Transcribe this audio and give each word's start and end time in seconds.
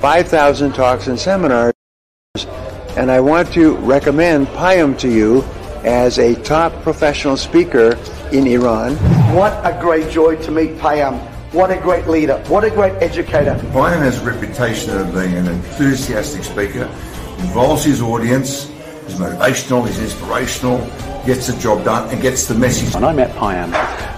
5,000 0.00 0.72
talks 0.74 1.08
and 1.08 1.18
seminars, 1.18 1.74
and 2.96 3.10
I 3.10 3.20
want 3.20 3.52
to 3.54 3.74
recommend 3.78 4.46
Payam 4.48 4.96
to 5.00 5.08
you 5.08 5.42
as 5.82 6.20
a 6.20 6.36
top 6.42 6.72
professional 6.82 7.36
speaker 7.36 7.98
in 8.30 8.46
Iran. 8.46 8.94
What 9.34 9.54
a 9.64 9.76
great 9.80 10.08
joy 10.08 10.36
to 10.44 10.52
meet 10.52 10.76
Payam. 10.76 11.18
What 11.52 11.72
a 11.72 11.78
great 11.78 12.06
leader. 12.06 12.38
What 12.46 12.62
a 12.62 12.70
great 12.70 12.94
educator. 13.02 13.56
Payam 13.72 13.98
has 13.98 14.22
a 14.22 14.24
reputation 14.24 14.96
of 14.96 15.12
being 15.12 15.34
an 15.34 15.48
enthusiastic 15.48 16.44
speaker, 16.44 16.84
involves 17.38 17.82
his 17.84 18.00
audience, 18.00 18.68
he's 19.04 19.18
motivational, 19.18 19.84
he's 19.84 19.98
inspirational, 19.98 20.78
gets 21.26 21.46
the 21.46 21.58
job 21.60 21.84
done, 21.84 22.08
and 22.10 22.20
gets 22.20 22.46
the 22.46 22.54
message. 22.54 22.94
When 22.94 23.04
I 23.04 23.12
met 23.12 23.30
Payam 23.36 23.72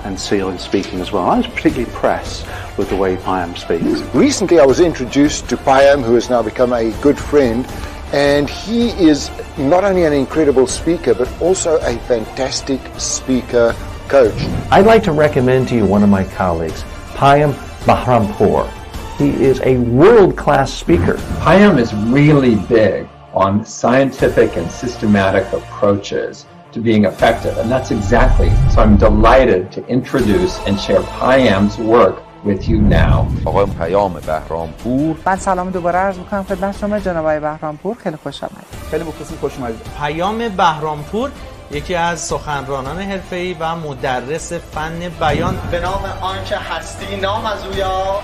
and 0.04 0.18
Seal 0.18 0.50
in 0.50 0.58
speaking 0.58 1.00
as 1.00 1.12
well, 1.12 1.28
I 1.28 1.38
was 1.38 1.46
particularly 1.46 1.84
impressed 1.84 2.46
with 2.76 2.88
the 2.88 2.96
way 2.96 3.16
Payam 3.16 3.56
speaks. 3.56 4.00
Recently, 4.14 4.60
I 4.60 4.64
was 4.64 4.80
introduced 4.80 5.48
to 5.50 5.56
Payam, 5.56 6.02
who 6.02 6.14
has 6.14 6.30
now 6.30 6.42
become 6.42 6.72
a 6.72 6.90
good 7.02 7.18
friend, 7.18 7.66
and 8.12 8.48
he 8.48 8.90
is 8.90 9.30
not 9.56 9.84
only 9.84 10.04
an 10.04 10.12
incredible 10.12 10.66
speaker, 10.66 11.14
but 11.14 11.28
also 11.40 11.76
a 11.82 11.98
fantastic 12.00 12.80
speaker 12.98 13.74
coach. 14.08 14.34
I'd 14.70 14.86
like 14.86 15.04
to 15.04 15.12
recommend 15.12 15.68
to 15.68 15.76
you 15.76 15.84
one 15.84 16.02
of 16.02 16.08
my 16.08 16.24
colleagues, 16.24 16.82
Payam 17.14 17.52
Bahrampour. 17.84 18.68
He 19.16 19.30
is 19.44 19.60
a 19.60 19.76
world-class 19.76 20.72
speaker. 20.72 21.14
Payam 21.42 21.78
is 21.78 21.94
really 21.94 22.56
big 22.56 23.06
on 23.34 23.64
scientific 23.64 24.56
and 24.56 24.68
systematic 24.70 25.52
approaches 25.52 26.46
to 26.74 26.80
being 26.80 27.04
effective, 27.12 27.54
and 27.60 27.68
that's 27.72 27.90
exactly, 27.98 28.50
so 28.72 28.76
I'm 28.82 28.96
delighted 28.96 29.62
to 29.76 29.80
introduce 29.96 30.54
and 30.66 30.74
share 30.84 31.02
Payam's 31.18 31.76
work 31.78 32.16
with 32.44 32.68
you 32.68 32.78
now. 32.80 33.26
آقای 33.44 33.66
پیام 33.66 34.12
بهرامپور. 34.12 35.16
من 35.26 35.36
سلام 35.36 35.70
دوباره 35.70 35.98
عرض 35.98 36.18
می‌کنم 36.18 36.42
خدمت 36.42 36.78
شما 36.78 36.98
جناب 36.98 37.24
آقای 37.24 37.40
بهرامپور. 37.40 37.96
خیلی 38.02 38.16
خوش 38.16 38.42
آمد 38.42 38.64
خیلی 38.90 39.04
مخلصیم 39.04 39.38
خوش 39.40 39.52
اومدید. 39.58 39.80
پیام 40.00 40.48
بهرامپور 40.48 41.30
یکی 41.70 41.94
از 41.94 42.20
سخنرانان 42.20 42.98
حرفه‌ای 42.98 43.56
و 43.60 43.76
مدرس 43.76 44.52
فن 44.52 44.98
بیان. 45.20 45.58
به 45.70 45.80
نام 45.80 46.02
آنکه 46.20 46.56
هستی 46.56 47.16
نام 47.16 47.46
از 47.46 47.66
او 47.66 47.76
یا؟ 47.76 48.20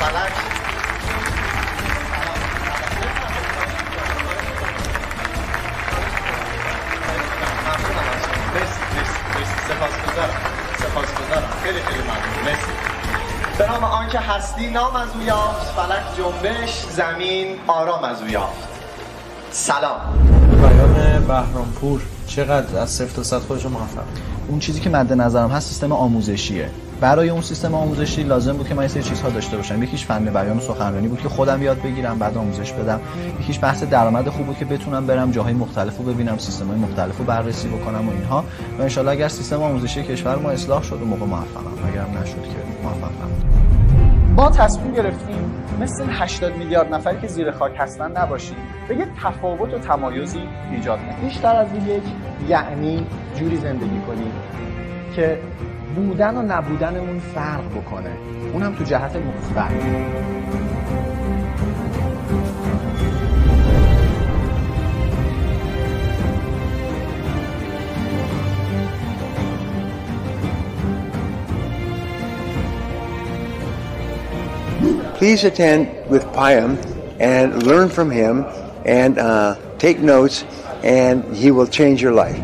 فلک 0.00 0.32
خیلی 11.66 11.80
خیلی 11.80 12.02
ممنون. 12.02 12.44
مرسی. 12.44 12.72
به 13.58 13.66
نام 13.66 13.84
آنکه 13.84 14.18
هستی 14.18 14.70
نام 14.70 14.96
از 14.96 15.08
او 15.14 15.22
یافت 15.22 15.66
فلک 15.66 16.16
جنبش 16.16 16.84
زمین 16.90 17.46
آرام 17.66 18.04
از 18.04 18.22
او 18.22 18.28
یافت. 18.28 18.68
سلام. 19.50 20.00
پیام 20.60 21.24
بهرامپور. 21.26 22.00
چقدر 22.26 22.78
از 22.78 22.90
صفر 22.90 23.16
تا 23.16 23.22
صد 23.22 23.38
خودشو 23.38 23.68
موفق؟ 23.68 24.02
اون 24.48 24.58
چیزی 24.58 24.80
که 24.80 24.90
مد 24.90 25.12
نظرم 25.12 25.50
هست 25.50 25.68
سیستم 25.68 25.92
آموزشیه. 25.92 26.70
برای 27.00 27.28
اون 27.28 27.40
سیستم 27.40 27.74
آموزشی 27.74 28.22
لازم 28.22 28.52
بود 28.52 28.68
که 28.68 28.74
من 28.74 28.82
یه 28.82 28.88
سری 28.88 29.02
چیزها 29.02 29.30
داشته 29.30 29.56
باشم. 29.56 29.82
یکیش 29.82 30.06
فن 30.06 30.24
بیان 30.24 30.56
و 30.56 30.60
سخنرانی 30.60 31.08
بود 31.08 31.20
که 31.20 31.28
خودم 31.28 31.62
یاد 31.62 31.82
بگیرم 31.82 32.18
بعد 32.18 32.36
آموزش 32.36 32.72
بدم. 32.72 33.00
یکیش 33.40 33.58
بحث 33.62 33.82
درآمد 33.82 34.28
خوب 34.28 34.46
بود 34.46 34.58
که 34.58 34.64
بتونم 34.64 35.06
برم 35.06 35.30
جاهای 35.30 35.54
مختلف 35.54 35.96
رو 35.96 36.04
ببینم 36.04 36.38
سیستم 36.38 36.66
های 36.66 36.78
مختلف 36.78 37.18
رو 37.18 37.24
بررسی 37.24 37.68
بکنم 37.68 38.08
و 38.08 38.12
اینها. 38.12 38.44
و 38.78 38.82
انشالله 38.82 39.10
اگر 39.10 39.28
سیستم 39.28 39.62
آموزشی 39.62 40.02
کشور 40.02 40.36
ما 40.36 40.50
اصلاح 40.50 40.82
شد 40.82 41.02
و 41.02 41.04
موقع 41.04 41.26
موفقم. 41.26 41.88
اگرم 41.88 42.22
نشد 42.22 42.42
که 42.42 42.82
موفق 42.82 43.10
ما 44.36 44.50
تصمیم 44.50 44.94
گرفتیم 44.94 45.64
مثل 45.80 46.04
80 46.10 46.56
میلیارد 46.56 46.94
نفری 46.94 47.20
که 47.20 47.26
زیر 47.26 47.50
خاک 47.50 47.72
هستن 47.78 48.12
نباشیم. 48.12 48.56
به 48.88 48.96
یه 48.96 49.06
تفاوت 49.22 49.74
و 49.74 49.78
تمایزی 49.78 50.40
ایجاد 50.70 50.98
کنیم. 50.98 51.28
بیشتر 51.28 51.56
از 51.56 51.68
یک 51.86 52.02
یعنی 52.48 53.06
جوری 53.38 53.56
زندگی 53.56 54.00
کنیم 54.06 54.32
که 55.16 55.38
بودن 55.95 56.37
و 56.37 56.41
نبودنمون 56.41 57.19
فرق 57.19 57.69
بکنه 57.71 58.11
اونم 58.53 58.75
تو 58.75 58.83
جهت 58.83 59.15
مثبت 59.15 59.71
Please 75.21 75.43
attend 75.43 75.87
with 76.09 76.23
Payam 76.33 76.71
and 77.19 77.61
learn 77.61 77.89
from 77.89 78.09
him 78.09 78.43
and 78.85 79.19
uh, 79.19 79.55
take 79.77 79.99
notes 79.99 80.43
and 80.83 81.23
he 81.35 81.51
will 81.51 81.67
change 81.67 82.01
your 82.01 82.11
life. 82.11 82.39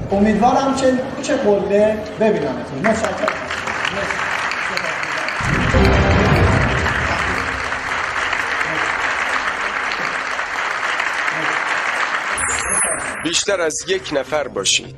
بیشتر 13.24 13.60
از 13.60 13.84
یک 13.88 14.10
نفر 14.12 14.48
باشید. 14.48 14.96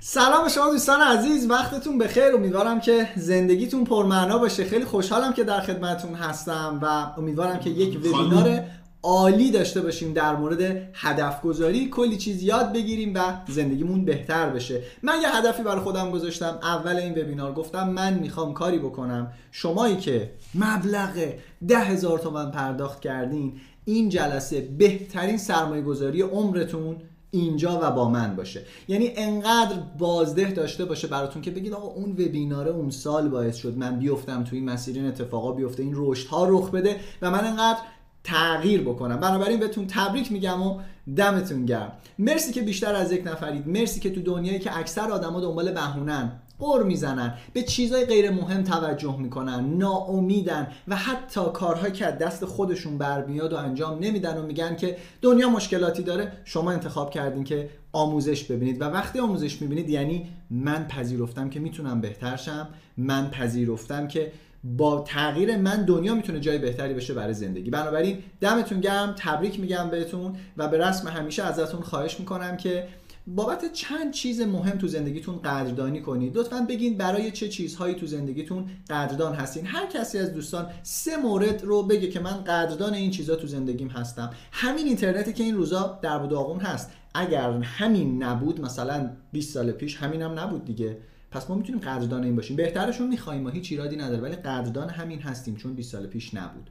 سلام 0.00 0.48
شما 0.48 0.70
دوستان 0.70 1.00
عزیز 1.00 1.50
وقتتون 1.50 1.98
بخیر. 1.98 2.34
امیدوارم 2.34 2.80
که 2.80 3.08
زندگیتون 3.16 3.84
پرمعنا 3.84 4.38
باشه. 4.38 4.64
خیلی 4.64 4.84
خوشحالم 4.84 5.32
که 5.32 5.44
در 5.44 5.60
خدمتتون 5.60 6.14
هستم 6.14 6.80
و 6.82 7.20
امیدوارم 7.20 7.60
که 7.60 7.70
یک 7.70 7.98
وبینار 8.06 8.64
عالی 9.02 9.50
داشته 9.50 9.80
باشیم 9.80 10.12
در 10.12 10.36
مورد 10.36 10.90
هدف 10.94 11.42
گذاری 11.42 11.90
کلی 11.90 12.16
چیز 12.16 12.42
یاد 12.42 12.72
بگیریم 12.72 13.14
و 13.14 13.20
زندگیمون 13.48 14.04
بهتر 14.04 14.50
بشه. 14.50 14.82
من 15.02 15.14
یه 15.22 15.36
هدفی 15.36 15.62
برای 15.62 15.80
خودم 15.80 16.10
گذاشتم. 16.10 16.58
اول 16.62 16.96
این 16.96 17.12
وبینار 17.12 17.52
گفتم 17.52 17.88
من 17.88 18.14
می‌خوام 18.14 18.54
کاری 18.54 18.78
بکنم. 18.78 19.32
شمایی 19.52 19.96
که 19.96 20.30
مبلغ 20.54 21.32
ده 21.68 21.78
هزار 21.78 22.18
تومن 22.18 22.50
پرداخت 22.50 23.00
کردین 23.00 23.60
این 23.84 24.08
جلسه 24.08 24.60
بهترین 24.60 25.36
سرمایه 25.36 25.82
گذاری 25.82 26.22
عمرتون 26.22 26.96
اینجا 27.30 27.80
و 27.82 27.90
با 27.90 28.08
من 28.08 28.36
باشه. 28.36 28.62
یعنی 28.88 29.12
انقدر 29.16 29.76
بازده 29.98 30.50
داشته 30.50 30.84
باشه 30.84 31.08
براتون 31.08 31.42
که 31.42 31.50
بگید 31.50 31.72
آقا 31.72 31.88
اون 31.88 32.10
وبیناره 32.12 32.70
اون 32.70 32.90
سال 32.90 33.28
باعث 33.28 33.56
شد 33.56 33.76
من 33.76 33.98
بیفتم 33.98 34.44
تو 34.44 34.56
این 34.56 34.64
مسیر 34.64 34.96
این 34.96 35.06
اتفاقا 35.06 35.52
بیفته 35.52 35.82
این 35.82 35.92
رشد 35.96 36.26
ها 36.26 36.48
رخ 36.48 36.70
بده 36.70 36.96
و 37.22 37.30
من 37.30 37.44
انقدر 37.44 37.78
تغییر 38.24 38.80
بکنم. 38.80 39.20
بنابراین 39.20 39.60
بهتون 39.60 39.86
تبریک 39.86 40.32
میگم 40.32 40.62
و 40.62 40.80
دمتون 41.16 41.66
گرم. 41.66 41.92
مرسی 42.18 42.52
که 42.52 42.62
بیشتر 42.62 42.94
از 42.94 43.12
یک 43.12 43.26
نفرید. 43.26 43.68
مرسی 43.68 44.00
که 44.00 44.10
تو 44.10 44.22
دنیایی 44.22 44.58
که 44.58 44.78
اکثر 44.78 45.10
آدما 45.10 45.40
دنبال 45.40 45.72
بهونن. 45.72 46.32
قر 46.58 46.82
می‌زنن 46.82 47.34
به 47.52 47.62
چیزای 47.62 48.04
غیر 48.04 48.30
مهم 48.30 48.62
توجه 48.62 49.16
می‌کنن 49.18 49.78
ناامیدن 49.78 50.68
و 50.88 50.96
حتی 50.96 51.40
کارهایی 51.54 51.92
که 51.92 52.06
از 52.06 52.18
دست 52.18 52.44
خودشون 52.44 52.98
برمیاد 52.98 53.52
و 53.52 53.56
انجام 53.56 53.98
نمیدن 53.98 54.38
و 54.38 54.42
میگن 54.42 54.76
که 54.76 54.96
دنیا 55.22 55.48
مشکلاتی 55.50 56.02
داره 56.02 56.32
شما 56.44 56.70
انتخاب 56.72 57.10
کردین 57.10 57.44
که 57.44 57.70
آموزش 57.92 58.44
ببینید. 58.44 58.80
و 58.80 58.84
وقتی 58.84 59.18
آموزش 59.18 59.62
می‌بینید 59.62 59.90
یعنی 59.90 60.26
من 60.50 60.86
پذیرفتم 60.88 61.50
که 61.50 61.60
می‌تونم 61.60 62.00
بهتر 62.00 62.36
شم 62.36 62.68
من 62.96 63.30
پذیرفتم 63.30 64.08
که 64.08 64.32
با 64.64 65.00
تغییر 65.00 65.56
من 65.56 65.84
دنیا 65.84 66.14
می‌تونه 66.14 66.40
جای 66.40 66.58
بهتری 66.58 66.94
بشه 66.94 67.14
برای 67.14 67.34
زندگی. 67.34 67.70
بنابراین 67.70 68.18
دمتون 68.40 68.80
گرم 68.80 69.14
تبریک 69.18 69.60
میگم 69.60 69.90
بهتون 69.90 70.36
و 70.56 70.68
به 70.68 70.78
رسم 70.78 71.08
همیشه 71.08 71.42
ازتون 71.42 71.80
خواهش 71.80 72.20
می‌کنم 72.20 72.56
که 72.56 72.88
بابت 73.26 73.72
چند 73.72 74.12
چیز 74.12 74.40
مهم 74.40 74.78
تو 74.78 74.88
زندگیتون 74.88 75.38
قدردانی 75.38 76.00
کنید. 76.00 76.38
لطفا 76.38 76.66
بگین 76.68 76.96
برای 76.96 77.30
چه 77.30 77.48
چیزهایی 77.48 77.94
تو 77.94 78.06
زندگیتون 78.06 78.70
قدردان 78.90 79.34
هستین. 79.34 79.66
هر 79.66 79.86
کسی 79.86 80.18
از 80.18 80.34
دوستان 80.34 80.66
سه 80.82 81.16
مورد 81.16 81.64
رو 81.64 81.82
بگه 81.82 82.08
که 82.08 82.20
من 82.20 82.44
قدردان 82.44 82.94
این 82.94 83.10
چیزها 83.10 83.36
تو 83.36 83.46
زندگیم 83.46 83.88
هستم. 83.88 84.30
همین 84.52 84.86
اینترنتی 84.86 85.32
که 85.32 85.44
این 85.44 85.54
روزا 85.54 85.98
در 86.02 86.18
داغون 86.18 86.60
هست. 86.60 86.90
اگر 87.14 87.50
همین 87.50 88.22
نبود 88.22 88.60
مثلا 88.60 89.10
20 89.32 89.54
سال 89.54 89.72
پیش 89.72 89.96
همینم 89.96 90.38
نبود 90.38 90.64
دیگه. 90.64 90.98
پس 91.30 91.50
ما 91.50 91.56
می‌تونیم 91.56 91.80
قدردان 91.80 92.24
این 92.24 92.36
باشیم. 92.36 92.56
بهترشون 92.56 93.08
می‌خوایم 93.08 93.42
ما 93.42 93.50
هیچ 93.50 93.72
ایرادی 93.72 93.96
نداره 93.96 94.22
ولی 94.22 94.36
قدردان 94.36 94.88
همین 94.90 95.20
هستیم 95.20 95.56
چون 95.56 95.74
20 95.74 95.92
سال 95.92 96.06
پیش 96.06 96.34
نبود. 96.34 96.70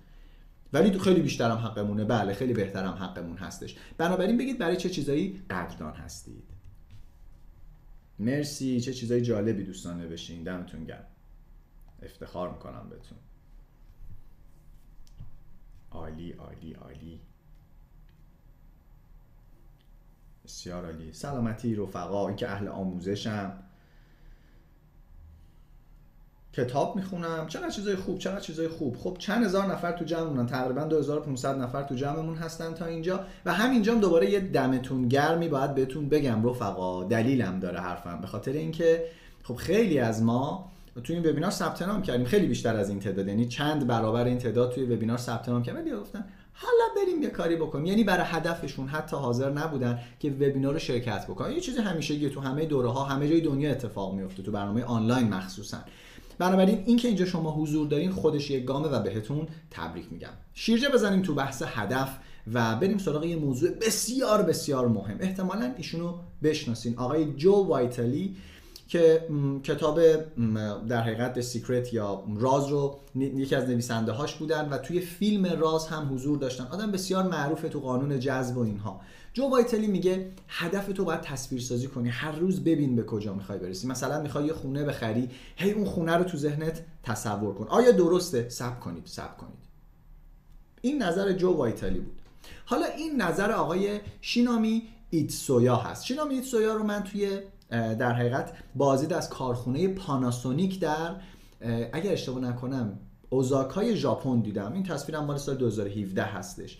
ولی 0.73 0.99
خیلی 0.99 1.21
بیشترم 1.21 1.57
حقمونه. 1.57 2.05
بله 2.05 2.33
خیلی 2.33 2.53
بهترم 2.53 2.93
حقمون 2.93 3.37
هستش. 3.37 3.75
بنابراین 3.97 4.37
بگید 4.37 4.57
برای 4.57 4.75
چه 4.75 4.89
چیزایی 4.89 5.43
قدردان 5.49 5.93
هستید. 5.93 6.43
مرسی. 8.19 8.81
چه 8.81 8.93
چیزای 8.93 9.21
جالبی 9.21 9.63
دوستان 9.63 9.97
نوشتین. 9.97 10.43
دمتون 10.43 10.85
گرم. 10.85 11.07
افتخار 12.03 12.51
می‌کنم 12.51 12.89
بهتون. 12.89 13.17
عالی 15.91 16.31
عالی 16.31 16.73
عالی. 16.73 17.21
بسیار 20.43 20.85
عالی. 20.85 21.13
سلامتی 21.13 21.75
رفقا. 21.75 22.27
اینکه 22.27 22.49
اهل 22.49 22.67
آموزشم. 22.67 23.63
کتاب 26.53 26.95
می‌خونم. 26.95 27.47
چقدر 27.47 27.69
چیزای 27.69 27.95
خوب 27.95 28.19
چقدر 28.19 28.39
چیزای 28.39 28.67
خوب. 28.67 28.97
خب 28.97 29.15
چند 29.19 29.45
هزار 29.45 29.65
نفر 29.65 29.91
تو 29.91 30.05
جمعمونن 30.05 30.45
تقریبا 30.45 30.83
2500 30.83 31.57
نفر 31.57 31.83
تو 31.83 31.95
جمعمون 31.95 32.35
هستن 32.35 32.73
تا 32.73 32.85
اینجا. 32.85 33.19
و 33.45 33.53
همینجا 33.53 33.93
دوباره 33.93 34.31
یه 34.31 34.39
دمتون 34.39 35.07
گرمی 35.07 35.47
باید 35.47 35.75
بهتون 35.75 36.09
بگم 36.09 36.49
رفقا. 36.49 37.03
دلیلم 37.03 37.59
داره 37.59 37.79
حرفم. 37.79 38.17
به 38.21 38.27
خاطر 38.27 38.51
اینکه 38.51 39.03
خب 39.43 39.55
خیلی 39.55 39.99
از 39.99 40.23
ما 40.23 40.71
تو 41.03 41.13
این 41.13 41.25
وبینار 41.25 41.51
ثبت 41.51 41.81
نام 41.81 42.01
کردیم. 42.01 42.25
خیلی 42.25 42.47
بیشتر 42.47 42.75
از 42.75 42.89
این 42.89 42.99
تعداد. 42.99 43.27
یعنی 43.27 43.47
چند 43.47 43.87
برابر 43.87 44.25
این 44.25 44.37
تعداد 44.37 44.71
توی 44.71 44.83
وبینار 44.83 45.17
ثبت 45.17 45.49
نام 45.49 45.63
کردیم. 45.63 45.81
ولی 45.81 45.91
گفتن 45.95 46.25
حالا 46.53 47.05
بریم 47.05 47.23
یه 47.23 47.29
کاری 47.29 47.55
بکنیم. 47.55 47.85
یعنی 47.85 48.03
برای 48.03 48.25
هدفشون 48.25 48.87
حتی 48.87 49.15
حاضر 49.15 49.51
نبودن 49.51 49.99
که 50.19 50.29
وبینار 50.29 50.73
رو 50.73 50.79
شرکت 50.79 51.27
بکنن. 51.27 51.51
یه 51.51 51.59
چیز 51.59 51.77
همیشگی 51.77 52.29
تو 52.29 52.41
همه 52.41 52.65
دوره 52.65 52.89
ها 52.89 53.03
همه 53.03 53.29
جای 53.29 53.41
دنیا 53.41 53.71
اتفاق 53.71 54.13
میفته 54.13 54.43
تو 54.43 54.51
برنامه 54.51 54.83
آنلاین 54.83 55.29
مخصوصا. 55.29 55.77
بنابراین 56.37 56.83
این 56.85 56.97
که 56.97 57.07
اینجا 57.07 57.25
شما 57.25 57.51
حضور 57.51 57.87
دارین 57.87 58.11
خودش 58.11 58.51
یک 58.51 58.65
گامه 58.65 58.87
و 58.87 58.99
بهتون 58.99 59.47
تبریک 59.71 60.05
میگم. 60.11 60.29
شیرجه 60.53 60.89
بزنیم 60.89 61.21
تو 61.21 61.33
بحث 61.33 61.63
هدف 61.65 62.17
و 62.53 62.75
بریم 62.75 62.97
سراغ 62.97 63.25
یه 63.25 63.35
موضوع 63.35 63.69
بسیار 63.69 64.41
بسیار 64.41 64.87
مهم. 64.87 65.17
احتمالا 65.19 65.73
ایشونو 65.77 66.13
بشناسین. 66.43 66.97
آقای 66.97 67.33
جو 67.33 67.53
ویتالی 67.53 68.35
که 68.87 69.27
کتاب 69.63 69.99
در 70.87 71.01
حقیقت 71.01 71.41
Secret 71.41 71.93
یا 71.93 72.23
راز 72.37 72.67
رو 72.67 72.99
یکی 73.15 73.55
از 73.55 73.69
نویسنده 73.69 74.11
هاش 74.11 74.35
بودن 74.35 74.69
و 74.69 74.77
توی 74.77 74.99
فیلم 74.99 75.45
راز 75.45 75.87
هم 75.87 76.13
حضور 76.13 76.37
داشتن. 76.37 76.63
آدم 76.63 76.91
بسیار 76.91 77.23
معروفه 77.23 77.69
تو 77.69 77.79
قانون 77.79 78.19
جذب 78.19 78.57
و 78.57 78.61
اینها. 78.61 79.01
جو 79.33 79.49
وایتلی 79.49 79.87
میگه 79.87 80.31
هدف 80.47 80.87
تو 80.87 81.05
باید 81.05 81.21
تصویر 81.21 81.61
سازی 81.61 81.87
کنی. 81.87 82.09
هر 82.09 82.31
روز 82.31 82.63
ببین 82.63 82.95
به 82.95 83.03
کجا 83.03 83.33
می‌خوای 83.33 83.59
برسی. 83.59 83.87
مثلا 83.87 84.21
می‌خوای 84.21 84.45
یه 84.45 84.53
خونه 84.53 84.83
بخری 84.83 85.29
هی 85.55 85.71
اون 85.71 85.85
خونه 85.85 86.17
رو 86.17 86.23
تو 86.23 86.37
ذهنت 86.37 86.81
تصور 87.03 87.53
کن. 87.53 87.67
آیا 87.67 87.91
درسته؟ 87.91 88.49
سب 88.49 88.79
کنید 88.79 89.05
سب 89.05 89.37
کنید. 89.37 89.63
این 90.81 91.03
نظر 91.03 91.31
جو 91.31 91.51
وایتلی 91.51 91.99
بود. 91.99 92.21
حالا 92.65 92.85
این 92.85 93.21
نظر 93.21 93.51
آقای 93.51 93.99
شینامی 94.21 94.83
ایتسویا 95.09 95.75
هست. 95.75 96.05
شینامی 96.05 96.35
ایتسویا 96.35 96.73
رو 96.73 96.83
من 96.83 97.03
توی 97.03 97.39
در 97.69 98.13
حقیقت 98.13 98.53
بازدید 98.75 99.13
از 99.13 99.29
کارخونه 99.29 99.87
پاناسونیک 99.87 100.79
در 100.79 101.15
اگر 101.93 102.11
اشتباه 102.11 102.39
نکنم 102.39 102.99
اوزاکای 103.29 103.95
ژاپن 103.95 104.39
دیدم. 104.39 104.73
این 104.73 104.83
تصویرم 104.83 105.25
مال 105.25 105.37
سال 105.37 105.55
2017 105.55 106.23
هستش. 106.23 106.77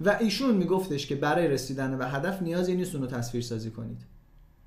و 0.00 0.16
ایشون 0.20 0.56
میگفتش 0.56 1.06
که 1.06 1.14
برای 1.14 1.48
رسیدن 1.48 1.98
به 1.98 2.06
هدف 2.06 2.42
نیازی 2.42 2.76
نیست 2.76 2.94
اون 2.94 3.04
رو 3.04 3.10
تصویر 3.10 3.42
سازی 3.42 3.70
کنید. 3.70 4.00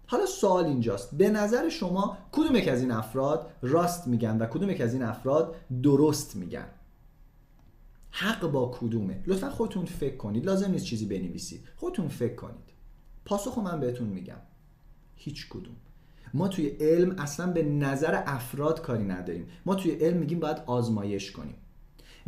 حالا 0.07 0.25
سوال 0.25 0.65
اینجاست. 0.65 1.15
به 1.15 1.29
نظر 1.29 1.69
شما 1.69 2.17
کدوم 2.31 2.55
یک 2.55 2.67
از 2.67 2.81
این 2.81 2.91
افراد 2.91 3.51
راست 3.61 4.07
میگن 4.07 4.37
و 4.37 4.45
کدوم 4.45 4.69
یک 4.69 4.81
از 4.81 4.93
این 4.93 5.03
افراد 5.03 5.55
درست 5.83 6.35
میگن؟ 6.35 6.67
حق 8.11 8.51
با 8.51 8.71
کدومه؟ 8.79 9.23
لطفا 9.27 9.49
خودتون 9.49 9.85
فکر 9.85 10.17
کنید. 10.17 10.45
لازم 10.45 10.71
نیست 10.71 10.85
چیزی 10.85 11.05
بنویسید. 11.05 11.63
خودتون 11.75 12.07
فکر 12.07 12.35
کنید. 12.35 12.69
پاسخ 13.25 13.57
من 13.57 13.79
بهتون 13.79 14.07
میگم. 14.07 14.41
هیچ 15.15 15.49
کدوم. 15.49 15.75
ما 16.33 16.47
توی 16.47 16.67
علم 16.67 17.15
اصلا 17.17 17.51
به 17.51 17.63
نظر 17.63 18.23
افراد 18.25 18.81
کاری 18.81 19.03
نداریم. 19.03 19.47
ما 19.65 19.75
توی 19.75 19.91
علم 19.91 20.17
میگیم 20.17 20.39
باید 20.39 20.57
آزمایش 20.65 21.31
کنیم. 21.31 21.55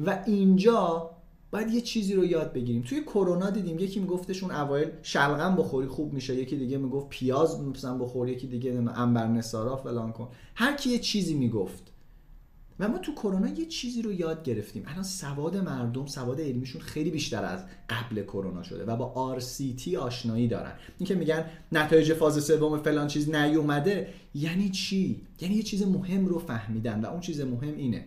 و 0.05 0.23
اینجا 0.25 1.09
باید 1.51 1.73
یه 1.73 1.81
چیزی 1.81 2.13
رو 2.13 2.25
یاد 2.25 2.53
بگیریم. 2.53 2.81
توی 2.81 3.01
کرونا 3.01 3.49
دیدیم 3.49 3.79
یکی 3.79 3.99
میگفتش 3.99 4.43
اون 4.43 4.51
اوایل 4.51 4.87
شلغم 5.01 5.55
بخوری 5.55 5.87
خوب 5.87 6.13
میشه 6.13 6.35
یکی 6.35 6.57
دیگه 6.57 6.77
می‌گفت 6.77 7.09
پیاز 7.09 7.61
مثلا 7.61 7.97
بخور 7.97 8.29
یکی 8.29 8.47
دیگه 8.47 8.71
انبر 8.95 9.27
نسارا 9.27 9.77
فلان 9.77 10.11
کن. 10.11 10.29
هر 10.55 10.75
کی 10.75 10.89
یه 10.89 10.99
چیزی 10.99 11.33
می‌گفت. 11.33 11.91
و 12.79 12.87
ما 12.87 12.97
تو 12.97 13.13
کرونا 13.13 13.47
یه 13.47 13.65
چیزی 13.65 14.01
رو 14.01 14.13
یاد 14.13 14.43
گرفتیم. 14.43 14.83
الان 14.87 15.03
سواد 15.03 15.57
مردم 15.57 16.05
سواد 16.05 16.41
علمیشون 16.41 16.81
خیلی 16.81 17.11
بیشتر 17.11 17.45
از 17.45 17.65
قبل 17.89 18.23
کرونا 18.23 18.63
شده 18.63 18.85
و 18.85 18.95
با 18.95 19.37
RCT 19.39 19.93
آشنایی 19.93 20.47
دارن. 20.47 20.71
این 20.97 21.07
که 21.07 21.15
میگن 21.15 21.45
نتایج 21.71 22.13
فاز 22.13 22.43
سوم 22.43 22.77
فلان 22.77 23.07
چیز 23.07 23.29
نیومده 23.29 24.07
یعنی 24.35 24.69
چی؟ 24.69 25.21
یعنی 25.41 25.55
یه 25.55 25.63
چیز 25.63 25.83
مهم 25.83 26.25
رو 26.25 26.39
فهمیدن 26.39 27.01
و 27.01 27.05
اون 27.05 27.19
چیز 27.19 27.41
مهم 27.41 27.75
اینه. 27.75 28.05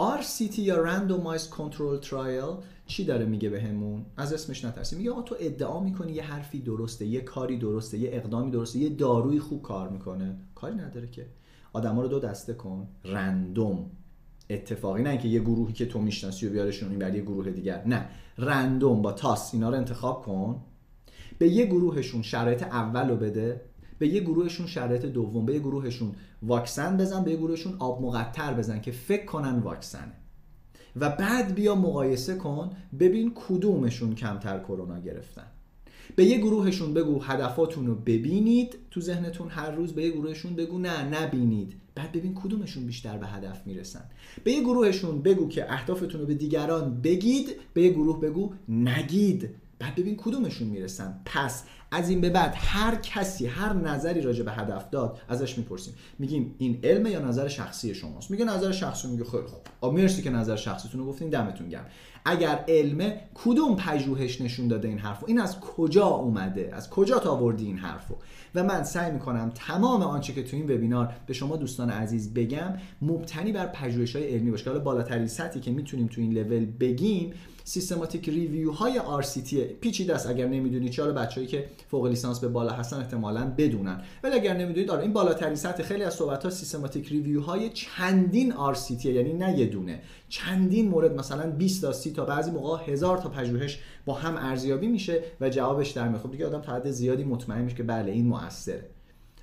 RCT 0.00 0.58
یا 0.58 0.84
Randomized 0.84 1.50
Control 1.50 2.06
Trial 2.06 2.62
چی 2.86 3.04
داره 3.04 3.24
میگه 3.24 3.50
بهمون؟ 3.50 4.06
از 4.16 4.32
اسمش 4.32 4.64
نترسیم. 4.64 4.98
میگه 4.98 5.10
آقا 5.10 5.22
تو 5.22 5.36
ادعا 5.40 5.80
می‌کنی 5.80 6.12
یه 6.12 6.22
حرفی 6.22 6.58
درسته 6.58 7.06
یه 7.06 7.20
کاری 7.20 7.58
درسته 7.58 7.98
یه 7.98 8.10
اقدامی 8.12 8.50
درسته 8.50 8.78
یه 8.78 8.88
داروی 8.88 9.40
خوب 9.40 9.62
کار 9.62 9.88
می‌کنه. 9.88 10.36
کاری 10.54 10.74
نداره 10.74 11.06
که. 11.06 11.26
آدما 11.72 12.02
رو 12.02 12.08
دو 12.08 12.18
دسته 12.18 12.54
کن. 12.54 12.88
رندوم 13.04 13.90
اتفاقی 14.50 15.02
نه 15.02 15.18
که 15.18 15.28
یه 15.28 15.40
گروهی 15.40 15.72
که 15.72 15.86
تو 15.86 15.98
می‌شناسی 15.98 16.46
و 16.46 16.50
بیارشون 16.50 16.90
این 16.90 16.98
بر 16.98 17.14
یه 17.14 17.22
گروه 17.22 17.50
دیگر. 17.50 17.82
نه. 17.86 18.08
رندوم 18.38 19.02
با 19.02 19.12
تاس. 19.12 19.54
اینا 19.54 19.70
رو 19.70 19.76
انتخاب 19.76 20.22
کن. 20.22 20.60
به 21.38 21.48
یه 21.48 21.66
گروهشون 21.66 22.22
شرایط 22.22 22.62
اول 22.62 23.08
رو 23.08 23.16
بده. 23.16 23.60
به 23.98 24.08
یه 24.08 24.20
گروهشون 24.20 24.66
شرایط 24.66 25.06
دوم 25.06 25.46
به 25.46 25.54
یه 25.54 25.58
گروهشون 25.58 26.12
واکسن 26.42 26.96
بزن 26.96 27.24
به 27.24 27.30
یه 27.30 27.36
گروهشون 27.36 27.76
آب 27.78 28.02
مقطر 28.02 28.54
بزن 28.54 28.80
که 28.80 28.92
فکر 28.92 29.24
کنن 29.24 29.58
واکسنه. 29.58 30.12
و 30.96 31.10
بعد 31.10 31.54
بیا 31.54 31.74
مقایسه 31.74 32.34
کن 32.34 32.70
ببین 33.00 33.32
کدومشون 33.34 34.14
کمتر 34.14 34.58
کرونا 34.58 34.98
گرفتن. 35.00 35.46
به 36.16 36.24
یه 36.24 36.38
گروهشون 36.38 36.94
بگو 36.94 37.22
هدفاتون 37.22 37.86
رو 37.86 37.94
ببینید 37.94 38.76
تو 38.90 39.00
ذهنتون 39.00 39.48
هر 39.48 39.70
روز 39.70 39.92
به 39.92 40.02
یه 40.02 40.10
گروهشون 40.10 40.54
بگو 40.54 40.78
نه 40.78 41.02
نبینید. 41.02 41.74
بعد 41.94 42.12
ببین 42.12 42.34
کدومشون 42.34 42.86
بیشتر 42.86 43.18
به 43.18 43.26
هدف 43.26 43.66
می‌رسن. 43.66 44.04
به 44.44 44.52
یه 44.52 44.60
گروهشون 44.60 45.22
بگو 45.22 45.48
که 45.48 45.72
اهدافتون 45.72 46.20
رو 46.20 46.26
به 46.26 46.34
دیگران 46.34 47.00
بگید 47.00 47.48
به 47.74 47.82
یه 47.82 47.90
گروه 47.90 48.20
بگو 48.20 48.52
نگید. 48.68 49.50
بعد 49.78 49.94
ببین 49.94 50.16
کدومشون 50.16 50.68
می‌رسن. 50.68 51.20
پس 51.24 51.64
از 51.94 52.08
این 52.08 52.20
به 52.20 52.30
بعد 52.30 52.54
هر 52.56 52.94
کسی 52.94 53.46
هر 53.46 53.72
نظری 53.72 54.20
راجع 54.20 54.44
به 54.44 54.52
هدف 54.52 54.90
داد 54.90 55.18
ازش 55.28 55.58
می‌پرسیم. 55.58 55.94
میگیم 56.18 56.54
این 56.58 56.80
علم 56.84 57.06
یا 57.06 57.20
نظر 57.20 57.48
شخصی 57.48 57.94
شماست؟ 57.94 58.30
میگه 58.30 58.44
نظر 58.44 58.72
شخصی 58.72 59.08
میگه 59.08 59.24
خیلی 59.24 59.42
خوب. 59.42 59.94
مرسی 59.94 60.22
که 60.22 60.30
نظر 60.30 60.56
شخصیتون 60.56 61.00
رو 61.00 61.06
گفتین 61.06 61.30
دمتون 61.30 61.68
گرم. 61.68 61.86
اگر 62.24 62.64
علمه 62.68 63.20
کدوم 63.34 63.76
پژوهش 63.76 64.40
نشون 64.40 64.68
داده 64.68 64.88
این 64.88 64.98
حرفو؟ 64.98 65.26
این 65.26 65.40
از 65.40 65.60
کجا 65.60 66.06
اومده؟ 66.06 66.70
از 66.72 66.90
کجا 66.90 67.18
تا 67.18 67.30
آوردی 67.30 67.64
این 67.64 67.78
حرفو؟ 67.78 68.14
و 68.54 68.64
من 68.64 68.84
سعی 68.84 69.12
می‌کنم 69.12 69.52
تمام 69.54 70.02
آنچه 70.02 70.32
که 70.32 70.42
تو 70.42 70.56
این 70.56 70.70
وبینار 70.70 71.12
به 71.26 71.32
شما 71.32 71.56
دوستان 71.56 71.90
عزیز 71.90 72.34
بگم 72.34 72.74
مبتنی 73.02 73.52
بر 73.52 73.66
پژوهش 73.66 74.16
های 74.16 74.34
علمی 74.34 74.50
باشه. 74.50 74.64
که 74.64 74.70
حالا 74.70 74.82
بالاترین 74.82 75.26
سطحی 75.26 75.60
که 75.60 75.70
می‌تونیم 75.70 76.06
تو 76.06 76.20
این 76.20 76.32
لول 76.32 76.66
بگیم 76.66 77.32
systematic 77.64 78.28
review 78.28 78.72
های 78.72 79.00
RCT 79.22 79.54
پیچیده 79.80 80.14
است. 80.14 80.26
اگر 80.26 80.46
نمی‌دونید 80.46 81.00
حالا 81.00 81.12
بچه‌هایی 81.12 81.46
که 81.46 81.66
فوق 81.90 82.06
لیسانس 82.06 82.40
به 82.40 82.48
بالا 82.48 82.72
هستن 82.72 82.96
احتمالاً 82.96 83.52
بدونن. 83.58 84.02
ولی 84.22 84.34
اگر 84.34 84.56
نمی‌دونید 84.56 84.90
آره 84.90 85.02
این 85.02 85.12
بالاترین 85.12 85.54
سطح 85.54 85.82
خیلی 85.82 86.02
از 86.02 86.14
صحبت 86.14 86.44
ها 86.44 86.50
systematic 86.50 87.08
review 87.08 87.40
های 87.40 87.70
چندین 87.70 88.52
RCT 88.52 89.04
یعنی 89.04 89.32
نه 89.32 89.58
یه 89.58 89.66
دونه. 89.66 90.00
چندین 90.28 90.88
مورد 90.88 91.18
مثلا 91.18 91.50
20 91.50 91.82
تا 91.82 91.92
30 91.92 92.12
تا 92.12 92.24
بعضی 92.24 92.50
موقع 92.50 92.92
هزار 92.92 93.18
تا 93.18 93.28
پژوهش 93.28 93.78
با 94.04 94.14
هم 94.14 94.36
ارزیابی 94.36 94.86
میشه 94.86 95.22
و 95.40 95.50
جوابش 95.50 95.90
در 95.90 96.08
میاد. 96.08 96.20
خب 96.20 96.30
دیگه 96.30 96.46
آدم 96.46 96.60
تا 96.60 96.70
حد 96.70 96.90
زیادی 96.90 97.24
مطمئن 97.24 97.62
میشه 97.62 97.76
که 97.76 97.82
بله 97.82 98.12
این 98.12 98.26
موثره 98.26 98.84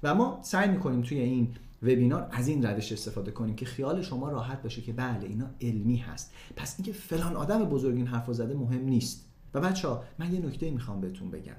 و 0.04 0.16
ما 0.16 0.40
سعی 0.42 0.70
می‌کنیم 0.70 1.02
توی 1.02 1.20
این 1.20 1.48
وبینار 1.82 2.30
از 2.32 2.48
این 2.48 2.66
روش 2.66 2.92
استفاده 2.92 3.32
کنیم 3.32 3.56
که 3.56 3.66
خیال 3.66 4.02
شما 4.02 4.30
راحت 4.30 4.64
باشه 4.64 4.82
که 4.82 4.94
بله 4.94 5.28
اینا 5.28 5.50
علمی 5.62 5.98
هست. 5.98 6.34
پس 6.56 6.76
اینکه 6.78 6.94
فلان 6.94 7.36
آدم 7.36 7.66
بزرگ 7.66 7.96
این 7.96 8.08
حرف 8.08 8.34
زده 8.34 8.54
مهم 8.54 8.86
نیست. 8.86 9.28
و 9.54 9.62
بچه 9.62 9.88
ها 9.88 10.04
من 10.20 10.34
یه 10.34 10.40
نکته 10.40 10.72
می‌خوام 10.72 11.02
بهتون 11.02 11.32
بگم. 11.32 11.56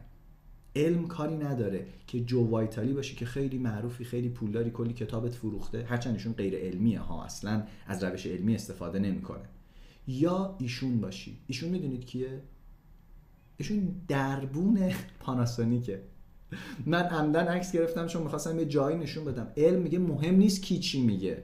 علم 0.76 1.06
کاری 1.06 1.36
نداره 1.36 1.86
که 2.06 2.20
جو 2.20 2.46
وایتالی 2.50 2.92
باشه 2.92 3.14
که 3.14 3.26
خیلی 3.26 3.58
معروفی 3.58 4.04
خیلی 4.04 4.28
پولداری 4.28 4.70
کلی 4.70 4.92
کتابت 4.92 5.34
فروخته. 5.34 5.84
هرچند 5.84 6.14
ایشون 6.14 6.32
غیر 6.32 6.54
علمیه 6.56 7.00
ها 7.00 7.24
اصلا 7.24 7.62
از 7.86 8.04
روش 8.04 8.26
علمی 8.26 8.54
استفاده 8.54 8.98
نمی‌کنه. 8.98 9.44
یا 10.06 10.56
ایشون 10.58 11.00
باشی. 11.00 11.38
ایشون 11.46 11.70
می‌دونید 11.70 12.04
کیه؟ 12.04 12.42
ایشون 13.56 13.94
دربون 14.08 14.92
پاناسونیکه. 15.20 16.02
من 16.86 17.02
عمدن 17.02 17.48
عکس 17.48 17.72
گرفتم 17.72 18.06
چون 18.06 18.22
می‌خواستم 18.22 18.58
یه 18.58 18.64
جایی 18.64 18.98
نشون 18.98 19.24
بدم. 19.24 19.52
علم 19.56 19.82
میگه 19.82 19.98
مهم 19.98 20.34
نیست 20.34 20.62
کی 20.62 20.78
چی 20.78 21.06
میگه. 21.06 21.42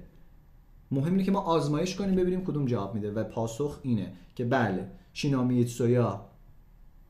مهم 0.91 1.13
اینه 1.13 1.25
که 1.25 1.31
ما 1.31 1.41
آزمایش 1.41 1.97
کنیم 1.97 2.15
ببینیم 2.15 2.45
کدوم 2.45 2.67
جواب 2.67 2.95
میده 2.95 3.11
و 3.11 3.25
پاسخ 3.25 3.81
اینه 3.83 4.13
که 4.35 4.45
بله 4.45 4.91
شینامی 5.13 5.67
سویا 5.67 6.25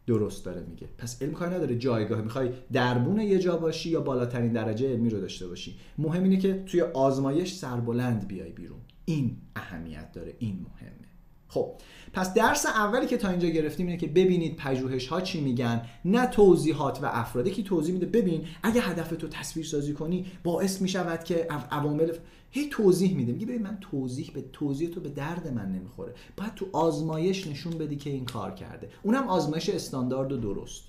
درست 0.06 0.44
داره 0.44 0.60
میگه. 0.60 0.88
پس 0.98 1.22
علم 1.22 1.32
کاری 1.32 1.54
نداره 1.54 1.78
جایگاه 1.78 2.20
می‌خوای 2.20 2.50
دربون 2.72 3.20
یه 3.20 3.38
جا 3.38 3.56
باشی 3.56 3.90
یا 3.90 4.00
بالاترین 4.00 4.52
درجه 4.52 4.88
علمی 4.88 5.10
رو 5.10 5.20
داشته 5.20 5.46
باشی. 5.48 5.78
مهم 5.98 6.22
اینه 6.22 6.36
که 6.36 6.62
توی 6.66 6.80
آزمایش 6.80 7.54
سربلند 7.54 8.28
بیای 8.28 8.52
بیرون. 8.52 8.78
این 9.04 9.36
اهمیت 9.56 10.12
داره. 10.12 10.34
این 10.38 10.54
مهمه. 10.54 11.08
خب 11.48 11.72
پس 12.12 12.34
درس 12.34 12.66
اولی 12.66 13.06
که 13.06 13.16
تا 13.16 13.28
اینجا 13.28 13.48
گرفتیم 13.48 13.86
اینه 13.86 13.98
که 13.98 14.06
ببینید 14.06 14.56
پژوهش 14.56 15.06
ها 15.06 15.20
چی 15.20 15.40
میگن 15.40 15.82
نه 16.04 16.26
توضیحات 16.26 17.02
و 17.02 17.06
افرادی 17.12 17.50
که 17.50 17.62
توضیح 17.62 17.94
میده 17.94 18.06
ببین 18.06 18.46
اگه 18.62 18.80
هدف 18.80 19.08
تو 19.08 19.28
تصویر 19.28 19.66
سازی 19.66 19.92
کنی 19.92 20.26
باعث 20.44 20.82
می‌شود 20.82 21.24
که 21.24 21.46
عوامل 21.70 22.12
هی 22.50 22.68
توضیح 22.68 23.16
میده. 23.16 23.32
میگه 23.32 23.46
ببین 23.46 23.62
من 23.62 23.78
توضیح 23.80 24.30
به 24.34 24.44
توضیح 24.52 24.90
تو 24.90 25.00
به 25.00 25.08
درد 25.08 25.48
من 25.48 25.72
نمی‌خوره. 25.72 26.14
باید 26.36 26.54
تو 26.54 26.66
آزمایش 26.72 27.46
نشون 27.46 27.78
بدی 27.78 27.96
که 27.96 28.10
این 28.10 28.24
کار 28.24 28.54
کرده. 28.54 28.90
اونم 29.02 29.28
آزمایش 29.28 29.68
استاندارد 29.68 30.32
و 30.32 30.36
درست. 30.36 30.82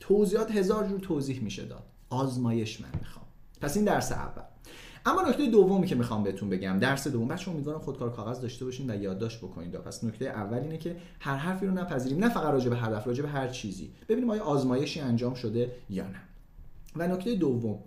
توضیحات 0.00 0.50
هزار 0.50 0.88
جور 0.88 1.00
توضیح 1.00 1.40
میشه 1.42 1.64
داد. 1.64 1.86
آزمایش 2.10 2.80
من 2.80 2.90
می‌خوام. 2.98 3.26
پس 3.60 3.76
این 3.76 3.84
درس 3.84 4.12
اول. 4.12 4.42
اما 5.06 5.22
نکته 5.22 5.46
دومی 5.46 5.86
که 5.86 5.94
می‌خوام 5.94 6.22
بهتون 6.22 6.50
بگم 6.50 6.78
درس 6.78 7.08
دوم. 7.08 7.28
بچه 7.28 7.50
امیدوارم 7.50 7.80
خودکار 7.80 8.12
کاغذ 8.12 8.40
داشته 8.40 8.64
باشین 8.64 8.90
و 8.90 9.02
یادداشت 9.02 9.38
بکنید 9.38 9.72
پس 9.72 10.04
نکته 10.04 10.24
اول 10.24 10.58
اینه 10.58 10.78
که 10.78 10.96
هر 11.20 11.36
حرفی 11.36 11.66
رو 11.66 11.72
نپذیریم. 11.72 12.18
نه 12.18 12.28
فقط 12.28 12.52
راجع 12.52 12.70
به 12.70 12.76
هدف 12.76 13.06
راجع 13.06 13.22
به 13.22 13.28
هر 13.28 13.48
چیزی. 13.48 13.90
ببینیم 14.08 14.30
آیا 14.30 14.42
آزمایشی 14.42 15.00
انجام 15.00 15.34
شده 15.34 15.72
یا 15.90 16.04
نه. 16.04 16.20
و 16.96 17.08
نکته 17.08 17.34
دوم 17.34 17.78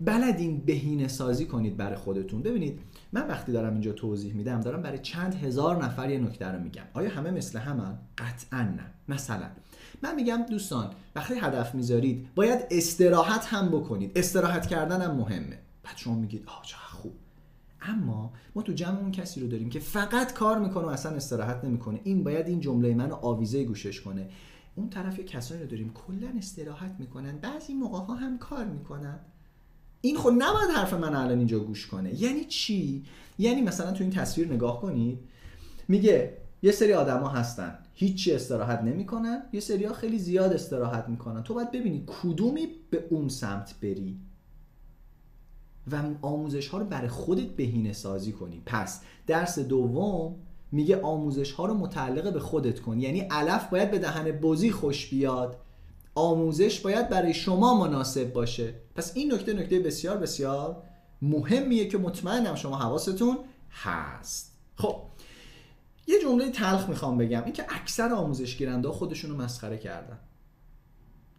بلدین 0.00 0.58
بهینه 0.58 1.08
سازی 1.08 1.46
کنید 1.46 1.76
برای 1.76 1.96
خودتون. 1.96 2.42
ببینید 2.42 2.80
من 3.12 3.28
وقتی 3.28 3.52
دارم 3.52 3.72
اینجا 3.72 3.92
توضیح 3.92 4.34
میدم 4.34 4.60
دارم 4.60 4.82
برای 4.82 4.98
چند 4.98 5.34
هزار 5.34 5.84
نفر 5.84 6.10
یه 6.10 6.18
نکته 6.18 6.46
رو 6.46 6.60
میگم. 6.60 6.82
آیا 6.94 7.10
همه 7.10 7.30
مثل 7.30 7.58
همن 7.58 7.98
قطعا 8.18 8.62
نه. 8.62 8.84
مثلا 9.08 9.46
من 10.02 10.14
میگم 10.14 10.42
دوستان 10.50 10.90
وقتی 11.16 11.34
هدف 11.34 11.74
می‌ذارید 11.74 12.28
باید 12.34 12.60
استراحت 12.70 13.46
هم 13.46 13.68
بکنید. 13.68 14.12
استراحت 14.16 14.66
کردن 14.66 15.00
هم 15.00 15.14
مهمه. 15.14 15.58
بعد 15.82 15.96
شما 15.96 16.14
میگید 16.14 16.44
آه 16.46 16.62
چه 16.66 16.76
خوب. 16.76 17.12
اما 17.80 18.32
ما 18.54 18.62
تو 18.62 18.72
جمعمون 18.72 19.12
کسی 19.12 19.40
رو 19.40 19.48
داریم 19.48 19.70
که 19.70 19.80
فقط 19.80 20.32
کار 20.32 20.58
می‌کنه 20.58 20.84
و 20.84 20.88
اصلا 20.88 21.12
استراحت 21.12 21.64
نمی‌کنه. 21.64 22.00
این 22.04 22.24
باید 22.24 22.46
این 22.48 22.60
جمله 22.60 22.94
من 22.94 23.10
آویزه 23.10 23.64
گوشش 23.64 24.00
کنه. 24.00 24.28
اون 24.74 24.90
طرف 24.90 25.20
کسایی 25.20 25.60
رو 25.60 25.66
داریم 25.66 25.92
کلا 25.92 26.34
استراحت 26.38 26.96
می‌کنن. 26.98 27.38
بعضی 27.38 27.74
موقع 27.74 27.98
ها 27.98 28.14
هم 28.14 28.38
کار 28.38 28.64
می‌کنن. 28.64 29.20
این 30.00 30.16
خود 30.16 30.34
نباید 30.34 30.70
حرف 30.76 30.94
من 30.94 31.14
الان 31.14 31.38
اینجا 31.38 31.58
گوش 31.58 31.86
کنه. 31.86 32.22
یعنی 32.22 32.44
چی؟ 32.44 33.04
یعنی 33.38 33.62
مثلا 33.62 33.92
تو 33.92 34.04
این 34.04 34.12
تصویر 34.12 34.52
نگاه 34.52 34.80
کنید. 34.80 35.18
میگه 35.88 36.38
یه 36.62 36.72
سری 36.72 36.92
آدما 36.92 37.28
هستن. 37.28 37.78
هیچی 37.94 38.32
استراحت 38.32 38.80
نمی‌کنن. 38.82 39.42
یه 39.52 39.60
سری 39.60 39.84
ها 39.84 39.92
خیلی 39.92 40.18
زیاد 40.18 40.52
استراحت 40.52 41.08
می‌کنن. 41.08 41.42
تو 41.42 41.54
باید 41.54 41.70
ببینی 41.70 42.04
کدومی 42.06 42.68
به 42.90 43.06
اون 43.10 43.28
سمت 43.28 43.74
بری. 43.82 44.20
و 45.90 46.02
آموزش 46.22 46.68
ها 46.68 46.78
رو 46.78 46.84
برای 46.84 47.08
خودت 47.08 47.48
بهینه 47.48 47.92
سازی 47.92 48.32
کنی. 48.32 48.62
پس 48.66 49.00
درس 49.26 49.58
دوم 49.58 50.34
میگه 50.72 51.00
آموزش 51.00 51.52
ها 51.52 51.66
رو 51.66 51.74
متعلق 51.74 52.32
به 52.32 52.40
خودت 52.40 52.80
کن. 52.80 53.00
یعنی 53.00 53.20
علف 53.20 53.68
باید 53.68 53.90
به 53.90 53.98
دهن 53.98 54.30
بزی 54.30 54.70
خوش 54.70 55.06
بیاد. 55.06 55.56
آموزش 56.14 56.80
باید 56.80 57.08
برای 57.08 57.34
شما 57.34 57.80
مناسب 57.80 58.32
باشه. 58.32 58.74
پس 58.94 59.12
این 59.14 59.34
نکته 59.34 59.52
نکته 59.52 59.80
بسیار 59.80 60.16
بسیار 60.16 60.82
مهمیه 61.22 61.88
که 61.88 61.98
مطمئنم 61.98 62.54
شما 62.54 62.76
حواستون 62.76 63.38
هست. 63.70 64.52
خب 64.76 64.96
یه 66.06 66.20
جمله 66.22 66.50
تلخ 66.50 66.88
می‌خوام 66.88 67.18
بگم. 67.18 67.44
اینکه 67.44 67.64
اکثر 67.68 68.12
آموزش 68.12 68.56
گیرنده 68.56 68.88
خودشون 68.88 69.30
رو 69.30 69.36
مسخره 69.36 69.78
کردن. 69.78 70.18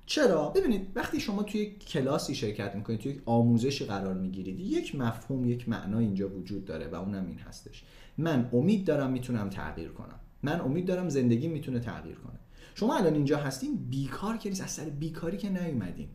چرا؟ 0.05 0.49
ببینید 0.49 0.87
وقتی 0.95 1.19
شما 1.19 1.43
توی 1.43 1.65
کلاسی 1.65 2.35
شرکت 2.35 2.75
می‌کنید 2.75 2.99
توی 2.99 3.11
یک 3.11 3.21
آموزشی 3.25 3.85
قرار 3.85 4.13
می‌گیرید 4.13 4.59
یک 4.59 4.95
مفهوم 4.95 5.45
یک 5.45 5.69
معنا 5.69 5.99
اینجا 5.99 6.29
وجود 6.29 6.65
داره 6.65 6.87
و 6.87 6.95
اونم 6.95 7.25
این 7.27 7.37
هستش. 7.37 7.83
من 8.17 8.49
امید 8.53 8.85
دارم 8.85 9.11
می‌تونم 9.11 9.49
تغییر 9.49 9.89
کنم. 9.89 10.19
من 10.43 10.61
امید 10.61 10.85
دارم 10.85 11.09
زندگی 11.09 11.47
می‌تونه 11.47 11.79
تغییر 11.79 12.15
کنه. 12.15 12.39
شما 12.75 12.97
الان 12.97 13.13
اینجا 13.13 13.37
هستین 13.37 13.75
بیکار 13.89 14.37
که 14.37 14.49
نیست 14.49 14.63
از 14.63 14.71
سر 14.71 14.85
بیکاری 14.85 15.37
که 15.37 15.49
نیومدین. 15.49 16.07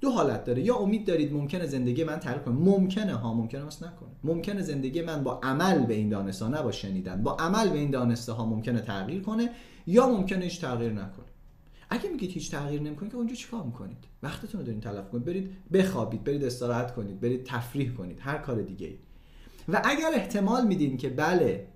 دو 0.00 0.10
حالت 0.10 0.44
داره. 0.44 0.62
یا 0.62 0.76
امید 0.76 1.06
دارید 1.06 1.32
ممکنه 1.32 1.66
زندگی 1.66 2.04
من 2.04 2.16
تغییر 2.16 2.38
کنه. 2.38 2.54
ممکنه 2.54 3.14
ها 3.14 3.34
ممکنه 3.34 3.62
ماست 3.62 3.82
نکنه. 3.82 4.08
ممکنه 4.24 4.62
زندگی 4.62 5.02
من 5.02 5.24
با 5.24 5.40
عمل 5.42 5.86
به 5.86 5.94
این 5.94 6.08
دانسته 6.08 6.48
نه 6.48 6.62
با 6.62 6.72
شنیدن. 6.72 7.22
با 7.22 7.36
عمل 7.36 7.68
به 7.68 7.78
این 7.78 7.90
دانسته 7.90 8.32
ها 8.32 8.46
ممکنه 8.46 8.80
تغییر 8.80 9.22
کنه 9.22 9.50
یا 9.86 10.08
ممکنه 10.08 10.44
هیچ 10.44 10.60
تغییر 10.60 10.92
نکنه. 10.92 11.26
اگه 11.90 12.10
میگید 12.10 12.30
هیچ 12.30 12.50
تغییر 12.50 12.82
نمی‌کنید 12.82 13.12
که 13.12 13.16
اونجا 13.16 13.34
چیکار 13.34 13.62
می‌کنید؟ 13.62 13.96
وقتتون 14.22 14.60
رو 14.60 14.66
دارین 14.66 14.80
تلف 14.80 15.10
کنید. 15.10 15.24
برید 15.24 15.70
بخوابید 15.72 16.24
برید 16.24 16.44
استراحت 16.44 16.94
کنید 16.94 17.20
برید 17.20 17.44
تفریح 17.44 17.92
کنید. 17.92 18.18
هر 18.20 18.38
کار 18.38 18.62
دیگه 18.62 18.86
ای 18.86 18.98
و 19.68 19.82
اگر 19.84 20.10
احتمال 20.14 20.66
میدین 20.66 20.96
که 20.96 21.08
بله 21.08 21.68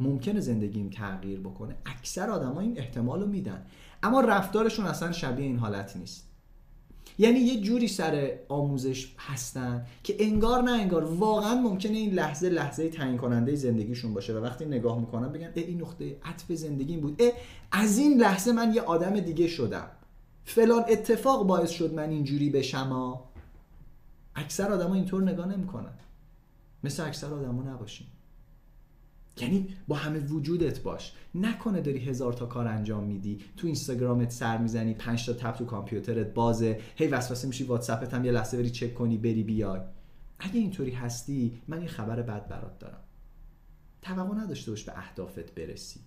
ممکنه 0.00 0.40
زندگیم 0.40 0.90
تغییر 0.90 1.40
بکنه 1.40 1.76
اکثر 1.86 2.30
آدما 2.30 2.60
این 2.60 2.78
احتمال 2.78 3.20
رو 3.20 3.26
میدن. 3.26 3.66
اما 4.02 4.20
رفتارشون 4.20 4.86
اصلا 4.86 5.12
شبیه 5.12 5.46
این 5.46 5.58
حالت 5.58 5.96
نیست. 5.96 6.33
یعنی 7.18 7.38
یه 7.38 7.60
جوری 7.60 7.88
سر 7.88 8.32
آموزش 8.48 9.14
هستن 9.18 9.86
که 10.02 10.16
انگار 10.18 10.62
نه 10.62 10.70
انگار 10.70 11.04
واقعا 11.04 11.54
ممکنه 11.54 11.98
این 11.98 12.14
لحظه 12.14 12.48
لحظه 12.48 12.88
تعیین 12.88 13.16
کننده 13.16 13.54
زندگیشون 13.54 14.14
باشه 14.14 14.32
و 14.32 14.36
وقتی 14.36 14.64
نگاه 14.64 15.00
می‌کنن 15.00 15.32
بگن 15.32 15.50
ای 15.54 15.62
این 15.62 15.80
نقطه 15.80 16.16
عطف 16.24 16.52
زندگیم 16.52 17.00
بود 17.00 17.22
ای 17.22 17.32
از 17.72 17.98
این 17.98 18.20
لحظه 18.20 18.52
من 18.52 18.74
یه 18.74 18.82
آدم 18.82 19.20
دیگه 19.20 19.48
شدم. 19.48 19.86
فلان 20.44 20.84
اتفاق 20.88 21.46
باعث 21.46 21.70
شد 21.70 21.94
من 21.94 22.10
اینجوری 22.10 22.50
بشم 22.50 23.20
اکثر 24.34 24.72
آدما 24.72 24.94
اینطور 24.94 25.22
نگاه 25.22 25.46
نمی‌کنن. 25.46 25.94
مثل 26.84 27.06
اکثر 27.06 27.34
آدما 27.34 27.62
نباشیم. 27.62 28.06
یعنی 29.40 29.76
با 29.88 29.96
همه 29.96 30.18
وجودت 30.18 30.80
باش. 30.82 31.12
نکنه 31.34 31.80
داری 31.80 31.98
هزار 31.98 32.32
تا 32.32 32.46
کار 32.46 32.68
انجام 32.68 33.04
میدی. 33.04 33.38
تو 33.56 33.66
اینستاگرامت 33.66 34.30
سر 34.30 34.58
می‌زنی 34.58 34.94
پنج 34.94 35.26
تا 35.26 35.32
تپ 35.32 35.56
تو 35.56 35.64
کامپیوترت 35.64 36.34
بازه. 36.34 36.80
هی 36.96 37.06
وسوسه 37.06 37.46
میشی 37.46 37.64
واتساپت 37.64 38.14
هم 38.14 38.24
یه 38.24 38.32
لحظه 38.32 38.56
بری 38.56 38.70
چک 38.70 38.94
کنی 38.94 39.18
بری 39.18 39.42
بیای. 39.42 39.80
اگه 40.38 40.60
اینطوری 40.60 40.90
هستی 40.90 41.58
من 41.68 41.82
یه 41.82 41.88
خبر 41.88 42.22
بد 42.22 42.48
برات 42.48 42.78
دارم. 42.78 43.00
توقع 44.02 44.34
نداشته 44.34 44.70
باش 44.70 44.84
به 44.84 44.98
اهدافت 44.98 45.54
برسی. 45.54 46.00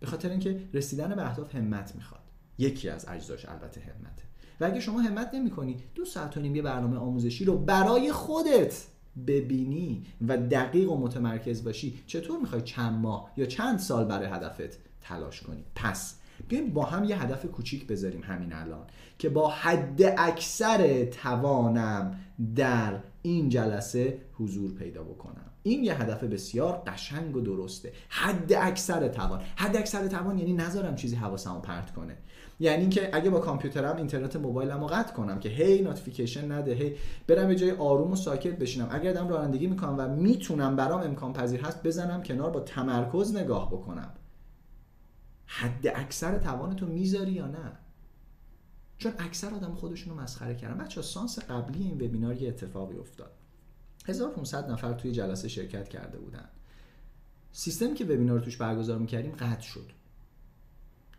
به 0.00 0.06
خاطر 0.06 0.30
اینکه 0.30 0.60
رسیدن 0.74 1.14
به 1.14 1.26
اهداف 1.26 1.54
همت 1.54 1.94
می‌خواد. 1.94 2.22
یکی 2.58 2.88
از 2.88 3.08
اجزاش 3.08 3.44
البته 3.44 3.80
همته. 3.80 4.22
و 4.60 4.64
اگه 4.64 4.80
شما 4.80 5.00
همت 5.00 5.34
نمی 5.34 5.50
کنی 5.50 5.76
دو 5.94 6.04
ساعت 6.04 6.36
و 6.36 6.40
نیم 6.40 6.56
یه 6.56 6.62
برنامه 6.62 6.96
آموزشی 6.96 7.44
رو 7.44 7.58
برای 7.58 8.12
خودت 8.12 8.86
ببینی 9.26 10.04
و 10.28 10.36
دقیق 10.36 10.92
و 10.92 10.96
متمرکز 10.96 11.64
باشی 11.64 12.00
چطور 12.06 12.40
می‌خوای 12.40 12.62
چند 12.62 13.00
ماه 13.00 13.30
یا 13.36 13.46
چند 13.46 13.78
سال 13.78 14.04
برای 14.04 14.26
هدفت 14.26 14.78
تلاش 15.00 15.40
کنی؟ 15.40 15.64
پس 15.74 16.14
بیایم 16.48 16.70
با 16.70 16.84
هم 16.84 17.04
یه 17.04 17.22
هدف 17.22 17.46
کوچیک 17.46 17.86
بذاریم 17.86 18.22
همین 18.22 18.52
الان 18.52 18.86
که 19.18 19.28
با 19.28 19.48
حد 19.48 20.02
اکثر 20.18 21.04
توانم 21.04 22.20
در 22.56 23.00
این 23.22 23.48
جلسه 23.48 24.20
حضور 24.32 24.74
پیدا 24.74 25.02
بکنم. 25.02 25.44
این 25.62 25.84
یه 25.84 26.02
هدف 26.02 26.24
بسیار 26.24 26.82
قشنگ 26.86 27.36
و 27.36 27.40
درسته. 27.40 27.92
حد 28.08 28.52
اکثر 28.52 29.08
توان. 29.08 29.40
حد 29.56 29.76
اکثر 29.76 30.06
توان 30.06 30.38
یعنی 30.38 30.52
نذارم 30.52 30.96
چیزی 30.96 31.16
حواسمو 31.16 31.60
پرت 31.60 31.94
کنه. 31.94 32.16
یعنی 32.60 32.80
اینکه 32.80 33.10
اگه 33.12 33.30
با 33.30 33.40
کامپیوترم 33.40 33.96
اینترنت 33.96 34.36
موبایلمو 34.36 34.86
قطع 34.86 35.12
کنم 35.12 35.40
که 35.40 35.48
هی 35.48 35.82
notification 35.82 36.52
نده 36.52 36.74
هی 36.74 36.96
برم 37.26 37.50
یه 37.50 37.56
جای 37.56 37.70
آروم 37.70 38.12
و 38.12 38.16
ساکت 38.16 38.58
بشینم. 38.58 38.88
اگر 38.90 39.12
دارم 39.12 39.28
رانندگی 39.28 39.66
می‌کنم 39.66 39.94
و 39.98 40.08
می‌تونم 40.08 40.76
برام 40.76 41.02
امکان 41.02 41.32
پذیر 41.32 41.60
هست 41.60 41.82
بزنم 41.82 42.22
کنار 42.22 42.50
با 42.50 42.60
تمرکز 42.60 43.36
نگاه 43.36 43.70
بکنم. 43.70 44.12
حد 45.46 45.86
اکثر 45.86 46.38
توانتو 46.38 46.86
می‌ذاری 46.86 47.32
یا 47.32 47.46
نه؟ 47.46 47.72
چون 48.98 49.12
اکثر 49.18 49.54
آدم 49.54 49.74
خودشونو 49.74 50.22
مسخره 50.22 50.54
کردن. 50.54 50.84
بچه 50.84 51.02
سانس 51.02 51.38
قبلی 51.38 51.82
این 51.82 51.94
وبینار 51.94 52.42
یه 52.42 52.48
اتفاقی 52.48 52.96
افتاد. 52.96 53.30
1500 54.06 54.70
نفر 54.70 54.92
توی 54.92 55.12
جلسه 55.12 55.48
شرکت 55.48 55.88
کرده 55.88 56.18
بودن. 56.18 56.48
سیستمی 57.52 57.94
که 57.94 58.04
وبینار 58.04 58.40
توش 58.40 58.56
برگزار 58.56 58.98
می‌کردیم 58.98 59.32
قطع 59.32 59.60
شد. 59.60 59.92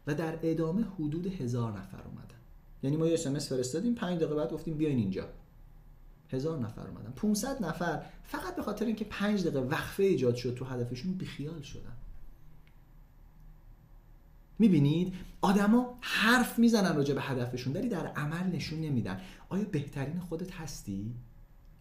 و 0.09 0.13
در 0.13 0.39
ادامه 0.43 0.83
حدود 0.83 1.27
هزار 1.27 1.71
نفر 1.79 2.01
اومدن. 2.01 2.35
یعنی 2.83 2.97
ما 2.97 3.07
یه 3.07 3.13
اسمس 3.13 3.49
فرستادیم 3.49 3.95
پنج 3.95 4.17
دقیقه 4.17 4.35
بعد 4.35 4.51
گفتیم 4.51 4.77
بیاین 4.77 4.97
اینجا. 4.97 5.27
هزار 6.31 6.59
نفر 6.59 6.87
اومدن. 6.87 7.11
500 7.11 7.63
نفر 7.63 8.01
فقط 8.23 8.55
به 8.55 8.61
خاطر 8.61 8.85
اینکه 8.85 9.05
پنج 9.05 9.41
دقیقه 9.41 9.59
وقفه 9.59 10.03
ایجاد 10.03 10.35
شد 10.35 10.55
تو 10.55 10.65
هدفشون 10.65 11.13
بیخیال 11.13 11.61
شدن. 11.61 11.97
می‌بینید؟ 14.59 15.13
آدما 15.41 15.97
حرف 16.01 16.59
می‌زنن 16.59 16.95
راجع 16.95 17.13
به 17.13 17.21
هدفشون 17.21 17.73
ولی 17.73 17.89
در 17.89 18.07
عمل 18.07 18.55
نشون 18.55 18.81
نمیدن. 18.81 19.21
آیا 19.49 19.63
بهترین 19.71 20.19
خودت 20.19 20.51
هستی؟ 20.51 21.15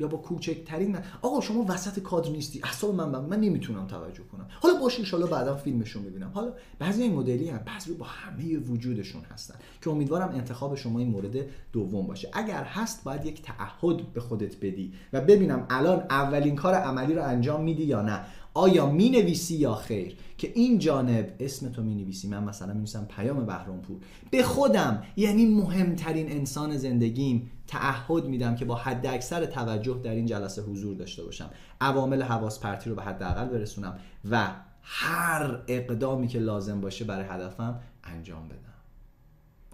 یا 0.00 0.08
با 0.08 0.18
کوچکترین 0.18 0.92
من 0.92 1.02
آقا 1.22 1.40
شما 1.40 1.66
وسط 1.68 1.98
کادر 1.98 2.30
نیستی. 2.30 2.60
اصلا 2.64 2.92
من 2.92 3.20
من 3.20 3.40
نمی‌تونم 3.40 3.86
توجه 3.86 4.22
کنم. 4.32 4.46
حالا 4.60 4.74
باشه 4.74 5.14
ان 5.16 5.26
بعدا 5.26 5.56
فیلمشون 5.56 6.02
ببینم 6.04 6.30
حالا 6.34 6.52
بعضی 6.78 7.02
این 7.02 7.14
مدلی 7.14 7.48
هم 7.50 7.58
بعضی 7.58 7.92
با 7.92 8.06
همه 8.06 8.56
وجودشون 8.56 9.22
هستن 9.22 9.54
که 9.82 9.90
امیدوارم 9.90 10.28
انتخاب 10.28 10.74
شما 10.74 10.98
این 10.98 11.08
مورد 11.08 11.36
دوم 11.72 12.06
باشه. 12.06 12.30
اگر 12.32 12.64
هست 12.64 13.04
باید 13.04 13.26
یک 13.26 13.42
تعهد 13.42 14.12
به 14.12 14.20
خودت 14.20 14.56
بدی 14.56 14.92
و 15.12 15.20
ببینم 15.20 15.66
الان 15.70 16.02
اولین 16.10 16.56
کار 16.56 16.74
عملی 16.74 17.14
رو 17.14 17.24
انجام 17.24 17.62
میدی 17.62 17.84
یا 17.84 18.02
نه. 18.02 18.20
آیا 18.54 18.86
می 18.90 19.10
نویسی 19.10 19.56
یا 19.56 19.74
خیر؟ 19.74 20.16
که 20.38 20.52
این 20.54 20.78
جانب 20.78 21.34
اسم 21.40 21.68
تو 21.68 21.82
می 21.82 21.94
نویسی 21.94 22.28
من 22.28 22.44
مثلا 22.44 22.72
می 22.72 22.78
نویسم 22.78 23.04
پیام 23.04 23.46
بهرامپور. 23.46 23.96
به 24.30 24.42
خودم 24.42 25.02
یعنی 25.16 25.46
مهمترین 25.46 26.32
انسان 26.32 26.76
زندگیم 26.76 27.50
تعهد 27.66 28.24
میدم 28.24 28.54
که 28.54 28.64
با 28.64 28.74
حد 28.74 29.06
اکثر 29.06 29.46
توجه 29.46 30.00
در 30.04 30.14
این 30.14 30.26
جلسه 30.26 30.62
حضور 30.62 30.96
داشته 30.96 31.24
باشم. 31.24 31.50
عوامل 31.80 32.22
حواس 32.22 32.60
پرتی 32.60 32.90
رو 32.90 32.96
به 32.96 33.02
حداقل 33.02 33.48
برسونم 33.48 33.98
و 34.30 34.50
هر 34.82 35.62
اقدامی 35.68 36.28
که 36.28 36.38
لازم 36.38 36.80
باشه 36.80 37.04
برای 37.04 37.26
هدفم 37.28 37.80
انجام 38.04 38.48
بدم. 38.48 38.58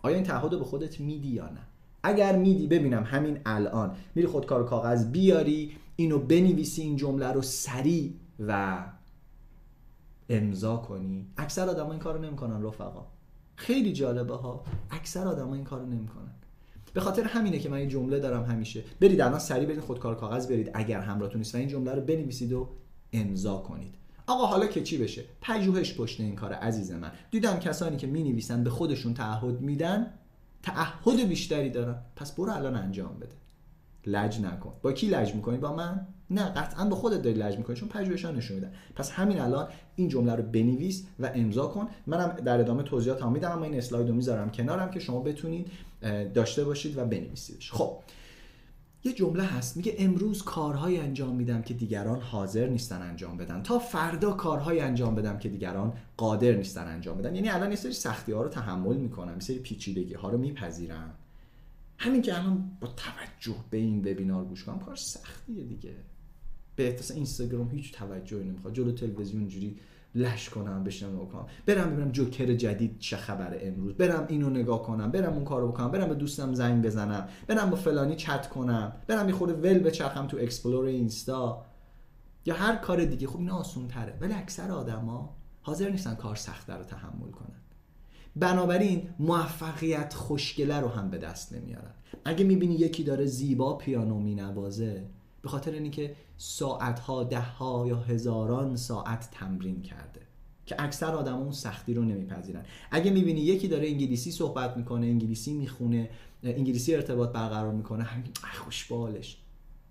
آیا 0.02 0.14
این 0.14 0.24
تعهد 0.24 0.52
رو 0.52 0.58
به 0.58 0.64
خودت 0.64 1.00
میدی 1.00 1.28
یا 1.28 1.44
نه؟ 1.44 1.60
اگر 2.02 2.36
میدی 2.36 2.66
ببینم 2.66 3.02
همین 3.02 3.38
الان. 3.46 3.96
میری 4.14 4.28
خودکار 4.28 4.66
کاغذ 4.66 5.10
بیاری 5.10 5.76
اینو 5.96 6.18
بنویسی 6.18 6.82
این 6.82 6.96
جمله 6.96 7.32
رو 7.32 7.42
سریع 7.42 8.12
و 8.46 8.78
امضا 10.28 10.76
کنی. 10.76 11.26
اکثر 11.36 11.68
آدم 11.68 11.90
این 11.90 11.98
کارو 11.98 12.20
نمی‌کنن 12.20 12.62
رفقا. 12.62 13.06
خیلی 13.56 13.92
جالبه 13.92 14.36
ها 14.36 14.64
اکثر 14.90 15.28
آدم 15.28 15.50
این 15.50 15.64
کارو 15.64 15.86
نمی‌کنن. 15.86 16.34
به 16.94 17.00
خاطر 17.00 17.22
همینه 17.24 17.58
که 17.58 17.68
من 17.68 17.76
این 17.76 17.88
جمله 17.88 18.18
دارم 18.18 18.44
همیشه. 18.44 18.84
برید 19.00 19.20
الان 19.20 19.38
سریع 19.38 19.66
برید 19.66 19.80
خودکار 19.80 20.14
کاغذ 20.14 20.46
برید 20.46 20.70
اگر 20.74 21.00
همراهتون 21.00 21.38
نیست 21.38 21.54
این 21.54 21.68
جمله 21.68 21.92
رو 21.92 22.00
بنویسید 22.00 22.52
و 22.52 22.68
امضا 23.12 23.56
کنید. 23.56 23.94
آقا 24.26 24.46
حالا 24.46 24.66
که 24.66 24.82
چی 24.82 24.98
بشه؟ 24.98 25.24
پژوهش 25.40 25.94
پشت 25.94 26.20
این 26.20 26.34
کار 26.34 26.52
عزیز 26.52 26.92
من. 26.92 27.12
دیدم 27.30 27.58
کسانی 27.58 27.96
که 27.96 28.06
می 28.06 28.22
نویسن 28.22 28.64
به 28.64 28.70
خودشون 28.70 29.14
تعهد 29.14 29.60
میدن 29.60 30.06
تعهد 30.62 31.28
بیشتری 31.28 31.70
دارن. 31.70 32.02
پس 32.16 32.32
برو 32.32 32.52
الان 32.52 32.76
انجام 32.76 33.18
بده. 33.18 33.36
لج 34.06 34.40
نکن. 34.40 34.72
با 34.82 34.92
کی 34.92 35.06
لج 35.06 35.34
می‌کنی؟ 35.34 35.56
با 35.56 35.72
من؟ 35.72 36.06
نه 36.34 36.44
قطعا 36.44 36.88
با 36.88 36.96
خودت 36.96 37.22
داری 37.22 37.36
لج 37.36 37.56
می‌کنی 37.56 37.76
چون 37.76 37.88
پژوهش‌ها 37.88 38.30
نشون 38.30 38.54
میدن. 38.54 38.72
پس 38.94 39.10
همین 39.10 39.40
الان 39.40 39.68
این 39.96 40.08
جمله 40.08 40.34
رو 40.34 40.42
بنویس 40.42 41.06
و 41.20 41.30
امضا 41.34 41.66
کن. 41.66 41.88
منم 42.06 42.28
در 42.28 42.60
ادامه 42.60 42.82
توضیحات 42.82 43.22
هم 43.22 43.32
میدم 43.32 43.50
اما 43.50 43.64
این 43.64 43.74
اسلاید 43.74 44.08
رو 44.08 44.14
می‌ذارم 44.14 44.50
کنارم 44.50 44.90
که 44.90 45.00
شما 45.00 45.20
بتونید 45.20 45.70
داشته 46.34 46.64
باشید 46.64 46.98
و 46.98 47.04
بنویسیدش. 47.04 47.72
خب 47.72 47.98
یه 49.06 49.12
جمله 49.12 49.42
هست 49.42 49.76
میگه 49.76 49.94
امروز 49.98 50.42
کارهای 50.42 50.98
انجام 50.98 51.36
میدم 51.36 51.62
که 51.62 51.74
دیگران 51.74 52.20
حاضر 52.20 52.66
نیستن 52.66 53.02
انجام 53.02 53.36
بدن. 53.36 53.62
تا 53.62 53.78
فردا 53.78 54.32
کارهای 54.32 54.80
انجام 54.80 55.14
بدم 55.14 55.38
که 55.38 55.48
دیگران 55.48 55.92
قادر 56.16 56.52
نیستن 56.52 56.86
انجام 56.86 57.18
بدن. 57.18 57.34
یعنی 57.34 57.48
الان 57.48 57.70
یه 57.70 57.76
سری 57.76 57.92
سختی 57.92 58.32
ها 58.32 58.42
رو 58.42 58.48
تحمل 58.48 58.96
می‌کنم 58.96 59.32
یه 59.34 59.40
سری 59.40 59.58
پیچیدگی 59.58 60.14
ها 60.14 60.30
رو 60.30 60.38
میپذیرم. 60.38 61.14
همین 61.98 62.22
که 62.22 62.38
الان 62.38 62.70
با 62.80 62.88
توجه 62.88 63.58
به 63.70 63.76
این 63.76 63.98
وبینار 63.98 64.44
گوش 64.44 64.64
کنم 64.64 64.78
کار 64.78 64.96
سختیه 64.96 65.64
دیگه. 65.64 65.94
به 66.76 66.86
احتمال 66.86 67.16
اینستاگرام 67.16 67.70
هیچ 67.70 67.92
توجهی 67.92 68.44
نمی‌خواد. 68.44 68.74
جلو 68.74 68.92
تلویزیون 68.92 69.48
جوری 69.48 69.76
لش 70.14 70.48
کنم 70.48 70.84
بشنم 70.84 71.16
بکنم 71.16 71.46
برم 71.66 71.90
ببینم 71.90 72.12
جوکر 72.12 72.54
جدید 72.54 72.98
چه 72.98 73.16
خبره 73.16 73.60
امروز. 73.62 73.94
برم 73.94 74.26
اینو 74.28 74.50
نگاه 74.50 74.82
کنم. 74.82 75.10
برم 75.10 75.32
اون 75.32 75.44
کارو 75.44 75.68
بکنم. 75.68 75.90
برم 75.90 76.08
به 76.08 76.14
دوستم 76.14 76.54
زنگ 76.54 76.84
بزنم. 76.84 77.28
برم 77.46 77.70
با 77.70 77.76
فلانی 77.76 78.16
چت 78.16 78.48
کنم. 78.48 78.92
برم 79.06 79.28
یه 79.28 79.34
خورده 79.34 79.52
ول 79.52 79.78
بچرخم 79.78 80.26
تو 80.26 80.36
explore 80.36 80.84
اینستا. 80.84 81.64
یا 82.46 82.54
هر 82.54 82.76
کار 82.76 83.04
دیگه. 83.04 83.26
خب 83.26 83.38
این 83.38 83.50
آسون 83.50 83.88
تره 83.88 84.18
ولی 84.20 84.32
اکثر 84.32 84.70
آدما 84.70 85.36
حاضر 85.62 85.90
نیستن 85.90 86.14
کار 86.14 86.36
سخته 86.36 86.72
رو 86.72 86.84
تحمل 86.84 87.30
کنن. 87.30 87.60
بنابراین 88.36 89.08
موفقیت 89.18 90.14
خوشگله 90.14 90.80
رو 90.80 90.88
هم 90.88 91.10
به 91.10 91.18
دست 91.18 91.52
نمیارن. 91.52 91.94
اگه 92.24 92.44
می‌بینی 92.44 92.74
یکی 92.74 93.04
داره 93.04 93.26
زیبا 93.26 93.76
پیانو 93.76 94.18
مینوازه 94.18 95.04
به 95.42 95.48
خاطر 95.48 95.72
اینکه 95.72 96.16
ساعتها 96.36 97.24
دهها 97.24 97.84
یا 97.86 97.96
هزاران 97.96 98.76
ساعت 98.76 99.28
تمرین 99.32 99.82
کرده 99.82 100.20
که 100.66 100.76
اکثر 100.78 101.14
آدم 101.14 101.36
اون 101.36 101.52
سختی 101.52 101.94
رو 101.94 102.04
نمیپذیرن. 102.04 102.64
اگه 102.90 103.10
می‌بینی 103.10 103.40
یکی 103.40 103.68
داره 103.68 103.88
انگلیسی 103.88 104.30
صحبت 104.30 104.76
می‌کنه 104.76 105.06
انگلیسی 105.06 105.52
می‌خونه 105.52 106.10
انگلیسی 106.42 106.94
ارتباط 106.94 107.32
برقرار 107.32 107.72
می‌کنه 107.72 108.04
همین 108.04 108.32
خوشبالش. 108.64 109.36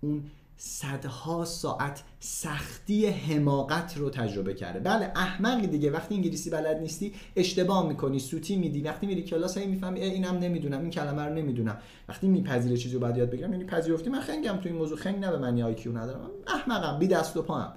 اون 0.00 0.24
صدها 0.56 1.44
ساعت 1.44 2.02
سختی 2.20 3.06
حماقت 3.06 3.96
رو 3.96 4.10
تجربه 4.10 4.54
کرده. 4.54 4.80
بله 4.80 5.12
احمقی 5.16 5.66
دیگه. 5.66 5.90
وقتی 5.90 6.14
انگلیسی 6.14 6.50
بلد 6.50 6.80
نیستی 6.80 7.14
اشتباه 7.36 7.88
می‌کنی 7.88 8.18
سوتی 8.18 8.56
میدی. 8.56 8.82
وقتی 8.82 9.06
میری 9.06 9.22
کلاس 9.22 9.58
هی 9.58 9.66
می‌فهمی 9.66 10.00
اینم 10.00 10.38
نمی‌دونم 10.38 10.80
این 10.80 10.90
کلمه 10.90 11.22
رو 11.22 11.34
نمی‌دونم. 11.34 11.78
وقتی 12.08 12.28
میپذیره 12.28 12.76
چیزی 12.76 12.94
رو 12.94 13.00
بعد 13.00 13.16
یاد 13.16 13.30
بگیرم 13.30 13.52
یعنی 13.52 13.64
پذیرفتی 13.64 14.10
من 14.10 14.20
خنگم 14.20 14.56
تو 14.56 14.68
این 14.68 14.76
موضوع. 14.78 14.98
خنگ 14.98 15.18
نه 15.18 15.30
به 15.30 15.38
معنی 15.38 15.62
آی 15.62 15.74
کیو 15.74 15.98
ندارم. 15.98 16.30
احمقم 16.46 16.98
بی 16.98 17.08
دست 17.08 17.36
و 17.36 17.42
پاهم. 17.42 17.72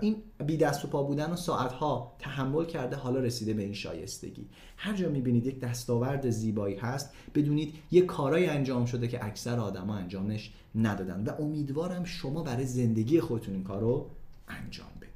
این 0.00 0.16
بی 0.46 0.56
دست 0.56 0.84
و 0.84 0.88
پا 0.88 1.02
بودن 1.02 1.30
و 1.30 1.36
ساعتها 1.36 2.16
تحمل 2.18 2.64
کرده 2.64 2.96
حالا 2.96 3.20
رسیده 3.20 3.54
به 3.54 3.62
این 3.62 3.74
شایستگی. 3.74 4.46
هر 4.76 4.96
جا 4.96 5.08
می‌بینید 5.08 5.46
یک 5.46 5.60
دستاورد 5.60 6.30
زیبایی 6.30 6.76
هست. 6.76 7.12
بدونید 7.34 7.74
یک 7.90 8.06
کارای 8.06 8.46
انجام 8.46 8.86
شده 8.86 9.08
که 9.08 9.24
اکثر 9.24 9.58
آدما 9.58 9.94
انجامش 9.94 10.52
ندادن 10.74 11.24
و 11.24 11.42
امیدوارم 11.42 12.04
شما 12.04 12.42
برای 12.42 12.66
زندگی 12.66 13.20
خودتون 13.20 13.54
این 13.54 13.64
کارو 13.64 14.06
انجام 14.48 14.88
بدید. 15.00 15.10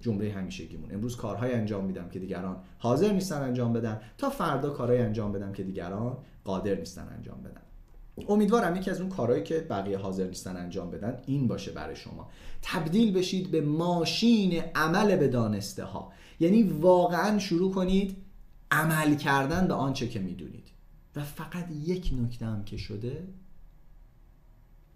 جمله 0.00 0.32
همیشگیمون. 0.32 0.94
امروز 0.94 1.16
کارهای 1.16 1.52
انجام 1.52 1.84
میدم 1.84 2.08
که 2.08 2.18
دیگران 2.18 2.56
حاضر 2.78 3.12
نیستن 3.12 3.42
انجام 3.42 3.72
بدن 3.72 4.00
تا 4.18 4.30
فردا 4.30 4.70
کارهای 4.70 4.98
انجام 4.98 5.32
بدم 5.32 5.52
که 5.52 5.62
دیگران 5.62 6.16
قادر 6.44 6.74
نیستن 6.74 7.08
انجام 7.16 7.42
بدن. 7.42 7.65
امیدوارم 8.28 8.76
یکی 8.76 8.90
از 8.90 9.00
اون 9.00 9.10
کارهایی 9.10 9.42
که 9.42 9.60
بقیه 9.70 9.98
حاضر 9.98 10.26
نیستن 10.26 10.56
انجام 10.56 10.90
بدن 10.90 11.22
این 11.26 11.48
باشه 11.48 11.72
برای 11.72 11.96
شما. 11.96 12.30
تبدیل 12.62 13.12
بشید 13.12 13.50
به 13.50 13.60
ماشین 13.60 14.62
عمل 14.74 15.16
به 15.16 15.28
دانسته 15.28 15.84
ها 15.84 16.12
یعنی 16.40 16.62
واقعا 16.62 17.38
شروع 17.38 17.72
کنید 17.72 18.16
عمل 18.70 19.14
کردن 19.14 19.66
به 19.66 19.74
آنچه 19.74 20.08
که 20.08 20.18
می‌دونید. 20.18 20.66
و 21.16 21.24
فقط 21.24 21.70
یک 21.70 22.12
نکته 22.22 22.46
هم 22.46 22.64
که 22.64 22.76
شده 22.76 23.28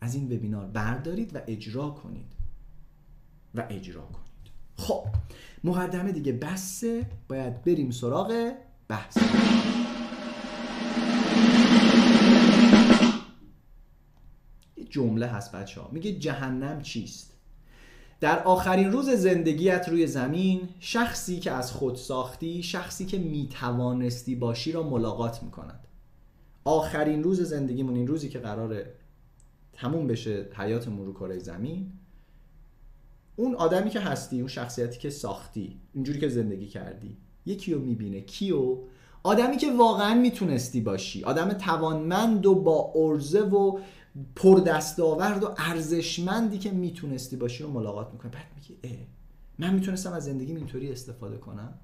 از 0.01 0.15
این 0.15 0.25
وبینار 0.25 0.67
بردارید 0.67 1.37
و 1.37 1.41
اجرا 1.47 1.91
کنید. 1.91 2.33
و 3.55 3.67
اجرا 3.71 4.03
کنید. 4.03 4.53
خب 4.77 5.07
مقدمه 5.65 6.13
دیگه 6.13 6.33
بسه. 6.33 7.07
باید 7.29 7.63
بریم 7.63 7.91
سراغ 7.91 8.53
بحث. 8.89 9.19
جمله 14.91 15.27
هست 15.27 15.53
بچه 15.53 15.81
ها 15.81 15.89
میگه 15.93 16.13
جهنم 16.13 16.83
چیست؟ 16.83 17.31
در 18.21 18.43
آخرین 18.43 18.93
روز 18.93 19.11
زندگیت 19.11 19.89
روی 19.89 20.07
زمین 20.07 20.69
شخصی 20.81 21.41
که 21.41 21.51
از 21.51 21.73
خود 21.73 21.97
ساختی 21.97 22.63
شخصی 22.63 23.07
که 23.07 23.19
می‌توانستی 23.19 24.35
باشی 24.35 24.73
را 24.73 24.83
ملاقات 24.83 25.43
می‌کند. 25.43 25.87
آخرین 26.65 27.23
روز 27.23 27.41
زندگیمون 27.41 27.97
این 27.97 28.07
روزی 28.07 28.29
که 28.29 28.39
قراره 28.39 28.95
تموم 29.73 30.07
بشه 30.07 30.49
حیاتمون 30.57 31.07
رو 31.07 31.13
کره 31.13 31.39
زمین 31.39 31.93
اون 33.37 33.55
آدمی 33.55 33.91
که 33.91 34.01
هستی 34.01 34.39
اون 34.39 34.49
شخصیتی 34.49 34.99
که 34.99 35.11
ساختی 35.11 35.81
اینجوری 35.93 36.21
که 36.21 36.29
زندگی 36.29 36.67
کردی 36.67 37.17
یکی 37.47 37.75
رو 37.75 37.81
می‌بینه. 37.81 38.21
کیو؟ 38.21 38.79
آدمی 39.23 39.57
که 39.57 39.73
واقعا 39.73 40.15
می‌تونستی 40.15 40.81
باشی. 40.81 41.25
آدم 41.25 41.49
توانمند 41.49 42.47
و 42.47 42.55
با 42.55 42.93
ارزه 42.95 43.41
و 43.41 43.79
پر 44.37 44.61
دستاورد 44.61 45.43
و 45.43 45.55
ارزشمندی 45.59 46.59
که 46.59 46.71
می‌تونستی 46.71 47.37
باشی 47.37 47.63
رو 47.63 47.71
ملاقات 47.71 48.13
می‌کنه 48.13 48.31
بعد 48.31 48.47
میگی 48.55 48.77
اه 48.85 49.07
من 49.59 49.75
می‌تونستم 49.75 50.13
از 50.13 50.25
زندگیم 50.25 50.57
اینطوری 50.57 50.93
استفاده 50.93 51.37
کنم؟ 51.37 51.75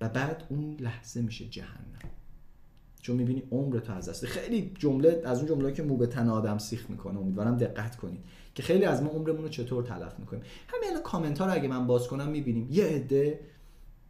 و 0.00 0.08
بعد 0.08 0.44
اون 0.48 0.76
لحظه 0.80 1.22
میشه 1.22 1.48
جهنم. 1.48 1.98
چون 3.00 3.16
می‌بینی 3.16 3.42
عمر 3.50 3.78
تو 3.78 3.92
از 3.92 4.08
دست. 4.08 4.26
خیلی 4.26 4.72
جمله 4.78 5.22
از 5.24 5.38
اون 5.38 5.48
جمله 5.48 5.72
که 5.72 5.82
مو 5.82 5.96
به 5.96 6.06
تن 6.06 6.28
آدم 6.28 6.58
سیخ 6.58 6.90
می‌کنه. 6.90 7.18
امیدوارم 7.18 7.56
دقت 7.56 7.96
کنید 7.96 8.20
که 8.54 8.62
خیلی 8.62 8.84
از 8.84 9.02
ما 9.02 9.10
عمرمون 9.10 9.42
رو 9.42 9.48
چطور 9.48 9.82
تلف 9.82 10.18
می‌کنیم. 10.18 10.42
همین 10.68 10.90
الان 10.90 11.02
کامنت 11.02 11.38
ها 11.38 11.46
رو 11.46 11.52
اگه 11.52 11.68
من 11.68 11.86
باز 11.86 12.08
کنم 12.08 12.28
می‌بینیم. 12.28 12.68
یه 12.70 12.84
عده 12.84 13.40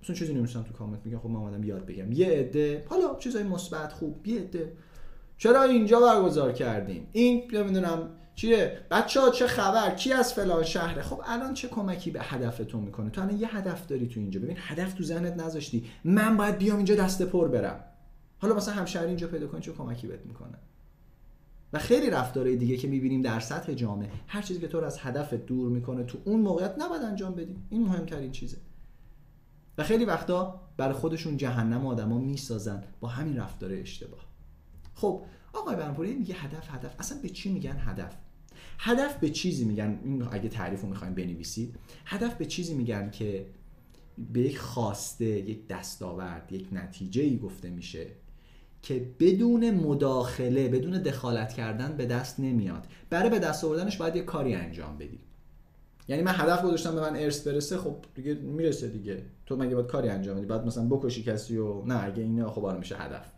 مثلا 0.03 0.17
چیزی 0.17 0.35
نمیشن 0.35 0.63
تو 0.63 0.73
کامنت 0.73 1.01
میگن. 1.05 1.19
خب 1.19 1.29
من 1.29 1.37
اومدم 1.37 1.65
یاد 1.65 1.87
بگم 1.87 2.13
یه 2.13 2.27
عده 2.27 2.85
حالا 2.89 3.17
چیزای 3.19 3.43
مثبت 3.43 3.93
خوب. 3.93 4.27
یه 4.27 4.41
عده 4.41 4.73
چرا 5.39 5.63
اینجا 5.63 6.01
برگزار 6.01 6.53
کردیم؟ 6.53 7.07
این 7.13 7.43
نمی‌دونم 7.53 8.11
چیه؟ 8.35 8.79
بچه 8.91 9.21
ها 9.21 9.31
چه 9.31 9.47
خبر؟ 9.47 9.95
کی 9.95 10.13
از 10.13 10.35
فلان 10.35 10.63
شهره 10.63 11.03
خب 11.03 11.21
الان 11.27 11.55
چه 11.55 11.69
کمکی 11.69 12.11
به 12.11 12.23
هدفتون 12.23 12.81
می‌کنه؟ 12.81 13.11
تو 13.11 13.21
الان 13.21 13.41
یه 13.41 13.57
هدف 13.57 13.87
داری 13.87 14.09
تو 14.09 14.21
اینجا. 14.21 14.41
ببین 14.41 14.57
هدف 14.61 14.95
تو 14.95 15.05
ذهنت 15.05 15.37
نذاشتی. 15.37 15.85
من 16.05 16.37
باید 16.37 16.59
بیام 16.59 16.77
اینجا 16.77 16.95
دست 16.95 17.23
پر 17.23 17.49
برم. 17.49 17.85
حالا 18.39 18.55
مثلا 18.55 18.75
همشهری 18.75 19.07
اینجا 19.07 19.27
پیدا 19.29 19.47
کنی 19.47 19.61
چه 19.61 19.73
کمکی 19.73 20.07
بهت 20.07 20.27
می‌کنه؟ 20.27 20.59
و 21.73 21.79
خیلی 21.79 22.11
رفتارهای 22.11 22.57
دیگه 22.57 22.77
که 22.77 22.89
می‌بینیم 22.89 23.23
در 23.23 23.41
سطح 23.41 23.73
جامعه. 23.73 24.11
هر 24.27 24.43
چیزی 24.43 24.61
که 24.61 24.69
تو 24.69 24.85
از 24.85 24.99
هدف 24.99 25.35
دور 25.35 25.69
می‌کنه 25.69 26.05
تو 26.05 26.19
اون 26.25 26.41
موقعیت 26.41 26.75
نباید 26.79 27.03
انجام 27.03 27.35
بدی. 27.35 27.57
این 27.71 27.83
مهمترین 27.83 28.33
چیزه. 28.33 28.57
و 29.79 29.83
خیلی 29.83 30.05
وقتا 30.05 30.61
برای 30.77 30.95
خودشون 30.95 31.37
جهنم 31.37 31.87
آدما 31.87 32.19
می‌سازن 32.19 32.85
با 33.01 33.09
همین 33.09 33.37
رفتار 33.37 33.73
اشتباه. 33.73 34.34
خب 34.95 35.23
آقای 35.53 35.77
برنپوری 35.77 36.15
میگه 36.15 36.35
هدف 36.35 36.75
هدف. 36.75 36.95
اصلا 36.99 37.19
به 37.23 37.29
چی 37.29 37.53
میگن 37.53 37.77
هدف؟ 37.79 38.17
هدف 38.79 39.19
به 39.19 39.31
چیزی 39.31 39.65
میگن 39.65 40.01
این 40.05 40.29
اگه 40.31 40.49
تعریف 40.49 40.81
رو 40.81 40.89
می‌خوایم 40.89 41.15
بنویسید 41.15 41.77
هدف 42.05 42.35
به 42.35 42.47
چیزی 42.47 42.75
میگن 42.75 43.11
که 43.11 43.47
به 44.33 44.41
یک 44.41 44.59
خواسته 44.59 45.25
یک 45.25 45.67
دستاورد 45.67 46.53
یک 46.53 46.69
نتیجه 46.73 47.23
ای 47.23 47.39
گفته 47.39 47.71
میشه 47.71 48.07
که 48.83 49.11
بدون 49.21 49.71
مداخله 49.71 50.69
بدون 50.69 51.03
دخالت 51.03 51.53
کردن 51.53 51.97
به 51.97 52.07
دست 52.07 52.41
نمیاد. 52.41 52.87
برای 53.11 53.31
به 53.31 53.39
دست 53.39 53.65
آوردنش 53.65 53.97
باید 53.97 54.17
یک 54.17 54.25
کاری 54.25 54.55
انجام 54.55 54.99
بدی. 54.99 55.19
یعنی 56.09 56.23
من 56.23 56.33
هدف 56.35 56.63
گذاشتم 56.63 56.95
به 56.95 57.01
من 57.01 57.17
ارث 57.17 57.47
برسه 57.47 57.79
خب 57.79 57.97
دیگه 58.15 58.35
می‌رسه 58.35 58.89
دیگه. 58.89 59.23
تو 59.47 59.57
مگه 59.57 59.75
باید 59.75 59.87
کاری 59.87 60.09
انجام 60.09 60.37
بدی؟ 60.37 60.47
بعد 60.47 60.67
مثلا 60.67 60.89
بکشی 60.89 61.23
کسی 61.23 61.57
و 61.57 61.85
نه 61.85 62.05
اگه 62.05 62.23
اینه 62.23 62.47
خب 62.47 62.77
میشه 62.79 62.97
هدف. 62.97 63.33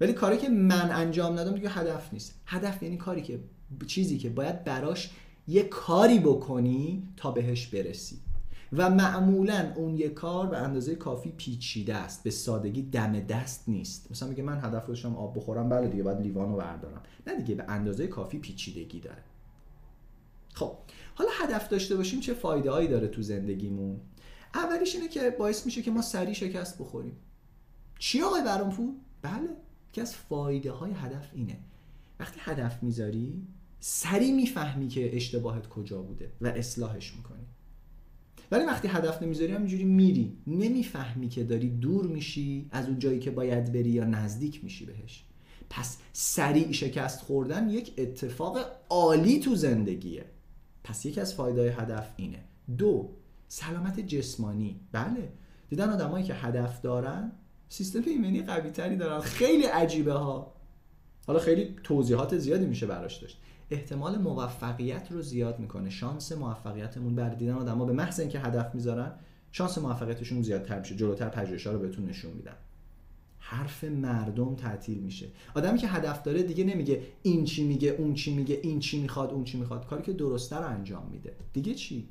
ولی 0.00 0.12
کاری 0.12 0.36
که 0.36 0.48
من 0.48 0.90
انجام 0.92 1.38
ندم 1.38 1.54
دیگه 1.54 1.68
هدف 1.68 2.12
نیست. 2.12 2.40
هدف 2.46 2.82
یعنی 2.82 2.96
کاری 2.96 3.22
که 3.22 3.40
چیزی 3.86 4.18
که 4.18 4.30
باید 4.30 4.64
براش 4.64 5.10
یه 5.48 5.62
کاری 5.62 6.18
بکنی 6.18 7.08
تا 7.16 7.30
بهش 7.30 7.66
برسی. 7.66 8.18
و 8.72 8.90
معمولا 8.90 9.72
اون 9.76 9.96
یه 9.96 10.08
کار 10.08 10.46
به 10.46 10.56
اندازه 10.56 10.94
کافی 10.94 11.30
پیچیده 11.36 11.94
است. 11.94 12.24
به 12.24 12.30
سادگی 12.30 12.82
دم 12.82 13.20
دست 13.20 13.68
نیست. 13.68 14.10
مثلا 14.10 14.28
میگه 14.28 14.42
من 14.42 14.58
هدف 14.64 14.84
گذاشتم 14.84 15.16
آب 15.16 15.36
بخورم 15.36 15.68
بله 15.68 15.88
دیگه 15.88 16.02
باید 16.02 16.20
لیوانو 16.20 16.56
بردارم. 16.56 17.02
نه 17.26 17.34
دیگه 17.34 17.54
به 17.54 17.64
اندازه 17.68 18.06
کافی 18.06 18.38
پیچیدگی 18.38 19.00
داره. 19.00 19.22
خب 20.54 20.72
حالا 21.14 21.30
هدف 21.40 21.68
داشته 21.68 21.96
باشیم 21.96 22.20
چه 22.20 22.34
فایده 22.34 22.70
هایی 22.70 22.88
داره 22.88 23.08
تو 23.08 23.22
زندگیمون؟ 23.22 24.00
اولیش 24.54 24.94
اینه 24.94 25.08
که 25.08 25.30
باعث 25.30 25.66
میشه 25.66 25.82
که 25.82 25.90
ما 25.90 26.02
سریع 26.02 26.34
شکست 26.34 26.78
بخوریم. 26.78 27.16
چی 27.98 28.22
آقای 28.22 28.42
برامپور 28.42 28.94
بله. 29.22 29.48
که 29.92 30.02
از 30.02 30.14
فایده 30.14 30.72
های 30.72 30.92
هدف 30.92 31.30
اینه. 31.34 31.58
وقتی 32.20 32.40
هدف 32.42 32.82
می‌ذاری 32.82 33.46
سریع 33.80 34.34
می‌فهمی 34.34 34.88
که 34.88 35.16
اشتباهت 35.16 35.68
کجا 35.68 36.02
بوده 36.02 36.32
و 36.40 36.46
اصلاحش 36.46 37.14
می‌کنی. 37.16 37.46
ولی 38.50 38.64
وقتی 38.64 38.88
هدف 38.88 39.22
نمی‌ذاری 39.22 39.52
همینجوری 39.52 39.84
میری. 39.84 40.36
نمی‌فهمی 40.46 41.28
که 41.28 41.44
داری 41.44 41.68
دور 41.70 42.06
میشی 42.06 42.68
از 42.70 42.86
اون 42.86 42.98
جایی 42.98 43.18
که 43.18 43.30
باید 43.30 43.72
بری 43.72 43.90
یا 43.90 44.04
نزدیک 44.04 44.64
میشی 44.64 44.84
بهش. 44.84 45.24
پس 45.70 45.98
سریع 46.12 46.72
شکست 46.72 47.20
خوردن 47.20 47.70
یک 47.70 47.94
اتفاق 47.98 48.58
عالی 48.90 49.40
تو 49.40 49.54
زندگیه. 49.54 50.24
پس 50.84 51.06
یکی 51.06 51.20
از 51.20 51.34
فایدهای 51.34 51.68
هدف 51.68 52.12
اینه. 52.16 52.44
دو 52.78 53.10
سلامت 53.48 54.00
جسمانی. 54.00 54.80
بله. 54.92 55.32
دیدن 55.68 55.90
آدمایی 55.90 56.24
که 56.24 56.34
هدف 56.34 56.80
دارن 56.80 57.32
سیستم 57.72 58.02
ایمنی 58.06 58.42
قوی 58.42 58.70
تری 58.70 58.96
دارن. 58.96 59.20
خیلی 59.20 59.62
عجیبه 59.62 60.12
ها 60.12 60.52
حالا 61.26 61.38
خیلی 61.38 61.76
توضیحات 61.84 62.38
زیادی 62.38 62.66
میشه 62.66 62.86
براش 62.86 63.16
داشت. 63.16 63.38
احتمال 63.70 64.18
موفقیت 64.18 65.12
رو 65.12 65.22
زیاد 65.22 65.58
می‌کنه. 65.58 65.90
شانس 65.90 66.32
موفقیتمون 66.32 67.14
بر 67.14 67.28
دیدن 67.28 67.52
آدما 67.52 67.84
به 67.84 67.92
محض 67.92 68.20
اینکه 68.20 68.40
هدف 68.40 68.74
می‌ذارن 68.74 69.12
شانس 69.52 69.78
موفقیتشون 69.78 70.42
زیادتر 70.42 70.78
میشه. 70.78 70.96
جلوتر 70.96 71.28
پژوهش‌ها 71.28 71.72
رو 71.72 71.78
بهتون 71.78 72.04
نشون 72.04 72.32
میدم 72.32 72.56
حرف 73.38 73.84
مردم 73.84 74.54
تعطیل 74.54 74.98
میشه. 74.98 75.26
آدمی 75.54 75.78
که 75.78 75.88
هدف 75.88 76.22
داره 76.22 76.42
دیگه 76.42 76.64
نمیگه 76.64 77.02
این 77.22 77.44
چی 77.44 77.64
میگه 77.64 77.88
اون 77.88 78.14
چی 78.14 78.34
میگه 78.34 78.60
این 78.62 78.80
چی 78.80 79.02
می‌خواد 79.02 79.30
اون 79.30 79.44
چی 79.44 79.58
می‌خواد. 79.58 79.86
کاری 79.86 80.02
که 80.02 80.12
درسته 80.12 80.56
رو 80.56 80.66
انجام 80.66 81.08
میده. 81.12 81.36
دیگه 81.52 81.74
چی؟ 81.74 82.08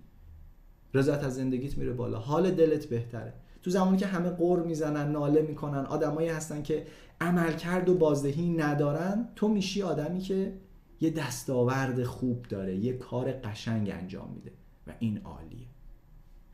رضایت 0.93 1.24
از 1.24 1.36
زندگیت 1.36 1.78
میره 1.78 1.93
بالا. 1.93 2.19
حال 2.19 2.52
دلت 2.52 2.86
بهتره. 2.86 3.34
تو 3.63 3.69
زمانی 3.69 3.97
که 3.97 4.06
همه 4.06 4.30
قر 4.30 4.60
می‌زنن 4.60 5.12
ناله 5.12 5.41
می‌کنن 5.41 5.86
آدمایی 5.86 6.30
هستن 6.30 6.63
که 6.63 6.88
عملکرد 7.21 7.89
و 7.89 7.95
بازدهی 7.95 8.50
ندارن 8.50 9.30
تو 9.36 9.47
میشی 9.47 9.82
آدمی 9.82 10.19
که 10.19 10.54
یه 11.02 11.10
دستاورد 11.10 12.04
خوب 12.04 12.45
داره 12.50 12.76
یه 12.76 12.93
کار 12.93 13.32
قشنگ 13.32 13.89
انجام 13.89 14.32
میده. 14.36 14.52
و 14.88 14.93
این 15.00 15.21
عالیه. 15.24 15.67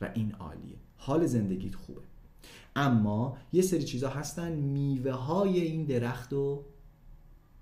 و 0.01 0.09
این 0.13 0.35
عالیه. 0.39 0.75
حال 0.97 1.25
زندگیت 1.25 1.75
خوبه. 1.75 2.01
اما 2.75 3.37
یه 3.53 3.61
سری 3.61 3.83
چیزا 3.83 4.09
هستن 4.09 4.51
میوه 4.51 5.11
های 5.11 5.61
این 5.61 5.85
درخت 5.85 6.33
رو 6.33 6.65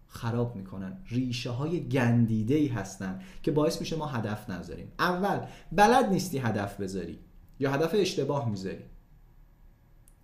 خراب 0.08 0.56
می‌کنن. 0.56 0.98
ریشه 1.08 1.50
های 1.50 1.88
گندیده 1.88 2.56
ای 2.56 2.68
هستن 2.68 3.20
که 3.44 3.52
باعث 3.52 3.80
میشه 3.80 3.96
ما 3.96 4.06
هدف 4.06 4.50
نذاریم. 4.50 4.92
اول 5.00 5.40
بلد 5.72 6.06
نیستی 6.06 6.38
هدف 6.38 6.80
بذاری 6.80 7.20
یا 7.60 7.72
هدف 7.72 7.92
اشتباه 7.94 8.50
می‌ذاری. 8.50 8.84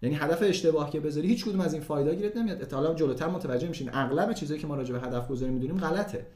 یعنی 0.01 0.15
هدف 0.15 0.39
اشتباه 0.41 0.89
که 0.89 0.99
بذاری 0.99 1.27
هیچ 1.27 1.45
کدوم 1.45 1.59
از 1.59 1.73
این 1.73 1.83
فایده 1.83 2.15
گیرت 2.15 2.37
نمیاد. 2.37 2.61
اطلاع 2.61 2.95
جلوتر 2.95 3.27
متوجه 3.27 3.67
میشین. 3.67 3.89
اغلب 3.93 4.33
چیزایی 4.33 4.59
که 4.59 4.67
ما 4.67 4.75
راجع 4.75 4.93
به 4.93 5.07
هدف 5.07 5.27
گذاری 5.27 5.51
می‌دونیم 5.51 5.77
غلطه. 5.77 6.27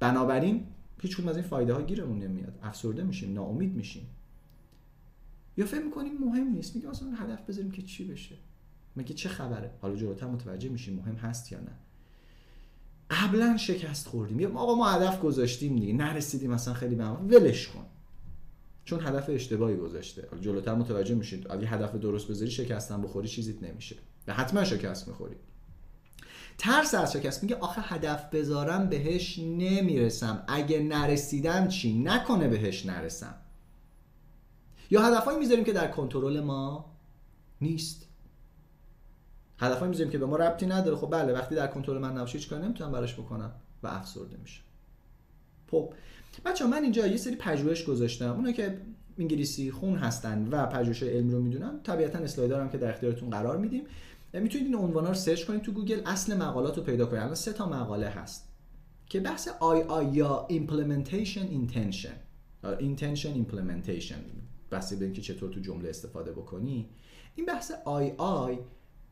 بنابراین 0.00 0.66
هیچ 1.02 1.16
کدوم 1.16 1.28
از 1.28 1.36
این 1.36 1.44
فایده 1.44 1.74
ها 1.74 1.82
گیرمون 1.82 2.18
نمیاد. 2.18 2.58
افسرده 2.62 3.02
میشیم 3.02 3.34
ناامید 3.34 3.74
میشیم. 3.74 4.06
یا 5.56 5.66
فکر 5.66 5.84
می‌کنیم 5.84 6.12
مهم 6.20 6.48
نیست. 6.48 6.76
میگه 6.76 6.88
اصلا 6.88 7.08
هدف 7.12 7.42
بذاریم 7.42 7.70
که 7.70 7.82
چی 7.82 8.04
بشه. 8.04 8.34
مگه 8.96 9.14
چه 9.14 9.28
خبره؟ 9.28 9.70
حالا 9.82 9.96
جلوتر 9.96 10.26
متوجه 10.26 10.68
میشیم 10.68 10.94
مهم 10.94 11.14
هست 11.14 11.52
یا 11.52 11.60
نه. 11.60 11.72
قبلا 13.10 13.56
شکست 13.56 14.06
خوردیم. 14.06 14.40
یا 14.40 14.52
آقا 14.54 14.74
ما 14.74 14.90
هدف 14.90 15.20
گذاشتیم 15.20 15.76
دیگه. 15.76 15.92
نرسیدیم 15.92 16.50
مثلا 16.50 16.74
خیلی 16.74 16.94
به 16.94 17.04
ولش 17.04 17.68
کن. 17.68 17.86
چون 18.84 19.06
هدف 19.06 19.24
اشتباهی 19.28 19.76
گذاشته. 19.76 20.28
جلوتر 20.40 20.74
متوجه 20.74 21.14
میشید. 21.14 21.50
اگه 21.50 21.66
هدف 21.66 21.94
درست 21.94 22.28
بذاری 22.28 22.50
شکستن 22.50 23.02
بخوری 23.02 23.28
چیزیت 23.28 23.62
نمیشه. 23.62 23.96
و 24.26 24.34
حتما 24.34 24.64
شکست 24.64 25.08
می‌خوری. 25.08 25.36
ترس 26.58 26.94
از 26.94 27.12
شکست. 27.12 27.42
میگه 27.42 27.56
آخه 27.56 27.80
هدف 27.80 28.34
بذارم 28.34 28.88
بهش 28.88 29.38
نمی‌رسم. 29.38 30.44
اگه 30.48 30.82
نرسیدم 30.82 31.68
چی؟ 31.68 31.98
نکنه 31.98 32.48
بهش 32.48 32.86
نرسم. 32.86 33.34
یا 34.90 35.02
هدفهایی 35.02 35.38
می‌ذاریم 35.38 35.64
که 35.64 35.72
در 35.72 35.88
کنترل 35.88 36.40
ما 36.40 36.92
نیست. 37.60 38.06
هدفهایی 39.58 39.90
می‌ذاریم 39.90 40.12
که 40.12 40.18
به 40.18 40.26
ما 40.26 40.36
ربطی 40.36 40.66
نداره. 40.66 40.96
خب 40.96 41.10
بله 41.10 41.32
وقتی 41.32 41.54
در 41.54 41.66
کنترل 41.66 41.98
من 41.98 42.12
نباشه 42.12 42.38
هیچ 42.38 42.48
کاری 42.48 42.62
نمی‌تونم 42.62 42.92
براش 42.92 43.14
بکنم. 43.14 43.52
و 43.82 43.86
افسرده 43.86 44.36
میشه 44.42 44.60
خب 45.70 45.94
بچه 46.44 46.66
من 46.66 46.82
اینجا 46.82 47.06
یه 47.06 47.16
سری 47.16 47.36
پژوهش 47.36 47.84
گذاشتم. 47.84 48.32
اونا 48.32 48.52
که 48.52 48.78
انگلیسی 49.18 49.70
خون 49.70 49.96
هستن 49.96 50.48
و 50.50 50.66
پژوهش 50.66 51.02
علمی 51.02 51.32
رو 51.32 51.42
می‌دونن 51.42 51.80
طبیعتا 51.82 52.18
اسلایدارم 52.18 52.70
که 52.70 52.78
در 52.78 52.90
اختیارتون 52.90 53.30
قرار 53.30 53.58
میدیم. 53.58 53.82
می‌تونید 54.32 54.66
این 54.66 54.76
عنوانا 54.76 55.08
رو 55.08 55.14
search 55.14 55.44
کنید 55.44 55.62
تو 55.62 55.72
گوگل 55.72 56.00
اصل 56.06 56.36
مقالات 56.36 56.76
رو 56.76 56.82
پیدا 56.82 57.06
کنید. 57.06 57.22
الان 57.22 57.34
سه 57.34 57.52
تا 57.52 57.68
مقاله 57.68 58.08
هست 58.08 58.48
که 59.06 59.20
بحث 59.20 59.48
II 59.60 60.06
یا 60.06 60.48
implementation 60.50 61.72
intention. 61.72 62.14
intention 62.64 63.34
implementation. 63.46 64.20
بحثی 64.70 64.96
به 64.96 65.04
اینکه 65.04 65.22
چطور 65.22 65.50
تو 65.50 65.60
جمله 65.60 65.88
استفاده 65.88 66.32
بکنی. 66.32 66.88
این 67.34 67.46
بحث 67.46 67.72
II 67.84 68.58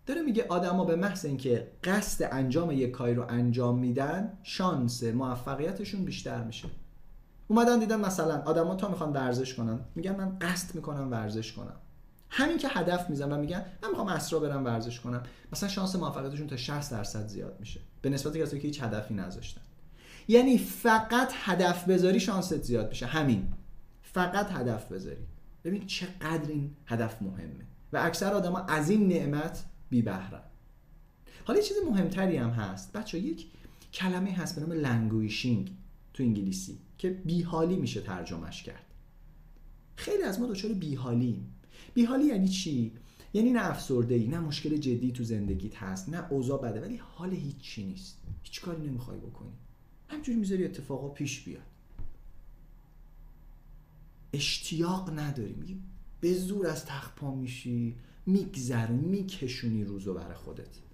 داره 0.07 0.23
میگه 0.23 0.47
آدما 0.49 0.85
به 0.85 0.97
محض 0.97 1.25
اینکه 1.25 1.71
قصد 1.85 2.29
انجام 2.33 2.71
یک 2.71 2.91
کاری 2.91 3.15
رو 3.15 3.25
انجام 3.29 3.79
میدن 3.79 4.39
شانس 4.43 5.05
موفقیتشون 5.05 6.05
بیشتر 6.05 6.45
میشه. 6.45 6.69
اومدن 7.49 7.79
دیدن 7.79 8.01
مثلا 8.01 8.43
آدما 8.43 8.75
تا 8.75 8.89
می‌خوان 8.89 9.13
ورزش 9.13 9.55
کنن 9.55 9.81
میگن 9.95 10.17
من 10.17 10.39
قصد 10.39 10.75
می‌کنم 10.75 11.11
ورزش 11.11 11.53
کنم. 11.53 11.77
همین 12.31 12.59
که 12.59 12.69
هدف 12.69 13.11
می‌زنن 13.11 13.33
و 13.33 13.41
میگن 13.41 13.65
من 13.83 13.89
می‌خوام 13.89 14.09
اسرا 14.09 14.39
برم 14.39 14.65
ورزش 14.65 15.01
کنم. 15.01 15.23
مثلا 15.53 15.69
شانس 15.69 15.97
موفقیتشون 15.97 16.47
تا 16.47 16.57
60 16.57 16.91
درصد 16.91 17.27
زیاد 17.27 17.57
میشه. 17.61 17.81
به 18.03 18.11
نسبت 18.11 18.37
کسایی 18.37 18.63
که 18.63 18.69
هیچ 18.69 18.83
هدفی 18.83 19.15
نذاشتن. 19.15 19.61
یعنی 20.29 20.59
فقط 20.59 21.33
هدف 21.35 21.89
بذاری 21.89 22.21
شانست 22.21 22.63
زیاد 22.63 22.89
میشه. 22.89 23.07
همین. 23.07 23.49
فقط 24.03 24.51
هدف 24.51 24.93
بذاری. 24.93 25.27
ببین 25.65 25.87
چقدر 25.87 26.49
این 26.49 26.77
هدف 26.87 27.23
مهمه. 27.23 27.67
و 27.93 27.97
اکثر 27.97 28.33
آدما 28.33 28.59
از 28.59 28.91
این 28.91 29.09
نعمت 29.09 29.65
بی 29.91 30.03
بهرن 30.03 30.43
حالا 31.45 31.59
یه 31.61 31.65
چیز 31.65 31.77
مهمتری 31.91 32.37
هم 32.37 32.51
هست. 32.51 32.93
بچه 32.93 33.19
یک 33.19 33.47
کلمه 33.93 34.31
هست 34.31 34.55
به 34.55 34.61
نام 34.61 34.73
languishing 34.73 35.77
تو 36.15 36.23
انگلیسی. 36.23 36.79
که 36.99 37.11
بیحالی 37.11 37.77
میشه 37.77 38.01
ترجمهش 38.01 38.63
کرد. 38.63 38.85
خیلی 39.97 40.23
از 40.23 40.41
ما 40.41 40.47
دچار 40.47 40.73
بیحالیم. 40.73 41.55
بیحالی 41.95 42.25
یعنی 42.25 42.49
چی؟ 42.49 42.93
یعنی 43.35 43.51
نه 43.51 43.67
افسرده 43.67 44.15
ای 44.15 44.27
نه 44.27 44.41
مشکل 44.41 44.77
جدی 44.77 45.13
تو 45.13 45.25
زندگیت 45.25 45.77
هست 45.77 46.09
نه 46.09 46.33
اوضاع 46.33 46.63
بده 46.63 46.81
ولی 46.81 46.97
حال 46.97 47.33
هیچی 47.33 47.85
نیست. 47.85 48.19
هیچ 48.43 48.61
کاری 48.61 48.89
نمی‌خوای 48.89 49.19
بکنی. 49.19 49.53
همجوری 50.09 50.39
می‌ذاری 50.39 50.65
اتفاقا 50.65 51.09
پیش 51.09 51.41
بیاد. 51.41 51.63
اشتیاق 54.33 55.19
نداری. 55.19 55.53
میگی 55.53 55.81
به 56.21 56.35
زور 56.35 56.67
از 56.67 56.85
تخت 56.85 57.15
پا 57.15 57.35
میشی 57.35 57.97
میگذر 58.27 58.87
میکشونی 58.87 59.85
روزو 59.85 60.15
برای 60.15 60.35
خودت. 60.35 60.88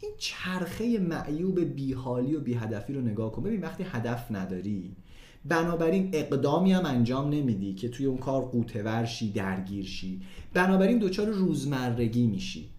این 0.00 0.12
چرخه 0.18 0.98
معیوب 0.98 1.60
بیحالی 1.60 2.36
و 2.36 2.40
بیهدفی 2.40 2.92
رو 2.92 3.00
نگاه 3.00 3.32
کن. 3.32 3.42
ببین 3.42 3.60
وقتی 3.60 3.84
هدف 3.86 4.30
نداری 4.30 4.96
بنابراین 5.44 6.10
اقدامی 6.12 6.72
هم 6.72 6.86
انجام 6.86 7.30
نمیدی 7.30 7.74
که 7.74 7.88
توی 7.88 8.06
اون 8.06 8.18
کار 8.18 8.44
قوته 8.44 8.82
ورشی 8.82 9.32
درگیر 9.32 9.84
شی. 9.84 10.22
بنابراین 10.54 10.98
دچار 10.98 11.26
روزمرگی 11.26 12.26
میشی. 12.26 12.70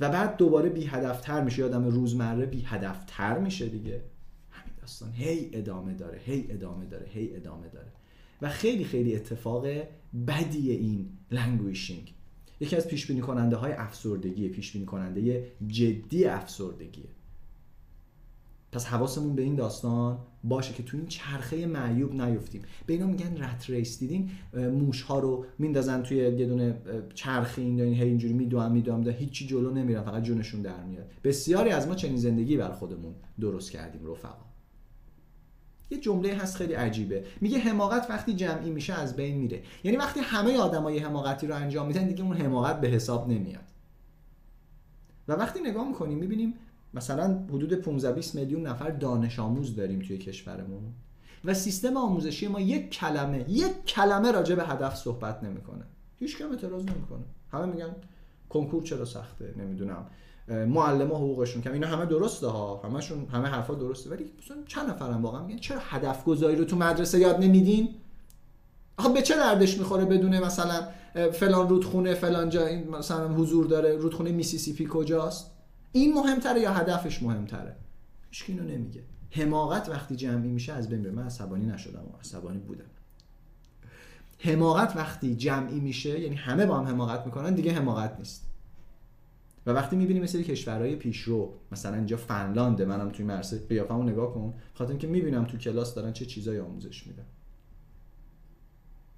و 0.00 0.08
بعد 0.08 0.36
دوباره 0.36 0.68
بی 0.68 0.84
هدفتر 0.84 1.44
میشه 1.44 1.64
آدم 1.64 1.84
روزمره 1.84 2.46
بی 2.46 2.62
هدفتر 2.62 3.38
میشه 3.38 3.68
دیگه. 3.68 4.02
همین 4.50 4.74
داستان. 4.80 5.12
هی 5.12 5.50
ادامه 5.52 5.94
داره 5.94 6.18
هی 6.18 6.46
ادامه 6.50 6.86
داره 6.86 7.06
هی 7.08 7.36
ادامه 7.36 7.68
داره. 7.68 7.92
و 8.42 8.48
خیلی 8.48 8.84
خیلی 8.84 9.16
اتفاق 9.16 9.66
بدی 10.26 10.70
این 10.70 11.08
languishing 11.30 12.14
یکی 12.60 12.76
از 12.76 12.88
پیش 12.88 13.06
بینی 13.06 13.20
کننده 13.20 13.56
های 13.56 13.72
افسردگی 13.72 14.48
پیش 14.48 14.72
بینی 14.72 14.86
کننده 14.86 15.52
جدی 15.68 16.24
افسردگیه. 16.24 17.08
پس 18.72 18.86
حواسمون 18.86 19.34
به 19.34 19.42
این 19.42 19.54
داستان 19.54 20.18
باشه 20.44 20.74
که 20.74 20.82
تو 20.82 20.96
این 20.96 21.06
چرخه 21.06 21.66
معیوب 21.66 22.22
نیفتیم. 22.22 22.62
به 22.86 22.92
اینا 22.92 23.06
میگن 23.06 23.36
rat 23.36 23.70
race 23.70 23.98
دیدین؟ 23.98 24.30
موش 24.54 25.02
ها 25.02 25.18
رو 25.18 25.44
میندازن 25.58 26.02
توی 26.02 26.16
یه 26.16 26.46
دونه 26.46 26.76
چرخه 27.14 27.62
این 27.62 27.80
هی 27.80 28.02
اینجوری 28.02 28.34
میدوام 28.34 28.72
میدوام 28.72 29.08
هیچی 29.08 29.46
جلو 29.46 29.70
نمیرن 29.70 30.02
فقط 30.02 30.22
جونشون 30.22 30.62
در 30.62 30.84
میاد. 30.84 31.10
بسیاری 31.24 31.70
از 31.70 31.88
ما 31.88 31.94
چنین 31.94 32.16
زندگی 32.16 32.56
بر 32.56 32.72
خودمون 32.72 33.14
درست 33.40 33.70
کردیم 33.70 34.10
رفقا. 34.10 34.49
یه 35.90 35.98
جمله 35.98 36.34
هست 36.34 36.56
خیلی 36.56 36.74
عجیبه. 36.74 37.24
میگه 37.40 37.58
حماقت 37.58 38.10
وقتی 38.10 38.34
جمعی 38.34 38.70
میشه 38.70 38.92
از 38.92 39.16
بین 39.16 39.36
میره. 39.36 39.62
یعنی 39.84 39.96
وقتی 39.96 40.20
همه 40.20 40.58
آدمای 40.58 40.98
حماقتی 40.98 41.46
رو 41.46 41.54
انجام 41.54 41.86
میدن 41.86 42.08
دیگه 42.08 42.22
اون 42.22 42.36
حماقت 42.36 42.80
به 42.80 42.88
حساب 42.88 43.28
نمیاد. 43.28 43.64
و 45.28 45.32
وقتی 45.32 45.60
نگاه 45.60 45.88
می‌کنیم 45.88 46.18
می‌بینیم 46.18 46.54
مثلا 46.94 47.44
حدود 47.48 47.74
15 47.74 48.12
20 48.12 48.34
میلیون 48.34 48.66
نفر 48.66 48.90
دانش 48.90 49.38
آموز 49.38 49.76
داریم 49.76 49.98
توی 49.98 50.18
کشورمون 50.18 50.82
و 51.44 51.54
سیستم 51.54 51.96
آموزشی 51.96 52.48
ما 52.48 52.60
یک 52.60 52.90
کلمه 52.90 53.44
یک 53.48 53.84
کلمه 53.84 54.32
راجع 54.32 54.54
به 54.54 54.64
هدف 54.64 54.96
صحبت 54.96 55.44
نمی‌کنه. 55.44 55.84
هیچ 56.18 56.38
کم 56.38 56.50
اعتراض 56.50 56.84
نمی‌کنه. 56.84 57.24
همه 57.52 57.66
میگن 57.66 57.94
کنکور 58.48 58.82
چرا 58.82 59.04
سخته؟ 59.04 59.54
نمی‌دونم. 59.58 60.06
معلم 60.50 61.08
ها 61.08 61.16
حقوقشون 61.16 61.62
کم. 61.62 61.72
اینا 61.72 61.86
همه 61.86 62.06
درسته 62.06 62.46
ها. 62.46 62.80
همشون 62.84 63.26
همه 63.32 63.48
حرفا 63.48 63.74
درسته. 63.74 64.10
ولی 64.10 64.24
مثلا 64.44 64.56
چند 64.66 64.90
نفرم 64.90 65.22
واقعا 65.22 65.46
میگن 65.46 65.58
چرا 65.58 65.80
هدف 65.82 66.24
گذاری 66.24 66.56
رو 66.56 66.64
تو 66.64 66.76
مدرسه 66.76 67.18
یاد 67.18 67.40
نمیدین؟ 67.40 67.88
آخه 68.96 69.08
به 69.08 69.22
چه 69.22 69.36
دردش 69.36 69.78
می‌خوره 69.78 70.04
بدونه 70.04 70.40
مثلا 70.40 70.88
فلان 71.32 71.68
رودخونه 71.68 72.14
فلان 72.14 72.48
جا 72.48 72.66
این 72.66 72.88
مثلا 72.88 73.28
حضور 73.28 73.66
داره 73.66 73.96
رودخونه 73.96 74.32
میسیسیپی 74.32 74.86
کجاست؟ 74.90 75.50
این 75.92 76.14
مهمتره 76.14 76.60
یا 76.60 76.72
هدفش 76.72 77.22
مهمتره؟ 77.22 77.76
هیچ 78.30 78.44
اینو 78.48 78.62
نمیگه. 78.62 79.02
حماقت 79.30 79.88
وقتی 79.88 80.16
جمعی 80.16 80.48
میشه 80.48 80.72
از 80.72 80.88
بین 80.88 81.10
من 81.10 81.22
عصبانی 81.22 81.66
نشدم 81.66 82.04
عصبانی 82.20 82.58
بودم. 82.58 82.84
حماقت 84.38 84.96
وقتی 84.96 85.34
جمعی 85.34 85.80
میشه 85.80 86.20
یعنی 86.20 86.36
همه 86.36 86.66
با 86.66 86.78
هم 86.78 86.86
حماقت 86.86 87.26
می‌کنن 87.26 87.54
دیگه 87.54 87.72
حماقت 87.72 88.18
نیست. 88.18 88.49
و 89.66 89.70
وقتی 89.70 89.96
می‌بینیم 89.96 90.22
مثل 90.22 90.42
کشورهای 90.42 90.96
پیشرو 90.96 91.52
مثلا 91.72 91.94
اینجا 91.94 92.16
فنلانده 92.16 92.84
منم 92.84 93.10
توی 93.10 93.24
مرسه 93.24 93.66
قیافمو 93.68 94.02
نگاه 94.02 94.34
کن 94.34 94.54
خاطر 94.74 94.96
که 94.96 95.06
می‌بینم 95.06 95.44
تو 95.44 95.56
کلاس 95.56 95.94
دارن 95.94 96.12
چه 96.12 96.26
چیزایی 96.26 96.58
آموزش 96.58 97.06
میدن. 97.06 97.26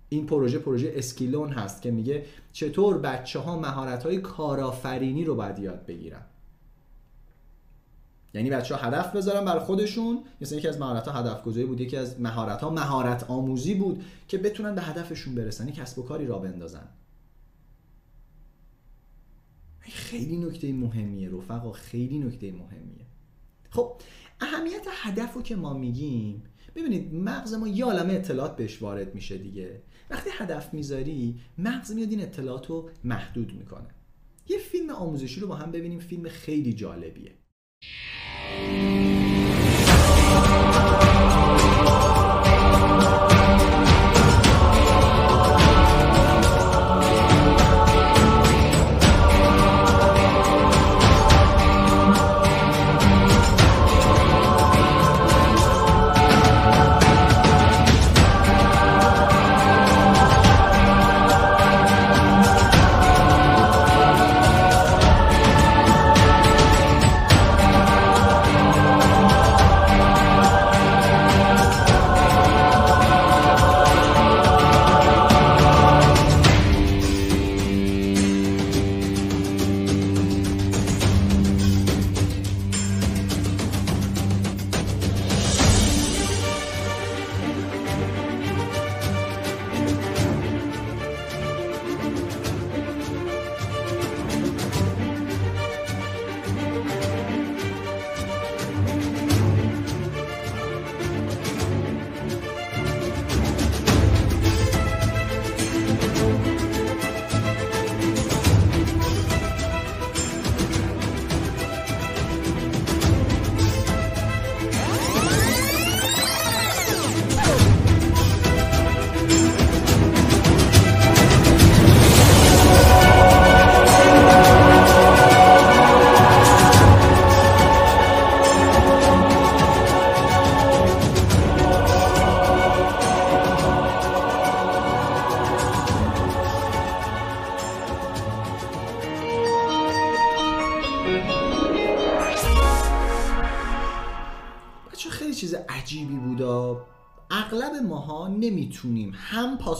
این 0.09 0.27
پروژه 0.27 0.59
پروژه 0.59 0.93
اسکیلون 0.97 1.49
هست 1.49 1.83
که 1.83 1.91
میگه 1.91 2.25
چطور 2.53 2.99
بچه 2.99 3.39
ها 3.39 3.59
مهارت 3.59 4.03
های 4.03 4.19
کارآفرینی 4.19 5.25
رو 5.25 5.35
باید 5.35 5.59
یاد 5.59 5.87
بگیرن. 5.87 6.23
یعنی 8.35 8.51
بچه 8.51 8.75
ها 8.75 8.87
هدف 8.87 9.17
بذارن 9.17 9.45
بر 9.45 9.59
خودشون 9.59 10.25
مثلا 10.41 10.59
یکی 10.59 10.69
از 10.69 10.81
مهارت 10.81 11.09
ها 11.09 11.21
هدف 11.21 11.45
گذاری 11.45 11.67
بود 11.67 11.81
یکی 11.81 11.97
از 11.97 12.21
مهارت 12.21 12.61
ها 12.61 12.71
مهارت 12.71 13.31
آموزی 13.31 13.75
بود 13.75 14.05
که 14.29 14.39
بتونن 14.39 14.75
به 14.75 14.83
هدفشون 14.83 15.35
برسن 15.35 15.71
کسب 15.71 15.99
و 15.99 16.03
کاری 16.03 16.27
را 16.27 16.39
بندازن. 16.39 16.89
خیلی 19.91 20.37
نکته 20.37 20.73
مهمیه 20.73 21.31
رفقا 21.31 21.73
خیلی 21.73 22.19
نکته 22.19 22.53
مهمیه. 22.53 23.07
خب 23.71 23.93
اهمیت 24.41 24.87
هدف 24.89 25.35
رو 25.35 25.43
که 25.43 25.57
ما 25.57 25.75
میگیم 25.75 26.43
ببینید 26.75 27.15
مغز 27.15 27.55
ما 27.55 27.69
یه 27.69 27.85
عالمه 27.85 28.13
اطلاعات 28.13 28.57
بهش 28.57 28.83
وارد 28.83 29.15
میشه 29.15 29.39
دیگه. 29.39 29.83
وقتی 30.11 30.31
هدف 30.33 30.75
می‌ذاری 30.75 31.41
مغز 31.59 31.93
میاد 31.93 32.11
این 32.11 32.21
اطلاعات 32.21 32.67
رو 32.67 32.91
محدود 33.05 33.53
می‌کنه. 33.53 33.89
یه 34.49 34.59
فیلم 34.59 34.91
آموزشی 34.91 35.41
رو 35.41 35.49
با 35.49 35.55
هم 35.55 35.71
ببینیم 35.71 35.99
فیلم 35.99 36.29
خیلی 36.29 36.73
جالبیه. 36.73 37.33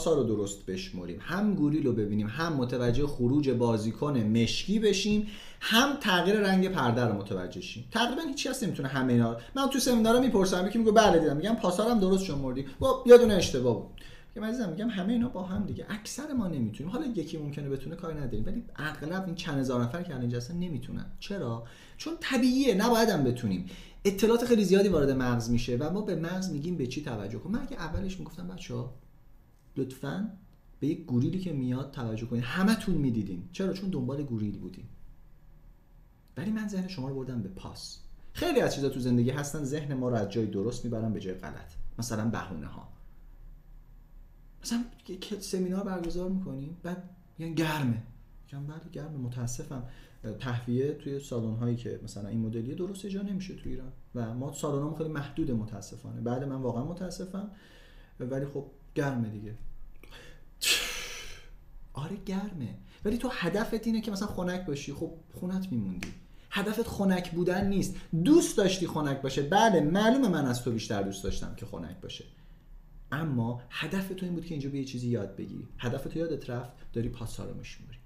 پاسا 0.03 0.15
رو 0.15 0.25
درست 0.25 0.67
بشمریم 0.67 1.19
هم 1.21 1.55
گوریل 1.55 1.87
رو 1.87 1.93
ببینیم 1.93 2.27
هم 2.27 2.53
متوجه 2.53 3.07
خروج 3.07 3.51
بازیکن 3.51 4.19
مشکی 4.19 4.79
بشیم 4.79 5.27
هم 5.61 5.97
تغییر 6.01 6.41
رنگ 6.41 6.69
پرده 6.69 7.05
رو 7.05 7.15
متوجه 7.15 7.61
شیم. 7.61 7.85
تقریبا 7.91 8.23
هیچ 8.23 8.47
کس 8.47 8.63
نمی‌تونه 8.63 8.89
همه 8.89 9.13
اینا 9.13 9.37
من 9.55 9.69
تو 9.69 9.79
سمینارا 9.79 10.21
می‌پرسم 10.21 10.67
یکی 10.67 10.79
میگه 10.79 10.93
بله 10.93 11.19
دیدم 11.19 11.37
میگم 11.37 11.55
پاسا 11.55 11.91
هم 11.91 12.01
درست 12.01 12.25
شمردی 12.25 12.67
با 12.79 13.05
یه 13.07 13.19
دونه 13.19 13.35
اشتباه 13.35 13.75
بود. 13.75 14.01
من 14.37 14.49
عزیزم 14.49 14.69
میگم 14.69 14.89
همه 14.89 15.13
اینا 15.13 15.29
با 15.29 15.43
هم 15.43 15.65
دیگه. 15.65 15.87
اکثر 15.89 16.33
ما 16.33 16.49
نمی‌تونیم. 16.49 16.93
حالا 16.93 17.07
یکی 17.07 17.39
ممکنه 17.39 17.69
بتونه 17.69 17.97
کاری 17.97 18.19
نداریم 18.19 18.45
ولی 18.47 18.63
اغلب 18.77 19.25
این 19.27 19.35
چند 19.35 19.59
هزار 19.59 19.83
نفر 19.83 20.03
که 20.03 20.15
الان 20.15 20.33
نمی‌تونن. 20.61 21.07
چرا؟ 21.21 21.65
چون 21.97 22.15
طبیعیه 22.21 22.75
نباید 22.75 23.09
هم 23.09 23.25
بتونیم. 23.25 23.67
اطلاعات 24.05 24.45
خیلی 24.45 24.65
زیادی 24.65 24.89
وارد 24.89 25.11
مغز 25.11 25.51
میشه 25.51 25.77
و 25.77 25.91
ما 25.91 26.01
به 26.01 26.17
مغز 26.17 26.51
میگیم 26.51 26.77
به 26.77 26.87
چی 26.87 27.03
توجه 27.03 27.39
کن 27.39 27.51
من 27.51 27.63
اگه 27.63 27.77
اولش 27.77 28.19
می‌گفتم 28.19 28.49
بچه 28.49 28.75
ها 28.75 28.95
لطفا 29.77 30.39
به 30.81 30.87
یک 30.87 31.07
گوریلی 31.07 31.39
که 31.39 31.53
میاد 31.53 31.91
توجه 31.91 32.27
کنید 32.27 32.45
همتون 32.45 32.95
می‌دیدین. 32.95 33.49
چرا؟ 33.53 33.73
چون 33.73 33.91
دنبال 33.91 34.23
گوریل 34.23 34.59
بودیم. 34.59 34.89
ولی 36.37 36.51
من 36.51 36.69
ذهن 36.69 36.89
شما 36.89 37.09
رو 37.09 37.15
بردم 37.15 37.43
به 37.43 37.49
پاس. 37.49 37.99
خیلی 38.33 38.61
از 38.61 38.75
چیزا 38.75 38.89
تو 38.89 39.01
زندگی 39.01 39.31
هستن 39.31 39.65
ذهن 39.65 39.95
ما 39.95 40.09
رو 40.09 40.17
از 40.17 40.29
جای 40.29 40.47
درست 40.47 40.85
می‌برن 40.85 41.13
به 41.13 41.21
جای 41.21 41.35
غلط. 41.35 41.73
مثلا 41.99 42.31
بهونه 42.31 42.67
ها 42.67 42.89
مثلا 44.63 44.85
سمینار 45.41 45.85
برگزار 45.85 46.31
می‌کنیم 46.31 46.77
بعد 46.83 47.11
میگن 47.39 47.55
گرمه. 47.55 48.03
میگم 48.47 48.67
بله 48.67 48.91
گرمه 48.93 49.17
متاسفم. 49.17 49.83
تهویه 50.39 50.93
توی 50.93 51.21
سالن 51.21 51.57
هایی 51.57 51.77
که 51.77 52.01
مثلا 52.05 52.29
این 52.29 52.41
مدلی 52.41 52.75
درست 52.75 53.05
اجرا 53.05 53.23
نمیشه 53.23 53.55
تو 53.55 53.69
ایران. 53.69 53.93
و 54.15 54.35
ما 54.35 54.53
سالن 54.53 54.95
خیلی 54.95 55.11
محدود 55.11 55.51
متاسفانه. 55.51 56.21
بله 56.21 56.47
من 56.47 56.57
واقعا 56.57 56.85
متاسفم. 56.85 57.51
ولی 58.21 58.47
خب 58.47 58.67
گرمه 58.95 59.29
دیگه. 59.29 59.55
آره 61.93 62.17
گرمه. 62.27 62.79
ولی 63.05 63.19
تو 63.19 63.29
هدفت 63.33 63.87
اینه 63.87 64.01
که 64.01 64.11
مثلا 64.11 64.29
خنک 64.29 64.67
باشی. 64.67 64.93
خب 64.93 65.13
خونت 65.35 65.73
میموندی. 65.73 66.09
هدفت 66.51 66.87
خنک 66.89 67.31
بودن 67.31 67.67
نیست. 67.69 67.97
دوست 68.25 68.57
داشتی 68.57 68.87
خنک 68.87 69.23
باشه. 69.23 69.43
بله 69.43 69.81
معلومه 69.81 70.29
من 70.29 70.47
از 70.47 70.63
تو 70.63 70.71
بیشتر 70.71 71.03
دوست 71.03 71.25
داشتم 71.25 71.55
که 71.55 71.67
خنک 71.67 72.01
باشه. 72.01 72.25
اما 73.13 73.63
هدف 73.71 74.09
تو 74.09 74.27
این 74.27 74.35
بود 74.35 74.45
که 74.45 74.55
اینجا 74.55 74.71
به 74.71 74.79
یه 74.79 74.85
چیزی 74.85 75.09
یاد 75.09 75.37
بگیری 75.37 75.69
هدف 75.79 76.05
تو 76.05 76.19
یادت 76.19 76.51
رفت 76.51 76.73
داری 76.93 77.09
پاسا 77.09 77.45
رو 77.45 77.55
میشموری 77.55 77.97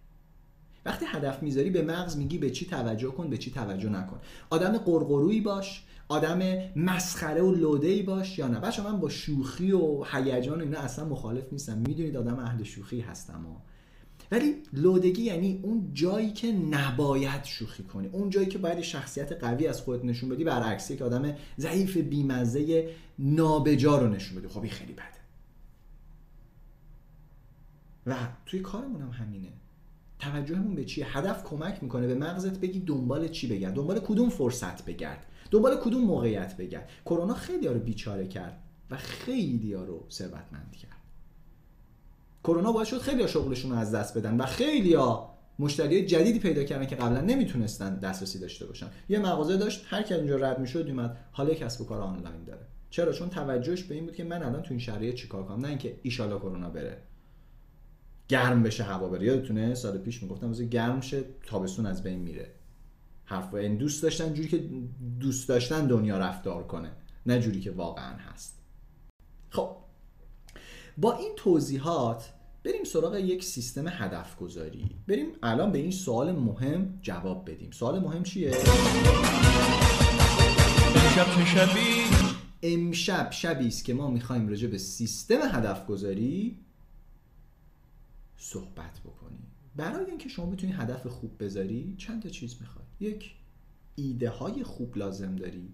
وقتی 0.85 1.07
هدف 1.09 1.43
می‌ذاری 1.43 1.71
به 1.71 1.83
مغز 1.83 2.17
میگی 2.17 2.39
به 2.39 2.51
چی 2.51 2.67
توجه 2.67 3.11
کن 3.11 3.31
به 3.31 3.39
چی 3.39 3.51
توجه 3.51 3.89
نکن. 3.89 4.21
آدم 4.51 4.79
قرقرویی 4.79 5.41
باش. 5.41 5.86
آدم 6.09 6.39
مسخره 6.77 7.43
و 7.43 7.55
لوده 7.55 7.89
ای 7.89 8.03
باش 8.03 8.39
یا 8.39 8.49
نه. 8.49 8.61
بچه 8.61 8.83
من 8.83 9.01
با 9.01 9.09
شوخی 9.09 9.73
و 9.73 10.05
هیجان 10.05 10.61
اینا 10.61 10.79
اصلا 10.79 11.05
مخالف 11.05 11.53
نیستم. 11.53 11.79
می‌دونید 11.79 12.17
آدم 12.17 12.39
اهل 12.39 12.63
شوخی 12.63 13.01
هستم 13.01 13.47
و 13.47 13.57
ولی 14.31 14.55
لودگی 14.73 15.23
یعنی 15.23 15.61
اون 15.63 15.91
جایی 15.93 16.33
که 16.33 16.53
نباید 16.53 17.45
شوخی 17.45 17.83
کنی. 17.83 18.09
اون 18.09 18.31
جایی 18.31 18.47
که 18.47 18.59
باید 18.59 18.81
شخصیت 18.81 19.45
قوی 19.45 19.67
از 19.67 19.81
خودت 19.81 20.05
نشون 20.05 20.29
بدی 20.29 20.45
برعکسی 20.45 20.97
که 20.97 21.05
آدم 21.05 21.35
ضعیف 21.59 21.97
بیمزه 21.97 22.91
نابجا 23.19 23.99
رو 23.99 24.09
نشون 24.09 24.39
بدی. 24.39 24.49
خب 24.49 24.63
این 24.63 24.71
خیلی 24.71 24.93
بده. 24.93 25.05
و 28.07 28.17
توی 28.47 28.61
کارمون 28.61 29.03
هم 29.03 29.11
همینه. 29.11 29.53
توجهمون 30.19 30.75
به 30.75 30.85
چیه؟ 30.85 31.19
هدف 31.19 31.45
کمک 31.45 31.83
می‌کنه 31.83 32.07
به 32.07 32.15
مغزت 32.15 32.61
بگی 32.61 32.81
دنبال 32.81 33.29
چی 33.29 33.47
بگرد؟ 33.49 33.75
دنبال 33.75 34.01
کدوم 34.01 34.29
فرصت 34.29 34.85
بگرد؟ 34.85 35.27
دنبال 35.51 35.77
کدوم 35.77 36.05
موقعیت 36.05 36.57
بگرد؟ 36.57 36.89
کرونا 37.05 37.35
خیلی 37.35 37.67
ها 37.67 37.73
رو 37.73 37.81
بیچاره 37.81 38.29
کرد 38.29 38.63
و 38.91 38.97
خیلی 38.97 39.73
ها 39.73 39.85
رو 39.85 40.07
ثروتمند 40.11 40.77
کرد. 40.83 40.97
کرونا 42.45 42.73
باعث 42.73 42.89
شد 42.89 42.99
خیلی 42.99 43.29
شغلشون 43.29 43.71
رو 43.71 43.79
از 43.79 43.95
دست 43.95 44.19
بدن 44.19 44.41
و 44.41 44.47
خیلی 44.47 44.95
ها 44.95 45.37
مشتری 45.59 46.07
جدیدی 46.07 46.39
پیدا 46.39 46.65
کردن 46.65 46.87
که 46.87 46.97
قبلا 46.97 47.21
نمی‌تونستن 47.21 47.99
دسترسی 47.99 48.39
داشته 48.39 48.67
باشن. 48.67 48.87
یه 49.09 49.19
مغازه 49.19 49.57
داشت 49.57 49.85
هر 49.87 50.03
کی 50.03 50.15
اونجا 50.15 50.37
رد 50.37 50.59
می‌شد 50.59 50.87
اومد 50.89 51.17
حالا 51.33 51.55
کسب 51.55 51.81
و 51.81 51.85
کار 51.85 52.01
آنلاین 52.01 52.45
داره. 52.45 52.67
چرا؟ 52.91 53.13
چون 53.13 53.29
توجهش 53.29 53.83
به 53.83 53.95
این 53.95 54.05
بود 54.05 54.15
که 54.15 54.25
من 54.25 54.43
الان 54.43 54.63
تو 54.63 54.69
این 54.71 54.79
شرایط 54.79 55.15
چیکار 55.15 55.45
کنم؟ 55.45 55.61
نه 55.61 55.69
اینکه 55.69 56.01
ایشالا 56.03 56.39
کرونا 56.39 56.71
بره. 56.71 56.99
گرم 58.29 58.63
بشه 58.63 58.85
هوا 58.85 59.09
بره. 59.09 59.27
یادتونه؟ 59.27 59.75
سال 59.75 59.99
پیش 59.99 60.23
می‌گفتم 60.23 60.47
واسه 60.47 60.65
گرم 60.65 61.01
شه 61.01 61.25
تابستون 61.47 61.87
از 61.87 62.03
بین 62.03 62.19
میره. 62.19 62.51
حرف 63.29 63.55
این 63.55 63.77
دوست 63.77 64.03
داشتن 64.03 64.35
جوری 64.35 64.49
که 64.49 64.65
دوست 65.21 65.49
داشتن 65.49 65.87
دنیا 65.87 66.19
رفتار 66.19 66.67
کنه 66.67 66.93
نه 67.27 67.41
جوری 67.41 67.61
که 67.61 67.71
واقعا 67.71 68.17
هست. 68.17 68.59
خب 69.51 69.77
با 70.99 71.13
این 71.13 71.33
توضیحات 71.37 72.33
بریم 72.65 72.85
سراغ 72.85 73.17
یک 73.17 73.45
سیستم 73.45 73.85
هدف 73.89 74.37
گذاری 74.37 74.91
بریم 75.09 75.27
الان 75.43 75.73
به 75.73 75.79
این 75.79 75.91
سوال 75.91 76.33
مهم 76.33 76.99
جواب 77.03 77.51
بدیم. 77.51 77.71
سوال 77.71 77.99
مهم 77.99 78.23
چیه؟ 78.23 78.57
امشب 80.95 81.45
شبی؟ 81.45 81.81
امشب 82.63 83.31
شبی 83.31 83.67
است 83.67 83.85
که 83.85 83.95
ما 83.95 84.11
می‌خوایم 84.11 84.49
راجع 84.49 84.69
به 84.69 84.79
سیستم 84.79 85.39
هدف 85.53 85.87
گذاری 85.87 86.59
صحبت 88.37 89.01
بکنیم. 89.05 89.47
برای 89.77 90.05
اینکه 90.11 90.29
شما 90.29 90.47
بتونی 90.47 90.73
هدف 90.73 91.07
خوب 91.07 91.45
بذاری 91.45 91.95
چند 91.99 92.23
تا 92.23 92.29
چیز 92.29 92.57
می‌خوای؟ 92.61 92.86
یک 93.01 93.35
ایده 93.95 94.31
های 94.31 94.63
خوب 94.63 94.97
لازم 94.97 95.37
داری. 95.37 95.69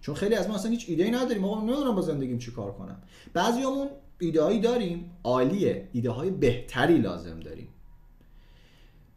چون 0.00 0.14
خیلی 0.14 0.34
از 0.34 0.48
ما 0.48 0.54
اصلا 0.54 0.70
هیچ 0.70 0.84
ایده 0.88 1.04
ای 1.04 1.10
نداریم. 1.10 1.44
آقا 1.44 1.60
نمی‌دونم 1.60 1.94
با 1.94 2.02
زندگیم 2.02 2.38
چی 2.38 2.50
کار 2.50 2.72
کنم. 2.72 3.02
بعضیامون 3.32 3.88
ایده 4.20 4.42
هایی 4.42 4.60
داریم. 4.60 5.10
عالیه. 5.24 5.88
ایده 5.92 6.10
های 6.10 6.30
بهتری 6.30 6.98
لازم 6.98 7.40
داریم. 7.40 7.68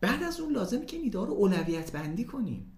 بعد 0.01 0.23
از 0.23 0.39
اون 0.39 0.53
لازم 0.53 0.85
که 0.85 0.97
ایده 0.97 1.19
رو 1.19 1.33
اولویت 1.33 1.91
بندی 1.91 2.23
کنیم. 2.23 2.71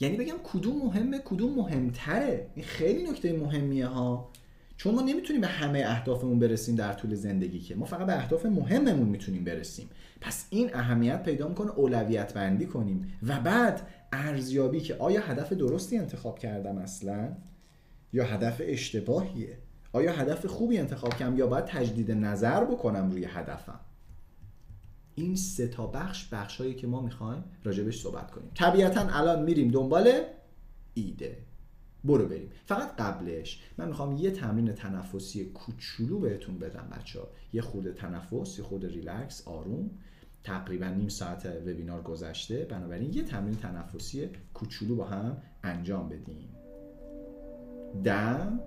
یعنی 0.00 0.16
بگم 0.16 0.36
کدوم 0.44 0.78
مهمه 0.78 1.18
کدوم 1.24 1.54
مهمتره. 1.54 2.50
این 2.54 2.64
خیلی 2.64 3.10
نکته 3.10 3.32
مهمیه 3.32 3.86
ها. 3.86 4.30
چون 4.76 4.94
ما 4.94 5.02
نمی‌تونیم 5.02 5.40
به 5.40 5.46
همه 5.46 5.78
اهدافمون 5.86 6.38
برسیم 6.38 6.74
در 6.76 6.92
طول 6.92 7.14
زندگی 7.14 7.60
که. 7.60 7.74
ما 7.74 7.84
فقط 7.86 8.06
به 8.06 8.16
اهداف 8.16 8.46
مهممون 8.46 9.08
می‌تونیم 9.08 9.44
برسیم. 9.44 9.88
پس 10.26 10.46
این 10.50 10.74
اهمیت 10.74 11.22
پیدا 11.22 11.48
می‌کنه 11.48 11.70
اولویت 11.70 12.34
بندی 12.34 12.66
کنیم. 12.66 13.12
و 13.22 13.40
بعد 13.40 13.80
ارزیابی 14.12 14.80
که 14.80 14.94
آیا 14.94 15.20
هدف 15.20 15.52
درستی 15.52 15.98
انتخاب 15.98 16.38
کردم 16.38 16.78
اصلا 16.78 17.36
یا 18.12 18.24
هدف 18.24 18.62
اشتباهیه؟ 18.64 19.58
آیا 19.92 20.12
هدف 20.12 20.46
خوبی 20.46 20.78
انتخاب 20.78 21.14
کردم 21.14 21.36
یا 21.36 21.46
باید 21.46 21.64
تجدید 21.64 22.12
نظر 22.12 22.64
بکنم 22.64 23.10
روی 23.10 23.24
هدفم؟ 23.24 23.80
این 25.14 25.36
سه 25.36 25.68
تا 25.68 25.86
بخش 25.86 26.28
بخشهایی 26.32 26.74
که 26.74 26.86
ما 26.86 27.00
می‌خوایم 27.00 27.44
راجبش 27.64 28.02
صحبت 28.02 28.30
کنیم. 28.30 28.50
طبیعتا 28.54 29.00
الان 29.00 29.42
میریم 29.42 29.70
دنبال 29.70 30.12
ایده. 30.94 31.38
برو 32.04 32.28
بریم. 32.28 32.50
فقط 32.66 32.96
قبلش 32.96 33.62
من 33.78 33.88
می‌خوام 33.88 34.16
یه 34.16 34.30
تمرین 34.30 34.72
تنفسی 34.72 35.44
کوچولو 35.44 36.20
بهتون 36.20 36.58
بدم 36.58 36.88
بچه 36.98 37.20
ها 37.20 37.28
یه 37.52 37.62
خورده 37.62 37.92
تنفس 37.92 38.58
یه 38.58 38.64
خورده 38.64 38.88
ریلکس 38.88 39.48
آروم. 39.48 39.90
تقریبا 40.46 40.88
نیم 40.88 41.08
ساعت 41.08 41.46
وبینار 41.46 42.02
گذشته. 42.02 42.64
بنابراین 42.64 43.12
یه 43.12 43.22
تمرین 43.22 43.56
تنفسی 43.56 44.30
کوچولو 44.54 44.96
با 44.96 45.04
هم 45.04 45.36
انجام 45.62 46.08
بدیم. 46.08 46.48
دم. 48.04 48.60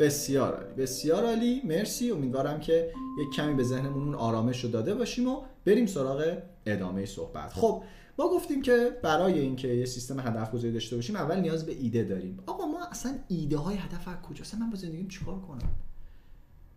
بسیار 0.00 0.54
عالی. 0.54 0.74
بسیار 0.74 1.24
عالی. 1.24 1.62
مرسی. 1.64 2.10
امیدوارم 2.10 2.60
که 2.60 2.92
یک 3.20 3.36
کمی 3.36 3.54
به 3.54 3.62
ذهنمون 3.62 4.02
اون 4.02 4.14
آرامش 4.14 4.64
رو 4.64 4.70
داده 4.70 4.94
باشیم 4.94 5.28
و 5.28 5.42
بریم 5.64 5.86
سراغ 5.86 6.36
ادامه 6.66 7.06
صحبت. 7.06 7.52
خب 7.52 7.82
ما 8.18 8.28
گفتیم 8.28 8.62
که 8.62 8.98
برای 9.02 9.38
اینکه 9.38 9.68
یه 9.68 9.84
سیستم 9.86 10.20
هدف 10.20 10.52
گذاری 10.52 10.72
داشته 10.72 10.96
باشیم 10.96 11.16
اول 11.16 11.40
نیاز 11.40 11.66
به 11.66 11.72
ایده 11.72 12.04
داریم. 12.04 12.38
آقا 12.46 12.66
ما 12.66 12.84
اصلا 12.90 13.18
ایده 13.28 13.56
های 13.56 13.76
هدف 13.76 14.08
از 14.08 14.16
کجاست؟ 14.28 14.54
من 14.54 14.70
با 14.70 14.76
زندگیم 14.76 15.08
چیکار 15.08 15.40
کنم؟ 15.40 15.68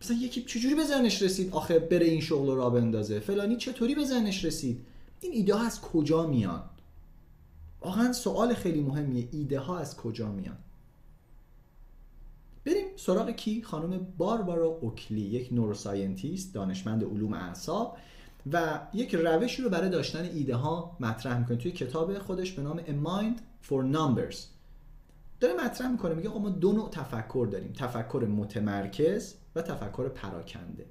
مثلا 0.01 0.17
یکی 0.17 0.41
چجوری 0.41 0.75
به 0.75 0.83
ذهنش 0.83 1.21
رسید؟ 1.21 1.53
آخه 1.53 1.79
بره 1.79 2.05
این 2.05 2.21
شغل 2.21 2.47
رو 2.47 2.55
را 2.55 2.69
بندازه. 2.69 3.19
فلانی 3.19 3.57
چطوری 3.57 3.95
به 3.95 4.05
ذهنش 4.05 4.45
رسید؟ 4.45 4.85
این 5.21 5.33
ایده 5.33 5.55
ها 5.55 5.65
از 5.65 5.81
کجا 5.81 6.27
میان؟ 6.27 6.63
واقعا 7.81 8.13
سوال 8.13 8.53
خیلی 8.53 8.81
مهمیه. 8.81 9.27
ایده 9.31 9.59
ها 9.59 9.77
از 9.77 9.97
کجا 9.97 10.31
میان؟ 10.31 10.57
سراغ 13.05 13.29
کی؟ 13.29 13.61
خانم 13.61 14.07
باربارا 14.17 14.65
اوکلی 14.65 15.21
یک 15.21 15.53
نوروساینتیست 15.53 16.53
دانشمند 16.53 17.03
علوم 17.03 17.33
اعصاب 17.33 17.97
و 18.51 18.79
یک 18.93 19.15
روشی 19.15 19.61
رو 19.61 19.69
برای 19.69 19.89
داشتن 19.89 20.23
ایده 20.23 20.55
ها 20.55 20.97
مطرح 20.99 21.39
می‌کنه 21.39 21.57
توی 21.57 21.71
کتاب 21.71 22.19
خودش 22.19 22.51
به 22.51 22.61
نام 22.61 22.79
A 22.79 23.07
Mind 23.07 23.39
for 23.67 23.95
Numbers. 23.95 24.37
داره 25.39 25.65
مطرح 25.65 25.91
می‌کنه 25.91 26.13
میگه 26.13 26.29
ما 26.29 26.49
دو 26.49 26.71
نوع 26.71 26.89
تفکر 26.89 27.47
داریم 27.51 27.73
تفکر 27.73 28.27
متمرکز 28.29 29.35
و 29.55 29.61
تفکر 29.61 30.09
پراکنده. 30.09 30.85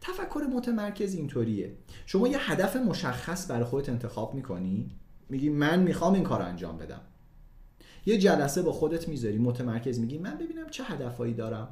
تفکر 0.00 0.40
متمرکز 0.54 1.14
اینطوریه. 1.14 1.74
شما 2.06 2.28
یه 2.28 2.50
هدف 2.52 2.76
مشخص 2.76 3.50
برای 3.50 3.64
خودت 3.64 3.88
انتخاب 3.88 4.34
می‌کنی 4.34 4.90
میگی 5.28 5.48
من 5.48 5.80
می‌خوام 5.80 6.14
این 6.14 6.24
کار 6.24 6.42
انجام 6.42 6.78
بدم. 6.78 7.00
یه 8.06 8.18
جلسه 8.18 8.62
با 8.62 8.72
خودت 8.72 9.08
می‌ذاری 9.08 9.38
متمرکز 9.38 10.00
میگی. 10.00 10.18
من 10.18 10.38
ببینم 10.38 10.68
چه 10.70 10.84
هدفهایی 10.84 11.34
دارم. 11.34 11.68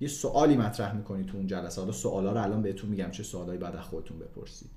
یه 0.00 0.08
سوالی 0.08 0.56
مطرح 0.56 0.96
می‌کنی 0.96 1.24
تو 1.24 1.36
اون 1.36 1.46
جلسه. 1.46 1.80
حالا 1.80 1.92
سوالا 1.92 2.32
رو 2.32 2.42
الان 2.42 2.62
بهتون 2.62 2.90
میگم 2.90 3.10
چه 3.10 3.22
سوالایی 3.22 3.58
بعد 3.58 3.76
از 3.76 3.84
خودتون 3.84 4.18
بپرسید. 4.18 4.70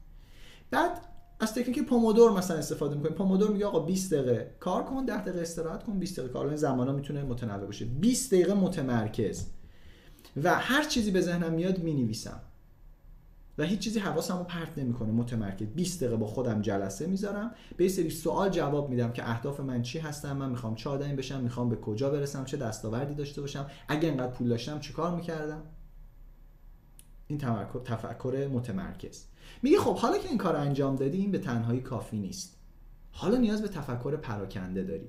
بعد 0.72 1.02
از 1.40 1.54
تکنیک 1.54 1.84
پومودور 1.84 2.32
مثلا 2.32 2.58
استفاده 2.58 2.96
می‌کنیم 2.96 3.14
پومودور 3.14 3.52
میگه 3.52 3.66
آقا 3.66 3.80
20 3.80 4.14
دقیقه 4.14 4.56
کار 4.60 4.84
کن 4.84 5.06
10 5.06 5.22
دقیقه 5.22 5.42
استراحت 5.42 5.84
کن 5.84 6.00
20 6.00 6.20
دقیقه 6.20 6.34
کار. 6.34 6.56
زمانا 6.56 6.92
می‌تونه 6.92 7.24
متنوع 7.24 7.66
باشه. 7.66 7.86
20 7.86 8.34
دقیقه 8.34 8.54
متمرکز. 8.54 9.46
و 10.44 10.56
هر 10.56 10.84
چیزی 10.84 11.12
به 11.12 11.22
ذهنم 11.22 11.54
میاد 11.54 11.80
می‌نویسم. 11.80 12.42
و 13.58 13.64
هیچ 13.64 13.80
چیزی 13.80 14.00
حواسم 14.00 14.38
رو 14.38 14.44
پرت 14.44 14.78
نمی‌کنه. 14.78 15.12
متمرکز. 15.12 15.68
20 15.68 16.00
دقیقه 16.00 16.16
با 16.16 16.28
خودم 16.28 16.62
جلسه 16.62 17.08
می‌ذارم. 17.08 17.52
یه 17.78 17.88
سری 17.88 18.10
سوال 18.10 18.50
جواب 18.50 18.90
میدم 18.90 19.12
که 19.12 19.30
اهداف 19.30 19.60
من 19.60 19.82
چی 19.82 20.00
هستن 20.00 20.34
من 20.34 20.50
می‌خوام 20.50 20.76
چه 20.76 20.90
آدمی 20.90 21.16
بشم 21.16 21.42
می‌خوام 21.42 21.70
به 21.70 21.76
کجا 21.76 22.10
برسم 22.10 22.46
چه 22.46 22.58
دستاوردی 22.58 23.16
داشته 23.16 23.42
باشم 23.42 23.68
اگه 23.88 24.10
انقدر 24.10 24.32
پول 24.32 24.50
داشتم 24.50 24.80
چیکار 24.80 25.16
می‌کردم؟ 25.16 25.64
این 27.28 27.40
تفکر 27.40 27.80
تفکر 27.80 28.50
متمرکز. 28.54 29.26
میگه 29.62 29.78
خب 29.78 29.98
حالا 29.98 30.18
که 30.18 30.30
این 30.30 30.38
کار 30.38 30.56
انجام 30.56 30.96
دادی 30.96 31.18
این 31.18 31.32
به 31.32 31.40
تنهایی 31.40 31.82
کافی 31.82 32.18
نیست. 32.18 32.58
حالا 33.12 33.38
نیاز 33.38 33.62
به 33.62 33.68
تفکر 33.68 34.16
پراکنده 34.16 34.84
داری. 34.84 35.08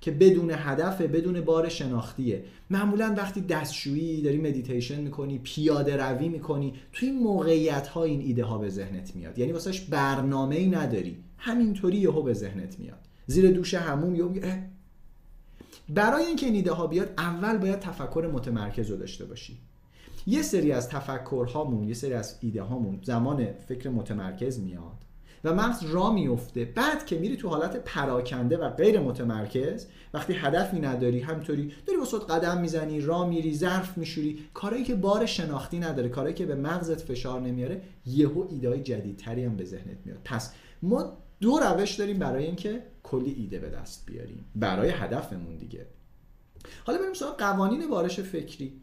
که 0.00 0.10
بدون 0.10 0.50
هدف 0.54 1.00
بدون 1.00 1.40
بار 1.40 1.68
شناختیه. 1.68 2.44
معمولا 2.70 3.14
وقتی 3.18 3.40
دستشویی 3.40 4.22
داری 4.22 4.38
مدیتیشن 4.38 5.00
می‌کنی 5.00 5.38
پیاده 5.38 5.96
روی 5.96 6.28
می‌کنی 6.28 6.74
توی 6.92 7.08
این 7.08 7.22
موقعیت 7.22 7.88
ها 7.88 8.04
این 8.04 8.20
ایده 8.20 8.44
ها 8.44 8.58
به 8.58 8.68
ذهنت 8.68 9.16
میاد. 9.16 9.38
یعنی 9.38 9.52
واسهش 9.52 9.80
برنامه 9.80 10.56
ای 10.56 10.66
نداری. 10.66 11.24
همینطوری 11.38 11.96
یهو 11.96 12.22
به 12.22 12.34
ذهنت 12.34 12.78
میاد. 12.78 12.98
زیر 13.26 13.50
دوش 13.50 13.74
هموم 13.74 14.14
یهو 14.14 14.34
برای 15.88 16.24
اینکه 16.24 16.46
این 16.46 16.54
ایده 16.54 16.72
ها 16.72 16.86
بیاد 16.86 17.14
اول 17.18 17.58
باید 17.58 17.78
تفکر 17.78 18.30
متمرکز 18.32 18.90
رو 18.90 18.96
داشته 18.96 19.24
باشی. 19.24 19.58
یه 20.26 20.42
سری 20.42 20.72
از 20.72 20.88
تفکرهامون 20.88 21.88
یه 21.88 21.94
سری 21.94 22.12
از 22.12 22.38
ایده 22.40 22.62
هامون 22.62 22.98
زمان 23.02 23.52
فکر 23.52 23.88
متمرکز 23.88 24.60
میاد. 24.60 25.04
و 25.44 25.54
مغز 25.54 25.82
را 25.82 26.12
میفته 26.12 26.64
بعد 26.64 27.06
که 27.06 27.18
میری 27.18 27.36
تو 27.36 27.48
حالت 27.48 27.76
پراکنده 27.76 28.56
و 28.56 28.70
غیر 28.70 29.00
متمرکز 29.00 29.86
وقتی 30.14 30.32
هدفی 30.32 30.80
نداری 30.80 31.20
همینطوری 31.20 31.72
داری 31.86 31.98
واسه 31.98 32.18
قدم 32.18 32.60
می‌زنی 32.60 33.00
را 33.00 33.26
میری 33.26 33.54
ظرف 33.54 33.98
میشوری 33.98 34.38
کارایی 34.54 34.84
که 34.84 34.94
بار 34.94 35.26
شناختی 35.26 35.78
نداره 35.78 36.08
کارایی 36.08 36.34
که 36.34 36.46
به 36.46 36.54
مغزت 36.54 37.00
فشار 37.00 37.40
نمیاره 37.40 37.82
یهو 38.06 38.46
ایده 38.50 38.80
جدیدتری 38.80 39.44
هم 39.44 39.56
به 39.56 39.64
ذهنت 39.64 39.98
میاد. 40.04 40.18
پس 40.24 40.52
ما 40.82 41.18
دو 41.40 41.58
روش 41.58 41.94
داریم 41.94 42.18
برای 42.18 42.44
اینکه 42.44 42.82
کلی 43.02 43.32
ایده 43.32 43.58
به 43.58 43.68
دست 43.68 44.06
بیاریم. 44.06 44.44
برای 44.54 44.90
هدفمون 44.90 45.56
دیگه. 45.56 45.86
حالا 46.86 46.98
بریم 46.98 47.14
سراغ 47.14 47.38
قوانین 47.38 47.86
بارش 47.90 48.20
فکری. 48.20 48.80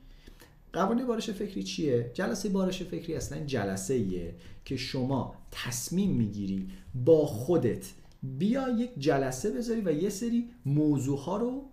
قوانین 0.74 1.08
بارش 1.08 1.30
فکری 1.30 1.64
چیه؟ 1.64 2.12
جلسه 2.14 2.50
بارش 2.50 2.84
فکری 2.84 3.16
اصلا 3.16 3.40
جلسه 3.46 3.94
ایه 3.94 4.36
که 4.66 4.78
شما 4.78 5.36
تصمیم 5.64 6.12
می‌گیری 6.12 6.70
با 7.06 7.26
خودت 7.26 7.94
بیا 8.24 8.70
یک 8.70 8.92
جلسه 8.98 9.52
بذاری 9.52 9.82
و 9.82 9.92
یه 9.92 10.10
سری 10.10 10.50
موضوع 10.66 11.20
ها 11.20 11.38
رو 11.38 11.70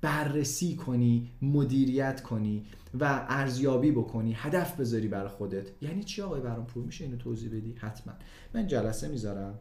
بررسی 0.00 0.76
کنی 0.76 1.30
مدیریت 1.42 2.22
کنی 2.22 2.64
و 3.00 3.26
ارزیابی 3.28 3.90
بکنی 3.90 4.32
هدف 4.36 4.80
بذاری 4.80 5.08
برای 5.08 5.28
خودت. 5.28 5.82
یعنی 5.82 6.04
چی 6.04 6.22
آقای 6.22 6.40
برام؟ 6.40 6.66
پور 6.66 6.84
میشه 6.84 7.04
اینو 7.04 7.16
توضیح 7.16 7.50
بدی؟ 7.50 7.74
حتما. 7.78 8.12
من 8.54 8.66
جلسه 8.66 9.08
می‌ذارم. 9.08 9.58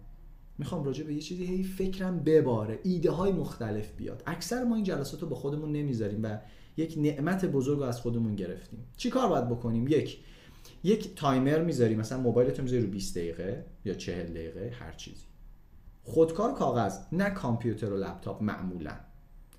می‌خوام 0.58 0.84
راجع 0.84 1.04
به 1.04 1.14
یه 1.14 1.22
چیزی 1.22 1.46
هی 1.46 1.64
فکرم 1.64 2.20
بباره. 2.20 2.80
ایده 2.84 3.12
های 3.12 3.32
مختلف 3.32 3.92
بیاد. 3.92 4.24
اکثر 4.28 4.64
ما 4.64 4.76
این 4.76 4.84
جلسات 4.84 5.22
رو 5.22 5.30
با 5.30 5.36
خودمون 5.36 5.72
نمی‌ذاریم 5.72 6.24
و 6.24 6.40
یک 6.78 6.96
نعمت 6.98 7.46
بزرگ 7.46 7.80
رو 7.80 7.86
از 7.86 8.02
خودمون 8.02 8.36
گرفتیم. 8.36 8.80
چی 8.98 9.10
کار 9.10 9.30
باید 9.30 9.50
بکنیم؟ 9.50 9.88
یک 9.88 10.20
یک 10.84 11.16
تایمر 11.16 11.62
می‌ذاری 11.62 11.96
مثلا 11.96 12.18
موبایلت 12.18 12.60
می‌ذاری 12.60 12.82
رو 12.82 12.90
20 12.90 13.18
دقیقه 13.18 13.66
یا 13.86 13.94
40 13.94 14.26
دقیقه 14.34 14.76
هر 14.80 14.92
چیزی. 14.92 15.26
خودکار 16.04 16.54
کاغذ 16.54 17.00
نه 17.12 17.30
کامپیوتر 17.30 17.94
و 17.94 17.98
لپتاپ 17.98 18.44
معمولا. 18.44 18.94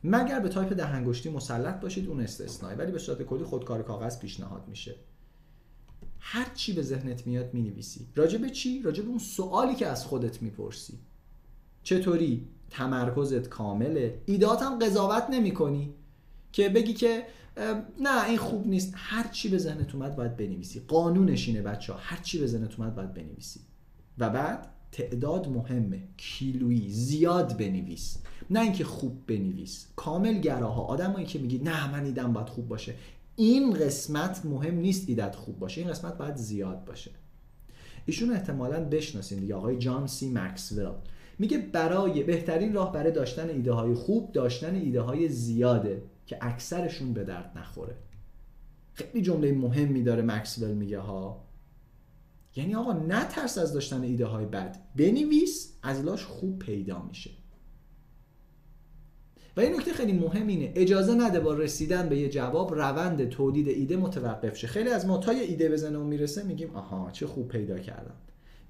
مگر 0.04 0.40
به 0.40 0.48
تایپ 0.48 0.72
ده 0.72 0.86
انگشتی 0.86 1.30
مسلط 1.30 1.80
باشید 1.80 2.08
اون 2.08 2.20
استثنایی 2.20 2.78
ولی 2.78 2.92
به 2.92 2.98
صورت 2.98 3.22
کلی 3.22 3.44
خودکار 3.44 3.82
کاغذ 3.82 4.18
پیشنهاد 4.18 4.68
میشه. 4.68 4.94
هر 6.20 6.46
چی 6.54 6.72
به 6.72 6.82
ذهنت 6.82 7.26
میاد 7.26 7.54
می‌نویسی. 7.54 8.08
راجع 8.14 8.38
به 8.38 8.50
چی؟ 8.50 8.82
راجع 8.82 9.02
به 9.02 9.08
اون 9.08 9.18
سوالی 9.18 9.74
که 9.74 9.86
از 9.86 10.06
خودت 10.06 10.42
می‌پرسی. 10.42 10.98
چطوری 11.82 12.48
تمرکزت 12.70 13.48
کامله؟ 13.48 14.22
ایدات 14.26 14.62
قضاوت 14.82 15.26
نمی 15.30 15.52
که 16.52 16.68
بگی 16.68 16.94
که 16.94 17.22
نه 18.00 18.24
این 18.28 18.38
خوب 18.38 18.66
نیست. 18.66 18.92
هر 18.96 19.28
چی 19.28 19.48
به 19.48 19.58
ذهنت 19.58 19.94
اومد 19.94 20.16
باید 20.16 20.36
بنویسی. 20.36 20.82
قانونش 20.88 21.48
اینه 21.48 21.62
بچه 21.62 21.94
هر 21.98 22.22
چی 22.22 22.38
به 22.38 22.46
ذهنت 22.46 22.80
اومد 22.80 22.94
باید 22.94 23.14
بنویسی. 23.14 23.60
و 24.18 24.30
بعد 24.30 24.66
تعداد 24.92 25.48
مهمه. 25.48 26.02
کیلویی 26.16 26.90
زیاد 26.90 27.58
بنویس. 27.58 28.18
نه 28.50 28.60
اینکه 28.60 28.84
خوب 28.84 29.26
بنویس. 29.26 29.86
کامل 29.96 30.40
گراها. 30.40 30.82
آدمایی 30.82 31.26
که 31.26 31.38
میگی 31.38 31.58
نه 31.58 31.92
من 31.92 32.04
ایدم 32.04 32.32
باید 32.32 32.48
خوب 32.48 32.68
باشه. 32.68 32.94
این 33.36 33.72
قسمت 33.72 34.44
مهم 34.44 34.74
نیست 34.74 35.08
ایدت 35.08 35.36
خوب 35.36 35.58
باشه. 35.58 35.80
این 35.80 35.90
قسمت 35.90 36.18
باید 36.18 36.36
زیاد 36.36 36.84
باشه. 36.84 37.10
ایشون 38.06 38.32
احتمالا 38.32 38.84
بشناسین 38.84 39.38
دیگه. 39.38 39.54
آقای 39.54 39.78
جان 39.78 40.06
سی 40.06 40.30
مکسول. 40.30 40.90
میگه 41.38 41.58
برای 41.58 42.22
بهترین 42.22 42.72
راه 42.72 42.92
برای 42.92 43.12
داشتن 43.12 43.48
ایده 43.48 43.72
های 43.72 43.94
خوب 43.94 44.32
داشتن 44.32 44.74
ایده 44.74 45.00
های 45.00 45.28
زیاده. 45.28 46.02
که 46.30 46.38
اکثرشون 46.40 47.12
به 47.12 47.24
درد 47.24 47.58
نخوره. 47.58 47.96
خیلی 48.92 49.22
جمله 49.22 49.52
مهمی 49.52 50.02
داره 50.02 50.22
مکسول 50.22 50.74
میگه 50.74 50.98
ها. 50.98 51.44
یعنی 52.56 52.74
آقا 52.74 52.92
نترس 52.92 53.58
از 53.58 53.72
داشتن 53.72 54.02
ایده 54.02 54.26
های 54.26 54.46
بد. 54.46 54.76
بنویس 54.96 55.78
از 55.82 56.04
لاش 56.04 56.24
خوب 56.24 56.58
پیدا 56.58 57.02
میشه. 57.02 57.30
و 59.56 59.60
این 59.60 59.74
نکته 59.74 59.92
خیلی 59.92 60.12
مهم 60.12 60.46
اینه 60.46 60.72
اجازه 60.74 61.14
نده 61.14 61.40
با 61.40 61.54
رسیدن 61.54 62.08
به 62.08 62.16
یه 62.16 62.28
جواب 62.28 62.74
روند 62.74 63.28
تولید 63.28 63.68
ایده 63.68 63.96
متوقف 63.96 64.56
شه. 64.56 64.66
خیلی 64.66 64.90
از 64.90 65.06
ما 65.06 65.18
تا 65.18 65.32
یه 65.32 65.42
ایده 65.42 65.68
بزنه 65.68 65.98
و 65.98 66.04
می‌رسه 66.04 66.42
میگیم 66.42 66.70
آها 66.70 67.10
چه 67.10 67.26
خوب 67.26 67.48
پیدا 67.48 67.78
کردم. 67.78 68.16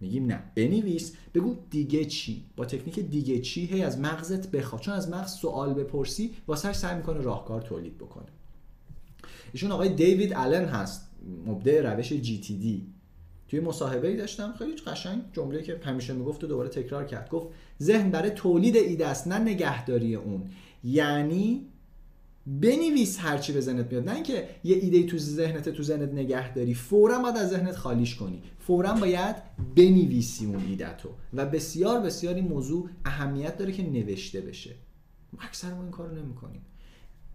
میگیم 0.01 0.27
نه. 0.27 0.43
بنویس 0.55 1.13
بگو 1.35 1.57
دیگه 1.71 2.05
چی؟ 2.05 2.45
با 2.57 2.65
تکنیک 2.65 3.01
دیگه 3.01 3.41
چی 3.41 3.67
هی 3.67 3.83
از 3.83 3.99
مغزت 3.99 4.51
بخواد؟ 4.51 4.83
چون 4.83 4.95
از 4.95 5.09
مغز 5.09 5.31
سوال 5.31 5.75
بپرسی 5.75 6.31
واسه 6.49 6.73
سعی 6.73 6.97
می‌کنه 6.97 7.21
راهکار 7.21 7.63
تولید 7.63 7.99
بکنه. 7.99 8.27
ایشون 9.53 9.73
آقای 9.73 9.89
دیوید 9.89 10.33
آلن 10.33 10.65
هست 10.65 11.11
مبدع 11.47 11.95
روش 11.95 12.13
جی 12.13 12.41
تی 12.41 12.57
دی 12.59 12.87
توی 13.49 13.61
مصاحبه 13.61 14.09
ای 14.09 14.17
داشتم 14.17 14.55
خیلی 14.59 14.73
قشنگ 14.73 15.23
جمله 15.33 15.63
که 15.63 15.81
همیشه 15.85 16.13
می‌گفت 16.13 16.45
و 16.45 16.47
دوباره 16.47 16.69
تکرار 16.69 17.05
کرد. 17.05 17.29
گفت 17.31 17.47
ذهن 17.83 18.11
برای 18.11 18.31
تولید 18.31 18.77
ایده 18.77 19.07
است 19.07 19.29
نه 19.29 19.39
نگهداری 19.39 20.15
اون. 20.15 20.51
یعنی 20.85 21.67
بنویس 22.47 23.19
هرچی 23.19 23.53
به 23.53 23.61
ذهنت 23.61 23.93
میاد. 23.93 24.09
نه 24.09 24.15
اینکه 24.15 24.49
یه 24.65 24.77
ایده 24.77 25.03
تو 25.03 25.19
ذهنت 25.19 25.69
تو 25.69 25.83
ذهنت 25.83 26.13
نگه 26.13 26.55
داری. 26.55 26.75
فورا 26.75 27.19
باید 27.19 27.37
از 27.37 27.51
ذهنت 27.51 27.77
خالیش 27.77 28.17
کنی. 28.17 28.43
فورا 28.59 28.93
باید 28.95 29.37
بنویسی 29.77 30.47
اون 30.47 30.65
ایدهتو. 30.69 31.09
و 31.33 31.47
بسیار 31.47 32.01
بسیار 32.01 32.35
این 32.35 32.49
موضوع 32.49 32.89
اهمیت 33.05 33.57
داره 33.57 33.73
که 33.73 33.91
نوشته 33.91 34.41
بشه. 34.41 34.71
اکثر 35.39 35.75
ما 35.75 35.83
این 35.83 35.91
کارو 35.91 36.15
نمی‌کنیم. 36.15 36.61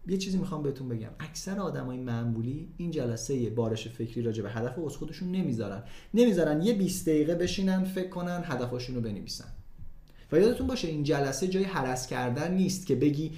یه 0.08 0.18
چیزی 0.18 0.38
می‌خوام 0.38 0.64
بهتون 0.64 0.90
بگم. 0.90 1.10
اکثر 1.20 1.60
آدمای 1.60 1.98
معمولی 1.98 2.74
این 2.78 2.92
جلسه 2.92 3.50
بارش 3.50 3.88
فکری 3.88 4.22
راجع 4.22 4.44
به 4.44 4.52
هدف 4.52 4.78
و 4.78 4.90
خودشون 4.90 5.32
نمی‌ذارن. 5.32 5.84
نمی‌ذارن 6.14 6.62
یه 6.62 6.74
20 6.74 7.10
دقیقه 7.10 7.36
بشینن 7.36 7.84
فکر 7.84 8.10
کنن 8.10 8.42
هدفاشون 8.46 8.96
رو 8.96 9.02
بنویسن. 9.02 9.55
و 10.32 10.40
یادتون 10.40 10.68
باشه 10.68 10.88
این 10.88 11.04
جلسه 11.04 11.48
جای 11.48 11.64
حرس 11.64 12.08
کردن 12.08 12.54
نیست 12.54 12.88
که 12.88 12.96
بگی 12.96 13.32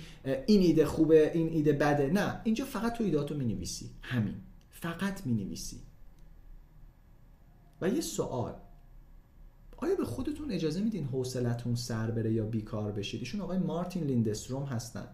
این 0.46 0.62
ایده 0.62 0.86
خوبه 0.86 1.32
این 1.34 1.50
ایده 1.50 1.74
بده. 1.74 2.08
نه 2.08 2.42
اینجا 2.44 2.66
فقط 2.66 2.94
تو 2.94 3.04
ایدهاتو 3.04 3.36
می 3.36 3.46
نویسی 3.46 3.90
همین. 4.02 4.36
فقط 4.70 5.26
می 5.26 5.34
نویسی 5.34 5.80
و 7.82 7.90
یه 7.90 8.02
سوال. 8.02 8.54
آیا 9.78 9.96
به 9.96 10.06
خودتون 10.06 10.52
اجازه 10.52 10.82
میدین 10.82 11.04
حوصلتون 11.04 11.76
سر 11.76 12.12
بره 12.12 12.34
یا 12.34 12.46
بیکار 12.46 12.92
بشید؟ 12.92 13.20
ایشون 13.20 13.42
آقای 13.42 13.58
مارتین 13.58 14.04
لیندستروم 14.04 14.64
هستن. 14.64 15.08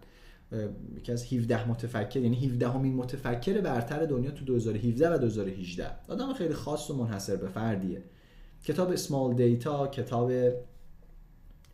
یکی 0.96 1.12
از 1.12 1.32
17 1.32 1.68
متفکر 1.68 2.20
یعنی 2.20 2.46
17 2.46 2.68
همین 2.68 2.94
متفکر 2.94 3.60
برتر 3.60 4.06
دنیا 4.06 4.30
تو 4.30 4.44
2017 4.44 5.14
و 5.14 5.18
2018 5.18 5.86
آدم 6.08 6.32
خیلی 6.32 6.54
خاص 6.54 6.90
و 6.90 6.96
منحصر 6.96 7.36
به 7.36 7.48
فردیه. 7.48 8.02
کتاب 8.64 8.96
Small 8.96 9.34
Data 9.34 9.86
کتاب 9.86 10.32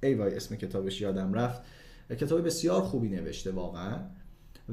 ای 0.02 0.14
وای 0.14 0.34
اسم 0.34 0.56
کتابش 0.56 1.00
یادم 1.00 1.34
رفت. 1.34 1.62
کتاب 2.10 2.46
بسیار 2.46 2.82
خوبی 2.82 3.08
نوشته 3.08 3.50
واقعا 3.50 3.98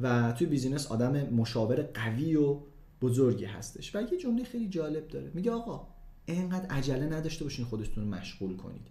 و 0.02 0.32
توی 0.32 0.48
business 0.48 0.92
آدم 0.92 1.30
مشاور 1.30 1.82
قوی 1.82 2.36
و 2.36 2.58
بزرگی 3.02 3.46
هستش 3.46 3.96
و 3.96 4.02
یه 4.12 4.18
جمله 4.18 4.44
خیلی 4.44 4.68
جالب 4.68 5.08
داره. 5.08 5.32
میگه 5.34 5.52
آقا 5.52 5.88
اینقدر 6.26 6.66
عجله 6.70 7.06
نداشته 7.06 7.44
باشین 7.44 7.66
خودتون 7.66 8.04
رو 8.04 8.10
مشغول 8.10 8.58
کنید. 8.58 8.88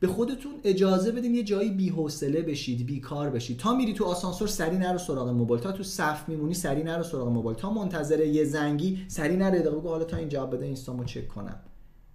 به 0.00 0.06
خودتون 0.06 0.52
اجازه 0.64 1.12
بدین 1.12 1.34
یه 1.34 1.42
جایی 1.42 1.70
بی‌حوصله 1.70 2.42
بشید 2.42 2.86
بیکار 2.86 3.30
بشید. 3.30 3.58
تا 3.58 3.74
میری 3.74 3.94
تو 3.94 4.04
آسانسور 4.04 4.48
سری 4.48 4.76
نرو 4.76 4.98
سراغ 4.98 5.28
موبایل. 5.28 5.62
تا 5.62 5.72
تو 5.72 5.82
صف 5.82 6.28
میمونی 6.28 6.54
سری 6.54 6.82
نرو 6.82 7.02
سراغ 7.02 7.28
موبایل. 7.28 7.58
تا 7.58 7.72
منتظر 7.72 8.20
یه 8.20 8.44
زنگی 8.44 9.04
سری 9.08 9.36
نرو 9.36 9.70
بگو. 9.70 9.88
حالا 9.88 10.04
تا 10.04 10.16
این 10.16 10.28
جواب 10.28 10.56
بده 10.56 10.64
اینستامو 10.64 11.04
چک 11.04 11.28
کنم. 11.28 11.60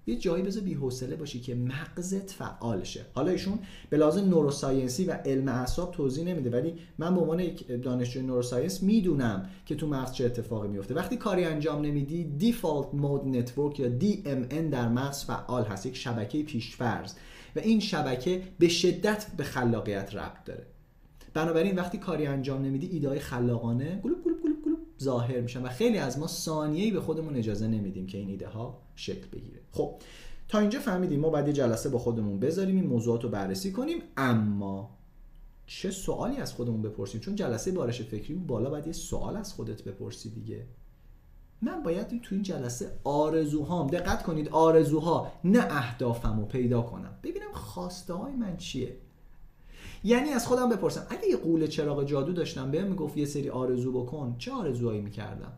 یه 0.07 0.15
جایی 0.15 0.43
بذار 0.43 0.63
بی‌حوصله 0.63 1.15
باشی 1.15 1.39
که 1.39 1.55
مغزت 1.55 2.31
فعال 2.31 2.83
شه 2.83 3.05
حالا 3.13 3.31
ایشون 3.31 3.59
به 3.89 3.97
لحاظ 3.97 4.17
neuroscience 4.17 4.99
ی 4.99 5.05
و 5.05 5.11
علم 5.11 5.47
اعصاب 5.47 5.91
توضیح 5.91 6.25
نمیده 6.25 6.49
ولی 6.49 6.75
من 6.97 7.15
به 7.15 7.21
عنوان 7.21 7.39
یک 7.39 7.67
دانشجوی 7.67 8.23
neuroscience 8.23 8.83
می‌دونم 8.83 9.49
که 9.65 9.75
تو 9.75 9.87
مغز 9.87 10.11
چه 10.11 10.25
اتفاقی 10.25 10.67
میفته 10.67 10.93
وقتی 10.93 11.17
کاری 11.17 11.43
انجام 11.43 11.81
نمیدی 11.81 12.23
default 12.23 12.93
mode 12.93 13.27
network 13.27 13.79
یا 13.79 13.99
DMN 13.99 14.71
در 14.71 14.87
مغز 14.87 15.23
فعال 15.23 15.63
هست 15.63 15.85
یک 15.85 15.95
شبکه 15.95 16.43
پیشفرض. 16.43 17.13
و 17.55 17.59
این 17.59 17.79
شبکه 17.79 18.41
به 18.59 18.67
شدت 18.67 19.25
به 19.37 19.43
خلاقیت 19.43 20.15
ربط 20.15 20.43
داره. 20.45 20.65
بنابراین 21.33 21.75
وقتی 21.75 21.97
کاری 21.97 22.25
انجام 22.25 22.61
نمیدی 22.61 22.87
ایده 22.87 23.19
خلاقانه 23.19 23.99
گلوب 24.03 24.23
گلوب 24.23 24.43
گلوب 24.43 24.65
گلوب 24.65 24.79
ظاهر 25.01 25.41
میشن 25.41 25.61
و 25.61 25.69
خیلی 25.69 25.97
از 25.97 26.19
ما 26.19 26.27
ثانیه‌ای 26.27 26.91
به 26.91 27.01
خودمون 27.01 27.35
اجازه 27.35 27.67
نمیدیم 27.67 28.07
که 28.07 28.17
این 28.17 28.29
ایده 28.29 28.47
ها 28.47 28.81
شکل 28.99 29.27
بگیره. 29.31 29.59
خب 29.71 29.95
تا 30.47 30.59
اینجا 30.59 30.79
فهمیدیم 30.79 31.19
ما 31.19 31.29
باید 31.29 31.47
یه 31.47 31.53
جلسه 31.53 31.89
با 31.89 31.99
خودمون 31.99 32.39
بذاریم 32.39 32.75
این 32.75 32.87
موضوعات 32.87 33.23
رو 33.23 33.29
بررسی 33.29 33.71
کنیم. 33.71 34.01
اما 34.17 34.89
چه 35.65 35.91
سوالی 35.91 36.37
از 36.37 36.53
خودمون 36.53 36.81
بپرسیم؟ 36.81 37.21
چون 37.21 37.35
جلسه 37.35 37.71
بارش 37.71 38.01
فکری 38.01 38.33
بالا 38.33 38.69
باید 38.69 38.87
یه 38.87 38.93
سوال 38.93 39.35
از 39.37 39.53
خودت 39.53 39.83
بپرسی 39.83 40.29
دیگه. 40.29 40.65
من 41.61 41.83
باید 41.83 42.21
تو 42.21 42.35
این 42.35 42.43
جلسه 42.43 42.91
آرزوهام 43.03 43.87
دقت 43.87 44.23
کنید 44.23 44.49
آرزوها 44.49 45.31
نه 45.43 45.59
اهدافم 45.59 46.39
رو 46.39 46.45
پیدا 46.45 46.81
کنم. 46.81 47.19
ببینم 47.23 47.51
خواسته 47.53 48.13
های 48.13 48.33
من 48.33 48.57
چیه. 48.57 48.97
یعنی 50.03 50.29
از 50.29 50.47
خودم 50.47 50.69
بپرسم 50.69 51.07
اگه 51.09 51.27
یه 51.27 51.37
قول 51.37 51.67
چراغ 51.67 52.05
جادو 52.05 52.33
داشتم 52.33 52.71
بهم 52.71 52.87
می‌گفت 52.87 53.17
یه 53.17 53.25
سری 53.25 53.49
آرزو 53.49 54.03
بکن 54.03 54.35
چه 54.37 54.51
آرزوهایی 54.51 55.01
می‌کردم؟ 55.01 55.53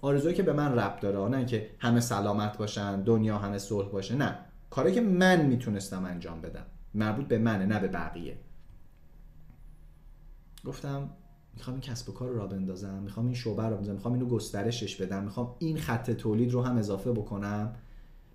آرزوهایی 0.00 0.36
که 0.36 0.42
به 0.42 0.52
من 0.52 0.78
ربط 0.78 1.00
داره 1.00 1.36
نه 1.36 1.44
که 1.44 1.70
همه 1.78 2.00
سلامت 2.00 2.58
باشن 2.58 3.02
دنیا 3.02 3.38
همه 3.38 3.58
صلح 3.58 3.88
باشه 3.88 4.14
نه. 4.14 4.38
کاری 4.70 4.92
که 4.92 5.00
من 5.00 5.46
می‌تونستم 5.46 6.04
انجام 6.04 6.40
بدم. 6.40 6.66
مربوط 6.94 7.26
به 7.26 7.38
منه 7.38 7.66
نه 7.66 7.80
به 7.80 7.88
بقیه. 7.88 8.38
گفتم 10.64 11.10
می‌خوام 11.54 11.74
این 11.74 11.80
کسب 11.80 12.08
و 12.08 12.12
کار 12.12 12.28
رو 12.28 12.36
را 12.36 12.46
بندازم 12.46 12.94
می‌خوام 13.02 13.26
این 13.26 13.34
شعبه 13.34 13.62
رو 13.62 13.70
بندازم 13.70 13.92
می‌خوام 13.92 14.14
اینو 14.14 14.26
گسترشش 14.26 14.96
بدم 14.96 15.24
می‌خوام 15.24 15.54
این 15.58 15.76
خط 15.76 16.10
تولید 16.10 16.52
رو 16.52 16.62
هم 16.62 16.76
اضافه 16.76 17.12
بکنم 17.12 17.74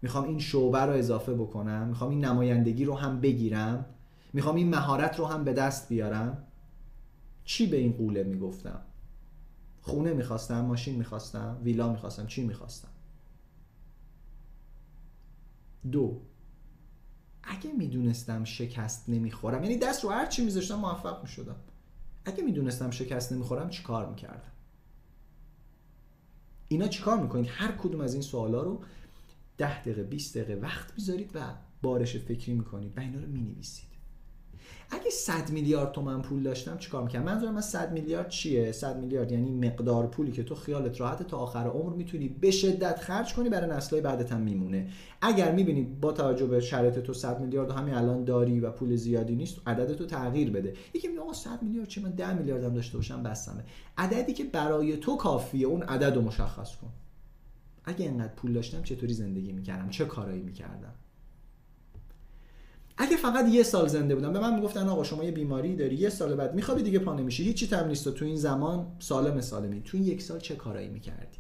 می‌خوام 0.02 0.24
این 0.24 0.40
شعبه 0.40 0.80
رو 0.80 0.94
اضافه 0.94 1.34
بکنم 1.34 1.88
می‌خوام 1.88 2.10
این 2.10 2.26
نمایندگی 2.26 2.86
رو 2.86 2.96
هم 2.96 3.22
بگیرم 3.22 3.86
می‌خوام 4.34 4.56
این 4.56 4.70
مهارت 4.70 5.20
رو 5.20 5.26
هم 5.26 5.44
به 5.44 5.54
دست 5.54 5.90
بیارم. 5.90 6.44
چی 7.46 7.68
به 7.68 7.78
این 7.78 7.94
قوله 7.94 8.24
می‌گفتم؟ 8.24 8.82
خونه 9.84 10.14
می‌خواستم 10.14 10.66
ماشین 10.66 10.96
می‌خواستم 10.96 11.62
ویلا 11.64 11.92
می‌خواستم 11.92 12.28
چی 12.28 12.44
می‌خواستم؟ 12.44 12.88
دو 15.92 16.22
اگه 17.44 17.72
می‌دونستم 17.72 18.44
شکست 18.44 19.10
نمی‌خورم 19.10 19.64
یعنی 19.64 19.78
دست 19.78 20.04
رو 20.04 20.10
هر 20.10 20.26
چی 20.26 20.46
میذاشتم 20.46 20.76
موفق 20.76 21.22
می‌شدم. 21.22 21.56
اگه 22.26 22.44
می‌دونستم 22.44 22.92
شکست 22.92 23.34
نمی‌خورم 23.34 23.70
چیکار 23.70 24.10
می‌کردم؟ 24.10 24.52
اینا 26.68 26.88
چیکار 26.88 27.20
می‌کنید؟ 27.22 27.50
هر 27.50 27.72
کدوم 27.72 28.02
از 28.02 28.14
این 28.14 28.22
سوالا 28.22 28.62
رو 28.62 28.84
ده 29.58 29.82
دقیقه 29.82 30.04
20 30.04 30.38
دقیقه 30.38 30.62
وقت 30.62 30.94
می‌ذارید 30.98 31.32
و 31.34 31.56
بارش 31.82 32.18
فکری 32.18 32.54
می‌کنید 32.54 32.98
و 32.98 33.02
اینا 33.02 33.20
رو 33.20 33.28
می‌نویسید. 33.28 33.93
اگه 34.92 35.10
100 35.10 35.50
میلیارد 35.50 35.92
تومن 35.92 36.22
پول 36.22 36.44
داشتم 36.44 36.78
چیکار 36.78 37.04
می‌کنم 37.04 37.24
منظورم 37.24 37.58
از 37.58 37.70
100 37.70 37.92
میلیارد 37.92 38.30
چیه؟ 38.30 38.72
100 38.72 39.00
میلیارد 39.00 39.32
یعنی 39.32 39.52
مقدار 39.52 40.08
پولی 40.08 40.32
که 40.32 40.44
تو 40.44 40.56
خیالت 40.56 41.02
راحت 41.02 41.28
تا 41.28 41.38
آخر 41.38 41.68
عمر 41.68 41.94
می‌تونی 41.94 42.30
به 42.30 42.52
شدت 42.52 43.00
خرج 43.00 43.34
کنی 43.34 43.50
برای 43.50 43.70
نسلهای 43.70 44.02
بعدت 44.02 44.32
هم 44.32 44.42
میمونه. 44.42 44.90
اگر 45.22 45.52
می‌بینی 45.52 45.84
با 46.02 46.12
توجه 46.12 46.46
به 46.46 46.60
شرایط 46.60 47.00
تو 47.00 47.14
100 47.14 47.42
میلیارد 47.42 47.72
همین 47.72 47.94
الان 47.94 48.24
داری 48.24 48.60
و 48.60 48.72
پول 48.72 48.96
زیادی 48.96 49.36
نیست 49.36 49.58
عدد 49.68 49.94
تو 49.94 50.06
تغییر 50.06 50.52
بده. 50.52 50.74
یکی 50.94 51.08
میگه 51.08 51.22
آقا 51.22 51.34
100 51.34 51.62
میلیارد 51.62 51.88
چه؟ 51.88 52.02
من 52.02 52.12
10 52.12 52.34
میلیارد 52.34 52.64
هم 52.64 52.74
داشته 52.74 52.98
باشم 52.98 53.24
بسمه 53.24 53.64
عددی 53.98 54.34
که 54.34 54.44
برای 54.44 54.98
تو 54.98 55.18
کافیه 55.18 55.68
اون 55.68 55.84
عدد 55.84 56.16
رو 56.16 56.22
مشخص 56.22 56.76
کن. 56.76 56.90
اگه 57.86 58.06
اینقدر 58.06 58.34
پول 58.34 58.54
داشتم 58.54 58.84
چطوری 58.84 59.14
زندگی 59.14 59.52
می‌کردم؟ 59.52 59.90
چه 59.90 60.06
کارایی 60.06 60.42
می‌کردم؟ 60.42 60.94
اگه 62.98 63.18
فقط 63.18 63.50
یه 63.50 63.64
سال 63.64 63.88
زنده 63.88 64.16
بودم 64.16 64.34
به 64.34 64.40
من 64.40 64.56
می‌گفتن 64.56 64.88
آقا 64.90 65.04
شما 65.04 65.24
یه 65.24 65.32
بیماری 65.32 65.76
داری 65.76 65.96
یه 65.96 66.10
سال 66.10 66.36
بعد 66.36 66.56
میخوابی 66.56 66.84
دیگه 66.84 67.00
پا 67.00 67.14
نمیشی. 67.14 67.44
هیچی 67.44 67.68
تم 67.68 67.88
نیست. 67.88 68.10
تو 68.10 68.26
این 68.26 68.36
زمان 68.36 68.96
سالم 69.00 69.42
سالمی. 69.42 69.82
تو 69.82 69.98
این 69.98 70.06
یک 70.06 70.22
سال 70.22 70.40
چه 70.40 70.56
کارایی 70.56 70.90
می‌کردی؟ 70.90 71.38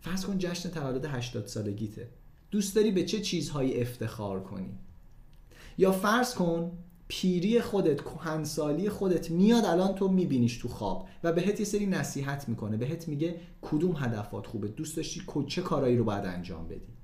فرض 0.00 0.24
کن 0.24 0.38
جشن 0.38 0.70
تولد 0.70 1.04
80 1.04 1.46
سالگیته. 1.46 2.08
دوست 2.50 2.76
داری 2.76 2.90
به 2.90 3.04
چه 3.04 3.20
چیزهایی 3.20 3.80
افتخار 3.80 4.42
کنی؟ 4.42 4.78
یا 5.78 5.92
فرض 5.92 6.34
کن 6.34 6.78
پیری 7.08 7.60
خودت 7.60 8.00
کهنسالی 8.00 8.88
خودت 8.88 9.30
میاد 9.30 9.64
الان 9.64 9.94
تو 9.94 10.08
میبینیش 10.08 10.58
تو 10.58 10.68
خواب 10.68 11.08
و 11.24 11.32
بهت 11.32 11.60
یه 11.60 11.66
سری 11.66 11.86
نصیحت 11.86 12.48
می‌کنه. 12.48 12.76
بهت 12.76 13.08
میگه 13.08 13.40
کدوم 13.62 13.96
هدفات 13.96 14.46
خوبه؟ 14.46 14.68
دوست 14.68 14.96
داشتی 14.96 15.22
چه 15.46 15.62
کارایی 15.62 15.96
رو 15.96 16.04
باید 16.04 16.24
انجام 16.24 16.68
بدی؟ 16.68 16.94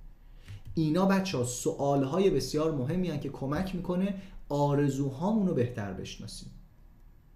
اینا 0.74 1.06
بچه 1.06 1.38
ها 1.38 1.44
سوال 1.44 2.04
های 2.04 2.30
بسیار 2.30 2.72
مهمی 2.72 3.10
هن 3.10 3.20
که 3.20 3.28
کمک 3.28 3.74
می‌کنه 3.74 4.14
آرزوهامون 4.48 5.48
رو 5.48 5.54
بهتر 5.54 5.92
بشناسیم. 5.92 6.50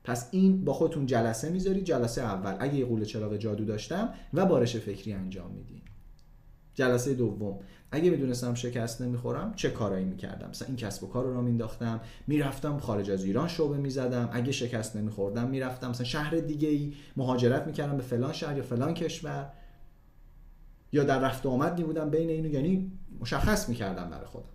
پس 0.04 0.28
این 0.30 0.64
با 0.64 0.72
خودتون 0.72 1.06
جلسه 1.06 1.50
می‌ذارید 1.50 1.84
جلسه 1.84 2.22
اول. 2.22 2.56
اگه 2.58 2.74
یه 2.74 2.84
قول 2.84 3.04
چراغ 3.04 3.36
جادو 3.36 3.64
داشتم 3.64 4.08
و 4.34 4.46
بارش 4.46 4.76
فکری 4.76 5.12
انجام 5.12 5.50
میدیم 5.50 5.82
جلسه 6.74 7.14
دوم. 7.14 7.58
اگه 7.90 8.10
می‌دونستم 8.10 8.54
شکست 8.54 9.02
نمی‌خورم 9.02 9.52
چه 9.56 9.70
کارایی 9.70 10.04
می‌کردم؟ 10.04 10.48
مثلا 10.50 10.68
این 10.68 10.76
کسب 10.76 11.04
و 11.04 11.06
کار 11.06 11.24
رو 11.24 11.42
مینداختم 11.42 12.00
می‌رفتم 12.26 12.78
خارج 12.78 13.10
از 13.10 13.24
ایران 13.24 13.48
شعبه 13.48 13.76
می‌زدم. 13.76 14.28
اگه 14.32 14.52
شکست 14.52 14.96
نمیخوردم 14.96 15.48
می‌رفتم 15.48 15.90
مثلا 15.90 16.04
شهر 16.04 16.36
دیگه 16.36 16.68
ای 16.68 16.94
مهاجرت 17.16 17.66
می‌کردم 17.66 17.96
به 17.96 18.02
فلان 18.02 18.32
شهر 18.32 18.56
یا 18.56 18.62
فلان 18.62 18.94
کشور. 18.94 19.52
یا 20.94 21.04
در 21.04 21.18
رفت 21.18 21.46
آمد 21.46 21.76
بودم 21.76 22.10
بین 22.10 22.30
اینو 22.30 22.48
یعنی 22.48 22.92
مشخص 23.20 23.68
می‌کردم 23.68 24.10
برای 24.10 24.26
خودم. 24.26 24.48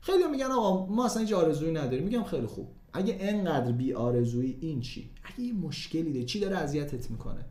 خیلی 0.00 0.26
میگن 0.26 0.46
آقا 0.46 0.86
ما 0.86 1.06
اصلا 1.06 1.22
هیچ 1.22 1.32
آرزویی 1.32 1.72
نداریم. 1.72 2.04
میگم 2.04 2.24
خیلی 2.24 2.46
خوب. 2.46 2.68
اگه 2.92 3.16
انقدر 3.20 3.72
بی 3.72 3.94
آرزویی 3.94 4.58
این 4.60 4.80
چی؟ 4.80 5.10
اگه 5.24 5.40
یه 5.40 5.52
مشکلی 5.52 6.12
ده 6.12 6.24
چی 6.24 6.40
داره 6.40 6.56
اذیتت 6.56 7.10
می‌کنه؟ 7.10 7.44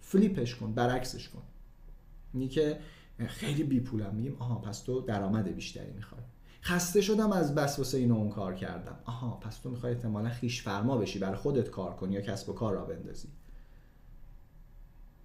فلیپش 0.00 0.54
کن 0.54 0.72
برعکسش 0.74 1.28
کن. 1.28 1.42
میگه 2.32 2.48
که 2.48 2.78
خیلی 3.26 3.62
بی 3.62 3.80
پولم 3.80 4.14
میگیم 4.14 4.36
آها 4.38 4.54
پس 4.54 4.80
تو 4.80 5.00
درآمد 5.00 5.48
بیشتری 5.48 5.92
می‌خوای. 5.92 6.22
خسته 6.62 7.00
شدم 7.00 7.32
از 7.32 7.54
بس 7.54 7.78
واسه 7.78 7.98
اینو 7.98 8.16
اون 8.16 8.28
کار 8.28 8.54
کردم. 8.54 8.98
آها 9.04 9.30
پس 9.30 9.58
تو 9.58 9.70
می‌خوای 9.70 9.92
احتمالا 9.92 10.28
خیش 10.28 10.62
فرما 10.62 10.98
بشی 10.98 11.18
برای 11.18 11.36
خودت 11.36 11.70
کار 11.70 11.96
کنی 11.96 12.14
یا 12.14 12.20
کسب 12.20 12.48
و 12.48 12.52
کار 12.52 12.74
را 12.74 12.84
بندازی. 12.84 13.28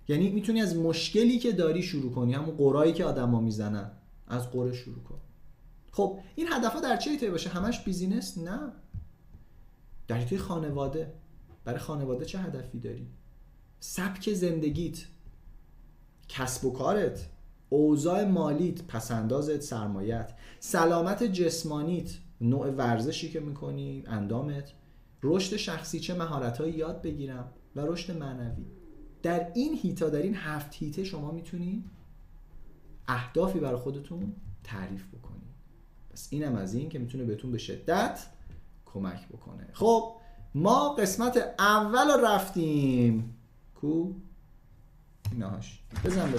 یعنی 0.07 0.29
می‌تونی 0.29 0.61
از 0.61 0.77
مشکلی 0.77 1.39
که 1.39 1.51
داری 1.51 1.83
شروع 1.83 2.11
کنی 2.11 2.33
همون 2.33 2.55
قرایی 2.55 2.93
که 2.93 3.05
آدما 3.05 3.39
می‌زنن 3.41 3.91
از 4.27 4.51
قره 4.51 4.73
شروع 4.73 5.03
کن. 5.03 5.19
خب 5.91 6.19
این 6.35 6.47
هدفها 6.51 6.81
در 6.81 6.97
چه 6.97 7.11
حیطه 7.11 7.31
باشه؟ 7.31 7.49
همش 7.49 7.83
بیزینس؟ 7.83 8.37
نه. 8.37 8.71
در 10.07 10.15
حیطه 10.15 10.37
خانواده. 10.37 11.13
برای 11.63 11.79
خانواده 11.79 12.25
چه 12.25 12.39
هدفی 12.39 12.79
داری؟ 12.79 13.07
سبک 13.79 14.33
زندگیت. 14.33 15.05
کسب 16.29 16.65
و 16.65 16.71
کارت. 16.71 17.29
اوضاع 17.69 18.23
مالیت 18.23 18.83
پسندازت 18.83 19.61
سرمایت 19.61 20.33
سلامت 20.59 21.23
جسمانیت. 21.23 22.11
نوع 22.41 22.69
ورزشی 22.69 23.29
که 23.29 23.39
می‌کنی 23.39 24.03
اندامت. 24.07 24.71
رشد 25.23 25.55
شخصی 25.55 25.99
چه 25.99 26.13
مهارتهایی 26.13 26.73
یاد 26.73 27.01
بگیرم 27.01 27.51
و 27.75 27.81
رشد 27.81 28.17
معنوی. 28.17 28.65
در 29.26 29.51
این 29.53 29.73
هیتا 29.73 30.09
در 30.09 30.21
این 30.21 30.36
هفت 30.36 30.76
هیته 30.76 31.03
شما 31.03 31.32
می‌تونید 31.32 31.86
اهدافی 33.07 33.59
برای 33.59 33.76
خودتون 33.76 34.34
تعریف 34.63 35.07
بکنید 35.07 35.55
پس 36.09 36.28
اینم 36.32 36.55
از 36.55 36.73
این 36.73 36.89
که 36.89 36.99
می‌تونه 36.99 37.23
بهتون 37.23 37.51
به 37.51 37.57
شدت 37.57 38.26
کمک 38.86 39.28
بکنه. 39.28 39.67
خب 39.73 40.15
ما 40.55 40.89
قسمت 40.89 41.55
اول 41.59 42.26
رفتیم. 42.26 43.38
کو؟ 43.76 44.13
ایناهاش 45.32 45.82
بزن 46.05 46.32
به 46.32 46.38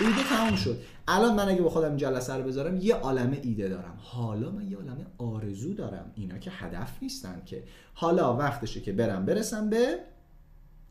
ایده 0.00 0.28
تموم 0.28 0.56
شد. 0.56 0.80
الان 1.08 1.34
من 1.34 1.48
اگه 1.48 1.62
با 1.62 1.70
خودم 1.70 1.96
جلسه 1.96 2.34
رو 2.34 2.42
بذارم 2.42 2.76
یه 2.76 2.94
عالمه 2.94 3.40
ایده 3.42 3.68
دارم. 3.68 3.94
حالا 3.98 4.50
من 4.50 4.70
یه 4.70 4.76
عالمه 4.76 5.06
آرزو 5.18 5.74
دارم. 5.74 6.12
اینا 6.14 6.38
که 6.38 6.50
هدف 6.50 7.02
نیستن 7.02 7.42
که. 7.46 7.62
حالا 7.94 8.36
وقتشه 8.36 8.80
که 8.80 8.92
برم 8.92 9.26
برسم 9.26 9.70
به 9.70 9.98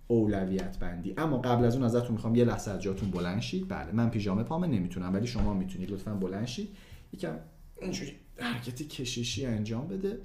اولویت 0.07 0.77
بندی. 0.79 1.13
اما 1.17 1.37
قبل 1.37 1.65
از 1.65 1.75
اون 1.75 1.83
ازتون 1.83 2.11
می‌خوام 2.11 2.35
یه 2.35 2.45
لحظه 2.45 2.71
از 2.71 2.81
جاتون 2.81 3.11
بلند 3.11 3.41
شید. 3.41 3.67
بله 3.67 3.91
من 3.91 4.09
پیژامه 4.09 4.43
پامه 4.43 4.67
نمی‌تونم 4.67 5.13
ولی 5.13 5.27
شما 5.27 5.53
می‌تونید 5.53 5.91
لطفا 5.91 6.13
بلند 6.13 6.47
شید. 6.47 6.69
یکم 7.13 7.33
اینجوری 7.81 8.11
حرکتی 8.37 8.85
کشیشی 8.85 9.45
انجام 9.45 9.87
بده. 9.87 10.17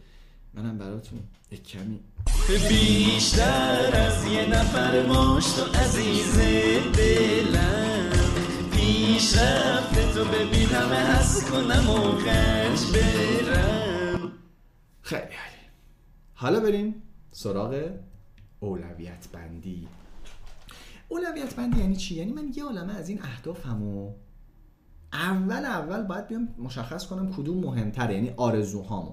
منم 0.55 0.79
براتون 0.79 1.19
یک 1.51 1.63
کمی 1.63 2.01
بیشتر 2.69 3.91
از 3.95 4.27
یه 4.27 4.51
نفر 4.51 5.03
باش 5.03 5.53
تو 5.53 5.79
عزیز 5.79 6.39
دلم 6.97 7.94
پیشرفت 8.85 10.15
تو 10.15 10.25
ببینم 10.25 10.93
حس 10.93 11.51
کنم 11.51 11.91
و 11.91 12.19
خرج 12.19 12.81
برم. 12.93 14.33
خیلی 15.03 15.23
عالی. 15.23 15.65
حالا 16.35 16.61
بریم 16.61 17.03
سراغ 17.33 17.91
اولویت 18.61 19.29
بندی. 19.33 19.89
اولویت 21.09 21.55
بندی 21.57 21.81
یعنی 21.81 21.97
چی؟ 21.97 22.15
یعنی 22.15 22.33
من 22.33 22.53
یه 22.57 22.65
عالمه 22.65 22.95
از 22.95 23.09
این 23.09 23.23
اهدافمو 23.23 24.13
اول 25.13 25.65
اول 25.65 26.03
باید 26.03 26.27
بیام 26.27 26.49
مشخص 26.59 27.07
کنم 27.07 27.33
کدوم 27.33 27.59
مهمتره 27.59 28.15
یعنی 28.15 28.31
آرزوهامو. 28.37 29.13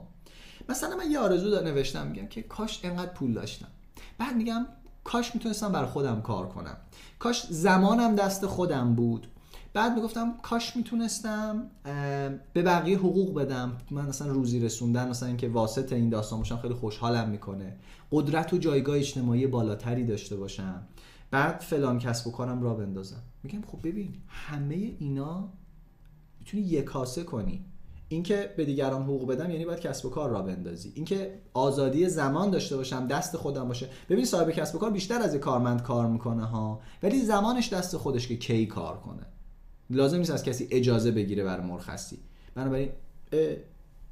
مثلا 0.69 0.95
من 0.95 1.11
یه 1.11 1.19
آرزو 1.19 1.49
دار 1.49 1.63
نوشتم 1.63 2.07
میگم 2.07 2.27
که 2.27 2.41
کاش 2.41 2.79
انقدر 2.83 3.11
پول 3.13 3.33
داشتم. 3.33 3.67
بعد 4.17 4.35
میگم 4.35 4.65
کاش 5.03 5.35
می‌تونستم 5.35 5.71
برای 5.71 5.89
خودم 5.89 6.21
کار 6.21 6.47
کنم. 6.47 6.77
کاش 7.19 7.45
زمانم 7.49 8.15
دست 8.15 8.45
خودم 8.45 8.95
بود. 8.95 9.27
بعد 9.73 9.95
می‌گفتم 9.95 10.33
کاش 10.43 10.75
می‌تونستم 10.75 11.71
به 12.53 12.61
بقیه 12.61 12.97
حقوق 12.97 13.33
بدم. 13.33 13.77
من 13.91 14.07
مثلا 14.07 14.31
روزی 14.31 14.59
رسوندن 14.59 15.09
مثلا 15.09 15.27
اینکه 15.27 15.49
واسط 15.49 15.93
این 15.93 16.09
داستان 16.09 16.39
باشم 16.39 16.57
خیلی 16.57 16.73
خوشحالم 16.73 17.29
می‌کنه. 17.29 17.77
قدرت 18.11 18.53
و 18.53 18.57
جایگاه 18.57 18.97
اجتماعی 18.97 19.47
بالاتری 19.47 20.05
داشته 20.05 20.35
باشم. 20.35 20.81
بعد 21.31 21.59
فلان 21.59 21.99
کسب 21.99 22.27
و 22.27 22.31
کارم 22.31 22.63
را 22.63 22.73
بندازم. 22.73 23.23
میگم 23.43 23.61
خب 23.61 23.87
ببین 23.87 24.13
همه 24.27 24.75
اینا 24.99 25.49
می‌تونی 26.39 26.63
یک 26.63 26.83
کاسه 26.83 27.23
کنی. 27.23 27.65
اینکه 28.07 28.53
به 28.57 28.65
دیگران 28.65 29.03
حقوق 29.03 29.27
بدم 29.27 29.51
یعنی 29.51 29.65
باید 29.65 29.79
کسب 29.79 30.05
و 30.05 30.09
کار 30.09 30.29
را 30.29 30.41
بندازی. 30.41 30.91
اینکه 30.95 31.39
آزادی 31.53 32.09
زمان 32.09 32.49
داشته 32.49 32.77
باشم 32.77 33.07
دست 33.07 33.37
خودم 33.37 33.67
باشه. 33.67 33.89
ببین 34.09 34.25
صاحب 34.25 34.51
کسب 34.51 34.75
و 34.75 34.79
کار 34.79 34.91
بیشتر 34.91 35.21
از 35.21 35.35
کارمند 35.35 35.83
کار 35.83 36.07
می‌کنه 36.07 36.45
ها. 36.45 36.81
ولی 37.03 37.21
زمانش 37.21 37.73
دست 37.73 37.97
خودش 37.97 38.27
که 38.27 38.37
کی 38.37 38.65
کار 38.65 38.97
کنه. 38.97 39.25
لازم 39.91 40.17
نیست 40.17 40.31
از 40.31 40.43
کسی 40.43 40.67
اجازه 40.71 41.11
بگیره 41.11 41.43
برای 41.43 41.67
مرخصی 41.67 42.17
بنابراین 42.55 42.89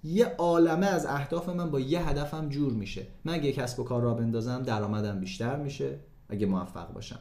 یه 0.03 0.25
عالمه 0.25 0.85
از 0.85 1.05
اهداف 1.05 1.49
من 1.49 1.71
با 1.71 1.79
یه 1.79 2.09
هدفم 2.09 2.49
جور 2.49 2.73
میشه. 2.73 3.07
من 3.25 3.33
اگه 3.33 3.51
کسب 3.51 3.79
و 3.79 3.83
کار 3.83 4.01
را 4.01 4.13
بندازم 4.13 4.63
درآمدم 4.63 5.19
بیشتر 5.19 5.55
میشه. 5.55 5.99
اگه 6.29 6.45
موفق 6.45 6.93
باشم. 6.93 7.19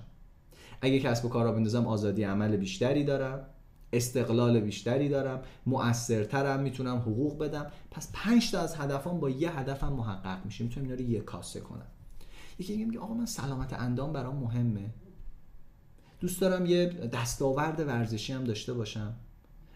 اگه 0.81 1.01
کسب 1.01 1.25
و 1.25 1.29
کار 1.29 1.45
را 1.45 1.53
بندازم 1.53 1.87
آزادی 1.87 2.23
عمل 2.23 2.57
بیشتری 2.57 3.05
دارم. 3.05 3.47
استقلال 3.93 4.61
بیشتری 4.61 5.09
دارم. 5.09 5.43
مؤثرترم 5.67 6.61
می‌تونم 6.61 6.97
حقوق 6.97 7.39
بدم. 7.39 7.67
پس 7.91 8.09
پنج 8.13 8.51
تا 8.51 8.61
از 8.61 8.75
هدفام 8.75 9.21
با 9.21 9.31
یه 9.31 9.59
هدفم 9.59 9.93
محقق 9.93 10.45
میشه 10.45 10.65
می‌تونم 10.65 10.87
اینا 10.87 10.99
رو 10.99 11.05
یه 11.05 11.21
کاسه 11.21 11.61
کنم. 11.61 11.87
یکی 12.59 12.73
دیگه 12.73 12.85
میگه 12.85 12.99
آقا 12.99 13.15
من 13.15 13.27
سلامت 13.27 13.73
اندام 13.73 14.13
برام 14.13 14.37
مهمه. 14.37 14.91
دوست 16.21 16.41
دارم 16.41 16.67
یه 16.67 16.87
دستاورد 16.87 17.89
ورزشی 17.89 18.33
هم 18.33 18.45
داشته 18.45 18.73
باشم. 18.73 19.15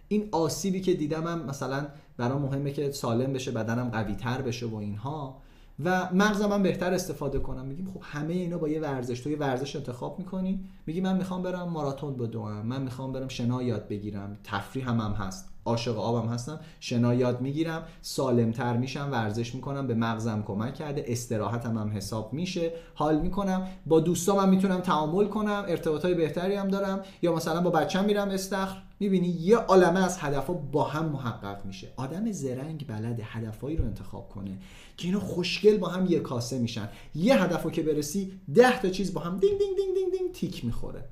این 0.08 0.28
آسیبی 0.32 0.80
که 0.80 0.94
دیدم 0.94 1.26
هم 1.26 1.44
مثلا 1.44 1.86
برام 2.16 2.42
مهمه 2.42 2.72
که 2.72 2.90
سالم 2.90 3.32
بشه 3.32 3.50
بدنم 3.50 3.88
قوی 3.88 4.14
تر 4.14 4.42
بشه 4.42 4.66
و 4.66 4.74
اینها. 4.74 5.42
و 5.84 6.08
مغزم 6.14 6.52
هم 6.52 6.62
بهتر 6.62 6.94
استفاده 6.94 7.38
کنم. 7.38 7.64
میگیم 7.64 7.90
خب 7.94 8.00
همه 8.02 8.32
اینا 8.32 8.58
با 8.58 8.68
یه 8.68 8.80
ورزش 8.80 9.20
تو 9.20 9.30
یه 9.30 9.36
ورزش 9.36 9.76
انتخاب 9.76 10.18
می‌کنی. 10.18 10.64
میگی 10.86 11.00
من 11.00 11.16
می‌خوام 11.16 11.42
برم 11.42 11.68
ماراتون 11.68 12.16
بدوم. 12.16 12.66
من 12.66 12.82
می‌خوام 12.82 13.12
برم 13.12 13.28
شنا 13.28 13.62
یاد 13.62 13.88
بگیرم. 13.88 14.38
تفریح 14.44 14.88
هم, 14.88 15.00
هم 15.00 15.12
هست. 15.12 15.51
عاشق 15.66 15.98
آبم 15.98 16.28
هستم 16.28 16.60
شنا 16.80 17.14
یاد 17.14 17.40
می‌گیرم 17.40 17.82
سالمتر 18.00 18.76
میشم 18.76 19.08
ورزش 19.12 19.54
می‌کنم 19.54 19.86
به 19.86 19.94
مغزم 19.94 20.42
کمک 20.46 20.74
کرده 20.74 21.04
استراحتم 21.08 21.78
هم 21.78 21.96
حساب 21.96 22.32
میشه 22.32 22.72
حال 22.94 23.20
می‌کنم 23.20 23.68
با 23.86 24.00
دوستام 24.00 24.38
هم 24.38 24.48
می‌تونم 24.48 24.80
تعامل 24.80 25.26
کنم 25.26 25.64
ارتباط 25.68 26.04
های 26.04 26.14
بهتری 26.14 26.54
هم 26.54 26.68
دارم 26.68 27.00
یا 27.22 27.34
مثلا 27.34 27.60
با 27.60 27.70
بچم 27.70 28.04
میرم 28.04 28.28
استخر 28.28 28.82
می‌بینی 29.00 29.28
یه 29.28 29.56
عالمه 29.56 30.04
از 30.04 30.18
هدفها 30.18 30.54
با 30.54 30.84
هم 30.84 31.06
محقق 31.06 31.64
میشه. 31.64 31.88
آدم 31.96 32.32
زرنگ 32.32 32.86
بلد 32.86 33.20
هدفهایی 33.22 33.76
رو 33.76 33.84
انتخاب 33.84 34.28
کنه 34.28 34.58
که 34.96 35.08
اینا 35.08 35.20
خوشگل 35.20 35.78
با 35.78 35.88
هم 35.88 36.06
یه 36.06 36.20
کاسه 36.20 36.58
میشن. 36.58 36.88
یه 37.14 37.42
هدفو 37.42 37.70
که 37.70 37.82
برسی 37.82 38.32
ده 38.54 38.82
تا 38.82 38.88
چیز 38.88 39.14
با 39.14 39.20
هم 39.20 39.38
دینگ 39.38 39.58
دینگ 39.58 39.76
دینگ 39.76 39.94
دینگ 39.94 40.12
دینگ 40.18 40.32
تیک 40.32 40.64
می‌خوره. 40.64 41.04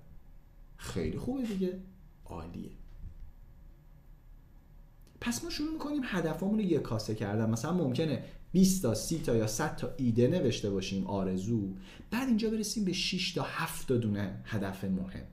خیلی 0.76 1.18
خوبه 1.18 1.42
دیگه. 1.42 1.78
عالیه. 2.24 2.70
پس 5.20 5.44
ما 5.44 5.50
شروع 5.50 5.72
می‌کنیم 5.72 6.02
هدفمون 6.04 6.54
رو 6.54 6.60
یک 6.60 6.82
کاسه 6.82 7.14
کردن. 7.14 7.50
مثلا 7.50 7.72
ممکنه 7.72 8.24
20 8.52 8.82
تا 8.82 8.94
30 8.94 9.18
تا 9.18 9.36
یا 9.36 9.46
100 9.46 9.76
تا 9.76 9.90
ایده 9.96 10.28
نوشته 10.28 10.70
باشیم 10.70 11.06
آرزو. 11.06 11.74
بعد 12.10 12.28
اینجا 12.28 12.50
برسیم 12.50 12.84
به 12.84 12.92
6 12.92 13.32
تا 13.32 13.42
7 13.42 13.88
تا 13.88 13.96
دونه 13.96 14.42
هدف 14.44 14.84
مهم. 14.84 15.24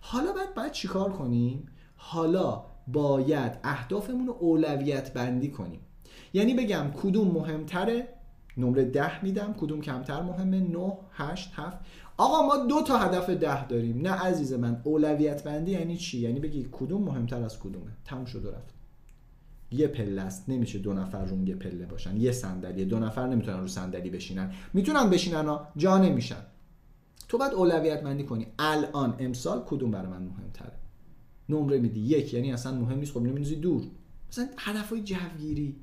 حالا 0.00 0.32
بعد 0.32 0.54
باید 0.54 0.72
چیکار 0.72 1.12
کنیم؟ 1.12 1.68
حالا 1.96 2.64
باید 2.88 3.52
اهدافمون 3.64 4.26
رو 4.26 4.36
اولویت 4.40 5.12
بندی 5.12 5.50
کنیم. 5.50 5.80
یعنی 6.32 6.54
بگم 6.54 6.90
کدوم 7.02 7.28
مهمتره؟ 7.28 8.08
نمره 8.56 8.84
ده 8.84 9.24
میدم. 9.24 9.54
کدوم 9.60 9.80
کمتر 9.80 10.22
مهمه؟ 10.22 10.60
9 10.60 10.98
8 11.12 11.50
7 11.54 11.78
آقا 12.16 12.46
ما 12.46 12.66
دو 12.66 12.82
تا 12.82 12.98
هدف 12.98 13.30
ده 13.30 13.66
داریم. 13.66 14.00
نه 14.00 14.10
عزیز 14.10 14.52
من 14.52 14.80
اولویت 14.84 15.44
بندی 15.44 15.70
یعنی 15.70 15.96
چی؟ 15.96 16.18
یعنی 16.20 16.40
بگی 16.40 16.68
کدوم 16.72 17.02
مهمتر 17.02 17.42
از 17.42 17.58
کدومه. 17.58 17.92
تموم 18.04 18.24
شد 18.24 18.44
و 18.44 18.50
رفت. 18.50 18.81
یه 19.74 19.86
پله 19.86 20.22
است. 20.22 20.48
نمیشه 20.48 20.78
دو 20.78 20.92
نفر 20.92 21.24
رو 21.24 21.48
یه 21.48 21.54
پله 21.54 21.86
باشن. 21.86 22.16
یه 22.16 22.32
صندلی. 22.32 22.84
دو 22.84 22.98
نفر 22.98 23.26
نمی‌تونن 23.26 23.60
رو 23.60 23.66
صندلی 23.66 24.10
بشینن. 24.10 24.52
می‌تونن 24.72 25.10
بشینن 25.10 25.46
ها. 25.46 25.68
جا 25.76 25.98
نمیشن. 25.98 26.42
تو 27.28 27.38
باید 27.38 27.52
اولویت 27.52 28.02
بندی 28.02 28.24
کنی. 28.24 28.46
الان 28.58 29.16
امسال 29.18 29.62
کدوم 29.66 29.90
برای 29.90 30.10
من 30.10 30.22
مهمتره؟ 30.22 30.72
نمره 31.48 31.78
میدی. 31.78 32.00
یک. 32.00 32.34
یعنی 32.34 32.52
اصلا 32.52 32.78
مهم 32.78 32.98
نیست. 32.98 33.12
خب 33.12 33.20
نمی‌دونی 33.20 33.56
دور. 33.56 33.82
مثلا 34.30 34.48
هدفهای 34.58 35.02
جوگیری 35.02 35.76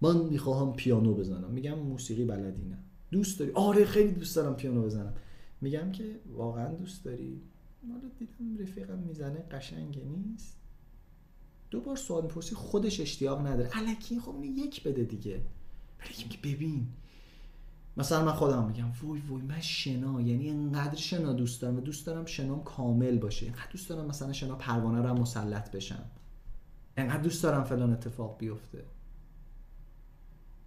من 0.00 0.16
می‌خواهم 0.16 0.72
پیانو 0.72 1.14
بزنم. 1.14 1.50
میگم 1.50 1.78
موسیقی 1.78 2.24
بلدی 2.24 2.64
نه. 2.64 2.78
دوست 3.10 3.38
داری؟ 3.38 3.52
آره 3.52 3.84
خیلی 3.84 4.12
دوست 4.12 4.36
دارم 4.36 4.54
پیانو 4.56 4.82
بزنم. 4.82 5.14
میگم 5.60 5.92
که 5.92 6.20
واقعا 6.36 6.74
دوست 6.74 7.04
داری؟ 7.04 7.40
مالا 7.82 8.08
دیدم 8.18 8.62
رفیقم 8.62 8.98
می‌زنه. 8.98 9.44
قشنگه 9.50 10.02
نیست؟ 10.04 10.61
دو 11.72 11.80
بار 11.80 11.96
سوال 11.96 12.22
می‌پرسی 12.22 12.54
خودش 12.54 13.00
اشتیاق 13.00 13.46
نداره. 13.46 13.70
الکی 13.72 14.20
خب 14.20 14.34
اینو 14.42 14.58
یک 14.58 14.82
بده 14.82 15.04
دیگه. 15.04 15.40
ولی 16.00 16.12
که 16.12 16.38
ببین 16.48 16.88
مثلا 17.96 18.24
من 18.24 18.32
خودم 18.32 18.66
میگم 18.66 18.92
وای 19.02 19.20
وای 19.20 19.42
من 19.42 19.60
شنا 19.60 20.20
یعنی 20.20 20.50
انقدر 20.50 20.96
شنا 20.96 21.32
دوست 21.32 21.62
دارم 21.62 21.76
و 21.76 21.80
دوست 21.80 22.06
دارم 22.06 22.24
شنام 22.24 22.64
کامل 22.64 23.18
باشه. 23.18 23.46
انقدر 23.46 23.70
دوست 23.72 23.88
دارم 23.88 24.06
مثلا 24.06 24.32
شنا 24.32 24.54
پروانه 24.54 25.02
رو 25.02 25.14
مسلط 25.14 25.70
بشم. 25.70 26.04
انقدر 26.96 27.22
دوست 27.22 27.42
دارم 27.42 27.64
فلان 27.64 27.92
اتفاق 27.92 28.38
بیفته. 28.38 28.84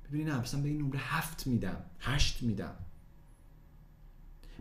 ببینید 0.06 0.30
نه 0.30 0.41
مثلا 0.41 0.62
به 0.62 0.70
این 0.70 0.82
نمره 0.82 0.99
هفت 0.99 1.47
میدم 1.47 1.78
هشت 1.99 2.43
میدم. 2.43 2.76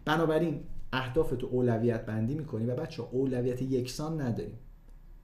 بنابراین 0.05 0.61
اهداف 0.93 1.31
تو 1.31 1.47
اولویت 1.47 2.07
بندی 2.07 2.35
می‌کنی 2.35 2.67
و 2.67 2.77
بچه 2.77 3.03
اولویت 3.03 3.63
یکسان 3.63 4.21
نداریم. 4.21 4.59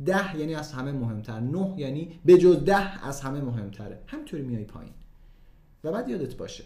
ده 0.07 0.37
یعنی 0.37 0.55
از 0.55 0.73
همه 0.73 0.93
مهمتر. 0.93 1.41
نه 1.41 1.75
یعنی 1.77 2.21
به 2.25 2.39
جز 2.39 2.65
ده 2.65 3.07
از 3.07 3.21
همه 3.21 3.41
مهمتره. 3.41 4.03
همینطوری 4.07 4.43
میای 4.43 4.65
پایین. 4.65 4.93
و 5.85 5.93
بعد 5.93 6.09
یادت 6.09 6.37
باشه. 6.37 6.65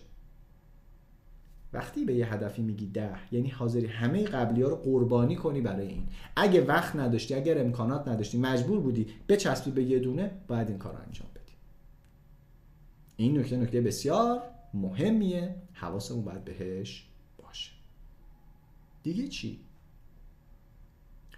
وقتی 1.73 2.05
به 2.05 2.15
یه 2.15 2.35
هدفی 2.35 2.63
میگی 2.63 2.87
ده 2.87 3.17
یعنی 3.33 3.49
حاضری 3.49 3.87
همه 3.87 4.25
قبلی 4.25 4.63
ها 4.63 4.69
رو 4.69 4.77
قربانی 4.77 5.37
کنی 5.37 5.61
برای 5.61 5.89
این. 5.89 6.07
اگه 6.37 6.65
وقت 6.65 6.97
نداشتی 6.97 7.35
اگر 7.35 7.61
امکانات 7.61 8.09
نداشتی 8.09 8.39
مجبور 8.39 8.81
بودی 8.81 9.07
بچسبی 9.29 9.71
به 9.71 9.83
یه 9.83 9.99
دونه 9.99 10.31
باید 10.49 10.69
این 10.69 10.79
کار 10.79 10.97
انجام 11.07 11.29
بدی. 11.35 11.53
این 13.17 13.39
نکته 13.39 13.57
نکته 13.57 13.81
بسیار 13.81 14.43
مهمیه. 14.75 15.55
حواسمون 15.73 16.25
باید 16.25 16.45
بهش 16.45 17.07
باشه. 17.39 17.73
دیگه 19.03 19.29
چی؟ 19.29 19.64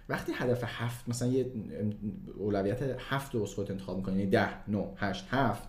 وقتی 0.09 0.31
هدف 0.35 0.63
هفت 0.67 1.09
مثلا 1.09 1.27
یه 1.27 1.51
اولویت 2.37 2.81
هفت 2.99 3.35
رو 3.35 3.45
خودت 3.45 3.71
انتخاب 3.71 3.97
می‌کنی 3.97 4.17
یعنی 4.17 4.31
ده 4.31 4.69
نو 4.69 4.93
هشت 4.97 5.25
هفت 5.29 5.67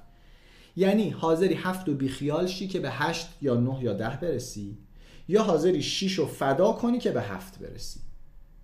یعنی 0.76 1.10
حاضری 1.10 1.54
هفت 1.54 1.88
رو 1.88 1.94
بیخیال 1.94 2.46
شی 2.46 2.68
که 2.68 2.80
به 2.80 2.90
هشت 2.90 3.28
یا 3.42 3.60
نه 3.60 3.82
یا 3.82 3.92
ده 3.92 4.18
برسی 4.22 4.78
یا 5.28 5.42
حاضری 5.42 5.82
شیش 5.82 6.18
رو 6.18 6.26
فدا 6.26 6.72
کنی 6.72 6.98
که 6.98 7.10
به 7.10 7.22
هفت 7.22 7.58
برسی. 7.58 8.00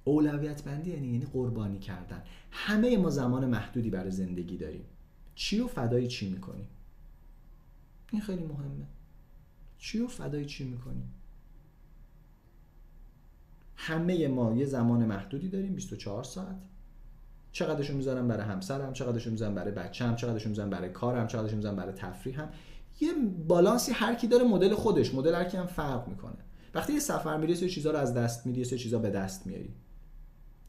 اولویت 0.05 0.63
بندی 0.63 0.91
یعنی 0.91 1.07
یعنی 1.07 1.27
قربانی 1.33 1.79
کردن. 1.79 2.23
همه 2.51 2.97
ما 2.97 3.11
زمان 3.11 3.47
محدودی 3.47 3.91
برای 3.91 4.11
زندگی 4.11 4.57
داریم. 4.57 4.85
چی 5.35 5.59
رو 5.59 5.67
فدای 5.67 6.09
چی 6.09 6.31
می‌کنیم؟ 6.31 6.69
این 8.13 8.23
خیلی 8.23 8.43
مهمه. 8.43 8.87
چی 9.79 9.99
رو 9.99 10.09
فدای 10.09 10.45
چی 10.45 10.65
می‌کنیم؟ 10.65 11.13
همه 13.77 14.29
ما 14.29 14.57
یه 14.57 14.65
زمان 14.65 15.05
محدودی 15.05 15.49
داریم 15.49 15.75
24 15.75 16.25
ساعت. 16.25 16.57
چقدرشو 17.53 17.95
می‌ذارم 17.95 18.29
برای 18.29 18.45
همسرم 18.47 18.93
چقدرشو 18.93 19.31
می‌ذارم 19.31 19.55
برای 19.55 19.73
بچه‌م 19.73 20.17
چقدرشو 20.17 20.49
می‌ذارم 20.49 20.71
برای 20.71 20.89
کارم 20.89 21.27
چقدرشو 21.27 21.57
می‌ذارم 21.57 21.77
برای 21.77 21.93
تفریحم. 21.93 22.49
یه 23.01 23.13
بالانسی 23.49 23.93
هر 23.93 24.15
کی 24.15 24.27
داره 24.27 24.45
مدل 24.45 24.75
خودش 24.75 25.15
مدل 25.15 25.35
هر 25.35 25.45
کی 25.45 25.57
هم 25.57 25.67
فرق 25.67 26.09
می‌کنه. 26.09 26.37
وقتی 26.75 26.93
یه 26.93 27.01
سفر 27.01 27.37
میری 27.37 27.53
یه 27.53 27.69
چیزا 27.69 27.91
رو 27.91 27.99
از 27.99 28.15
دست 28.15 28.47
میدی 28.47 28.61
یه 28.61 28.67
چیزا 28.67 28.99
به 28.99 29.11
دست 29.11 29.47
میاری 29.47 29.75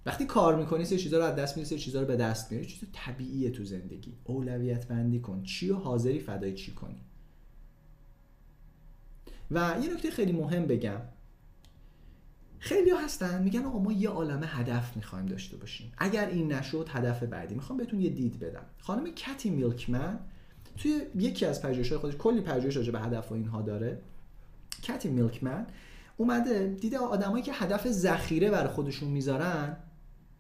وقتی 0.05 0.25
کار 0.25 0.55
می‌کنی 0.55 0.83
یه 0.83 0.97
چیزا 0.97 1.17
رو 1.17 1.23
از 1.23 1.35
دست 1.35 1.57
میدی 1.57 1.75
یه 1.75 1.81
چیزا 1.81 2.01
رو 2.01 2.07
به 2.07 2.15
دست 2.15 2.51
میاری 2.51 2.67
چیز 2.67 2.89
طبیعیه 2.93 3.49
تو 3.49 3.65
زندگی. 3.65 4.13
اولویت 4.23 4.87
بندی 4.87 5.19
کن. 5.19 5.43
چی 5.43 5.69
و 5.69 5.75
حاضری 5.75 6.19
فدای 6.19 6.53
چی 6.53 6.73
کنی؟ 6.73 7.01
و 9.51 9.75
یه 9.83 9.93
نکته 9.93 10.11
خیلی 10.11 10.31
مهم 10.31 10.65
بگم. 10.65 11.01
خیلی 12.66 12.89
ها 12.89 12.97
هستن. 12.97 13.43
میگن 13.43 13.66
آقا 13.66 13.80
ما 13.80 13.91
یه 13.91 14.09
عالمه 14.09 14.47
هدف 14.47 14.95
می‌خوایم 14.95 15.26
داشته 15.26 15.57
باشیم. 15.57 15.91
اگر 15.97 16.28
این 16.28 16.53
نشد 16.53 16.89
هدف 16.91 17.24
بعدی 17.24 17.55
می‌خوام 17.55 17.78
بهتون 17.78 18.01
یه 18.01 18.09
دید 18.09 18.39
بدم. 18.39 18.66
خانم 18.80 19.13
کتی 19.13 19.49
میلکمن 19.49 20.20
توی 20.78 21.01
یکی 21.16 21.45
از 21.45 21.61
پژوهش‌های 21.61 21.97
خودش 21.97 22.16
کلی 22.16 22.41
پژوهش 22.41 22.78
راجع 22.78 22.91
به 22.91 22.99
هدف 22.99 23.32
و 23.32 23.36
اینها 23.36 23.61
داره. 23.61 24.01
کتی 24.84 25.09
میلکمن 25.09 25.68
اومده 26.18 26.78
دیده 26.82 26.97
آدمایی 26.97 27.43
که 27.43 27.53
هدف 27.53 27.91
ذخیره 27.91 28.51
برای 28.51 28.70
خودشون 28.70 29.09
می‌ذارن 29.09 29.78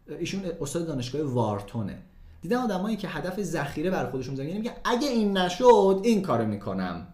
ایشون 0.07 0.41
استاد 0.61 0.87
دانشگاه 0.87 1.21
وارتونه. 1.21 1.97
دیدن 2.41 2.57
آدمایی 2.57 2.97
که 2.97 3.07
هدف 3.07 3.41
ذخیره 3.41 3.89
برای 3.91 4.11
خودشون 4.11 4.31
می‌ذارن 4.31 4.49
یعنی 4.49 4.61
میگن 4.61 4.75
اگه 4.85 5.07
این 5.07 5.37
نشد 5.37 6.01
این 6.03 6.21
کارو 6.21 6.45
می‌کنم. 6.45 7.07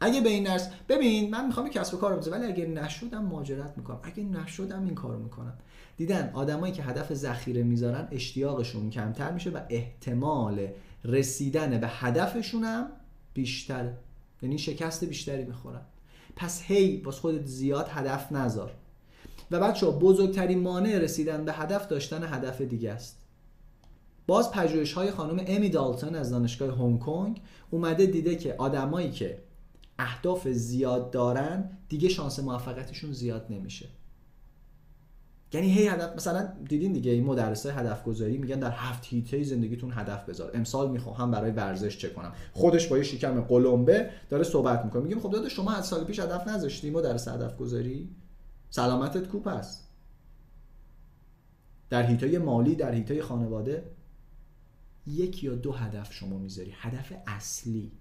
اگه 0.00 0.20
به 0.20 0.28
این 0.28 0.46
نرس 0.46 0.68
ببین 0.88 1.30
من 1.30 1.46
می‌خوام 1.46 1.68
کسب 1.68 1.94
و 1.94 1.96
کار 1.96 2.16
بزنم 2.16 2.32
ولی 2.32 2.52
اگه 2.52 2.66
نشدم 2.66 3.24
مهاجرت 3.24 3.76
می‌کنم. 3.76 4.00
اگه 4.02 4.22
نشدم 4.22 4.84
این 4.84 4.94
کارو 4.94 5.18
می‌کنم. 5.18 5.54
دیدن 5.96 6.30
آدمایی 6.34 6.72
که 6.72 6.82
هدف 6.82 7.14
ذخیره 7.14 7.62
می‌ذارن 7.62 8.08
اشتیاقشون 8.10 8.90
کمتر 8.90 9.32
میشه 9.32 9.50
و 9.50 9.60
احتمال 9.68 10.68
رسیدن 11.04 11.80
به 11.80 11.88
هدفشون 11.88 12.64
هم 12.64 12.86
بیشتر. 13.34 13.92
یعنی 14.42 14.58
شکست 14.58 15.04
بیشتری 15.04 15.44
می‌خورن. 15.44 15.82
پس 16.36 16.62
هی 16.62 16.96
واسه 16.96 17.20
خودت 17.20 17.46
زیاد 17.46 17.88
هدف 17.90 18.32
نذار. 18.32 18.74
و 19.50 19.60
بچه 19.60 19.86
بزرگترین 19.86 20.60
مانع 20.60 20.98
رسیدن 20.98 21.44
به 21.44 21.52
هدف 21.52 21.88
داشتن 21.88 22.34
هدف 22.34 22.60
دیگه 22.60 22.92
است. 22.92 23.16
باز 24.26 24.50
پژوهش 24.50 24.92
های 24.92 25.10
خانم 25.10 25.44
امی 25.46 25.68
دالتون 25.68 26.14
از 26.14 26.30
دانشگاه 26.30 26.78
هنگ 26.78 26.98
کنگ 26.98 27.40
اومده 27.70 28.06
دیده 28.06 28.36
که 28.36 28.54
آدمایی 28.58 29.10
که 29.10 29.38
اهداف 30.00 30.48
زیاد 30.48 31.10
دارن 31.10 31.70
دیگه 31.88 32.08
شانس 32.08 32.38
موفقیتشون 32.38 33.12
زیاد 33.12 33.46
نمیشه. 33.50 33.88
یعنی 35.52 35.72
هی 35.72 35.86
هدف 35.86 36.16
مثلا 36.16 36.52
دیدین 36.68 36.92
دیگه 36.92 37.10
این 37.12 37.24
مدرسه 37.24 37.74
هدف 37.74 38.04
گذاری 38.04 38.38
میگن 38.38 38.58
در 38.58 38.70
هفت 38.70 39.06
هیته 39.06 39.42
زندگیتون 39.42 39.92
هدف 39.94 40.28
بذار. 40.28 40.50
امسال 40.54 40.90
می‌خوام 40.90 41.30
برای 41.30 41.50
ورزش 41.50 41.98
چه 41.98 42.08
کنم. 42.10 42.32
خودش 42.52 42.86
با 42.88 42.96
یه 42.96 43.02
شکم 43.02 43.40
قلمبه 43.40 44.10
داره 44.28 44.44
صحبت 44.44 44.84
می‌کنه. 44.84 45.02
میگیم 45.02 45.20
خب 45.20 45.30
داده 45.30 45.48
شما 45.48 45.72
از 45.72 45.86
سال 45.86 46.04
پیش 46.04 46.20
هدف 46.20 46.48
نذاشتی 46.48 46.90
مدرسه 46.90 47.32
هدف 47.32 47.56
گذاری 47.56 48.16
سلامتت 48.70 49.28
کوپ 49.28 49.46
است 49.46 49.88
در 51.90 52.06
هیته 52.06 52.38
مالی 52.38 52.74
در 52.74 52.92
هیته 52.94 53.22
خانواده 53.22 53.90
یک 55.06 55.44
یا 55.44 55.54
دو 55.54 55.72
هدف 55.72 56.12
شما 56.12 56.38
می‌ذاری. 56.38 56.72
هدف 56.74 57.12
اصلی. 57.26 57.92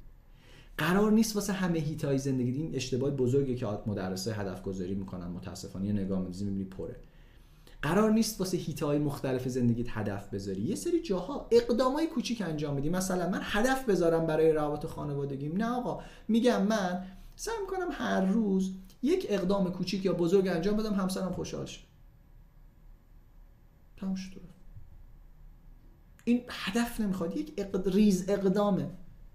قرار 0.80 1.12
نیست 1.12 1.36
واسه 1.36 1.54
همه 1.54 1.80
هیتای 1.80 2.18
زندگی 2.18 2.52
این 2.52 2.76
اشتباه 2.76 3.12
بزرگی 3.12 3.56
که 3.56 3.66
مدرسه 3.66 4.34
هدف 4.34 4.64
گذاری 4.64 4.96
می‌کنن 4.96 5.28
متاسفانه 5.28 5.86
یه 5.86 5.94
نگاه 5.94 6.20
می‌کنی 6.20 6.44
می‌بینی 6.44 6.66
پره. 6.66 6.96
قرار 7.82 8.12
نیست 8.12 8.40
واسه 8.40 8.58
هیتای 8.58 9.00
مختلف 9.00 9.48
زندگیت 9.48 9.88
هدف 9.90 10.34
بذاری. 10.34 10.62
یه 10.62 10.76
سری 10.76 11.02
جاها 11.02 11.48
اقدامای 11.52 12.08
کوچیک 12.08 12.42
انجام 12.42 12.76
بدی 12.76 12.90
مثلا 12.90 13.30
من 13.30 13.40
هدف 13.44 13.90
بذارم 13.90 14.28
برای 14.28 14.52
روابط 14.52 14.86
خانوادگیم. 14.86 15.58
نه 15.58 15.66
آقا 15.66 16.04
میگم 16.28 16.64
من 16.64 17.06
سعی 17.36 17.56
می‌کنم 17.62 17.88
هر 17.92 18.26
روز 18.26 18.72
یک 19.02 19.26
اقدام 19.30 19.72
کوچیک 19.72 20.06
یا 20.06 20.14
بزرگ 20.14 20.48
انجام 20.48 20.78
بدم 20.78 20.94
همسرم 20.94 21.32
خوشحال 21.32 21.66
شه. 21.66 21.82
تمام 23.98 24.16
شد. 24.16 24.42
این 26.24 26.42
هدف 26.50 27.00
نمی‌خواد. 27.00 27.38
یک 27.38 27.54
اقد... 27.58 27.90
ریز 27.90 28.30
اقدامه. 28.30 28.90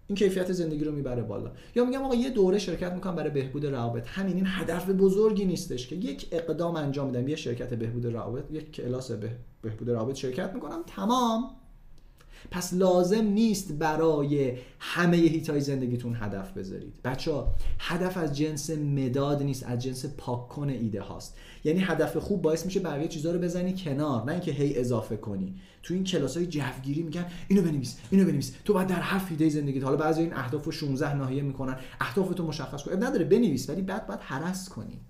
این 0.09 0.16
کیفیت 0.16 0.52
زندگی 0.52 0.84
رو 0.84 0.92
می‌بره 0.92 1.22
بالا. 1.22 1.52
یا 1.74 1.84
میگم 1.84 2.02
آقا 2.02 2.14
یه 2.14 2.30
دوره 2.30 2.59
شرکت 2.59 2.92
می‌کنم 2.92 3.16
برای 3.16 3.30
بهبود 3.30 3.66
روابط. 3.66 4.07
همین 4.07 4.36
این 4.36 4.46
هدف 4.48 4.90
بزرگی 4.90 5.44
نیستش 5.44 5.86
که 5.86 5.96
یک 5.96 6.28
اقدام 6.32 6.76
انجام 6.76 7.07
میدم 7.07 7.28
یه 7.28 7.36
شرکت 7.36 7.74
بهبود 7.74 8.07
روابط 8.07 8.50
یک 8.50 8.72
کلاس 8.72 9.11
به 9.12 9.30
بهبود 9.62 9.90
روابط 9.90 10.14
شرکت 10.14 10.55
می‌کنم. 10.55 10.82
تمام. 10.86 11.63
پس 12.51 12.74
لازم 12.74 13.24
نیست 13.24 13.72
برای 13.72 14.59
همه 14.78 15.16
هیتای 15.16 15.61
زندگیتون 15.61 16.16
هدف 16.16 16.53
بذارید. 16.53 17.03
بچه 17.05 17.32
ها 17.32 17.55
هدف 17.78 18.16
از 18.16 18.36
جنس 18.36 18.70
مداد 18.70 19.42
نیست 19.42 19.64
از 19.64 19.78
جنس 19.78 20.07
پاک 20.07 20.49
کن 20.49 20.68
ایده 20.68 21.01
هاست. 21.01 21.36
یعنی 21.64 21.80
هدف 21.80 22.16
خوب 22.16 22.42
باعث 22.42 22.66
میشه 22.66 22.80
بقیه 22.80 23.09
چیزها 23.09 23.32
رو 23.32 23.38
بزنی 23.38 23.74
کنار 23.78 24.24
نه 24.24 24.32
اینکه 24.32 24.53
هی 24.53 24.78
اضافه 24.78 25.16
کنی. 25.16 25.55
تو 25.82 25.95
این 25.95 26.05
کلاس 26.05 26.36
های 26.36 26.47
جوگیری 26.47 27.03
میگن 27.03 27.26
اینو 27.49 27.62
بنویس 27.62 27.99
اینو 28.11 28.24
بنویس. 28.24 28.55
تو 28.64 28.72
باید 28.72 28.88
در 28.88 29.03
هفت 29.03 29.30
ایده 29.30 29.49
زندگیت 29.49 29.84
حالا 29.84 29.97
بعضی 29.97 30.20
این 30.20 30.34
اهداف 30.34 30.64
رو 30.64 30.72
16 30.72 31.14
ناحیه 31.14 31.42
می‌کنن 31.42 31.76
اهدافتو 32.01 32.47
مشخص 32.47 32.82
کن. 32.82 33.03
نداره 33.03 33.24
بنویس 33.24 33.70
ولی 33.70 33.82
بعد 33.82 34.07
باید 34.07 34.20
هرس 34.22 34.68
کنی. 34.68 35.01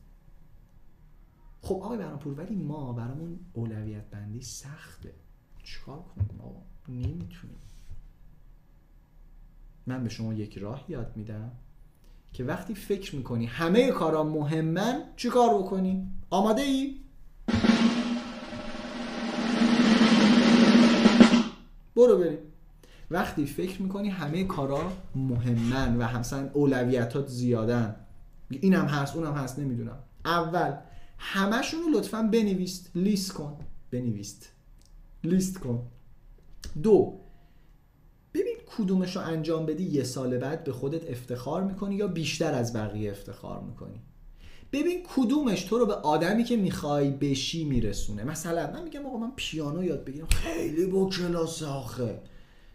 خب 1.60 1.74
آقای 1.74 1.98
برانپور 1.98 2.34
ولی 2.34 2.54
ما 2.54 2.92
برامون 2.92 3.40
اولویت 3.52 4.10
بندی 4.10 4.42
سخته. 4.42 5.14
چیکار 5.62 6.02
کنیم 6.02 6.40
آقا؟ 6.40 6.73
نمی‌تونیم 6.88 7.56
من 9.86 10.04
به 10.04 10.10
شما 10.10 10.34
یک 10.34 10.58
راه 10.58 10.84
یاد 10.88 11.16
میدم 11.16 11.52
که 12.32 12.44
وقتی 12.44 12.74
فکر 12.74 13.16
می‌کنی 13.16 13.46
همه 13.46 13.90
کارا 13.90 14.24
مهمن 14.24 15.02
چی 15.16 15.28
کار 15.28 15.58
بکنی؟ 15.58 16.08
آماده 16.30 16.62
ای؟ 16.62 17.00
برو 21.96 22.18
بریم. 22.18 22.38
وقتی 23.10 23.46
فکر 23.46 23.82
می‌کنی 23.82 24.08
همه 24.08 24.44
کارا 24.44 24.92
مهمن 25.14 25.96
و 25.96 26.02
همسن 26.02 26.50
اولویتات 26.54 27.28
زیادن. 27.28 27.96
اینم 28.50 28.84
هست 28.84 29.16
اونم 29.16 29.34
هست 29.34 29.58
نمی‌دونم. 29.58 29.98
اول 30.24 30.76
همشون 31.18 31.80
رو 31.80 31.98
لطفا 31.98 32.22
بنویست 32.22 32.90
لیست 32.94 33.32
کن. 33.32 33.56
بنویست 33.90 34.52
لیست 35.24 35.58
کن. 35.58 35.86
دو. 36.82 37.20
ببین 38.34 38.56
کدومش 38.76 39.16
رو 39.16 39.22
انجام 39.22 39.66
بدی 39.66 39.84
یه 39.84 40.04
سال 40.04 40.38
بعد 40.38 40.64
به 40.64 40.72
خودت 40.72 41.10
افتخار 41.10 41.62
می‌کنی 41.62 41.94
یا 41.94 42.06
بیشتر 42.06 42.54
از 42.54 42.76
بقیه 42.76 43.10
افتخار 43.10 43.60
می‌کنی؟ 43.60 44.00
ببین 44.72 45.02
کدومش 45.16 45.64
تو 45.64 45.78
رو 45.78 45.86
به 45.86 45.94
آدمی 45.94 46.44
که 46.44 46.56
می‌خوای 46.56 47.10
بشی 47.10 47.64
میرسونه. 47.64 48.24
مثلا 48.24 48.72
من 48.72 48.84
میگم 48.84 49.06
آقا 49.06 49.16
من 49.16 49.32
پیانو 49.36 49.84
یاد 49.84 50.04
بگیرم. 50.04 50.26
خیلی 50.26 50.86
با 50.86 51.08
کلاس 51.08 51.62
آخه. 51.62 52.20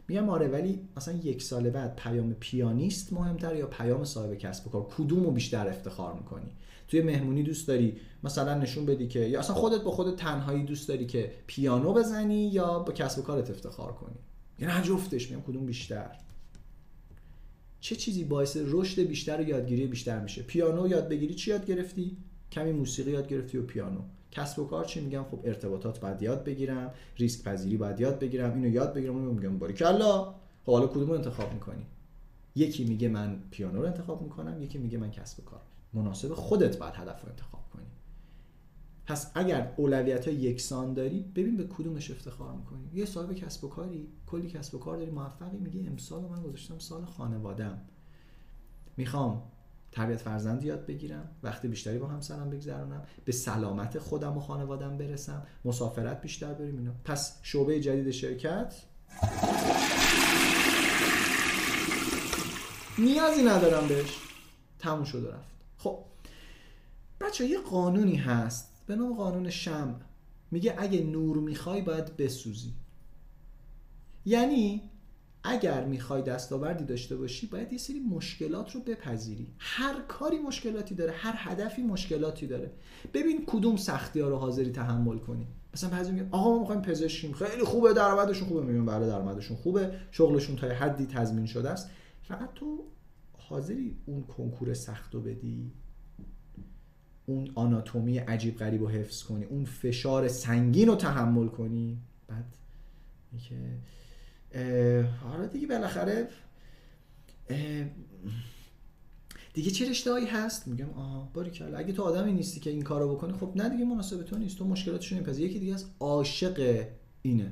میگم 0.08 0.30
آره 0.30 0.48
ولی 0.48 0.80
مثلا 0.98 1.14
یک 1.14 1.42
سال 1.42 1.70
بعد 1.70 1.96
پیام 1.96 2.34
پیانیست 2.34 3.14
مهمتر 3.14 3.56
یا 3.56 3.68
پیام 3.68 4.04
صاحب 4.04 4.36
کسب 4.36 4.68
و 4.68 4.70
کار؟ 4.70 4.88
کدوم 4.98 5.24
رو 5.24 5.32
بیشتر 5.32 5.68
افتخار 5.68 6.14
می‌کنی؟ 6.14 6.52
توی 6.90 7.02
مهمونی 7.02 7.44
دوست 7.44 7.68
داری؟ 7.68 7.98
مثلا 8.24 8.54
نشون 8.54 8.86
بدی 8.86 9.08
که 9.08 9.20
یا 9.20 9.40
اصلا 9.40 9.56
خودت 9.56 9.82
با 9.82 9.92
خودت 9.92 10.16
تنهایی 10.16 10.64
دوست 10.64 10.88
داری 10.88 11.06
که 11.06 11.32
پیانو 11.48 11.94
بزنی 11.94 12.48
یا 12.48 12.80
با 12.80 12.94
کسب 12.94 13.20
و 13.20 13.22
کارت 13.22 13.50
افتخار 13.50 13.94
کنی؟ 13.94 14.16
یعنی 14.60 14.74
نه 14.74 14.82
جفتش 14.82 15.32
میگم 15.32 15.44
کدوم 15.44 15.66
بیشتر؟ 15.66 16.12
چه 17.80 17.96
چیزی 17.96 18.24
باعث 18.24 18.58
رشد 18.66 19.02
بیشتر 19.02 19.42
و 19.42 19.50
یادگیری 19.50 19.88
بیشتر 19.88 20.20
میشه؟ 20.20 20.44
پیانو 20.44 20.88
یاد 20.88 21.10
بگیری 21.10 21.34
چی 21.34 21.52
یاد 21.52 21.66
گرفتی؟ 21.66 22.18
کمی 22.52 22.72
موسیقی 22.72 23.12
یاد 23.12 23.28
گرفتی 23.28 23.58
و 23.58 23.62
پیانو. 23.62 24.00
کسب 24.32 24.60
و 24.60 24.66
کار 24.66 24.86
چی 24.86 25.00
میگم؟ 25.00 25.24
خب 25.32 25.40
ارتباطات 25.44 26.00
باید 26.00 26.22
یاد 26.22 26.44
بگیرم 26.44 26.92
ریسک 27.18 27.44
پذیری 27.44 27.78
باید 27.78 28.00
یاد 28.00 28.20
بگیرم 28.20 28.54
اینو 28.54 28.68
یاد 28.68 28.94
بگیرم 28.94 29.16
اونو 29.16 29.34
میگم 29.34 29.58
باریکلا. 29.58 30.24
خب 30.66 30.72
حالا 30.72 30.88
کدومو 30.88 31.14
انتخاب 31.14 31.54
می‌کنی؟ 31.54 31.86
یکی 32.56 32.84
میگه 32.84 33.10
من 33.10 33.40
پیانو 33.52 33.82
رو 33.82 33.88
انتخاب 33.88 34.22
می‌کنم 34.22 34.64
یکی 34.64 34.78
میگه 34.78 34.98
من 34.98 35.12
کسب 35.12 35.40
و 35.40 35.44
کار. 35.44 35.62
مناسب 35.94 36.34
خودت 36.34 36.78
باید 36.78 36.94
هدف 36.96 37.22
رو 37.22 37.30
انتخاب 37.30 37.70
کنی. 37.74 37.86
پس 39.06 39.32
اگر 39.36 39.74
اولویت 39.78 40.28
های 40.28 40.38
یکسان 40.38 40.94
داری 40.94 41.24
ببین 41.36 41.58
به 41.58 41.68
کدومش 41.68 42.12
افتخار 42.12 42.54
می‌کنی. 42.54 42.90
یه 42.94 43.06
صاحب 43.06 43.34
کسب 43.34 43.64
و 43.64 43.68
کاری 43.68 44.08
کلی 44.28 44.50
کسب 44.50 44.76
و 44.76 44.78
کار 44.80 44.98
داری 44.98 45.12
موفقی 45.12 45.58
میگه 45.58 45.88
امسال 45.88 46.22
من 46.22 46.42
گذاشتم 46.42 46.80
سال 46.80 47.06
خانوادم 47.06 47.82
می‌خوام 48.98 49.44
تربیت 49.92 50.18
فرزند 50.18 50.64
یاد 50.64 50.86
بگیرم 50.86 51.30
وقتی 51.44 51.68
بیشتری 51.68 51.98
با 51.98 52.08
همسرم 52.08 52.50
بگذرونم 52.50 53.04
به 53.26 53.32
سلامت 53.32 54.00
خودم 54.00 54.38
و 54.38 54.40
خانوادم 54.40 54.98
برسم 54.98 55.48
مسافرت 55.66 56.22
بیشتر 56.22 56.54
بریم 56.54 56.78
اینا. 56.78 56.92
پس 57.04 57.40
شعبه 57.42 57.80
جدید 57.80 58.12
شرکت 58.12 58.76
نیازی 62.98 63.44
ندارم 63.44 63.88
بهش. 63.88 64.18
تموم 64.80 65.04
شد 65.04 65.32
رفت. 65.34 65.49
خب 65.80 66.00
بچه 67.22 67.46
یه 67.46 67.60
قانونی 67.60 68.16
هست 68.16 68.84
به 68.88 68.96
نام 68.96 69.14
قانون 69.14 69.50
شمع. 69.50 69.96
میگه 70.52 70.76
اگه 70.78 71.04
نور 71.04 71.38
می‌خوای 71.38 71.82
باید 71.82 72.18
بسوزی. 72.18 72.74
یعنی 74.26 74.90
اگر 75.44 75.86
می‌خوای 75.86 76.22
دستاوردی 76.22 76.84
داشته 76.84 77.16
باشی 77.16 77.48
باید 77.48 77.72
یه 77.74 77.78
سری 77.78 78.00
مشکلات 78.00 78.72
رو 78.72 78.82
بپذیری. 78.82 79.48
هر 79.60 80.02
کاری 80.08 80.40
مشکلاتی 80.40 80.96
داره 80.96 81.12
هر 81.12 81.34
هدفی 81.38 81.82
مشکلاتی 81.82 82.48
داره. 82.48 82.72
ببین 83.14 83.46
کدوم 83.46 83.78
سختی 83.78 84.20
ها 84.20 84.30
رو 84.30 84.38
حاضری 84.38 84.72
تحمل 84.72 85.18
کنی. 85.18 85.48
مثلا 85.74 85.90
بعضی 85.90 86.12
میگن 86.12 86.30
آقا 86.32 86.50
ما 86.50 86.60
می‌خوایم 86.60 86.82
پزشکیم 86.82 87.34
خیلی 87.34 87.64
خوبه 87.64 87.94
درآمدشون 87.94 88.48
خوبه. 88.48 88.62
میگن 88.62 88.86
بله 88.86 89.08
درآمدشون 89.08 89.58
خوبه. 89.58 89.92
شغلشون 90.12 90.56
تا 90.56 90.68
حدی 90.68 91.06
تضمین 91.06 91.46
شده 91.46 91.70
است. 91.70 91.90
فقط 92.24 92.54
تو 92.56 92.84
حاضری 93.50 93.98
اون 94.06 94.24
کنکور 94.24 94.74
سخت 94.74 95.16
رو 95.16 95.22
بدی؟ 95.22 95.72
اون 97.26 97.52
آناتومی 97.56 98.18
عجیب 98.18 98.58
غریب 98.58 98.82
رو 98.82 98.90
حفظ 98.90 99.24
کنی؟ 99.24 99.46
اون 99.46 99.66
فشار 99.66 100.28
سنگین 100.28 100.88
رو 100.88 100.96
تحمل 100.96 101.48
کنی؟ 101.48 101.98
بعد 102.28 102.56
که 103.38 103.56
حالا 105.24 105.46
دیگه 105.46 105.68
بالاخره 105.68 106.28
دیگه 109.54 109.72
چه 109.72 109.90
رشته 109.90 110.12
هست؟ 110.32 110.68
میگم 110.68 110.90
آها 110.90 111.30
باری 111.34 111.52
کلا 111.52 111.78
اگه 111.78 111.94
تو 111.94 112.04
آدمی 112.04 112.34
نیستی 112.34 112.60
که 112.60 112.70
این 112.70 112.82
کارو 112.82 113.16
بکنی 113.16 113.34
خب 113.34 113.52
نه 113.56 113.70
دیگه 113.70 113.86
مناسب 113.86 114.24
تو 114.24 114.38
نیست. 114.38 114.58
تو 114.58 114.68
مشکلاتشو 114.68 115.16
نمیپذیری 115.16 115.50
یکی 115.50 115.60
دیگه 115.60 115.74
از 115.74 115.86
عاشق 116.00 116.88
اینه. 117.22 117.52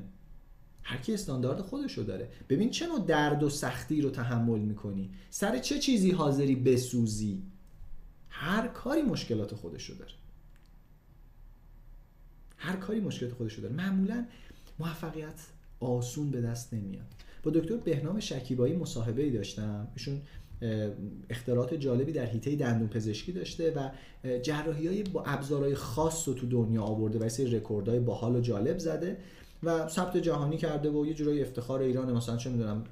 هر 0.88 0.98
کی 0.98 1.14
استاندارد 1.14 1.60
خودشو 1.60 2.02
داره. 2.02 2.28
ببین 2.48 2.70
چه 2.70 2.86
نوع 2.86 3.06
درد 3.06 3.42
و 3.42 3.50
سختی 3.50 4.00
رو 4.00 4.10
تحمل 4.10 4.58
می‌کنی. 4.58 5.10
سر 5.30 5.58
چه 5.58 5.78
چیزی 5.78 6.10
حاضری 6.10 6.56
بسوزی؟ 6.56 7.42
هر 8.28 8.68
کاری 8.68 9.02
مشکلات 9.02 9.54
خودشو 9.54 9.94
داره. 9.94 10.12
هر 12.56 12.76
کاری 12.76 13.00
مشکلات 13.00 13.32
خودشو 13.32 13.62
داره. 13.62 13.74
معمولا 13.74 14.26
موفقیت 14.78 15.46
آسون 15.80 16.30
به 16.30 16.40
دست 16.40 16.74
نمیاد. 16.74 17.06
با 17.42 17.50
دکتر 17.50 17.76
بهنام 17.76 18.20
شکیبایی 18.20 18.76
مصاحبه 18.76 19.22
ای 19.22 19.30
داشتم. 19.30 19.88
ایشون 19.94 20.22
اختراعات 21.30 21.74
جالبی 21.74 22.12
در 22.12 22.26
حیطه 22.26 22.56
دندون 22.56 22.88
پزشکی 22.88 23.32
داشته 23.32 23.70
و 23.70 23.90
جراحی 24.38 24.86
های 24.86 25.02
با 25.02 25.24
ابزارهای 25.24 25.74
خاص 25.74 26.28
رو 26.28 26.34
تو 26.34 26.46
دنیا 26.46 26.82
آورده 26.82 27.18
و 27.18 27.28
سری 27.28 27.56
رکوردهای 27.56 28.00
باحال 28.00 28.36
و 28.36 28.40
جالب 28.40 28.78
زده. 28.78 29.18
و 29.62 29.88
ثبت 29.88 30.16
جهانی 30.16 30.56
کرده 30.56 30.90
و 30.90 31.06
یه 31.06 31.14
جورایی 31.14 31.42
افتخار 31.42 31.80
ایران 31.80 32.12
مثلا 32.12 32.36
چه 32.36 32.50
می‌دونم 32.50 32.84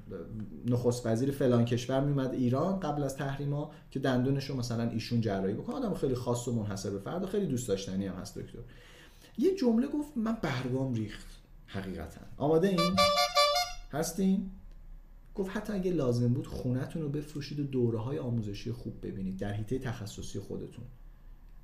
نخست 0.65 1.05
وزیر 1.05 1.31
فلان 1.31 1.65
کشور 1.65 1.99
میومد 1.99 2.33
ایران 2.33 2.79
قبل 2.79 3.03
از 3.03 3.15
تحریما 3.15 3.71
که 3.91 3.99
دندونش 3.99 4.45
رو 4.45 4.55
مثلا 4.55 4.89
ایشون 4.89 5.21
جراحی 5.21 5.53
بکنه. 5.53 5.75
آدم 5.75 5.93
خیلی 5.93 6.15
خاص 6.15 6.47
و 6.47 6.51
منحصر 6.51 6.89
به 6.89 6.99
فرد 6.99 7.23
و 7.23 7.27
خیلی 7.27 7.45
دوست 7.45 7.67
داشتنی 7.67 8.07
هم 8.07 8.15
هست 8.15 8.37
دکتر. 8.37 8.59
یه 9.37 9.55
جمله 9.55 9.87
گفت 9.87 10.17
من 10.17 10.37
برگام 10.41 10.93
ریخت 10.93 11.27
حقیقتا. 11.65 12.21
آماده 12.37 12.67
این؟ 12.67 12.95
هستین؟ 13.91 14.51
گفت 15.35 15.57
حتی 15.57 15.73
اگه 15.73 15.91
لازم 15.91 16.33
بود 16.33 16.47
خونتون 16.47 17.01
رو 17.01 17.09
بفروشید 17.09 17.59
و 17.59 17.63
دوره 17.63 17.99
های 17.99 18.19
آموزشی 18.19 18.71
خوب 18.71 18.93
ببینید 19.07 19.37
در 19.37 19.53
حیطه 19.53 19.79
تخصصی 19.79 20.39
خودتون. 20.39 20.85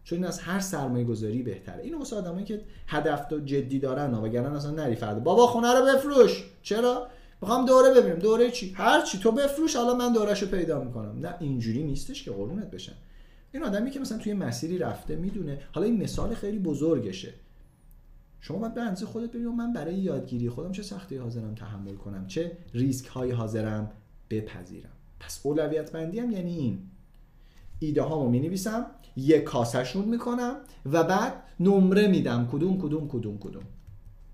چون 0.03 0.17
این 0.17 0.27
از 0.27 0.39
هر 0.39 0.59
سرمایه 0.59 1.05
گذاری 1.05 1.43
بهتره. 1.43 1.83
اینو 1.83 1.97
واسه 1.97 2.15
آدمایی 2.15 2.45
که 2.45 2.61
هدف 2.87 3.31
و 3.31 3.39
جدی 3.39 3.79
دارن 3.79 4.13
وگرنه 4.13 4.55
اصلا 4.55 4.71
نری 4.71 4.95
فردا. 4.95 5.19
بابا 5.19 5.47
خونه 5.47 5.73
رو 5.73 5.85
بفروش. 5.85 6.43
چرا؟ 6.61 7.07
می‌خوام 7.41 7.65
دوره 7.65 7.93
ببینیم 7.93 8.19
دوره 8.19 8.51
چی؟ 8.51 8.71
هر 8.71 9.01
چی. 9.01 9.19
تو 9.19 9.31
بفروش 9.31 9.75
حالا 9.75 9.93
من 9.93 10.13
دورهشو 10.13 10.47
پیدا 10.47 10.83
می‌کنم. 10.83 11.19
نه 11.19 11.35
اینجوری 11.39 11.83
نیستش 11.83 12.23
که 12.23 12.31
قرونت 12.31 12.71
بشن. 12.71 12.93
این 13.51 13.63
آدمی 13.63 13.91
که 13.91 13.99
مثلا 13.99 14.17
توی 14.17 14.33
مسیری 14.33 14.77
رفته 14.77 15.15
می‌دونه. 15.15 15.59
حالا 15.71 15.87
این 15.87 16.03
مثال 16.03 16.35
خیلی 16.35 16.59
بزرگشه. 16.59 17.33
شما 18.41 18.57
باید 18.57 18.73
به 18.73 19.05
خودت 19.05 19.29
ببینید 19.29 19.47
من 19.47 19.73
برای 19.73 19.95
یادگیری 19.95 20.49
خودم 20.49 20.71
چه 20.71 20.83
سختی 20.83 21.17
حاضرم 21.17 21.55
تحمل 21.55 21.95
کنم 21.95 22.27
چه 22.27 22.51
ریسک 22.73 23.07
های 23.07 23.31
حاضرم 23.31 23.91
بپذیرم. 24.29 24.89
پس 25.19 25.39
اولویت 25.43 25.91
بندی 25.91 26.19
هم 26.19 26.31
یعنی 26.31 26.57
این. 26.57 26.79
ایده 27.79 28.01
هامو 28.01 28.29
می 28.29 28.39
نویسم 28.39 28.85
یک 29.15 29.43
کاسشون 29.43 30.05
می‌کنم 30.05 30.55
و 30.85 31.03
بعد 31.03 31.33
نمره 31.59 32.07
میدم. 32.07 32.49
کدوم 32.51 32.81
کدوم 32.81 33.07
کدوم 33.07 33.37
کدوم. 33.37 33.63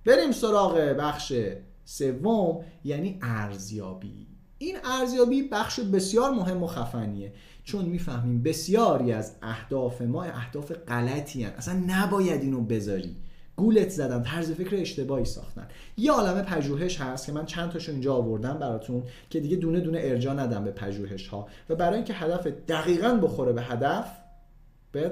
بریم 0.05 0.31
سراغ 0.31 0.77
بخش 0.77 1.33
سوم 1.85 2.63
یعنی 2.83 3.19
ارزیابی. 3.21 4.27
این 4.57 4.75
ارزیابی 4.99 5.41
بخش 5.41 5.79
بسیار 5.79 6.31
مهم 6.31 6.63
و 6.63 6.67
خفنیه. 6.67 7.33
چون 7.63 7.85
می‌فهمیم 7.85 8.43
بسیاری 8.43 9.11
از 9.11 9.35
اهداف 9.41 10.01
ما 10.01 10.23
اهداف 10.23 10.71
غلطی 10.71 11.43
هن. 11.43 11.51
اصلا 11.51 11.83
نباید 11.87 12.41
اینو 12.41 12.61
بذاری. 12.61 13.15
گولت 13.60 13.89
زدن 13.89 14.24
طرز 14.24 14.51
فکر 14.51 14.76
اشتباهی 14.76 15.26
ساختن. 15.26 15.68
یه 15.97 16.12
عالم 16.12 16.41
پژوهش 16.41 17.01
هست 17.01 17.26
که 17.26 17.32
من 17.32 17.45
چند 17.45 17.72
تاشو 17.72 17.91
اینجا 17.91 18.16
آوردم 18.16 18.53
براتون 18.53 19.03
که 19.30 19.39
دیگه 19.39 19.55
دونه 19.55 19.80
دونه 19.80 19.99
ارجا 20.03 20.34
ندم 20.34 20.64
به 20.64 20.72
پژوهش 20.72 21.28
ها 21.28 21.47
و 21.70 21.76
برای 21.76 21.95
اینکه 21.95 22.14
هدف 22.14 22.47
دقیقا 22.47 23.14
بخوره 23.14 23.53
به 23.53 23.62
هدف 23.62 24.12
باید 24.93 25.12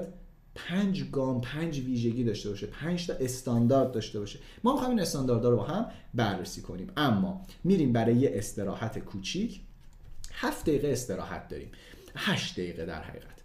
پنج 0.54 1.10
گام 1.10 1.40
پنج 1.40 1.80
ویژگی 1.80 2.24
داشته 2.24 2.48
باشه 2.48 2.66
پنج 2.66 3.06
تا 3.06 3.14
استاندارد 3.20 3.92
داشته 3.92 4.20
باشه. 4.20 4.38
ما 4.64 4.72
می‌خوایم 4.72 4.90
این 4.90 5.00
استانداردها 5.00 5.50
رو 5.50 5.56
با 5.56 5.64
هم 5.64 5.86
بررسی 6.14 6.62
کنیم. 6.62 6.90
اما 6.96 7.42
میریم 7.64 7.92
برای 7.92 8.16
یه 8.16 8.30
استراحت 8.34 8.98
کوچیک. 8.98 9.60
هفت 10.32 10.62
دقیقه 10.62 10.88
استراحت 10.88 11.48
داریم. 11.48 11.68
هشت 12.16 12.52
دقیقه 12.54 12.86
در 12.86 13.02
حقیقت. 13.02 13.37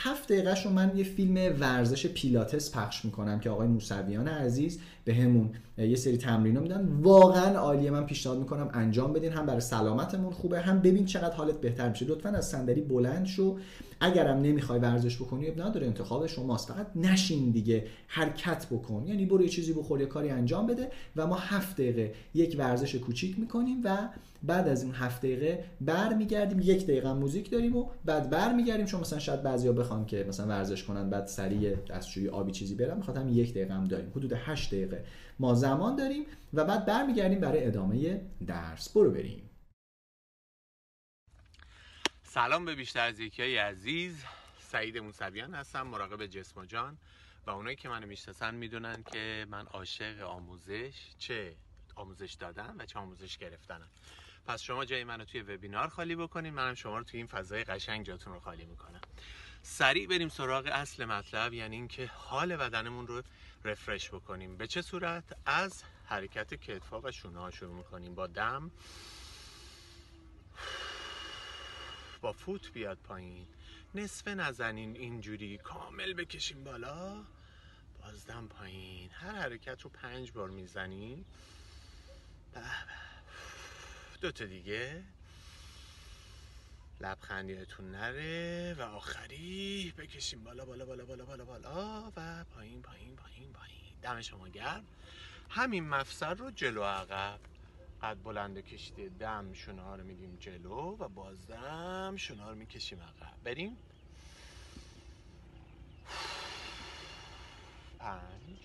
هفت 0.00 0.32
دقیقه 0.32 0.62
رو 0.62 0.70
من 0.70 0.92
یه 0.96 1.04
فیلم 1.04 1.56
ورزش 1.60 2.06
پیلاتس 2.06 2.72
پخش 2.72 3.04
می‌کنم 3.04 3.40
که 3.40 3.50
آقای 3.50 3.68
موسویان 3.68 4.28
عزیز 4.28 4.80
به 5.08 5.14
همون 5.14 5.50
یه 5.78 5.96
سری 5.96 6.16
تمرین 6.16 6.58
میدن. 6.58 6.98
واقعا 7.02 7.58
عالیه. 7.58 7.90
من 7.90 8.06
پیشنهاد 8.06 8.38
می‌کنم 8.38 8.70
انجام 8.72 9.12
بدین. 9.12 9.32
هم 9.32 9.46
برای 9.46 9.60
سلامتمون 9.60 10.30
خوبه 10.30 10.60
هم 10.60 10.80
ببین 10.80 11.04
چقدر 11.04 11.34
حالت 11.34 11.60
بهتر 11.60 11.88
میشه. 11.88 12.06
لطفا 12.06 12.28
از 12.28 12.48
صندلی 12.48 12.80
بلند 12.80 13.26
شو. 13.26 13.56
اگرم 14.00 14.36
نمی‌خوای 14.36 14.78
ورزش 14.78 15.16
بکنی 15.16 15.50
نداره. 15.50 15.86
انتخاب 15.86 16.26
شماست. 16.26 16.72
فقط 16.72 16.86
نشین 16.96 17.50
دیگه. 17.50 17.84
حرکت 18.06 18.66
بکن. 18.70 19.04
یعنی 19.06 19.26
برو 19.26 19.42
یه 19.42 19.48
چیزی 19.48 19.72
بخور 19.72 20.00
یه 20.00 20.06
کاری 20.06 20.30
انجام 20.30 20.66
بده 20.66 20.88
و 21.16 21.26
ما 21.26 21.36
هفت 21.36 21.76
دقیقه 21.76 22.12
یک 22.34 22.56
ورزش 22.58 22.94
کوچیک 22.94 23.38
می‌کنیم 23.38 23.80
و 23.84 23.98
بعد 24.42 24.68
از 24.68 24.82
این 24.82 24.92
هفت 24.94 25.22
دقیقه 25.22 25.64
برمیگردیم. 25.80 26.60
یک 26.62 26.84
دقیقه 26.84 27.12
موزیک 27.12 27.50
داریم 27.50 27.76
و 27.76 27.86
بعد 28.04 28.30
برمیگردیم. 28.30 28.86
چون 28.86 29.00
مثلا 29.00 29.18
شاید 29.18 29.42
بعضیا 29.42 29.72
بخوان 29.72 30.06
که 30.06 30.24
مثلا 30.28 30.46
ورزش 30.46 30.84
کنن 30.84 31.10
بعد 31.10 31.26
سریع 31.26 31.74
دستشویی 31.90 32.28
آبی 32.28 32.52
چیزی 32.52 32.74
برن. 32.74 32.96
می‌خواد 32.96 33.16
هم 33.16 33.28
یک 33.28 33.50
دقیقه 33.50 33.74
هم 33.74 33.84
داریم. 33.84 34.12
حدود 34.16 34.32
8 34.36 34.74
دقیقه. 34.74 34.97
ما 35.38 35.54
زمان 35.54 35.96
داریم 35.96 36.26
و 36.54 36.64
بعد 36.64 36.86
برمیگردیم 36.86 37.40
برای 37.40 37.66
ادامه 37.66 38.20
درس. 38.46 38.88
برو 38.92 39.10
بریم. 39.10 39.50
سلام 42.22 42.64
به 42.64 42.74
بیشتر 42.74 43.06
از 43.06 43.20
یکی 43.20 43.56
عزیز. 43.56 44.24
سعید 44.58 44.98
موسویان 44.98 45.54
هستم 45.54 45.82
مراقب 45.82 46.26
جسم 46.26 46.60
و 46.60 46.64
جان. 46.64 46.98
و 47.46 47.50
اونایی 47.50 47.76
که 47.76 47.88
منو 47.88 48.06
می‌شناسن 48.06 48.54
می‌دونن 48.54 49.02
که 49.02 49.46
من 49.50 49.66
عاشق 49.66 50.20
آموزش 50.20 50.94
چه 51.18 51.56
آموزش 51.94 52.32
دادن 52.32 52.74
و 52.78 52.86
چه 52.86 52.98
آموزش 52.98 53.38
گرفتنم. 53.38 53.88
پس 54.46 54.62
شما 54.62 54.84
جای 54.84 55.04
منو 55.04 55.24
توی 55.24 55.40
وبینار 55.40 55.88
خالی 55.88 56.16
بکنین. 56.16 56.54
منم 56.54 56.74
شما 56.74 56.98
رو 56.98 57.04
توی 57.04 57.18
این 57.18 57.26
فضای 57.26 57.64
قشنگ 57.64 58.06
جاتون 58.06 58.32
رو 58.32 58.40
خالی 58.40 58.64
می‌کنم. 58.64 59.00
سریع 59.62 60.06
بریم 60.06 60.28
سراغ 60.28 60.66
اصل 60.72 61.04
مطلب 61.04 61.52
یعنی 61.52 61.76
اینکه 61.76 62.10
حال 62.14 62.56
بدنمون 62.56 63.06
رو 63.06 63.22
رفرش 63.64 64.10
بکنیم. 64.10 64.56
به 64.56 64.66
چه 64.66 64.82
صورت؟ 64.82 65.36
از 65.46 65.82
حرکت 66.04 66.54
کتفا 66.54 67.00
و 67.00 67.10
شونه 67.10 67.38
ها 67.38 67.50
شروع 67.50 67.74
می‌کنیم. 67.74 68.14
با 68.14 68.26
دم 68.26 68.70
با 72.20 72.32
فوت 72.32 72.72
بیاد 72.72 72.98
پایین. 72.98 73.46
نصف 73.94 74.28
نزنین. 74.28 74.96
اینجوری 74.96 75.58
کامل 75.58 76.12
بکشیم 76.12 76.64
بالا. 76.64 77.24
بازدم 78.02 78.48
پایین. 78.48 79.10
هر 79.10 79.32
حرکت 79.32 79.82
رو 79.82 79.90
پنج 79.90 80.32
بار 80.32 80.50
می‌زنیم. 80.50 81.24
دو 84.20 84.32
تا 84.32 84.44
دیگه. 84.44 85.04
لبخندیتون 87.00 87.90
نره 87.90 88.74
و 88.78 88.82
آخری 88.82 89.94
بکشیم. 89.98 90.44
بالا 90.44 90.64
بالا 90.64 90.86
بالا 90.86 91.04
بالا 91.04 91.24
بالا 91.24 91.44
بالا. 91.44 92.12
و 92.16 92.44
پایین 92.54 92.82
پایین 92.82 93.16
پایین 93.16 93.52
پایین. 93.52 93.96
دم 94.02 94.20
شما 94.20 94.48
گرم. 94.48 94.86
همین 95.50 95.88
مفصل 95.88 96.36
رو 96.36 96.50
جلو 96.50 96.82
عقب. 96.82 97.40
قد 98.02 98.22
بلند 98.22 98.60
کشیده 98.60 99.08
دم 99.08 99.52
شونه 99.52 99.96
رو 99.96 100.04
میدیم 100.04 100.36
جلو 100.36 100.96
و 100.98 101.08
بازدم 101.08 102.16
شونه 102.16 102.48
رو 102.48 102.54
می‌کشیم 102.54 103.00
عقب. 103.00 103.34
بریم. 103.44 103.78
پنج. 107.98 108.58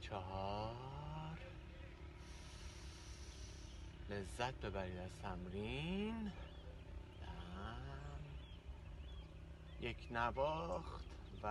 چهار. 0.00 0.85
لذت 4.10 4.54
ببرید 4.54 4.98
از 4.98 5.10
تمرین. 5.22 6.32
دم. 7.22 8.20
یک 9.80 10.08
نواخت 10.10 11.04
و 11.42 11.46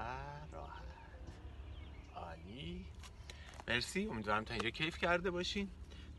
راحت. 0.52 0.84
عالی. 2.16 2.86
مرسی. 3.68 4.06
امیدوارم 4.06 4.44
تا 4.44 4.54
اینجا 4.54 4.70
کیف 4.70 4.98
کرده 4.98 5.32
باشین. 5.32 5.70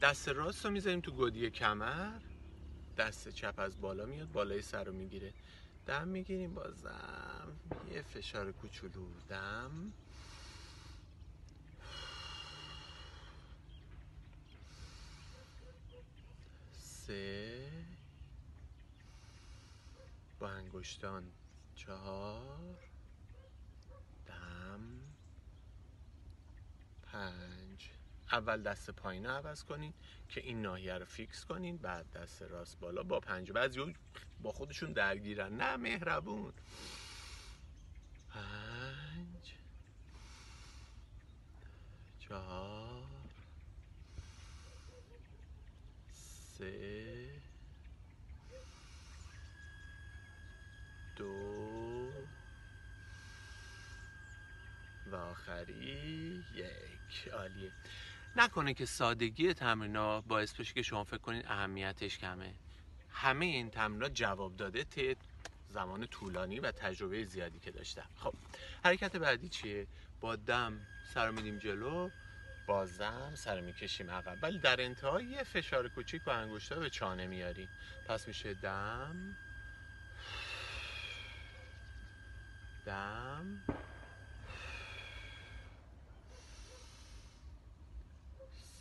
دست 0.02 0.28
راست 0.28 0.64
رو 0.64 0.70
می‌ذاریم 0.70 1.00
تو 1.00 1.12
گودی 1.12 1.50
کمر. 1.50 2.20
دست 2.98 3.28
چپ 3.28 3.54
از 3.58 3.80
بالا 3.80 4.06
میاد 4.06 4.32
بالای 4.32 4.62
سر 4.62 4.84
رو 4.84 4.92
می‌گیره. 4.92 5.32
دم 5.86 6.08
می‌گیریم 6.08 6.54
بازم. 6.54 7.56
یه 7.92 8.02
فشار 8.02 8.52
کوچولو. 8.52 9.06
دم. 9.28 9.92
سه. 17.06 17.72
با 20.38 20.48
انگشتان 20.48 21.32
چهار. 21.74 22.78
دم. 24.26 24.80
پنج. 27.02 27.90
اول 28.32 28.62
دست 28.62 28.90
پایین 28.90 29.26
رو 29.26 29.32
عوض 29.32 29.64
کنین 29.64 29.92
که 30.28 30.40
این 30.40 30.62
ناحیه 30.62 30.94
رو 30.94 31.04
فیکس 31.04 31.44
کنین 31.44 31.76
بعد 31.76 32.10
دست 32.12 32.42
راست 32.42 32.80
بالا 32.80 33.02
با 33.02 33.20
پنج. 33.20 33.52
بعضی 33.52 33.94
با 34.42 34.52
خودشون 34.52 34.92
درگیرن. 34.92 35.56
نه 35.56 35.76
مهربون. 35.76 36.52
پنج. 38.30 39.54
چهار. 42.18 42.65
سه 46.58 47.28
دو 51.16 52.10
و 55.12 55.16
آخری 55.16 56.44
یک. 56.54 57.28
عالیه. 57.32 57.72
نکنه 58.36 58.74
که 58.74 58.86
سادگی 58.86 59.54
تمرینا 59.54 60.20
باعث 60.20 60.54
بشه 60.54 60.74
که 60.74 60.82
شما 60.82 61.04
فکر 61.04 61.18
کنید 61.18 61.46
اهمیتش 61.46 62.18
کمه. 62.18 62.54
همه 63.10 63.46
این 63.46 63.70
تمرینا 63.70 64.08
جواب 64.08 64.56
داده 64.56 64.84
طی 64.84 65.16
زمان 65.70 66.06
طولانی 66.06 66.60
و 66.60 66.72
تجربه 66.72 67.24
زیادی 67.24 67.58
که 67.58 67.70
داشتم. 67.70 68.06
خب 68.16 68.34
حرکت 68.84 69.16
بعدی 69.16 69.48
چیه؟ 69.48 69.86
با 70.20 70.36
دم 70.36 70.86
سر 71.14 71.30
میدیم 71.30 71.58
جلو. 71.58 72.10
بازم 72.66 73.32
سر 73.36 73.60
می‌کشیم 73.60 74.10
عقب. 74.10 74.38
ولی 74.42 74.58
در 74.58 74.80
انتها 74.80 75.20
یه 75.22 75.42
فشار 75.42 75.88
کوچیک 75.88 76.22
با 76.24 76.32
انگشتا 76.32 76.76
به 76.80 76.90
چانه 76.90 77.26
میاریم. 77.26 77.68
پس 78.06 78.28
میشه 78.28 78.54
دم. 78.54 79.36
دم. 82.86 83.64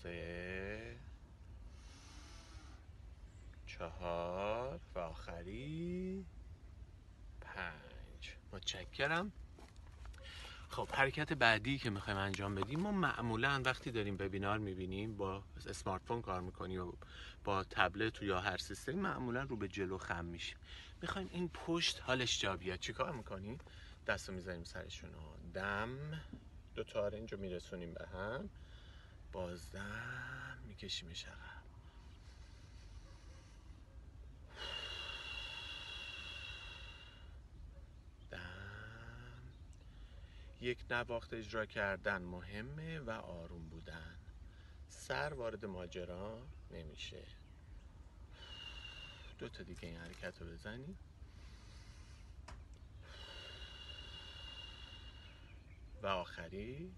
سه. 0.04 1.00
چهار. 3.66 4.80
و 4.96 5.00
آخری. 5.00 6.26
پنج. 7.42 8.30
متشکرم. 8.54 9.34
خب 10.76 10.90
حرکت 10.92 11.34
بعدی 11.34 11.78
که 11.78 11.90
می‌خوایم 11.90 12.20
انجام 12.20 12.56
بدیم 12.56 12.80
ما 12.80 12.92
معمولا 12.92 13.62
وقتی 13.66 13.92
داریم 13.92 14.18
وبینار 14.20 14.58
می‌بینیم 14.58 15.18
با 15.18 15.44
اسمارت 15.68 16.02
فون 16.06 16.22
کار 16.22 16.42
می‌کنیم 16.42 16.88
و 16.88 16.92
با 17.44 17.64
تبلت 17.64 18.22
یا 18.22 18.40
هر 18.40 18.58
سیستم 18.58 18.92
معمولا 18.92 19.44
رو 19.44 19.56
به 19.56 19.68
جلو 19.68 19.98
خم 19.98 20.26
میشیم. 20.26 20.58
می‌خوایم 21.02 21.30
این 21.32 21.50
پشت 21.54 22.02
حالش 22.02 22.42
جا 22.42 22.58
بیاد. 22.58 22.80
چیکار 22.80 23.12
می‌کنیم؟ 23.12 23.58
دستو 24.08 24.34
می‌ذاریم 24.34 24.64
سرشون 24.64 25.10
دم. 25.54 26.24
دو 26.76 26.84
تا 26.84 27.08
رو 27.08 27.38
میرسونیم 27.38 27.94
به 27.94 28.08
هم. 28.08 28.50
بازدم 29.32 30.58
میکشیمش 30.68 31.26
عقب. 31.26 31.55
یک 40.62 40.86
نواخت 40.90 41.34
اجرا 41.34 41.66
کردن 41.66 42.22
مهمه 42.22 43.00
و 43.00 43.10
آروم 43.10 43.70
بودن. 43.70 44.16
سر 44.90 45.34
وارد 45.34 45.66
ماجرا 45.66 46.48
نمیشه. 46.72 47.24
دو 49.40 49.50
تا 49.50 49.64
دیگه 49.64 49.88
این 49.88 49.98
حرکت 49.98 50.42
رو 50.42 50.48
بزنی. 50.48 50.96
و 56.04 56.08
آخری. 56.08 56.92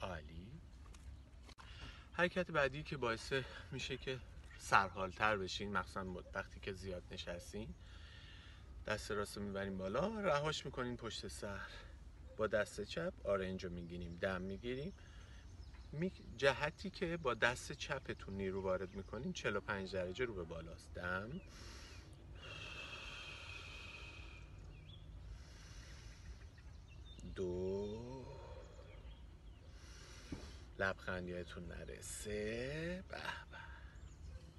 عالی. 0.00 0.46
حرکت 2.12 2.50
بعدی 2.50 2.82
که 2.82 2.96
باعث 2.96 3.32
میشه 3.72 3.96
که 3.96 4.20
سرحالتر 4.58 5.36
بشین 5.36 5.72
مخصوصا 5.72 6.24
وقتی 6.34 6.60
که 6.60 6.72
زیاد 6.72 7.02
نشستین 7.10 7.74
دست 8.86 9.10
راست 9.10 9.36
رو 9.36 9.42
می‌بریم 9.42 9.78
بالا. 9.78 10.20
رهاش 10.20 10.64
می‌کنیم 10.64 10.96
پشت 10.96 11.28
سر. 11.28 11.60
با 12.36 12.46
دست 12.46 12.80
چپ 12.80 13.12
آرنج 13.24 13.64
رو 13.64 13.70
می‌گیریم 13.70 14.18
دم 14.20 14.42
می‌گیریم. 14.42 14.92
می... 15.92 16.12
جهتی 16.36 16.90
که 16.90 17.16
با 17.16 17.34
دست 17.34 17.72
چپتون 17.72 18.34
نیرو 18.34 18.62
وارد 18.62 18.94
می‌کنیم 18.94 19.32
45 19.32 19.92
درجه 19.92 20.24
رو 20.24 20.34
به 20.34 20.44
بالاست. 20.44 20.94
دم. 20.94 21.40
دو. 27.34 28.24
لبخندیتون 30.78 31.64
نره 31.64 32.00
سه 32.00 33.04
به 33.08 33.16
به. 33.50 33.58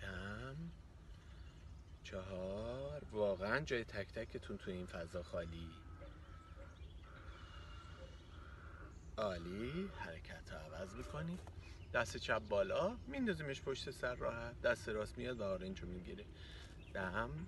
دم. 0.07 0.71
چهار. 2.11 3.01
واقعا 3.11 3.59
جای 3.59 3.83
تک 3.83 4.07
تکتون 4.13 4.57
تو 4.57 4.71
این 4.71 4.85
فضا 4.85 5.23
خالی. 5.23 5.69
عالی. 9.17 9.89
حرکت 9.97 10.51
رو 10.51 10.57
عوض 10.57 10.95
می‌کنی. 10.95 11.39
دست 11.93 12.17
چپ 12.17 12.39
بالا. 12.49 12.97
میندازیمش 13.07 13.61
پشت 13.61 13.91
سر 13.91 14.15
راحت. 14.15 14.61
دست 14.61 14.89
راست 14.89 15.17
میاد 15.17 15.39
و 15.39 15.43
آرنج 15.43 15.79
رو 15.79 15.87
می‌گیره. 15.89 16.25
دم 16.93 17.47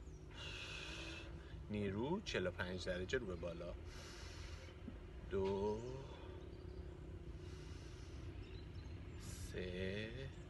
نیرو. 1.69 2.21
45 2.21 2.85
درجه 2.85 3.17
رو 3.17 3.25
به 3.25 3.35
بالا. 3.35 3.73
دو. 5.29 5.79
سه. 9.51 10.42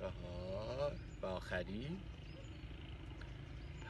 چهار 0.00 0.92
و 1.22 1.26
آخری. 1.26 1.98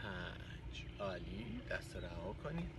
پنج. 0.02 0.84
عالی. 1.00 1.61
دست 1.70 1.96
رها 1.96 2.32
کنید 2.32 2.70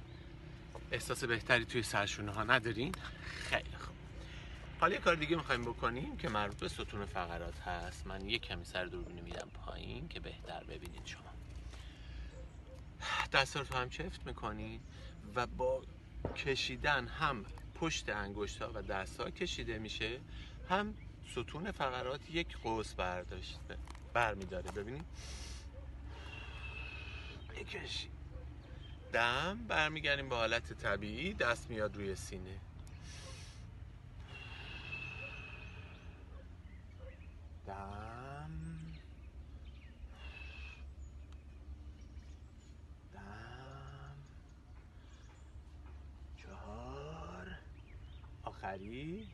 احساس 0.92 1.24
بهتری 1.24 1.66
توی 1.66 1.84
سرشونه 1.84 2.32
ها 2.32 2.44
ندارین 2.44 2.96
خیلی 3.24 3.76
خوب. 3.76 3.96
حالا 4.80 4.94
یه 4.94 5.00
کار 5.00 5.16
دیگه 5.16 5.36
می‌خوایم 5.36 5.62
بکنیم 5.62 6.18
که 6.18 6.30
مربوط 6.30 6.60
به 6.60 6.68
ستون 6.68 7.06
فقرات 7.06 7.60
هست. 7.60 8.08
من 8.08 8.30
یه 8.30 8.40
کمی 8.40 8.66
سر 8.66 8.86
دوربینی 8.86 9.22
میدم 9.22 9.50
پایین 9.54 10.08
که 10.08 10.20
بهتر 10.20 10.64
ببینید 10.64 11.06
شما. 11.06 11.22
دستات 13.34 13.72
رو 13.72 13.78
هم 13.78 13.90
چفت 13.90 14.26
می‌کنین 14.26 14.80
و 15.36 15.48
با 15.48 15.82
کشیدن 16.36 17.08
هم 17.08 17.46
پشت 17.76 18.10
انگشت 18.10 18.62
ها 18.62 18.72
و 18.74 18.82
دست 18.82 19.20
ها 19.20 19.30
کشیده 19.30 19.80
میشه 19.80 20.20
هم 20.70 20.94
ستون 21.32 21.72
فقرات 21.72 22.30
یک 22.30 22.58
قوس 22.58 22.94
برداشته. 22.94 23.78
برمیداره 24.14 24.72
ببینید 24.72 25.06
بکشی 27.50 28.10
دم 29.14 29.68
برمیگردیم 29.68 30.30
به 30.30 30.36
حالت 30.36 30.74
طبیعی 30.74 31.34
دست 31.34 31.70
میاد 31.70 31.96
روی 31.96 32.16
سینه. 32.16 32.58
دم. 37.68 38.52
دم. 43.14 44.16
چهار. 46.38 47.48
آخری. 48.44 49.28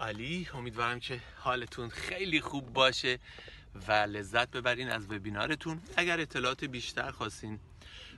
عالی 0.00 0.48
امیدوارم 0.54 1.00
که 1.00 1.20
حالتون 1.36 1.88
خیلی 1.88 2.40
خوب 2.40 2.72
باشه 2.72 3.18
و 3.88 3.92
لذت 3.92 4.50
ببرین 4.50 4.90
از 4.90 5.06
وبینارتون. 5.12 5.80
اگر 5.96 6.20
اطلاعات 6.20 6.64
بیشتر 6.64 7.10
خواستین 7.10 7.60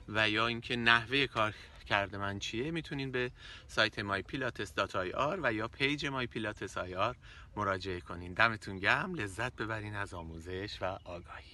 و 0.09 0.29
یا 0.29 0.47
اینکه 0.47 0.75
نحوه 0.75 1.27
کار 1.27 1.53
کرده 1.89 2.17
من 2.17 2.39
چیه 2.39 2.71
می‌تونین 2.71 3.11
به 3.11 3.31
سایت 3.67 3.99
mypilates.ir 3.99 5.39
و 5.43 5.53
یا 5.53 5.67
پیج 5.67 6.07
mypilates.ir 6.07 7.15
مراجعه 7.55 7.99
کنین. 7.99 8.33
دمتون 8.33 8.79
گرم 8.79 9.15
لذت 9.15 9.55
ببرین 9.55 9.95
از 9.95 10.13
آموزش 10.13 10.77
و 10.81 10.85
آگاهی. 10.85 11.52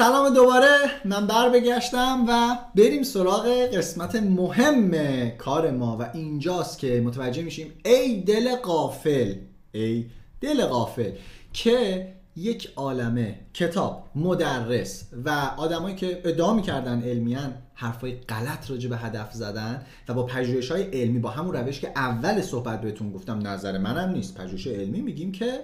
سلام 0.00 0.34
دوباره. 0.34 0.76
من 1.04 1.26
بر 1.26 1.48
بگشتم 1.48 2.24
و 2.28 2.58
بریم 2.74 3.02
سراغ 3.02 3.46
قسمت 3.48 4.16
مهم 4.16 4.90
کار 5.30 5.70
ما 5.70 5.96
و 6.00 6.10
اینجاست 6.14 6.78
که 6.78 7.00
متوجه 7.00 7.42
میشیم 7.42 7.72
ای 7.84 8.20
دل 8.20 8.56
قافل 8.56 9.34
ای 9.72 10.06
دل 10.40 10.64
قافل 10.64 11.10
که 11.52 12.08
یک 12.36 12.72
عالمه 12.76 13.38
کتاب 13.54 14.04
مدرس 14.14 15.04
و 15.24 15.50
آدمایی 15.56 15.96
که 15.96 16.20
ادعا 16.24 16.54
می‌کردن 16.54 17.02
علمیان 17.02 17.54
حرفای 17.74 18.12
غلط 18.12 18.70
راجع 18.70 18.88
به 18.88 18.96
هدف 18.96 19.32
زدن 19.32 19.82
و 20.08 20.14
با 20.14 20.26
پژوهشای 20.26 20.82
علمی 20.82 21.18
با 21.18 21.30
همون 21.30 21.56
روش 21.56 21.80
که 21.80 21.92
اول 21.96 22.40
صحبت 22.40 22.80
بهتون 22.80 23.12
گفتم 23.12 23.46
نظر 23.46 23.78
منم 23.78 24.10
نیست. 24.10 24.34
پژوهش 24.34 24.66
علمی 24.66 25.00
میگیم 25.00 25.32
که 25.32 25.60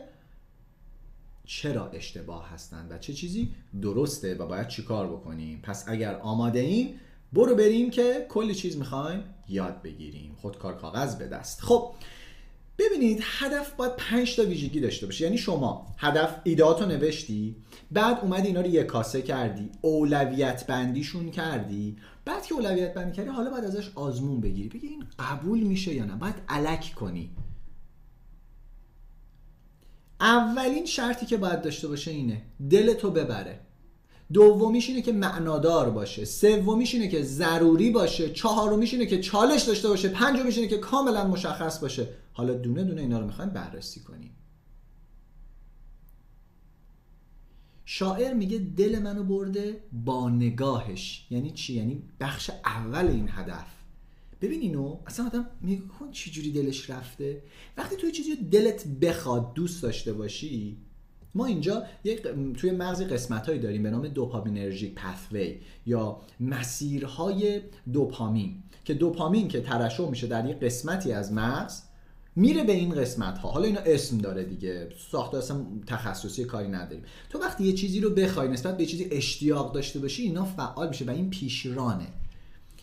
چرا 1.47 1.89
اشتباه 1.89 2.49
هستند 2.51 2.93
و 2.93 2.99
چه 2.99 3.13
چیزی 3.13 3.55
درسته 3.83 4.35
و 4.35 4.47
باید 4.47 4.69
چی 4.69 4.83
کار 4.83 5.07
بکنیم؟ 5.07 5.61
پس 5.63 5.85
اگر 5.89 6.15
آماده 6.15 6.59
این 6.59 6.95
برو 7.33 7.55
بریم 7.55 7.91
که 7.91 8.27
کلی 8.29 8.55
چیز 8.55 8.77
می‌خوایم 8.77 9.25
یاد 9.49 9.83
بگیریم. 9.83 10.35
خودکار 10.37 10.77
کاغذ 10.77 11.17
به 11.17 11.27
دست. 11.27 11.61
خب 11.61 11.95
ببینید 12.79 13.23
هدف 13.23 13.73
باید 13.73 13.97
پنج 13.97 14.37
تا 14.37 14.43
ویژگی 14.43 14.81
داشته 14.81 15.07
باشه. 15.07 15.25
یعنی 15.25 15.39
شما 15.39 15.87
هدف 15.99 16.41
ایدهاتو 16.45 16.87
نوشتی 16.87 17.57
بعد 17.91 18.19
اومدی 18.23 18.47
اینا 18.47 18.61
رو 18.61 18.67
یک 18.67 18.87
کاسه 18.87 19.23
کردی 19.23 19.71
اولویت 19.81 20.67
بندیشون 20.67 21.31
کردی. 21.31 21.97
بعد 22.25 22.47
که 22.47 22.55
اولویت 22.55 22.95
بندی 22.95 23.17
کردی 23.17 23.29
حالا 23.29 23.51
بعد 23.51 23.65
ازش 23.65 23.91
آزمون 23.95 24.41
بگیری. 24.41 24.69
بگی 24.69 24.87
این 24.87 25.05
قبول 25.19 25.61
میشه 25.61 25.95
یا 25.95 26.05
نه؟ 26.05 26.17
بعد 26.17 26.43
الک 26.49 26.93
کنی. 26.97 27.31
اولین 30.21 30.87
شرطی 30.87 31.27
که 31.27 31.37
باید 31.37 31.63
داشته 31.63 31.89
باشه 31.89 32.11
اینه 32.11 32.43
دل 32.71 32.95
تو 32.95 33.11
ببره. 33.11 33.61
دومیش 34.33 34.89
اینه 34.89 35.03
که 35.03 35.13
معنادار 35.13 35.91
باشه. 35.91 36.25
سومیش 36.25 36.95
اینه 36.95 37.09
که 37.09 37.23
ضروری 37.23 37.91
باشه. 37.91 38.33
چهارمیش 38.33 38.93
اینه 38.93 39.07
که 39.07 39.21
چالش 39.21 39.63
داشته 39.63 39.89
باشه. 39.89 40.09
پنجمیش 40.09 40.57
اینه 40.57 40.69
که 40.69 40.79
کاملا 40.79 41.27
مشخص 41.27 41.79
باشه. 41.79 42.09
حالا 42.33 42.55
دونه 42.55 42.85
دونه 42.85 43.01
اینا 43.01 43.21
رو 43.21 43.27
می‌خوایم 43.27 43.51
بررسی 43.51 44.01
کنیم. 44.01 44.37
شاعر 47.85 48.35
میگه 48.35 48.59
دل 48.59 48.99
منو 48.99 49.25
برده 49.25 49.85
با 49.93 50.31
نگاهش. 50.31 51.27
یعنی 51.31 51.51
چی؟ 51.51 51.75
یعنی 51.75 52.03
بخش 52.21 52.51
اول 52.65 53.07
این 53.07 53.29
هدف. 53.33 53.76
ببین 54.41 54.61
اینو 54.61 54.99
اصلا 55.07 55.27
آدم 55.27 55.47
میگه 55.61 55.83
خب 55.99 56.11
چی 56.11 56.31
جوری 56.31 56.53
دلش 56.53 56.91
رفته؟ 56.91 57.43
وقتی 57.77 57.97
توی 57.97 58.13
چیزی 58.13 58.37
دلت 58.37 58.87
بخواد 58.87 59.55
دوست 59.55 59.83
داشته 59.83 60.13
باشی 60.13 60.77
ما 61.35 61.47
اینجا 61.47 61.83
یک 62.05 62.23
توی 62.57 62.71
مغز 62.71 63.03
قسمت 63.03 63.47
هایی 63.47 63.61
داریم 63.61 63.83
به 63.83 63.91
نام 63.91 64.09
دوپامینرژیک 64.09 64.95
پثوی 64.95 65.61
یا 65.87 66.21
مسیرهای 66.41 67.61
دوپامین 67.93 68.63
که 68.85 68.95
دوپامین 68.95 69.49
که 69.49 69.61
ترشح 69.61 70.09
میشه 70.09 70.27
در 70.27 70.51
یک 70.51 70.61
قسمتی 70.61 71.13
از 71.13 71.33
مغز 71.33 71.83
میره 72.37 72.65
به 72.65 72.73
این 72.73 72.95
قسمت 72.95 73.39
ها 73.39 73.49
حالا 73.49 73.67
اینا 73.67 73.81
اسم 73.81 74.19
داره 74.19 74.45
دیگه. 74.45 74.89
ساختار 75.11 75.41
اصلا 75.41 75.67
تخصصی 75.87 76.45
کاری 76.45 76.69
نداریم. 76.69 77.05
تو 77.31 77.39
وقتی 77.39 77.65
یه 77.65 77.73
چیزی 77.73 78.01
رو 78.01 78.11
بخوای 78.11 78.49
نسبت 78.49 78.77
به 78.77 78.87
چیزی 78.87 79.09
اشتیاق 79.11 79.75
داشته 79.75 79.99
باشی 79.99 80.23
اینا 80.23 80.45
فعال 80.45 80.89
میشه 80.89 81.05
و 81.05 81.11
این 81.11 81.31
پیشرانه. 81.31 82.07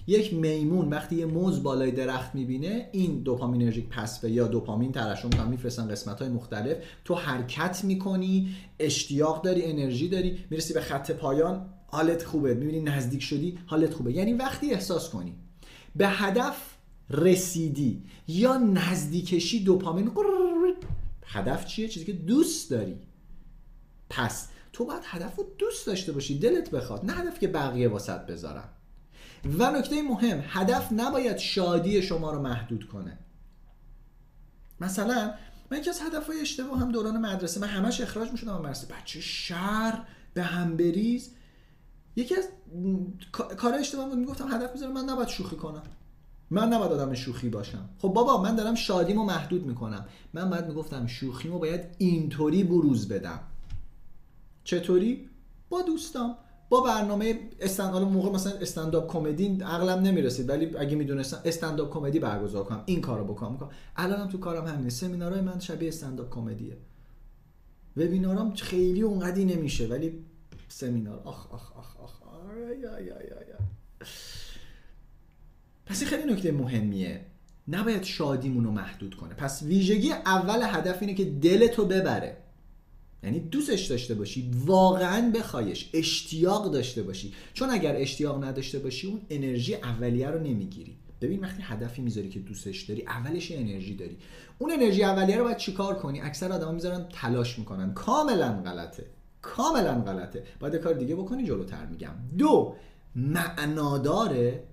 یک 0.08 0.34
میمون 0.34 0.90
وقتی 0.90 1.16
یه 1.16 1.26
موز 1.26 1.64
بالای 1.64 1.92
درخت 1.92 2.36
می‌بینه 2.36 2.90
این 2.92 3.24
دوپامینرژیک 3.24 3.90
پسوه 3.90 4.32
یا 4.32 4.48
دوپامین 4.48 4.92
ترشح 4.92 5.26
می‌کنن 5.26 5.48
میفرستن 5.48 5.88
قسمتای 5.88 6.30
مختلف. 6.30 6.78
تو 7.06 7.16
حرکت 7.16 7.84
می‌کنی 7.84 8.56
اشتیاق 8.80 9.42
داری 9.42 9.64
انرژی 9.64 10.10
داری 10.10 10.38
می‌رسی 10.50 10.74
به 10.74 10.82
خط 10.82 11.12
پایان 11.12 11.70
حالت 11.88 12.24
خوبه. 12.24 12.54
می‌بینی 12.54 12.82
نزدیک 12.82 13.22
شدی 13.22 13.60
حالت 13.66 13.94
خوبه. 13.94 14.14
یعنی 14.14 14.34
وقتی 14.34 14.72
احساس 14.72 15.10
کنی 15.10 15.36
به 15.96 16.08
هدف 16.08 16.56
رسیدی 17.10 18.04
یا 18.28 18.58
نزدیکشی 18.58 19.64
دوپامین 19.64 20.12
هدف 21.26 21.66
چیه؟ 21.66 21.88
چیزی 21.88 22.06
که 22.06 22.14
دوست 22.14 22.72
داری. 22.72 22.96
پس 24.10 24.48
تو 24.74 24.86
باید 24.86 25.02
هدف 25.06 25.36
رو 25.36 25.46
دوست 25.58 25.88
داشته 25.88 26.12
باشی. 26.12 26.40
دلت 26.40 26.72
بخواد 26.72 27.06
نه 27.06 27.14
هدف 27.14 27.40
که 27.40 27.48
بقیه 27.48 27.88
واسط 27.88 28.20
بذارن. 28.20 28.64
و 29.46 29.72
نکته 29.72 30.02
مهم 30.02 30.44
هدف 30.48 30.92
نباید 30.92 31.38
شادی 31.38 32.02
شما 32.02 32.32
رو 32.32 32.42
محدود 32.42 32.88
کنه. 32.88 33.18
مثلا 34.80 35.34
من 35.72 35.78
یکی 35.78 35.90
از 35.90 36.02
هدف 36.02 36.28
های 36.28 36.42
اشتباه 36.42 36.80
هم 36.80 36.92
دوران 36.92 37.18
مدرسه 37.18 37.62
من 37.62 37.68
همش 37.68 38.02
اخراج 38.02 38.32
می‌شدم 38.32 38.62
مدرسه. 38.62 38.88
بچه 38.88 39.22
شر 39.22 40.04
به 40.34 40.44
هم 40.44 40.78
بریز. 40.78 41.30
یکی 42.16 42.36
از 42.36 42.48
کار 43.32 43.74
اشتباه 43.74 44.10
بود 44.10 44.18
می‌گفتم 44.18 44.56
هدف 44.56 44.72
می‌ذارم 44.72 44.94
من 44.94 45.04
نباید 45.04 45.28
شوخی 45.28 45.56
کنم. 45.56 45.84
من 46.50 46.74
نباید 46.74 46.92
آدم 46.92 47.14
شوخی 47.14 47.50
باشم. 47.50 47.90
خب 48.00 48.10
بابا 48.10 48.42
من 48.42 48.56
دارم 48.56 48.76
شادیمو 48.76 49.24
محدود 49.24 49.66
می‌کنم. 49.66 50.06
من 50.34 50.50
باید 50.50 50.68
می‌گفتم 50.68 51.08
شوخیمو 51.08 51.60
باید 51.60 51.82
اینطوری 51.98 52.64
بروز 52.64 53.08
بدم. 53.08 53.40
چطوری؟ 54.64 55.30
با 55.70 55.82
دوستام. 55.82 56.38
با 56.74 56.82
برنامه 56.82 57.40
استنداپ 57.60 58.12
موقع 58.12 58.30
مثلا 58.30 58.54
استنداپ 58.54 59.12
کمدی 59.12 59.58
عقلم 59.62 60.00
نمی‌رسید 60.00 60.50
ولی 60.50 60.78
اگه 60.78 60.96
می‌دونستم 60.96 61.42
استنداپ 61.46 61.94
کمدی 61.94 62.20
برگزار 62.20 62.64
کنم 62.64 62.84
این 62.86 63.02
کارو 63.02 63.24
بکنم 63.24 63.70
الانم 63.96 64.28
تو 64.28 64.38
کارم 64.38 64.66
همین 64.66 64.90
سمینارهای 64.90 65.42
من 65.42 65.60
شبیه 65.60 65.88
استنداپ 65.88 66.30
کمدیه. 66.30 66.78
وبینارام 67.98 68.54
خیلی 68.54 69.02
اونقدی 69.02 69.46
نمیشه 69.46 69.88
ولی 69.88 70.26
سمینار. 70.68 71.22
آخ 71.26 71.52
آخ 71.52 71.78
آخ 71.78 72.02
آخ. 72.02 72.22
آیا 72.24 73.00
یا 73.00 73.22
یا 73.22 73.58
پس 75.86 76.02
این 76.02 76.10
خیلی 76.10 76.34
نکته 76.34 76.52
مهمیه. 76.52 77.26
نباید 77.68 78.04
شادیمون 78.04 78.64
رو 78.64 78.72
محدود 78.72 79.16
کنه. 79.16 79.34
پس 79.34 79.64
ویژگی 79.64 80.12
اول 80.12 80.62
هدف 80.64 80.98
اینه 81.02 81.14
که 81.14 81.26
دلتو 81.26 81.86
ببره. 81.86 82.38
یعنی 83.24 83.40
دوستش 83.40 83.86
داشته 83.86 84.14
باشی 84.16 84.52
واقعا 84.66 85.32
بخوایش 85.36 85.90
اشتیاق 85.94 86.72
داشته 86.72 87.04
باشی. 87.04 87.34
چون 87.54 87.70
اگر 87.70 87.96
اشتیاق 87.96 88.44
نداشته 88.44 88.80
باشی 88.80 89.08
اون 89.08 89.22
انرژی 89.30 89.76
اولیه 89.76 90.30
رو 90.30 90.40
نمی‌گیری. 90.40 90.98
ببین 91.22 91.40
وقتی 91.40 91.62
هدفی 91.62 92.02
می‌ذاری 92.02 92.30
که 92.30 92.40
دوستش 92.40 92.82
داری 92.82 93.02
اولش 93.02 93.52
انرژی 93.52 93.96
داری. 93.96 94.18
اون 94.60 94.72
انرژی 94.72 95.04
اولیه 95.04 95.38
رو 95.38 95.44
باید 95.44 95.58
چیکار 95.58 95.96
کنی؟ 95.96 96.22
اکثر 96.22 96.52
آدما 96.52 96.72
می‌ذارن 96.72 97.08
تلاش 97.14 97.60
می‌کنن. 97.60 97.94
کاملا 97.94 98.62
غلطه. 98.66 99.06
کاملا 99.42 100.02
غلطه. 100.02 100.44
باید 100.60 100.76
کار 100.76 100.94
دیگه 100.94 101.16
بکنی 101.16 101.46
جلوتر 101.46 101.86
میگم. 101.86 102.14
دو 102.38 102.76
معناداره 103.16 104.64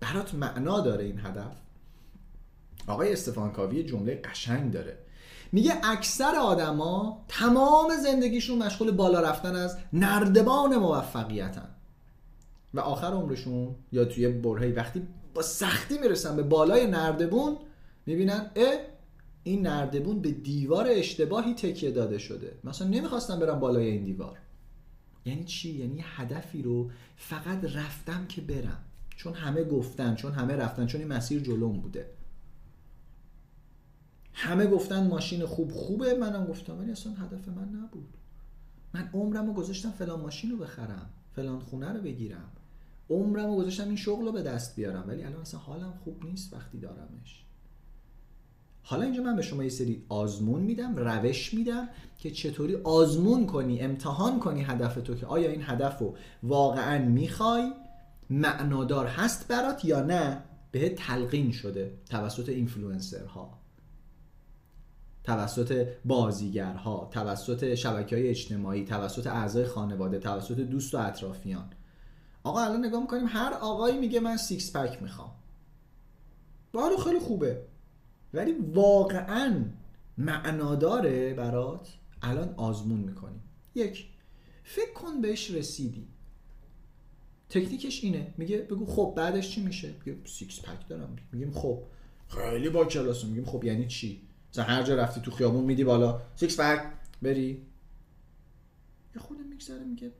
برات 0.00 0.34
معنا 0.34 0.80
داره 0.80 1.04
این 1.04 1.20
هدف. 1.20 1.56
آقای 2.86 3.12
استفان 3.12 3.52
کاوی 3.52 3.82
جمله 3.82 4.20
قشنگ 4.24 4.72
داره. 4.72 4.98
میگه 5.52 5.74
اکثر 5.84 6.34
آدما 6.36 7.24
تمام 7.28 7.96
زندگیشون 8.02 8.58
مشغول 8.58 8.90
بالا 8.90 9.20
رفتن 9.20 9.56
از 9.56 9.78
نردبان 9.92 10.76
موفقیتن. 10.76 11.68
و 12.74 12.80
آخر 12.80 13.06
عمرشون 13.06 13.74
یا 13.92 14.04
توی 14.04 14.28
برهی 14.28 14.72
وقتی 14.72 15.02
با 15.34 15.42
سختی 15.42 15.98
می‌رسن 15.98 16.36
به 16.36 16.42
بالای 16.42 16.86
نردبون 16.86 17.56
می‌بینن 18.06 18.50
اه 18.56 18.74
این 19.42 19.66
نردبون 19.66 20.20
به 20.20 20.30
دیوار 20.30 20.86
اشتباهی 20.88 21.54
تکیه 21.54 21.90
داده 21.90 22.18
شده. 22.18 22.58
مثلا 22.64 22.88
نمی‌خواستم 22.88 23.38
برم 23.38 23.60
بالای 23.60 23.86
این 23.86 24.04
دیوار. 24.04 24.38
یعنی 25.24 25.44
چی؟ 25.44 25.78
یعنی 25.78 26.04
هدفی 26.16 26.62
رو 26.62 26.90
فقط 27.16 27.64
رفتم 27.64 28.26
که 28.26 28.40
برم. 28.40 28.84
چون 29.16 29.34
همه 29.34 29.64
گفتن 29.64 30.14
چون 30.14 30.32
همه 30.32 30.56
رفتن 30.56 30.86
چون 30.86 31.00
این 31.00 31.12
مسیر 31.12 31.42
جلوم 31.42 31.80
بوده. 31.80 32.06
همه 34.32 34.66
گفتن 34.66 35.06
ماشین 35.06 35.46
خوب 35.46 35.72
خوبه 35.72 36.14
منم 36.14 36.46
گفتم 36.46 36.78
ولی 36.78 36.92
اصلا 36.92 37.12
هدف 37.12 37.48
من 37.48 37.68
نبود. 37.68 38.16
من 38.94 39.10
عمرم 39.14 39.46
رو 39.46 39.52
گذاشتم 39.52 39.90
فلان 39.90 40.20
ماشین 40.20 40.50
رو 40.50 40.56
بخرم 40.56 41.10
فلان 41.36 41.60
خونه 41.60 41.92
رو 41.92 42.00
بگیرم. 42.00 42.48
عمرم 43.10 43.46
رو 43.46 43.56
گذاشتم 43.56 43.86
این 43.86 43.96
شغل 43.96 44.24
رو 44.24 44.32
به 44.32 44.42
دست 44.42 44.76
بیارم 44.76 45.04
ولی 45.08 45.24
الان 45.24 45.40
اصلا 45.40 45.60
حالم 45.60 45.94
خوب 46.04 46.24
نیست 46.24 46.54
وقتی 46.54 46.78
دارمش. 46.78 47.44
حالا 48.82 49.02
اینجا 49.02 49.22
من 49.22 49.36
به 49.36 49.42
شما 49.42 49.64
یه 49.64 49.68
سری 49.68 50.02
آزمون 50.08 50.62
میدم 50.62 50.96
روش 50.96 51.54
میدم 51.54 51.88
که 52.18 52.30
چطوری 52.30 52.76
آزمون 52.76 53.46
کنی 53.46 53.80
امتحان 53.80 54.38
کنی 54.38 54.62
هدف 54.62 54.94
تو 54.94 55.14
که 55.14 55.26
آیا 55.26 55.50
این 55.50 55.62
هدف 55.62 55.98
رو 55.98 56.16
واقعا 56.42 57.04
می‌خوای 57.04 57.72
معنادار 58.30 59.06
هست 59.06 59.48
برات 59.48 59.84
یا 59.84 60.02
نه؟ 60.02 60.42
یا 60.72 60.88
تلقین 60.88 61.52
شده 61.52 61.98
توسط 62.10 62.48
اینفلوئنسرها. 62.48 63.59
توسط 65.24 65.86
بازیگرها 66.04 67.10
توسط 67.12 67.74
شبکه 67.74 68.16
های 68.16 68.28
اجتماعی 68.28 68.84
توسط 68.84 69.26
اعضای 69.26 69.64
خانواده 69.64 70.18
توسط 70.18 70.60
دوست 70.60 70.94
و 70.94 70.98
اطرافیان. 70.98 71.70
آقا 72.42 72.60
الان 72.60 72.84
نگاه 72.84 73.00
می‌کنیم 73.00 73.26
هر 73.26 73.52
آقایی 73.52 73.98
میگه 73.98 74.20
من 74.20 74.36
six 74.36 74.76
pack 74.76 75.02
می‌خوام. 75.02 75.30
آره 76.72 76.96
خیلی 76.96 77.18
خوبه. 77.18 77.62
ولی 78.34 78.52
واقعا 78.52 79.64
معناداره 80.18 81.34
برات 81.34 81.88
الان 82.22 82.54
آزمون 82.56 83.00
می‌کنیم. 83.00 83.42
یک 83.74 84.06
فکر 84.64 84.92
کن 84.92 85.20
بهش 85.20 85.50
رسیدی. 85.50 86.08
تکنیکش 87.48 88.04
اینه. 88.04 88.34
میگه 88.36 88.58
بگو 88.58 88.86
خب 88.86 89.14
بعدش 89.16 89.50
چی 89.50 89.62
میشه؟ 89.62 89.94
میگه 90.04 90.18
six 90.24 90.60
pack 90.60 90.88
دارم. 90.88 91.16
میگیم 91.32 91.52
خب 91.52 91.82
خیلی 92.28 92.68
با 92.68 92.84
کلاسه. 92.84 93.26
میگیم 93.26 93.44
خب 93.44 93.64
یعنی 93.64 93.86
چی؟ 93.86 94.22
مثلا 94.52 94.64
هر 94.64 94.82
جا 94.82 94.94
رفتی 94.94 95.20
تو 95.20 95.30
خیابون 95.30 95.64
میدی 95.64 95.84
بالا. 95.84 96.20
six 96.36 96.60
pack 96.60 96.82
بری. 97.22 97.66
یه 99.14 99.20
خود 99.20 99.38
میگذره 99.50 99.84
میگه. 99.84 100.12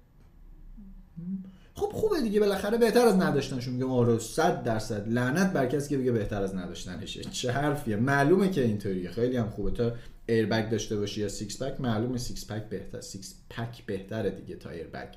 خب 1.74 1.86
خوبه 1.92 2.20
دیگه. 2.20 2.40
بالاخره 2.40 2.78
بهتر 2.78 3.06
از 3.06 3.16
نداشتنشون 3.16 3.74
میگم 3.74 3.90
آره 3.90 4.18
100 4.18 4.62
درصد. 4.62 5.08
لعنت 5.08 5.52
بر 5.52 5.66
کسی 5.66 5.88
که 5.88 5.98
بگه 5.98 6.12
بهتر 6.12 6.42
از 6.42 6.54
نداشتنشه. 6.54 7.24
چه 7.24 7.52
حرفیه. 7.52 7.96
معلومه 7.96 8.50
که 8.50 8.64
اینطوریه. 8.64 9.10
خیلی 9.10 9.36
هم 9.36 9.50
خوبه. 9.50 9.70
تا 9.70 9.92
ایربگ 10.26 10.70
داشته 10.70 10.96
باشی 10.96 11.20
یا 11.20 11.28
six 11.28 11.62
pack 11.62 11.80
معلومه 11.80 12.18
six 12.18 12.50
pack 12.50 12.68
بهتر 12.68 13.00
six 13.00 13.34
pack 13.50 13.86
بهتره 13.86 14.30
دیگه 14.30 14.56
تا 14.56 14.70
ایربگ 14.70 15.08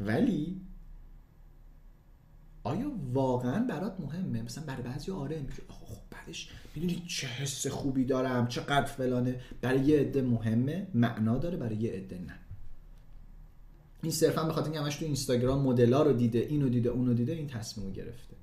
ولی 0.00 0.60
آیا 2.66 2.92
واقعا 3.12 3.64
برات 3.64 4.00
مهمه؟ 4.00 4.42
مثلا 4.42 4.64
برای 4.64 4.82
بعضی 4.82 5.12
آره 5.12 5.36
میگه 5.40 5.52
خب 5.68 5.96
بعدش 6.10 6.50
می‌دونی 6.74 7.02
چه 7.08 7.26
حس 7.26 7.66
خوبی 7.66 8.04
دارم 8.04 8.48
چقدر 8.48 8.86
فلانه. 8.86 9.40
برای 9.60 9.80
یه 9.80 10.00
عده 10.00 10.22
مهمه 10.22 10.86
معنا 10.94 11.38
داره 11.38 11.56
برای 11.56 11.76
یه 11.76 11.92
عده 11.92 12.18
نه. 12.18 12.38
این 14.02 14.12
صرفا 14.12 14.44
به 14.44 14.52
خاطر 14.52 14.64
اینکه 14.64 14.80
همش 14.80 14.96
تو 14.96 15.04
اینستاگرام 15.04 15.62
مدلا 15.62 16.02
رو 16.02 16.12
دیده 16.12 16.38
اینو 16.38 16.68
دیده 16.68 16.88
اونو 16.88 17.14
دیده 17.14 17.32
این 17.32 17.46
تصمیم 17.46 17.92
گرفته. 17.92 18.36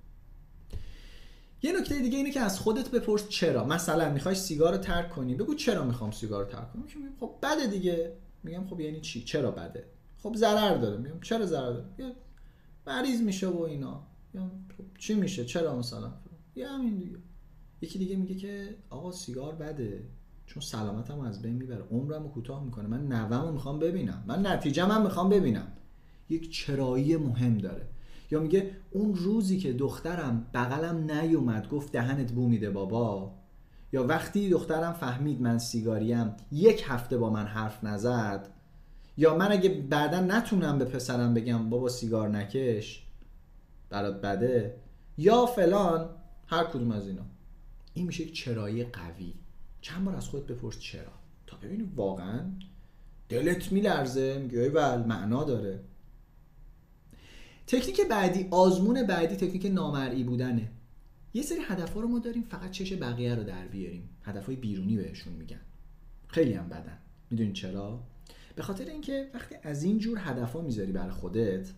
یه 1.62 1.80
نکته 1.80 2.00
دیگه 2.00 2.18
اینه 2.18 2.32
که 2.32 2.40
از 2.40 2.60
خودت 2.60 2.92
بپرس 2.92 3.30
چرا. 3.30 3.66
مثلا 3.66 4.12
می‌خوای 4.12 4.36
سیگار 4.36 4.72
رو 4.72 4.78
ترک 4.78 5.10
کنی. 5.10 5.36
بگو 5.36 5.56
چرا 5.56 5.86
می‌خوام 5.86 6.12
سیگار 6.12 6.44
رو 6.44 6.52
ترک 6.52 6.74
کنم؟ 6.74 6.84
میگم 6.84 7.16
خب 7.20 7.36
بده 7.44 7.68
دیگه. 7.68 8.14
میگم 8.44 8.68
خب 8.68 8.80
یعنی 8.80 9.02
چی؟ 9.02 9.24
چرا 9.24 9.52
بده؟ 9.52 9.86
خب 10.24 10.36
ضرر 10.36 10.78
داره. 10.78 10.98
میگم 10.98 11.20
چرا 11.20 11.46
ضرر 11.46 11.74
داره؟ 11.74 12.14
مریض 12.88 13.22
میشه 13.22 13.48
و 13.48 13.62
اینا. 13.62 14.08
یا 14.34 14.52
خب 14.78 14.84
چی 14.98 15.14
میشه؟ 15.14 15.46
چرا 15.46 15.78
مثلا؟ 15.78 16.14
یه 16.56 16.68
همین 16.68 16.98
دیگه. 16.98 17.18
یکی 17.82 18.00
دیگه 18.00 18.16
میگه 18.16 18.36
که 18.36 18.76
آقا 18.90 19.12
سیگار 19.12 19.56
بده. 19.56 20.04
چون 20.46 20.64
سلامتم 20.64 21.20
از 21.20 21.42
بین 21.42 21.54
می‌بره. 21.54 21.84
عمرم 21.92 22.30
کوتاه 22.30 22.64
می‌کنه. 22.64 22.88
من 22.88 23.08
نوامو 23.08 23.52
می‌خوام 23.52 23.80
ببینم. 23.80 24.24
من 24.28 24.48
نتیجه 24.48 24.86
من 24.86 25.02
می‌خوام 25.02 25.30
ببینم. 25.30 25.68
یک 26.30 26.52
چرایی 26.52 27.18
مهم 27.18 27.58
داره. 27.58 27.88
یا 28.32 28.40
میگه 28.40 28.72
اون 28.92 29.16
روزی 29.16 29.58
که 29.58 29.74
دخترم 29.74 30.48
بغلم 30.54 31.12
نیومد 31.12 31.70
گفت 31.70 31.92
دهنت 31.92 32.32
بو 32.32 32.50
میده 32.50 32.70
بابا. 32.70 33.34
یا 33.94 34.08
وقتی 34.08 34.50
دخترم 34.50 34.94
فهمید 34.94 35.42
من 35.42 35.58
سیگاریم 35.58 36.34
یک 36.52 36.84
هفته 36.88 37.18
با 37.18 37.30
من 37.30 37.46
حرف 37.46 37.84
نزد. 37.84 38.50
یا 39.18 39.38
من 39.38 39.52
اگه 39.52 39.70
بعدا 39.70 40.20
نتونم 40.20 40.78
به 40.80 40.86
پسرم 40.86 41.34
بگم 41.34 41.70
بابا 41.70 41.90
سیگار 41.90 42.30
نکش. 42.30 43.03
برات 43.94 44.22
بده 44.22 44.76
یا 45.18 45.46
فلان 45.46 46.10
هر 46.48 46.64
کدوم 46.64 46.92
از 46.92 47.08
اینا. 47.08 47.26
این 47.94 48.06
میشه 48.06 48.24
یک 48.24 48.34
چرایی 48.34 48.84
قوی. 48.84 49.34
چند 49.82 50.06
بار 50.06 50.16
از 50.16 50.28
خودت 50.28 50.48
بپرس 50.48 50.80
چرا؟ 50.80 51.12
تا 51.48 51.58
ببینی 51.58 51.90
واقعا 51.96 52.40
دلت 53.30 53.72
میلرزه 53.72 54.38
میگه 54.38 54.70
ول 54.70 55.04
معنا 55.04 55.44
داره. 55.44 55.80
تکنیک 57.68 58.02
بعدی 58.10 58.48
آزمون 58.52 59.08
بعدی 59.08 59.36
تکنیک 59.36 59.66
نامرئی 59.66 60.24
بودنه. 60.24 60.72
یه 61.34 61.42
سری 61.42 61.60
هدف 61.68 61.94
رو 61.94 62.08
ما 62.08 62.20
داریم 62.20 62.44
فقط 62.44 62.72
چش 62.72 62.94
بقیه 62.94 63.36
رو 63.36 63.44
در 63.44 63.68
بیاریم. 63.68 64.10
هدف 64.24 64.46
های 64.46 64.56
بیرونی 64.56 64.98
بهشون 64.98 65.34
میگن. 65.34 65.62
خیلی 66.28 66.54
هم 66.54 66.70
بدن. 66.70 66.98
می‌دونین 67.30 67.54
چرا؟ 67.54 68.00
به 68.56 68.64
خاطر 68.64 68.86
اینکه 68.86 69.30
وقتی 69.34 69.56
از 69.64 69.84
این 69.84 69.98
جور 69.98 70.18
هدف 70.22 70.54
ها 70.54 70.62
می‌ذاری 70.62 70.92
برای 70.92 71.12
خودت 71.12 71.70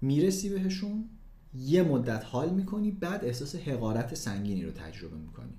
می‌رسی 0.00 0.48
بهشون 0.48 1.08
یه 1.54 1.82
مدت 1.82 2.24
حال 2.24 2.50
می‌کنی 2.50 2.90
بعد 2.90 3.24
احساس 3.24 3.54
حقارت 3.56 4.14
سنگینی 4.14 4.64
رو 4.64 4.70
تجربه 4.70 5.16
می‌کنی. 5.16 5.54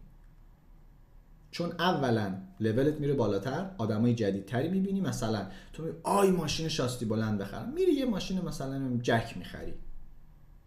چون 1.51 1.71
اولا 1.71 2.37
لولت 2.59 2.99
میره 2.99 3.13
بالاتر 3.13 3.71
آدمای 3.77 4.15
جدیدتری 4.15 4.69
می‌بینی 4.69 5.01
مثلا 5.01 5.47
تو 5.73 5.83
می 5.83 5.91
آی 6.03 6.31
ماشین 6.31 6.67
شاستی 6.67 7.05
بلند 7.05 7.39
بخرم. 7.39 7.73
میری 7.73 7.91
یه 7.91 8.05
ماشین 8.05 8.41
مثلا 8.41 8.97
جک 9.01 9.37
می‌خری. 9.37 9.73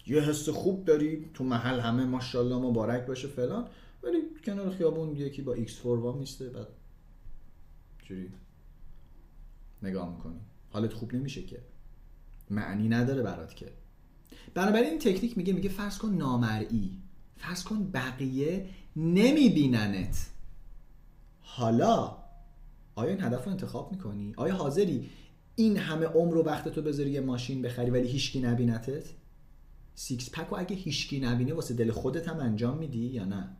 یه 0.06 0.20
حس 0.20 0.48
خوب 0.48 0.84
داری 0.84 1.30
تو 1.34 1.44
محل 1.44 1.80
همه 1.80 2.04
ماشاءالله 2.04 2.56
مبارک 2.56 3.06
باشه 3.06 3.28
فلان 3.28 3.66
ولی 4.02 4.18
کنار 4.44 4.70
خیابون 4.70 5.16
یکی 5.16 5.42
با 5.42 5.54
X4 5.54 5.98
وا 5.98 6.12
میسته 6.12 6.48
بعد 6.48 6.68
جوری 8.02 8.32
نگاه 9.82 10.16
می‌کنی. 10.16 10.40
حالت 10.70 10.92
خوب 10.92 11.14
نمیشه 11.14 11.42
که. 11.42 11.60
معنی 12.52 12.88
نداره 12.88 13.22
برات 13.22 13.56
که 13.56 13.72
بنابراین 14.54 14.90
این 14.90 14.98
تکنیک 14.98 15.38
میگه 15.38 15.52
میگه 15.52 15.68
فرض 15.68 15.98
کن 15.98 16.08
نامرئی 16.08 16.98
فرض 17.36 17.64
کن 17.64 17.90
بقیه 17.90 18.66
نمیبیننت 18.96 20.26
حالا 21.40 22.16
آیا 22.94 23.10
این 23.10 23.20
هدف 23.20 23.44
رو 23.44 23.50
انتخاب 23.50 23.92
می‌کنی؟ 23.92 24.34
آیا 24.36 24.54
حاضری 24.54 25.10
این 25.56 25.76
همه 25.76 26.06
عمر 26.06 26.36
و 26.36 26.42
وقت 26.42 26.68
تو 26.68 26.82
بذاری 26.82 27.10
یه 27.10 27.20
ماشین 27.20 27.62
بخری 27.62 27.90
ولی 27.90 28.08
هیچکی 28.08 28.40
نبینتت؟ 28.40 29.04
six 29.94 30.30
pack 30.30 30.52
و 30.52 30.56
اگه 30.58 30.76
هیچکی 30.76 31.20
نبینه 31.20 31.54
واسه 31.54 31.74
دل 31.74 31.90
خودت 31.90 32.28
هم 32.28 32.40
انجام 32.40 32.78
میدی 32.78 33.06
یا 33.06 33.24
نه؟ 33.24 33.56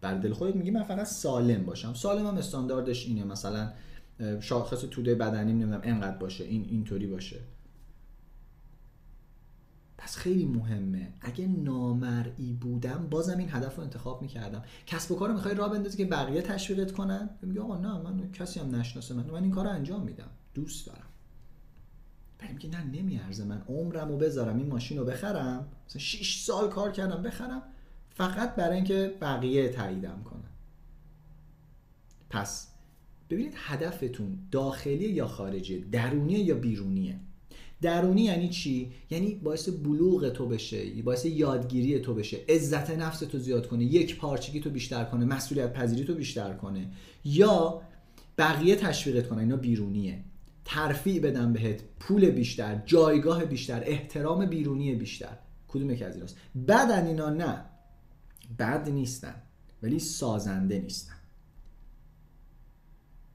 بر 0.00 0.14
دل 0.14 0.32
خودت 0.32 0.56
میگی 0.56 0.70
من 0.70 0.82
فقط 0.82 1.06
سالم 1.06 1.64
باشم 1.64 1.94
سالم 1.94 2.26
هم 2.26 2.36
استانداردش 2.36 3.06
اینه 3.06 3.24
مثلا 3.24 3.72
شاخص 4.40 4.80
توده 4.80 5.14
بدنیم 5.14 5.56
نمی‌دونم 5.56 5.80
انقدر 5.84 6.16
باشه 6.16 6.44
این 6.44 6.64
اینطوری 6.70 7.06
باشه 7.06 7.36
پس 9.98 10.16
خیلی 10.16 10.44
مهمه. 10.44 11.12
اگه 11.20 11.46
نامرئی 11.46 12.52
بودم 12.52 13.06
بازم 13.10 13.38
این 13.38 13.48
هدف 13.50 13.76
رو 13.76 13.82
انتخاب 13.82 14.22
می‌کردم. 14.22 14.62
کسب 14.86 15.12
و 15.12 15.16
کار 15.16 15.28
رو 15.28 15.34
می‌خوای 15.34 15.54
راه 15.54 15.72
بندازی 15.72 15.96
که 15.96 16.04
بقیه 16.04 16.42
تشویقت 16.42 16.92
کنن؟ 16.92 17.30
میگه 17.42 17.60
آقا 17.60 17.78
نه 17.78 17.98
من 17.98 18.32
کسی 18.32 18.60
هم 18.60 18.74
نشناسه. 18.74 19.14
من 19.14 19.30
من 19.30 19.42
این 19.42 19.50
کار 19.50 19.64
رو 19.64 19.70
انجام 19.70 20.02
میدم. 20.02 20.30
دوست 20.54 20.86
دارم. 20.86 21.06
ولی 22.40 22.52
میگه 22.52 22.70
نه 22.70 22.84
نمیارزه. 22.84 23.44
من 23.44 23.62
عمرم 23.68 24.08
رو 24.08 24.16
بذارم. 24.16 24.56
این 24.56 24.66
ماشین 24.66 24.98
رو 24.98 25.04
بخرم. 25.04 25.68
مثلا 25.88 26.00
6 26.00 26.42
سال 26.44 26.68
کار 26.68 26.92
کردم 26.92 27.22
بخرم. 27.22 27.62
فقط 28.10 28.54
برای 28.54 28.76
اینکه 28.76 29.16
بقیه 29.20 29.68
تاییدم 29.68 30.22
کنن. 30.24 30.42
پس 32.30 32.68
ببینید 33.30 33.54
هدفتون 33.56 34.38
داخلی 34.50 35.08
یا 35.08 35.26
خارجی 35.26 35.80
درونیه 35.80 36.38
یا 36.38 36.54
بیرونیه. 36.54 37.20
درونی 37.80 38.22
یعنی 38.22 38.48
چی؟ 38.48 38.92
یعنی 39.10 39.34
باعث 39.34 39.68
بلوغ 39.68 40.28
تو 40.28 40.46
بشه 40.46 41.02
باعث 41.02 41.24
یادگیری 41.24 41.98
تو 41.98 42.14
بشه. 42.14 42.38
عزت 42.48 42.90
نفس 42.90 43.18
تو 43.18 43.38
زیاد 43.38 43.68
کنه 43.68 43.84
یک 43.84 44.18
پارچگی 44.18 44.60
تو 44.60 44.70
بیشتر 44.70 45.04
کنه 45.04 45.24
مسئولیت 45.24 45.72
پذیری 45.72 46.04
تو 46.04 46.14
بیشتر 46.14 46.52
کنه. 46.52 46.90
یا 47.24 47.82
بقیه 48.38 48.76
تشویقت 48.76 49.28
کنه 49.28 49.40
اینا 49.40 49.56
بیرونیه. 49.56 50.24
ترفیع 50.64 51.20
بدن 51.20 51.52
بهت 51.52 51.80
پول 52.00 52.30
بیشتر 52.30 52.82
جایگاه 52.86 53.44
بیشتر 53.44 53.82
احترام 53.86 54.46
بیرونی 54.46 54.94
بیشتر. 54.94 55.38
کدوم 55.68 55.90
یکی 55.90 56.04
از 56.04 56.14
ایناست؟ 56.14 56.36
بدن 56.68 57.06
اینا 57.06 57.30
نه. 57.30 57.64
بد 58.58 58.88
نیستن 58.88 59.34
ولی 59.82 59.98
سازنده 59.98 60.78
نیستن. 60.78 61.14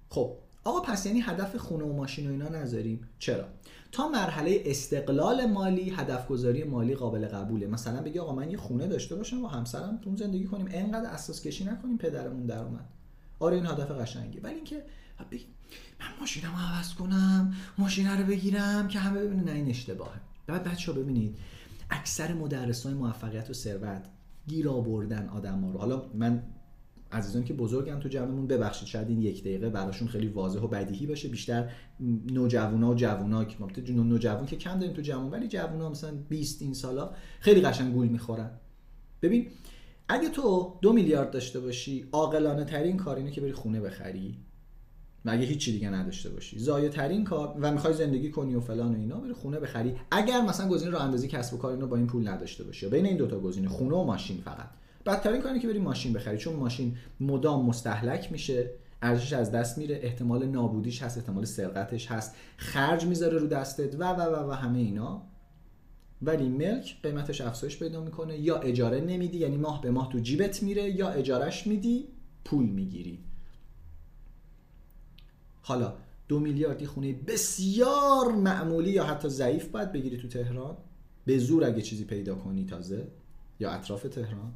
خب 0.09 0.37
آقا 0.63 0.79
پس 0.79 1.05
یعنی 1.05 1.21
هدف 1.21 1.55
خونه 1.55 1.83
و 1.83 1.93
ماشین 1.93 2.27
و 2.27 2.31
اینا 2.31 2.49
نذاریم. 2.49 3.07
چرا؟ 3.19 3.45
تا 3.93 4.07
مرحله 4.07 4.63
استقلال 4.65 5.45
مالی 5.45 5.89
هدف 5.89 6.27
گذاری 6.27 6.63
مالی 6.63 6.95
قابل 6.95 7.27
قبوله. 7.27 7.67
مثلا 7.67 8.01
بگی 8.01 8.19
آقا 8.19 8.35
من 8.35 8.51
یه 8.51 8.57
خونه 8.57 8.87
داشته 8.87 9.15
باشم 9.15 9.45
و 9.45 9.47
همسرم 9.47 9.99
تو 10.03 10.15
زندگی 10.15 10.45
کنیم. 10.45 10.67
انقدر 10.71 11.09
اساس 11.09 11.41
کشی 11.41 11.65
نکنیم 11.65 11.97
پدرمون 11.97 12.45
در 12.45 12.59
اومد 12.59 12.85
آره 13.39 13.55
این 13.55 13.65
هدف 13.65 13.91
قشنگی 13.91 14.39
ولی 14.39 14.55
اینکه 14.55 14.83
بگی 15.31 15.45
من 15.99 16.05
ماشینم 16.19 16.55
عوض 16.55 16.93
کنم 16.93 17.53
ماشین 17.77 18.07
رو 18.07 18.25
بگیرم 18.25 18.87
که 18.87 18.99
همه 18.99 19.19
ببینن. 19.19 19.47
این 19.47 19.69
اشتباهه. 19.69 20.19
بعد 20.47 20.63
بچه 20.63 20.91
ها 20.91 20.99
ببینید 20.99 21.37
اکثر 21.89 22.33
مدرس 22.33 22.85
های 22.85 22.95
موفقیت 22.95 23.49
و 23.49 23.53
ثروت 23.53 24.05
گیر 24.47 24.69
آوردن 24.69 25.29
آدم 25.29 25.61
ها 25.61 25.71
رو. 25.71 25.79
حالا 25.79 26.01
من 26.13 26.43
عزیزان 27.13 27.43
که 27.43 27.53
بزرگم 27.53 27.99
تو 27.99 28.09
جمعمون 28.09 28.47
ببخشید 28.47 28.87
شاید 28.87 29.09
این 29.09 29.21
یک 29.21 29.41
دقیقه 29.41 29.69
براشون 29.69 30.07
خیلی 30.07 30.27
واضح 30.27 30.59
و 30.59 30.67
بدیهی 30.67 31.05
باشه. 31.05 31.27
بیشتر 31.27 31.69
نوجوانا 32.31 32.91
و 32.91 32.95
جوونا 32.95 33.45
که 33.45 33.55
نوجوان 33.93 34.45
که 34.45 34.55
کم 34.55 34.79
داریم 34.79 34.95
تو 34.95 35.01
جمعون 35.01 35.31
ولی 35.31 35.47
جوونا 35.47 35.89
مثلا 35.89 36.11
20 36.29 36.61
این 36.61 36.73
سالا 36.73 37.11
خیلی 37.39 37.61
قشنگ 37.61 37.93
گول 37.93 38.07
می‌خورن. 38.07 38.51
ببین 39.21 39.47
اگه 40.09 40.29
تو 40.29 40.73
دو 40.81 40.93
میلیارد 40.93 41.31
داشته 41.31 41.59
باشی 41.59 42.05
عاقلانه 42.11 42.65
ترین 42.65 42.97
کار 42.97 43.15
اینه 43.15 43.31
که 43.31 43.41
بری 43.41 43.51
خونه 43.51 43.81
بخری. 43.81 44.37
و 45.25 45.29
اگه 45.29 45.45
هیچی 45.45 45.71
دیگه 45.71 45.89
نداشته 45.89 46.29
باشی. 46.29 46.59
زایه 46.59 46.89
ترین 46.89 47.23
کار 47.23 47.55
و 47.59 47.71
می‌خوای 47.71 47.93
زندگی 47.93 48.31
کنی 48.31 48.55
و 48.55 48.59
فلان 48.59 48.95
و 48.95 48.97
اینا 48.97 49.17
بری 49.17 49.33
خونه 49.33 49.59
بخری. 49.59 49.95
اگر 50.11 50.41
مثلا 50.41 50.69
گزینه 50.69 50.91
راه 50.91 51.03
اندازی 51.03 51.27
کسب 51.27 51.53
و 51.53 51.57
کار 51.57 51.73
اینو 51.73 51.87
با 51.87 51.97
این 51.97 52.07
پول 52.07 52.27
نداشته 52.27 52.63
باشی. 52.63 52.89
بین 52.89 53.05
این 53.05 53.17
دوتا 53.17 53.39
گزینه 53.39 53.67
خونه 53.67 53.95
و 53.95 54.03
ماشین 54.03 54.37
فقط. 54.37 54.69
بدترین 55.05 55.41
کاری 55.41 55.59
که 55.59 55.67
بری 55.67 55.79
ماشین 55.79 56.13
بخری 56.13 56.37
چون 56.37 56.55
ماشین 56.55 56.97
مدام 57.19 57.65
مستهلک 57.65 58.31
میشه 58.31 58.69
ارزشش 59.01 59.33
از 59.33 59.51
دست 59.51 59.77
میره 59.77 59.99
احتمال 60.03 60.45
نابودیش 60.45 61.03
هست 61.03 61.17
احتمال 61.17 61.45
سرقتش 61.45 62.11
هست 62.11 62.35
خرج 62.57 63.05
می‌ذاره 63.05 63.37
رو 63.37 63.47
دستت 63.47 63.95
و 63.95 64.03
و 64.03 64.21
و 64.21 64.49
و 64.49 64.51
همه 64.51 64.79
اینا. 64.79 65.21
ولی 66.21 66.49
ملک 66.49 67.01
قیمتش 67.03 67.41
افزایش 67.41 67.79
پیدا 67.79 68.01
می‌کنه 68.01 68.37
یا 68.37 68.57
اجاره 68.57 69.01
نمیدی 69.01 69.37
یعنی 69.37 69.57
ماه 69.57 69.81
به 69.81 69.91
ماه 69.91 70.09
تو 70.09 70.19
جیبت 70.19 70.63
میره 70.63 70.95
یا 70.95 71.09
اجارش 71.09 71.67
میدی 71.67 72.07
پول 72.45 72.65
می‌گیری. 72.65 73.19
حالا 75.61 75.93
دو 76.27 76.39
میلیاردی 76.39 76.85
خونه 76.85 77.13
بسیار 77.13 78.31
معمولی 78.31 78.89
یا 78.89 79.03
حتی 79.03 79.29
ضعیف 79.29 79.67
باید 79.67 79.91
بگیری 79.91 80.17
تو 80.17 80.27
تهران. 80.27 80.77
به 81.25 81.37
زور 81.37 81.65
اگه 81.65 81.81
چیزی 81.81 82.05
پیدا 82.05 82.35
کنی 82.35 82.65
تازه 82.65 83.07
یا 83.59 83.71
اطراف 83.71 84.03
تهران. 84.03 84.53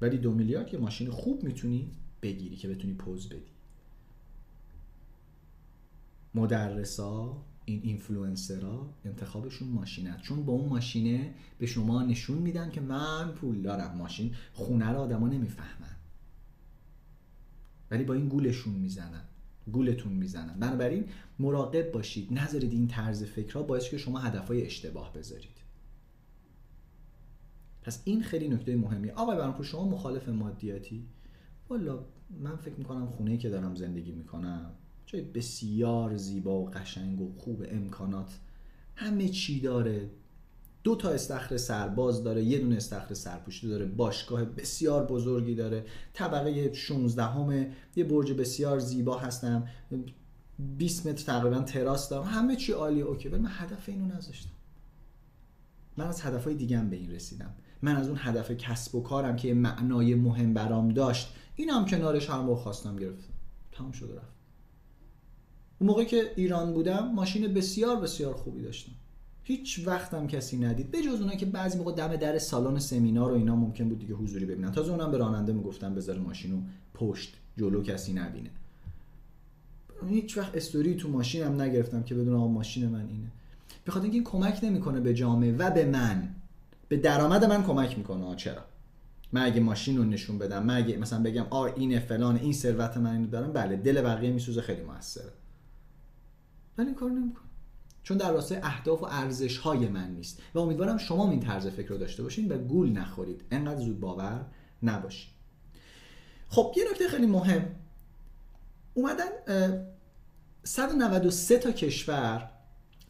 ولی 0.00 0.18
دو 0.18 0.32
میلیارد 0.32 0.74
یه 0.74 0.80
ماشین 0.80 1.10
خوب 1.10 1.42
می‌تونی 1.42 1.90
بگیری 2.22 2.56
که 2.56 2.68
بتونی 2.68 2.94
پوز 2.94 3.28
بدی. 3.28 3.52
مدرسا 6.34 7.36
این 7.64 7.80
اینفلوئنسرها 7.82 8.94
انتخابشون 9.04 9.68
ماشینه. 9.68 10.16
چون 10.22 10.44
با 10.44 10.52
اون 10.52 10.68
ماشینه 10.68 11.34
به 11.58 11.66
شما 11.66 12.02
نشون 12.02 12.38
میدن 12.38 12.70
که 12.70 12.80
من 12.80 13.32
پول 13.32 13.62
دارم. 13.62 13.96
ماشین 13.96 14.34
خونه 14.52 14.88
رو 14.88 14.98
آدما 14.98 15.28
نمی‌فهمن. 15.28 15.96
ولی 17.90 18.04
با 18.04 18.14
این 18.14 18.28
گولشون 18.28 18.74
می‌زنن. 18.74 19.22
گولتون 19.72 20.12
می‌زنن. 20.12 20.58
بنابراین 20.60 21.04
مراقب 21.38 21.92
باشید. 21.92 22.32
نذارید 22.32 22.72
این 22.72 22.88
طرز 22.88 23.24
فکرها 23.24 23.62
باعث 23.62 23.88
که 23.88 23.98
شما 23.98 24.18
هدفهای 24.18 24.66
اشتباه 24.66 25.12
بذارید. 25.12 25.67
پس 27.82 28.02
این 28.04 28.22
خیلی 28.22 28.48
نکته 28.48 28.76
مهمیه 28.76 29.12
آقای 29.12 29.36
برانپور 29.36 29.64
شما 29.64 29.88
مخالف 29.88 30.28
مادیاتی؟ 30.28 31.06
والا 31.68 31.98
من 32.40 32.56
فکر 32.56 32.74
می‌کنم 32.74 33.06
خونه 33.06 33.36
که 33.36 33.48
دارم 33.50 33.74
زندگی 33.74 34.12
می‌کنم 34.12 34.70
جای 35.06 35.22
بسیار 35.22 36.16
زیبا 36.16 36.60
و 36.60 36.70
قشنگ 36.70 37.20
و 37.20 37.32
خوب 37.38 37.64
امکانات 37.68 38.38
همه 38.96 39.28
چی 39.28 39.60
داره. 39.60 40.10
دو 40.84 40.96
تا 40.96 41.10
استخر 41.10 41.56
سرباز 41.56 42.24
داره 42.24 42.44
یه 42.44 42.58
دونه 42.58 42.76
استخر 42.76 43.14
سرپوشیده 43.14 43.72
داره 43.72 43.86
باشگاه 43.86 44.44
بسیار 44.44 45.06
بزرگی 45.06 45.54
داره 45.54 45.84
طبقه 46.12 46.72
16 46.72 47.22
همه 47.22 47.72
یه 47.96 48.04
برج 48.04 48.32
بسیار 48.32 48.78
زیبا 48.78 49.18
هستم 49.18 49.68
20 50.78 51.06
متر 51.06 51.24
تقریبا 51.24 51.60
تراس 51.60 52.08
دارم. 52.08 52.24
همه 52.24 52.56
چی 52.56 52.72
عالی 52.72 53.00
اوکی 53.00 53.28
ولی 53.28 53.42
من 53.42 53.50
هدف 53.52 53.88
اینو 53.88 54.06
نذاشتم. 54.06 54.50
من 55.96 56.06
از 56.06 56.20
هدفهای 56.22 56.54
دیگم 56.54 56.90
به 56.90 56.96
این 56.96 57.10
رسیدم. 57.10 57.54
من 57.82 57.96
از 57.96 58.08
اون 58.08 58.18
هدف 58.20 58.50
کسب 58.50 58.94
و 58.94 59.02
کارم 59.02 59.36
که 59.36 59.54
معنای 59.54 60.14
مهم 60.14 60.54
برام 60.54 60.88
داشت 60.88 61.34
این 61.56 61.70
هم 61.70 61.84
کنارش 61.84 62.30
هم 62.30 62.54
خواستم 62.54 62.96
گرفتم. 62.96 63.32
تمام 63.72 63.92
شده 63.92 64.14
رفت. 64.14 64.38
اون 65.78 65.90
موقع 65.90 66.04
که 66.04 66.32
ایران 66.36 66.72
بودم 66.72 67.12
ماشین 67.14 67.54
بسیار 67.54 67.96
بسیار 67.96 68.34
خوبی 68.34 68.62
داشتم. 68.62 68.92
هیچ 69.42 69.82
وقتم 69.86 70.26
کسی 70.26 70.58
ندید. 70.58 70.90
به 70.90 71.02
جز 71.02 71.20
اونایی 71.20 71.38
که 71.38 71.46
بعضی 71.46 71.78
موقع 71.78 71.92
دم 71.92 72.16
در 72.16 72.38
سالن 72.38 72.78
سمینار 72.78 73.32
و 73.32 73.34
اینا 73.34 73.56
ممکن 73.56 73.88
بود 73.88 73.98
دیگه 73.98 74.14
حضوری 74.14 74.44
ببینن. 74.44 74.72
تازه 74.72 74.92
اونم 74.92 75.10
به 75.10 75.18
راننده 75.18 75.52
می‌گفتم 75.52 75.94
بذاره 75.94 76.20
ماشینو 76.20 76.60
پشت 76.94 77.34
جلو 77.56 77.82
کسی 77.82 78.12
نبینه. 78.12 78.50
هیچ 80.08 80.38
وقت 80.38 80.56
استوری 80.56 80.94
تو 80.94 81.08
ماشینم 81.08 81.60
نگرفتم 81.60 82.02
که 82.02 82.14
بدون 82.14 82.34
آقا 82.34 82.48
ماشین 82.48 82.88
من 82.88 83.08
اینه. 83.08 83.32
بخاطر 83.86 84.02
اینکه 84.02 84.16
این 84.16 84.24
کمک 84.24 84.60
نمی‌کنه 84.62 85.00
به 85.00 85.14
جامعه 85.14 85.56
و 85.56 85.70
به 85.70 85.86
من. 85.86 86.34
به 86.88 86.96
درآمد 86.96 87.44
من 87.44 87.64
کمک 87.64 87.98
می‌کنه. 87.98 88.36
چرا؟ 88.36 88.64
من 89.32 89.44
اگه 89.44 89.60
ماشین 89.60 89.96
رو 89.96 90.04
نشون 90.04 90.38
بدم 90.38 90.62
من 90.62 90.76
اگه 90.76 90.96
مثلا 90.96 91.22
بگم 91.22 91.46
آ 91.50 91.64
اینه 91.64 92.00
فلان 92.00 92.36
این 92.36 92.52
ثروت 92.52 92.96
من 92.96 93.12
اینو 93.12 93.26
دارم 93.26 93.52
بله 93.52 93.76
دل 93.76 94.02
بقیه 94.02 94.30
میسوزه 94.30 94.60
خیلی 94.62 94.82
موثره. 94.82 95.32
ولی 96.78 96.86
این 96.86 96.96
کار 96.96 97.10
نمی‌کنه. 97.10 97.44
چون 98.02 98.16
در 98.16 98.32
راستای 98.32 98.58
اهداف 98.62 99.02
و 99.02 99.06
ارزش 99.06 99.58
های 99.58 99.88
من 99.88 100.10
نیست. 100.10 100.42
و 100.54 100.58
امیدوارم 100.58 100.98
شما 100.98 101.30
این 101.30 101.40
طرز 101.40 101.66
فکر 101.66 101.88
رو 101.88 101.98
داشته 101.98 102.22
باشین 102.22 102.52
و 102.52 102.58
گول 102.58 102.90
نخورید. 102.90 103.44
انقدر 103.50 103.80
زود 103.80 104.00
باور 104.00 104.46
نباشید 104.82 105.30
خب 106.48 106.74
یه 106.76 106.84
نکته 106.90 107.08
خیلی 107.08 107.26
مهم. 107.26 107.66
اومدن 108.94 109.28
193 110.64 111.58
تا 111.58 111.72
کشور 111.72 112.50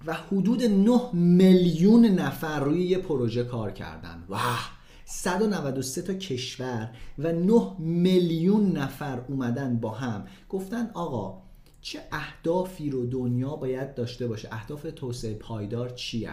و 0.07 0.15
حدود 0.15 0.62
9 0.62 1.01
میلیون 1.12 2.05
نفر 2.05 2.61
روی 2.61 2.83
یه 2.83 2.99
پروژه 2.99 3.45
کار 3.45 3.70
کردن. 3.70 4.25
واه! 4.29 4.79
193 5.05 6.03
تا 6.03 6.15
کشور 6.15 6.91
و 7.19 7.33
9 7.33 7.73
میلیون 7.79 8.73
نفر 8.73 9.20
اومدن 9.29 9.77
با 9.77 9.91
هم. 9.91 10.27
گفتن 10.49 10.91
آقا 10.95 11.43
چه 11.81 12.01
اهدافی 12.12 12.91
رو 12.91 13.07
دنیا 13.07 13.57
باید 13.57 13.95
داشته 13.95 14.27
باشه؟ 14.27 14.49
اهداف 14.53 14.87
توسعه 14.97 15.35
پایدار 15.35 15.91
چی؟ 15.91 16.29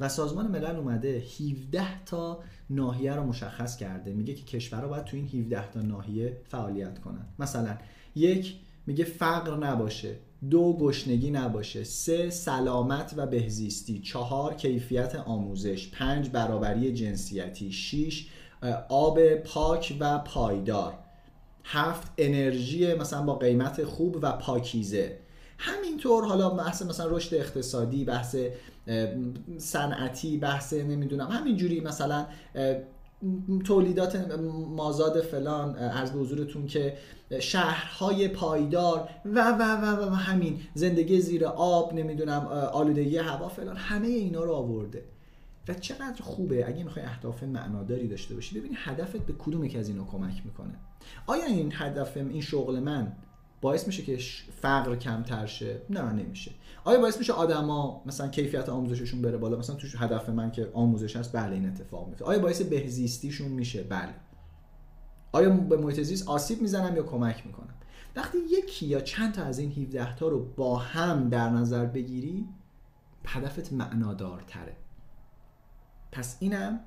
و 0.00 0.08
سازمان 0.08 0.46
ملل 0.46 0.76
اومده 0.76 1.08
17 1.40 2.04
تا 2.04 2.42
ناحیه 2.70 3.14
رو 3.14 3.24
مشخص 3.24 3.76
کرده. 3.76 4.12
میگه 4.12 4.34
که 4.34 4.44
کشورها 4.44 4.88
باید 4.88 5.04
تو 5.04 5.16
این 5.16 5.26
17 5.26 5.70
تا 5.70 5.80
ناحیه 5.80 6.40
فعالیت 6.44 6.98
کنن. 6.98 7.26
مثلا 7.38 7.78
یک 8.14 8.56
میگه 8.86 9.04
فقر 9.04 9.56
نباشه. 9.56 10.16
دو 10.50 10.76
گشنگی 10.80 11.30
نباشه. 11.30 11.84
سه 11.84 12.30
سلامت 12.30 13.14
و 13.16 13.26
بهزیستی. 13.26 13.98
چهار 13.98 14.54
کیفیت 14.54 15.14
آموزش. 15.14 15.90
پنج 15.90 16.30
برابری 16.30 16.92
جنسیتی. 16.92 17.72
شیش 17.72 18.28
آب 18.88 19.34
پاک 19.34 19.96
و 20.00 20.18
پایدار. 20.18 20.94
هفت 21.64 22.12
انرژی 22.18 22.94
مثلا 22.94 23.22
با 23.22 23.34
قیمت 23.34 23.84
خوب 23.84 24.18
و 24.22 24.32
پاکیزه. 24.32 25.18
همینطور 25.58 26.24
حالا 26.24 26.50
بحث 26.50 26.82
مثلا 26.82 27.16
رشد 27.16 27.34
اقتصادی 27.34 28.04
بحث 28.04 28.36
صنعتی 29.58 30.36
بحث 30.36 30.72
نمی‌دونم 30.72 31.26
همینجوری 31.26 31.80
مثلا 31.80 32.26
تولیدات 33.64 34.16
مازاد 34.76 35.20
فلان 35.20 35.76
از 35.76 36.12
به 36.12 36.18
حضورتون 36.18 36.66
که 36.66 36.96
شهرهای 37.40 38.28
پایدار 38.28 39.08
و 39.24 39.50
و 39.50 39.62
و 39.62 40.10
و 40.10 40.14
همین 40.14 40.60
زندگی 40.74 41.20
زیر 41.20 41.46
آب 41.46 41.94
نمی‌دونم 41.94 42.46
آلودگی 42.72 43.16
هوا 43.16 43.48
فلان 43.48 43.76
همه 43.76 44.06
اینا 44.06 44.44
رو 44.44 44.52
آورده. 44.52 45.04
و 45.68 45.74
چقدر 45.74 46.22
خوبه 46.22 46.68
اگه 46.68 46.84
می‌خوای 46.84 47.04
اهداف 47.04 47.42
معناداری 47.42 48.08
داشته 48.08 48.34
باشی. 48.34 48.60
ببین 48.60 48.72
هدفت 48.74 49.16
به 49.16 49.32
کدوم 49.38 49.64
یک 49.64 49.76
از 49.76 49.88
اینا 49.88 50.04
کمک 50.04 50.42
می‌کنه. 50.44 50.74
آیا 51.26 51.44
این 51.44 51.72
هدف 51.74 52.16
این 52.16 52.40
شغل 52.40 52.80
من 52.80 53.12
باعث 53.60 53.86
میشه 53.86 54.02
که 54.02 54.18
فقر 54.62 54.96
کمتر 54.96 55.46
شه؟ 55.46 55.82
نه 55.90 56.12
نمیشه. 56.12 56.50
آیا 56.88 57.00
باعث 57.00 57.18
میشه 57.18 57.32
آدما 57.32 58.02
مثلا 58.06 58.28
کیفیت 58.28 58.68
آموزششون 58.68 59.22
بره 59.22 59.36
بالا؟ 59.36 59.58
مثلا 59.58 59.76
توش 59.76 59.96
هدف 59.96 60.28
من 60.28 60.50
که 60.50 60.70
آموزش 60.74 61.16
هست 61.16 61.36
بله 61.36 61.54
این 61.54 61.68
اتفاق 61.68 62.08
میفته. 62.08 62.24
آیا 62.24 62.38
باعث 62.38 62.62
بهزیستیشون 62.62 63.48
میشه؟ 63.48 63.82
بله. 63.82 64.14
آیا 65.32 65.50
به 65.50 65.76
محیط 65.76 66.00
زیست 66.00 66.28
آسیب 66.28 66.62
می‌زنم 66.62 66.96
یا 66.96 67.02
کمک 67.02 67.46
می‌کنم؟ 67.46 67.74
وقتی 68.16 68.38
یکی 68.38 68.86
یا 68.86 69.00
چند 69.00 69.34
تا 69.34 69.42
از 69.42 69.58
این 69.58 69.72
17 69.72 70.16
تا 70.16 70.28
رو 70.28 70.44
با 70.56 70.76
هم 70.76 71.28
در 71.28 71.50
نظر 71.50 71.86
بگیری 71.86 72.48
هدفت 73.26 73.72
معنادارتره. 73.72 74.76
پس 76.12 76.36
اینم 76.40 76.80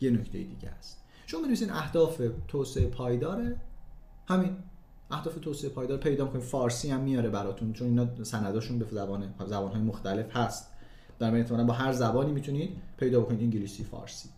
یه 0.00 0.10
نکته 0.10 0.38
دیگه 0.38 0.68
است. 0.68 1.04
شما 1.26 1.42
بنویسین 1.42 1.70
اهداف 1.70 2.22
توسعه 2.48 2.86
پایداره؟ 2.86 3.60
همین. 4.28 4.56
اهداف 5.12 5.34
توسعه 5.34 5.70
پایدار 5.70 5.98
پیدا 5.98 6.26
کنید 6.26 6.44
فارسی 6.44 6.90
هم 6.90 7.00
میاره 7.00 7.28
براتون 7.28 7.72
چون 7.72 7.88
اینا 7.88 8.24
سنداشون 8.24 8.78
به 8.78 8.86
زبان 8.90 9.34
زبانهای 9.46 9.82
مختلف 9.82 10.36
هست. 10.36 10.72
در 11.18 11.30
مورد 11.30 11.66
با 11.66 11.72
هر 11.72 11.92
زبانی 11.92 12.32
می‌تونید 12.32 12.76
پیدا 12.96 13.20
بکنید 13.20 13.40
انگلیسی 13.40 13.84
فارسی. 13.84 14.28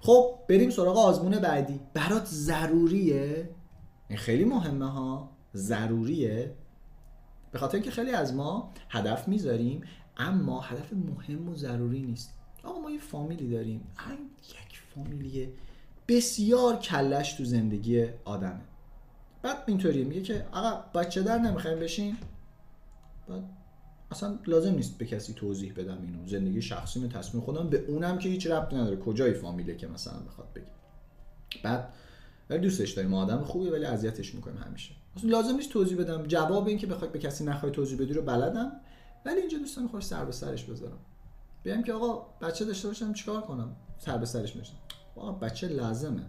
خب 0.00 0.34
بریم 0.48 0.70
سراغ 0.70 0.98
آزمون 0.98 1.38
بعدی. 1.38 1.80
برات 1.94 2.24
ضروریه؟ 2.26 3.48
این 4.08 4.18
خیلی 4.18 4.44
مهمه 4.44 4.90
ها. 4.90 5.30
ضروریه. 5.54 6.54
به 7.52 7.58
خاطر 7.58 7.74
اینکه 7.74 7.90
خیلی 7.90 8.10
از 8.10 8.34
ما 8.34 8.72
هدف 8.88 9.28
می‌ذاریم 9.28 9.80
اما 10.16 10.60
هدف 10.60 10.92
مهم 10.92 11.48
و 11.48 11.54
ضروری 11.54 12.02
نیست. 12.02 12.34
آقا 12.64 12.80
ما 12.80 12.90
یه 12.90 12.98
فامیلی 12.98 13.50
داریم. 13.50 13.80
این 14.08 14.18
یک 14.48 14.80
فامیلی 14.94 15.48
بسیار 16.08 16.76
کلش 16.76 17.32
تو 17.32 17.44
زندگی 17.44 18.06
آدمه. 18.24 18.60
بعد 19.46 19.64
اینطوریه 19.66 20.04
میگه 20.04 20.22
که 20.22 20.46
آقا 20.52 21.00
بچه 21.00 21.22
در 21.22 21.38
نمی‌خوایم 21.38 21.78
بشین. 21.78 22.16
بعد 23.28 23.42
اصلا 24.10 24.38
لازم 24.46 24.74
نیست 24.74 24.98
به 24.98 25.06
کسی 25.06 25.32
توضیح 25.32 25.72
بدم 25.76 25.98
اینو. 26.02 26.26
زندگی 26.28 26.62
شخصی 26.62 27.00
من 27.00 27.08
تصمیم 27.08 27.42
خودم 27.44 27.68
به 27.68 27.84
اونم 27.88 28.18
که 28.18 28.28
هیچ 28.28 28.46
ربطی 28.46 28.76
نداره 28.76 28.96
کجای 28.96 29.32
فامیله 29.32 29.76
که 29.76 29.86
مثلا 29.86 30.18
بخواد 30.18 30.52
بگه. 30.54 30.66
بعد 31.62 31.92
ولی 32.50 32.60
دوستش 32.60 32.90
داریم 32.90 33.14
آدم 33.14 33.42
خوبی 33.42 33.68
ولی 33.68 33.84
اذیتش 33.84 34.34
می‌کنیم 34.34 34.58
همیشه. 34.58 34.92
اصلا 35.16 35.30
لازم 35.30 35.56
نیست 35.56 35.70
توضیح 35.70 35.98
بدم. 35.98 36.26
جواب 36.26 36.66
این 36.66 36.78
که 36.78 36.86
بخوای 36.86 37.10
به 37.10 37.18
کسی 37.18 37.44
نخوای 37.44 37.72
توضیح 37.72 37.98
بدی 37.98 38.12
رو 38.12 38.22
بلدم 38.22 38.72
ولی 39.24 39.40
اینجا 39.40 39.58
دوستان 39.58 39.88
خوش 39.88 40.04
سر 40.04 40.24
به 40.24 40.32
سرش 40.32 40.64
بذارم. 40.64 40.98
بیام 41.62 41.82
که 41.82 41.92
آقا 41.92 42.26
بچه 42.40 42.64
داشته 42.64 42.88
باشم 42.88 43.12
چیکار 43.12 43.40
کنم؟ 43.40 43.76
سر 43.98 44.18
به 44.18 44.26
سرش 44.26 44.56
میشم 44.56 44.76
آقا 45.16 45.32
بچه 45.32 45.68
لازمه. 45.68 46.22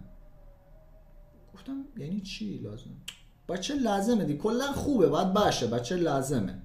گفتم 1.58 1.84
یعنی 1.96 2.20
چی 2.20 2.58
لازم 2.58 2.90
بچه 3.48 3.74
لازمه 3.74 4.24
دی؟ 4.24 4.36
کلا 4.36 4.72
خوبه 4.72 5.08
باید 5.08 5.32
باشه 5.32 5.66
بچه 5.66 5.96
لازمه؟ 5.96 6.62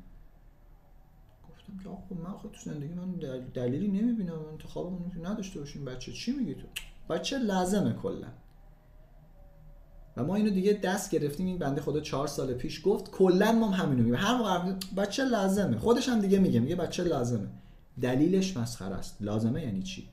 گفتم 1.49 1.83
که 1.83 1.89
آقا 1.89 2.15
من 2.15 2.31
خود 2.37 2.51
تو 2.51 2.59
زندگی 2.71 2.93
من 2.93 3.11
دل- 3.11 3.41
دلیلی 3.53 3.87
نمی‌بینم 3.87 4.45
انتخابمون 4.51 5.09
که 5.09 5.19
نداشته 5.19 5.59
باشیم 5.59 5.85
بچه 5.85 6.11
چی 6.11 6.31
میگی 6.31 6.55
تو؟ 6.55 6.67
بچه 7.09 7.37
لازمه 7.37 7.93
کلا؟ 7.93 8.27
و 10.17 10.23
ما 10.23 10.35
اینو 10.35 10.49
دیگه 10.49 10.73
دست 10.73 11.11
گرفتیم 11.11 11.45
این 11.45 11.57
بنده 11.59 11.81
خدا 11.81 11.99
چهار 11.99 12.27
سال 12.27 12.53
پیش 12.53 12.81
گفت 12.85 13.11
کلا 13.11 13.51
ما 13.51 13.67
هم 13.71 13.83
همینو 13.85 14.03
میگیم. 14.03 14.15
هر 14.15 14.37
موقع 14.37 14.73
بچه 14.97 15.23
لازمه؟ 15.25 15.77
خودش 15.77 16.09
هم 16.09 16.19
دیگه 16.21 16.39
میگه 16.39 16.59
میگه 16.59 16.75
بچه 16.75 17.03
لازمه؟ 17.03 17.47
دلیلش 18.01 18.57
مسخره 18.57 18.95
است. 18.95 19.17
لازمه 19.21 19.61
یعنی 19.63 19.83
چی؟ 19.83 20.09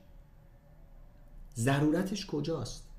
ضرورتش 1.55 2.25
کجاست؟ 2.25 2.90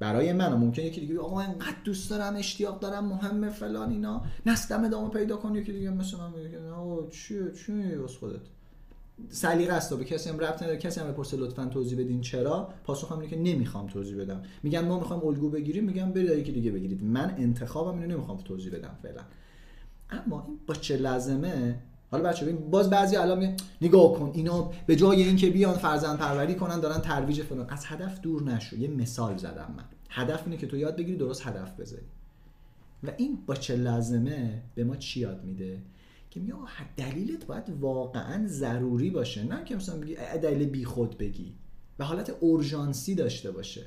برای 0.00 0.32
من 0.32 0.52
ممکنه 0.52 0.84
یکی 0.84 1.00
دیگه 1.00 1.18
آقا 1.18 1.40
انقدر 1.40 1.76
دوست 1.84 2.10
دارم 2.10 2.36
اشتیاق 2.36 2.80
دارم 2.80 3.04
مهمه 3.04 3.48
فلان 3.48 3.90
اینا. 3.90 4.22
نسلم 4.46 4.84
ادامه 4.84 5.10
پیدا 5.10 5.36
کن 5.36 5.54
یکی 5.54 5.72
دیگه 5.72 5.90
مثل 5.90 6.16
من 6.16 6.30
میگه 6.30 6.70
آقا 6.70 7.08
چیه 7.10 7.52
چی 7.66 7.94
واسه 7.94 8.18
خودت؟ 8.18 8.40
سلیقه 9.28 9.72
است 9.72 9.94
به 9.94 10.04
کسی 10.04 10.30
هم 10.30 10.38
ربط 10.38 10.62
نداره. 10.62 10.78
کسی 10.78 11.00
هم 11.00 11.12
بپرسه 11.12 11.36
لطفا 11.36 11.66
توضیح 11.66 11.98
بدین 11.98 12.20
چرا. 12.20 12.68
پاسخم 12.84 13.18
اینه 13.18 13.30
که 13.30 13.36
نمی‌خوام 13.36 13.86
توضیح 13.86 14.16
بدم. 14.20 14.42
میگن 14.62 14.84
ما 14.84 14.98
می‌خوایم 14.98 15.24
الگو 15.24 15.50
بگیریم 15.50 15.84
میگم 15.84 16.12
برید 16.12 16.30
یکی 16.30 16.52
دیگه 16.52 16.70
بگیرید. 16.70 17.04
من 17.04 17.34
انتخابم 17.38 18.00
اینو 18.00 18.14
نمی‌خوام 18.14 18.38
توضیح 18.38 18.72
بدم 18.72 18.98
فعلا. 19.02 19.22
اما 20.10 20.44
این 20.46 20.58
با 20.66 20.74
چه 20.74 20.96
لازمه 20.96 21.82
حالا 22.10 22.28
بچه 22.28 22.46
ببین 22.46 22.70
باز 22.70 22.90
بعضی 22.90 23.16
الان 23.16 23.56
نگاه 23.80 24.12
کن 24.12 24.30
اینا 24.34 24.72
به 24.86 24.96
جای 24.96 25.22
اینکه 25.22 25.50
بیان 25.50 25.74
فرزند 25.74 26.18
پروری 26.18 26.54
کنن 26.54 26.80
دارن 26.80 27.00
ترویج 27.00 27.42
فلان. 27.42 27.70
از 27.70 27.84
هدف 27.86 28.20
دور 28.20 28.42
نشو. 28.42 28.76
یه 28.76 28.88
مثال 28.88 29.36
زدم 29.36 29.74
من. 29.76 29.84
هدف 30.10 30.42
اینه 30.44 30.56
که 30.56 30.66
تو 30.66 30.76
یاد 30.76 30.96
بگیری 30.96 31.16
درست 31.16 31.46
هدف 31.46 31.80
بذاری. 31.80 32.06
و 33.02 33.10
این 33.16 33.38
با 33.46 33.54
چه 33.54 33.76
لازمه؟ 33.76 34.62
به 34.74 34.84
ما 34.84 34.96
چی 34.96 35.20
یاد 35.20 35.44
میده؟ 35.44 35.82
که 36.30 36.40
میگه 36.40 36.54
دلیلت 36.96 37.46
باید 37.46 37.64
واقعا 37.80 38.46
ضروری 38.46 39.10
باشه. 39.10 39.44
نه 39.44 39.64
که 39.64 39.76
مثلا 39.76 39.96
بگی 39.98 40.16
دلیل 40.42 40.68
بیخود 40.68 41.18
بگی. 41.18 41.54
و 41.98 42.04
حالت 42.04 42.30
اورژانسی 42.40 43.14
داشته 43.14 43.50
باشه. 43.50 43.86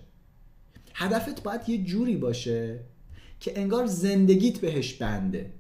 هدفت 0.94 1.44
باید 1.44 1.70
یه 1.70 1.84
جوری 1.84 2.18
باشه 2.18 2.80
که 3.40 3.60
انگار 3.60 3.86
زندگیت 3.86 4.60
بهش 4.60 4.94
بنده. 4.94 5.54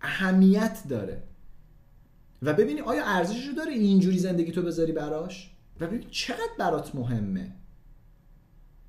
اهمیت 0.00 0.82
داره. 0.88 1.22
و 2.44 2.54
ببینی 2.54 2.80
آیا 2.80 3.04
ارزشش 3.04 3.46
رو 3.46 3.54
داره 3.54 3.72
اینجوری 3.72 4.18
زندگی 4.18 4.52
تو 4.52 4.62
بذاری 4.62 4.92
براش؟ 4.92 5.50
و 5.80 5.86
ببین 5.86 6.04
چقدر 6.10 6.50
برات 6.58 6.94
مهمه. 6.94 7.52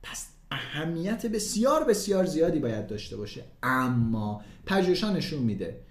پس 0.03 0.27
اهمیت 0.51 1.25
بسیار 1.25 1.83
بسیار 1.83 2.25
زیادی 2.25 2.59
باید 2.59 2.87
داشته 2.87 3.17
باشه. 3.17 3.43
اما 3.63 4.41
پژوهش‌ها 4.65 5.11
نشون 5.11 5.43
میده. 5.43 5.81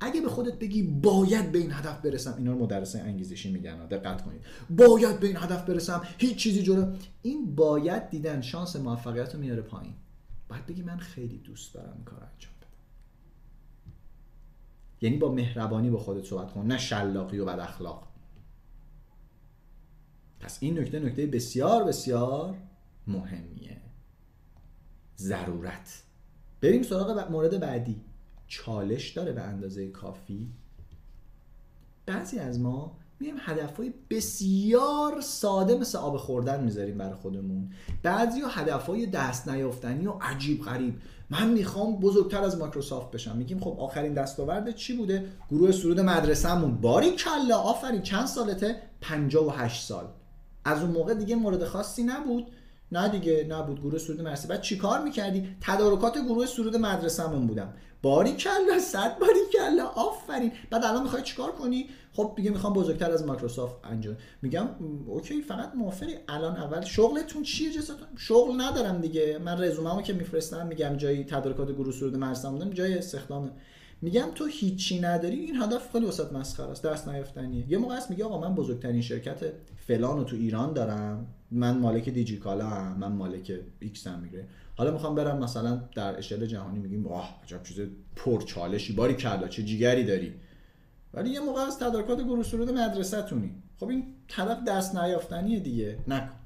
اگه 0.00 0.20
به 0.20 0.28
خودت 0.28 0.58
بگی 0.58 0.82
باید 0.82 1.52
به 1.52 1.58
این 1.58 1.72
هدف 1.72 2.00
برسم 2.00 2.34
اینا 2.38 2.52
رو 2.52 2.58
مدرسه 2.58 2.98
انگیزشی 2.98 3.52
میگن 3.52 3.86
دقت 3.86 4.22
کنید. 4.22 4.40
باید 4.70 5.20
به 5.20 5.26
این 5.26 5.36
هدف 5.36 5.64
برسم 5.64 6.02
هیچ 6.18 6.36
چیزی 6.36 6.62
جلو. 6.62 6.94
این 7.22 7.54
باید 7.54 8.10
دیدن 8.10 8.40
شانس 8.40 8.76
موفقیت 8.76 9.34
رو 9.34 9.40
میاره 9.40 9.62
پایین. 9.62 9.94
باید 10.48 10.66
بگی 10.66 10.82
من 10.82 10.96
خیلی 10.96 11.38
دوست 11.38 11.74
دارم 11.74 11.92
این 11.96 12.04
کار 12.04 12.18
انجام 12.18 12.51
یعنی 15.02 15.16
با 15.16 15.32
مهربانی 15.32 15.90
با 15.90 15.98
خودت 15.98 16.24
صحبت 16.24 16.52
کن 16.52 16.66
نه 16.66 16.78
شلاقی 16.78 17.38
و 17.38 17.44
بد 17.44 17.58
اخلاق. 17.58 18.08
پس 20.40 20.58
این 20.60 20.78
نکته 20.78 21.00
نکته 21.00 21.26
بسیار 21.26 21.84
بسیار 21.84 22.56
مهمیه. 23.06 23.80
ضرورت. 25.18 26.02
بریم 26.60 26.82
سراغ 26.82 27.30
مورد 27.30 27.60
بعدی. 27.60 28.00
چالش 28.46 29.10
داره 29.10 29.32
به 29.32 29.42
اندازه 29.42 29.88
کافی. 29.88 30.52
بعضی 32.06 32.38
از 32.38 32.60
ما 32.60 32.96
میایم 33.20 33.36
هدفهای 33.38 33.92
بسیار 34.10 35.20
ساده 35.20 35.78
مثل 35.78 35.98
آب 35.98 36.16
خوردن 36.16 36.64
می‌ذاریم 36.64 36.98
برای 36.98 37.14
خودمون. 37.14 37.72
بعضی 38.02 38.40
ها 38.40 38.48
هدفهای 38.48 39.06
دست 39.06 39.48
نیافتنی 39.48 40.06
و 40.06 40.12
عجیب 40.20 40.62
غریب. 40.62 40.94
من 41.32 41.48
می‌خوام 41.48 41.96
بزرگتر 41.96 42.44
از 42.44 42.58
مایکروسافت 42.58 43.10
بشم. 43.10 43.36
میگیم 43.36 43.60
خب 43.60 43.76
آخرین 43.80 44.14
دستاورد 44.14 44.74
چی 44.74 44.96
بوده؟ 44.96 45.24
گروه 45.50 45.72
سرود 45.72 46.00
مدرسهمون. 46.00 46.76
باریکلا 46.80 47.56
آفرین. 47.56 48.02
چند 48.02 48.26
سالته؟ 48.26 48.76
58 49.00 49.84
سال. 49.84 50.04
از 50.64 50.82
اون 50.82 50.90
موقع 50.90 51.14
دیگه 51.14 51.36
مورد 51.36 51.64
خاصی 51.64 52.02
نبود. 52.02 52.46
نه 52.92 53.08
دیگه 53.08 53.46
نبود 53.50 53.80
گروه 53.80 53.98
سرود 53.98 54.20
مدرسه. 54.20 54.48
بعد 54.48 54.60
چیکار 54.60 55.02
می‌کردی؟ 55.02 55.56
تدارکات 55.60 56.18
گروه 56.18 56.46
سرود 56.46 56.76
مدرسهمون 56.76 57.46
بودم. 57.46 57.74
باریکلا 58.02 58.78
صد 58.78 59.18
باریکلا. 59.18 59.86
آفرین. 59.86 60.52
بعد 60.70 60.84
الان 60.84 61.02
می‌خوای 61.02 61.22
چیکار 61.22 61.52
کنی؟ 61.52 61.86
خب 62.12 62.32
دیگه 62.36 62.50
می‌خوام 62.50 62.72
بزرگتر 62.72 63.10
از 63.10 63.26
مایکروسافت 63.26 63.76
انجام. 63.84 64.16
میگم 64.42 64.68
okay 65.06 65.42
فقط 65.42 65.72
موافقی. 65.74 66.14
الان 66.28 66.56
اول 66.56 66.80
شغلتون 66.80 67.42
چیه 67.42 67.72
جستون 67.72 67.96
شغل 68.16 68.60
ندارم 68.60 69.00
دیگه. 69.00 69.38
من 69.44 69.64
رزوممو 69.64 70.02
که 70.02 70.12
میفرستم 70.12 70.66
میگم 70.66 70.96
جایی 70.96 71.24
تدارکات 71.24 71.72
گروه 71.72 71.92
سرود 71.92 72.16
مدرسه‌مون 72.16 72.58
بودم 72.58 72.70
جای 72.70 72.98
استخدامه. 72.98 73.50
میگم 74.04 74.28
تو 74.34 74.44
هیچی 74.44 75.00
نداری؟ 75.00 75.36
این 75.36 75.62
هدف 75.62 75.92
خیلی 75.92 76.06
وسط 76.06 76.32
مسخره 76.32 76.70
است. 76.70 76.86
دست 76.86 77.08
نیافتنیه. 77.08 77.64
یه 77.68 77.78
موقع 77.78 77.94
است 77.94 78.10
میگه 78.10 78.24
آقا 78.24 78.40
من 78.48 78.54
بزرگترین 78.54 79.02
شرکت 79.02 79.52
فلان 79.86 80.18
رو 80.18 80.24
تو 80.24 80.36
ایران 80.36 80.72
دارم. 80.72 81.26
من 81.50 81.78
مالک 81.78 82.08
دیجیکالا 82.08 82.66
هم 82.66 82.98
من 82.98 83.12
مالک 83.12 83.60
ایکس 83.80 84.06
هم 84.06 84.20
میگه. 84.20 84.46
حالا 84.76 84.90
می‌خوام 84.90 85.14
برم 85.14 85.38
مثلا 85.38 85.76
در 85.76 86.18
اشل 86.18 86.46
جهانی 86.46 86.78
میگیم 86.78 87.06
واه 87.06 87.40
عجب 87.42 87.62
چیز 87.62 87.80
پر 88.16 88.42
چالشی 88.42 88.92
باریکلا 88.92 89.48
چه 89.48 89.62
جیگری 89.62 90.04
داری؟ 90.04 90.34
ولی 91.14 91.30
یه 91.30 91.40
موقع 91.40 91.60
از 91.60 91.78
تدارکات 91.78 92.20
گروه 92.20 92.44
سرود 92.44 92.70
مدرسه 92.70 93.22
تونی 93.22 93.54
خب 93.80 93.88
این 93.88 94.14
طرف 94.28 94.64
دست 94.64 94.96
نیافتنیه 94.96 95.60
دیگه. 95.60 95.98
نکن. 96.08 96.36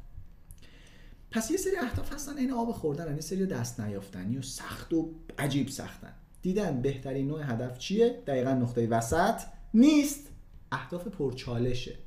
پس 1.30 1.50
یه 1.50 1.56
سری 1.56 1.76
اهداف 1.76 2.12
هستن 2.12 2.38
این 2.38 2.52
آب 2.52 2.72
خوردن 2.72 3.14
یه 3.14 3.20
سری 3.20 3.46
دست 3.46 3.80
نیافتنی 3.80 4.38
و 4.38 4.42
سخت 4.42 4.92
و 4.92 5.14
عجیب 5.38 5.68
سختن. 5.68 6.12
دیدن 6.42 6.82
بهترین 6.82 7.28
نوع 7.28 7.52
هدف 7.52 7.78
چیه؟ 7.78 8.22
دقیقا 8.26 8.52
نقطه 8.52 8.86
وسط 8.86 9.40
نیست. 9.74 10.28
اهداف 10.72 11.08
پرچالشه. 11.08 11.98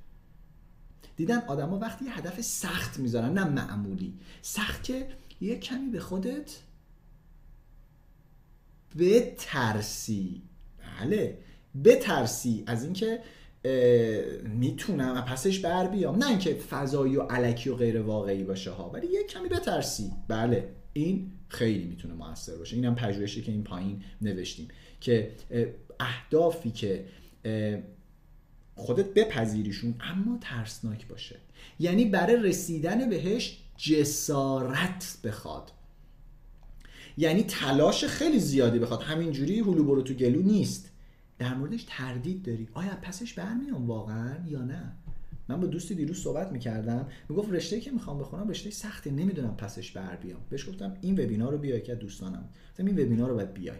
دیدن 1.15 1.41
آدما 1.47 1.79
وقتی 1.79 2.05
هدف 2.09 2.41
سخت 2.41 2.99
می‌ذارن 2.99 3.33
نه 3.33 3.43
معمولی. 3.43 4.19
سخت 4.41 4.83
که 4.83 5.07
یه 5.41 5.59
کمی 5.59 5.89
به 5.89 5.99
خودت 5.99 6.59
بترسی. 8.97 10.41
بله 10.99 11.37
بترسی. 11.83 12.63
از 12.67 12.83
اینکه 12.83 13.19
می‌تونم 14.43 15.17
و 15.17 15.21
پسش 15.21 15.59
بر 15.59 15.87
بیام. 15.87 16.23
نه 16.23 16.29
اینکه 16.29 16.53
فضایی 16.53 17.15
و 17.15 17.21
علکی 17.21 17.69
و 17.69 17.75
غیر 17.75 18.01
واقعی 18.01 18.43
باشه 18.43 18.71
ها 18.71 18.89
ولی 18.89 19.07
یه 19.07 19.23
کمی 19.23 19.49
بترسی. 19.49 20.11
بله 20.27 20.75
این 20.93 21.31
خیلی 21.47 21.85
می‌تونه 21.85 22.13
موثر 22.13 22.55
باشه. 22.55 22.75
اینم 22.75 22.95
پژوهشی 22.95 23.41
که 23.41 23.51
این 23.51 23.63
پایین 23.63 24.03
نوشتیم 24.21 24.67
که 25.01 25.31
اه، 25.51 25.65
اهدافی 25.99 26.71
که 26.71 27.05
خودت 28.75 29.13
بپذیریشون 29.13 29.95
اما 29.99 30.37
ترسناک 30.41 31.07
باشه. 31.07 31.35
یعنی 31.79 32.05
برای 32.05 32.35
رسیدن 32.35 33.09
بهش 33.09 33.63
جسارت 33.79 35.17
بخواد. 35.23 35.71
یعنی 37.17 37.43
تلاش 37.43 38.05
خیلی 38.05 38.39
زیادی 38.39 38.79
بخواد. 38.79 39.01
همینجوری 39.01 39.59
هلو 39.59 39.83
برو 39.83 40.01
تو 40.01 40.13
گلو 40.13 40.41
نیست. 40.41 40.91
در 41.37 41.53
موردش 41.53 41.85
تردید 41.89 42.43
داری. 42.43 42.69
آیا 42.73 42.97
پسش 43.01 43.33
برمیام 43.33 43.87
واقعا 43.87 44.35
یا 44.47 44.63
نه؟ 44.63 44.91
من 45.47 45.59
با 45.59 45.67
دوستی 45.67 45.95
دیروز 45.95 46.23
صحبت 46.23 46.51
می‌کردم. 46.51 47.07
می‌گفت 47.29 47.51
رشته 47.51 47.79
که 47.79 47.91
می‌خوام 47.91 48.19
بخونم 48.19 48.49
رشته 48.49 48.69
سختی 48.69 49.11
نمی‌دونم 49.11 49.55
پسش 49.55 49.91
بر 49.91 50.15
بیام. 50.15 50.39
بهش 50.49 50.69
گفتم 50.69 50.97
این 51.01 51.13
وبینار 51.13 51.51
رو 51.51 51.57
بیای 51.57 51.81
که 51.81 51.95
دوستانم. 51.95 52.49
گفتم 52.71 52.85
این 52.85 52.99
وبینار 52.99 53.29
رو 53.29 53.35
باید 53.35 53.53
بیای. 53.53 53.79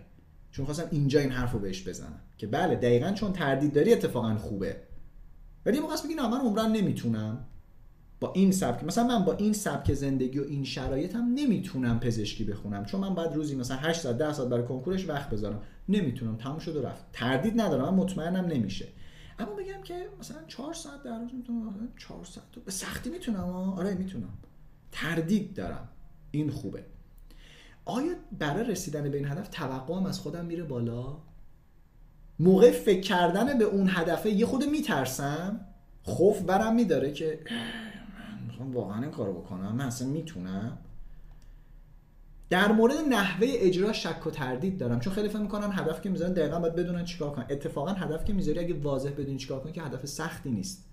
چون 0.51 0.65
خواستم 0.65 0.87
اینجا 0.91 1.19
این 1.19 1.31
حرف 1.31 1.51
رو 1.51 1.59
بهش 1.59 1.87
بزنم. 1.87 2.19
که 2.37 2.47
بله 2.47 2.75
دقیقا 2.75 3.11
چون 3.11 3.33
تردید 3.33 3.73
داری 3.73 3.93
اتفاقا 3.93 4.35
خوبه. 4.35 4.81
ولی 5.65 5.79
موقع 5.79 5.95
بگی 6.05 6.13
نه 6.13 6.27
من 6.27 6.39
عمرن 6.39 6.71
نمی‌تونم. 6.71 7.45
با 8.19 8.33
این 8.33 8.51
سبک 8.51 8.83
مثلا 8.83 9.07
من 9.07 9.25
با 9.25 9.33
این 9.33 9.53
سبک 9.53 9.93
زندگی 9.93 10.39
و 10.39 10.43
این 10.43 10.63
شرایطم 10.63 11.31
نمی‌تونم 11.35 11.99
پزشکی 11.99 12.43
بخونم. 12.43 12.85
چون 12.85 13.01
من 13.01 13.15
بعد 13.15 13.33
روزی 13.35 13.55
مثلا 13.55 13.77
8 13.77 13.99
ساعت 13.99 14.17
10 14.17 14.33
ساعت 14.33 14.49
برای 14.49 14.65
کنکورش 14.65 15.09
وقت 15.09 15.29
بذارم. 15.29 15.61
نمی‌تونم 15.89 16.37
تموم 16.37 16.59
شد 16.59 16.75
و 16.75 16.81
رفت. 16.81 17.05
تردید 17.13 17.61
ندارم 17.61 17.93
من 17.93 17.93
مطمئنم 17.93 18.45
نمیشه. 18.45 18.87
اما 19.39 19.53
بگم 19.53 19.81
که 19.83 20.09
مثلا 20.19 20.37
چهار 20.47 20.73
ساعت 20.73 21.03
در 21.03 21.19
روز 21.19 21.33
می‌تونم 21.33 21.87
چهار 21.97 22.25
ساعت. 22.25 22.47
به 22.65 22.71
سختی 22.71 23.09
می‌تونم 23.09 23.43
آره 23.77 23.95
می‌تونم. 23.95 24.33
تردید 24.91 25.53
دارم. 25.53 25.89
این 26.31 26.49
خوبه. 26.49 26.83
آیا 27.85 28.13
برای 28.39 28.63
رسیدن 28.63 29.09
به 29.09 29.17
این 29.17 29.27
هدف 29.27 29.47
توقعم 29.47 30.05
از 30.05 30.19
خودم 30.19 30.45
میره 30.45 30.63
بالا؟ 30.63 31.17
موقع 32.39 32.71
فکر 32.71 33.01
کردن 33.01 33.57
به 33.57 33.63
اون 33.63 33.87
هدفه 33.89 34.29
یه 34.29 34.45
خود 34.45 34.63
میترسم؟ 34.63 35.65
خوف 36.03 36.41
برم 36.41 36.75
میداره 36.75 37.11
که 37.11 37.39
می‌خوام 38.59 38.75
واقعا 38.75 39.01
این 39.01 39.11
کارو 39.11 39.33
بکنم. 39.33 39.75
من 39.75 39.85
اصلا 39.85 40.07
می‌تونم. 40.07 40.77
در 42.49 42.71
مورد 42.71 42.95
نحوه 43.09 43.47
اجرا 43.51 43.93
شک 43.93 44.27
و 44.27 44.31
تردید 44.31 44.77
دارم. 44.77 44.99
چون 44.99 45.13
خیلی 45.13 45.29
فکر 45.29 45.39
می‌کنن 45.39 45.71
هدف 45.71 46.01
که 46.01 46.09
می‌ذارن 46.09 46.33
دقیقا 46.33 46.59
باید 46.59 46.75
بدونن 46.75 47.05
چیکار 47.05 47.31
کنن. 47.31 47.45
اتفاقا 47.49 47.91
هدف 47.91 48.25
که 48.25 48.33
می‌ذاری 48.33 48.59
اگه 48.59 48.73
واضح 48.73 49.09
بدونی 49.09 49.37
چیکار 49.37 49.59
کنی 49.59 49.71
که 49.71 49.81
هدف 49.81 50.05
سختی 50.05 50.51
نیست. 50.51 50.85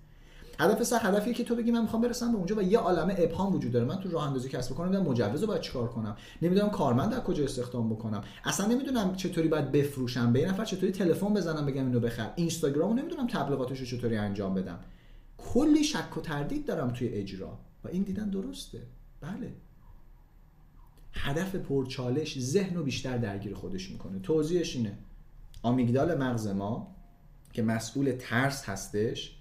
هدف 0.60 0.82
سخت 0.82 1.04
هدفیه 1.04 1.34
که 1.34 1.44
تو 1.44 1.56
بگی 1.56 1.70
من 1.70 1.82
می‌خوام 1.82 2.02
برسم 2.02 2.32
به 2.32 2.38
اونجا 2.38 2.56
و 2.56 2.62
یه 2.62 2.78
عالمه 2.78 3.14
ابهام 3.18 3.54
وجود 3.54 3.72
داره. 3.72 3.84
من 3.84 4.00
تو 4.00 4.10
راه 4.10 4.26
اندازی 4.26 4.48
کسب 4.48 4.74
کنم 4.74 4.86
نمی‌دونم 4.86 5.10
مجوز 5.10 5.40
رو 5.40 5.46
باید 5.46 5.60
چیکار 5.60 5.88
کنم. 5.88 6.16
نمی‌دونم 6.42 6.70
کارمند 6.70 7.10
در 7.10 7.20
کجا 7.20 7.44
استخدام 7.44 7.90
بکنم. 7.90 8.24
اصلا 8.44 8.66
نمی‌دونم 8.66 9.14
چطوری 9.14 9.48
باید 9.48 9.72
بفروشم. 9.72 10.32
به 10.32 10.40
یه 10.40 10.48
نفر 10.48 10.64
چطوری 10.64 10.92
تلفن 10.92 11.34
بزنم 11.34 11.66
بگم 11.66 11.86
اینو 11.86 12.00
بخر. 12.00 12.30
اینستاگرامو 12.36 12.94
نمی‌دونم 12.94 13.26
تبلیغاتش 13.26 13.90
چطوری 13.90 14.16
انجام 14.16 14.54
بدم. 14.54 14.78
کلی 15.38 15.84
شک 15.84 16.16
و 16.16 16.20
تردید 16.20 16.66
دارم 16.66 16.90
توی 16.90 17.08
اجرا. 17.08 17.58
و 17.84 17.88
این 17.88 18.02
دیدن 18.02 18.30
درسته. 18.30 18.82
بله. 19.20 19.52
هدف 21.12 21.54
پرچالش 21.54 22.38
ذهن 22.38 22.76
رو 22.76 22.82
بیشتر 22.82 23.16
درگیر 23.16 23.54
خودش 23.54 23.90
می‌کنه. 23.90 24.18
توضیحش 24.18 24.76
اینه. 24.76 24.98
آمیگدال 25.62 26.18
مغز 26.18 26.46
ما 26.46 26.96
که 27.52 27.62
مسئول 27.62 28.12
ترس 28.18 28.64
هستش 28.64 29.38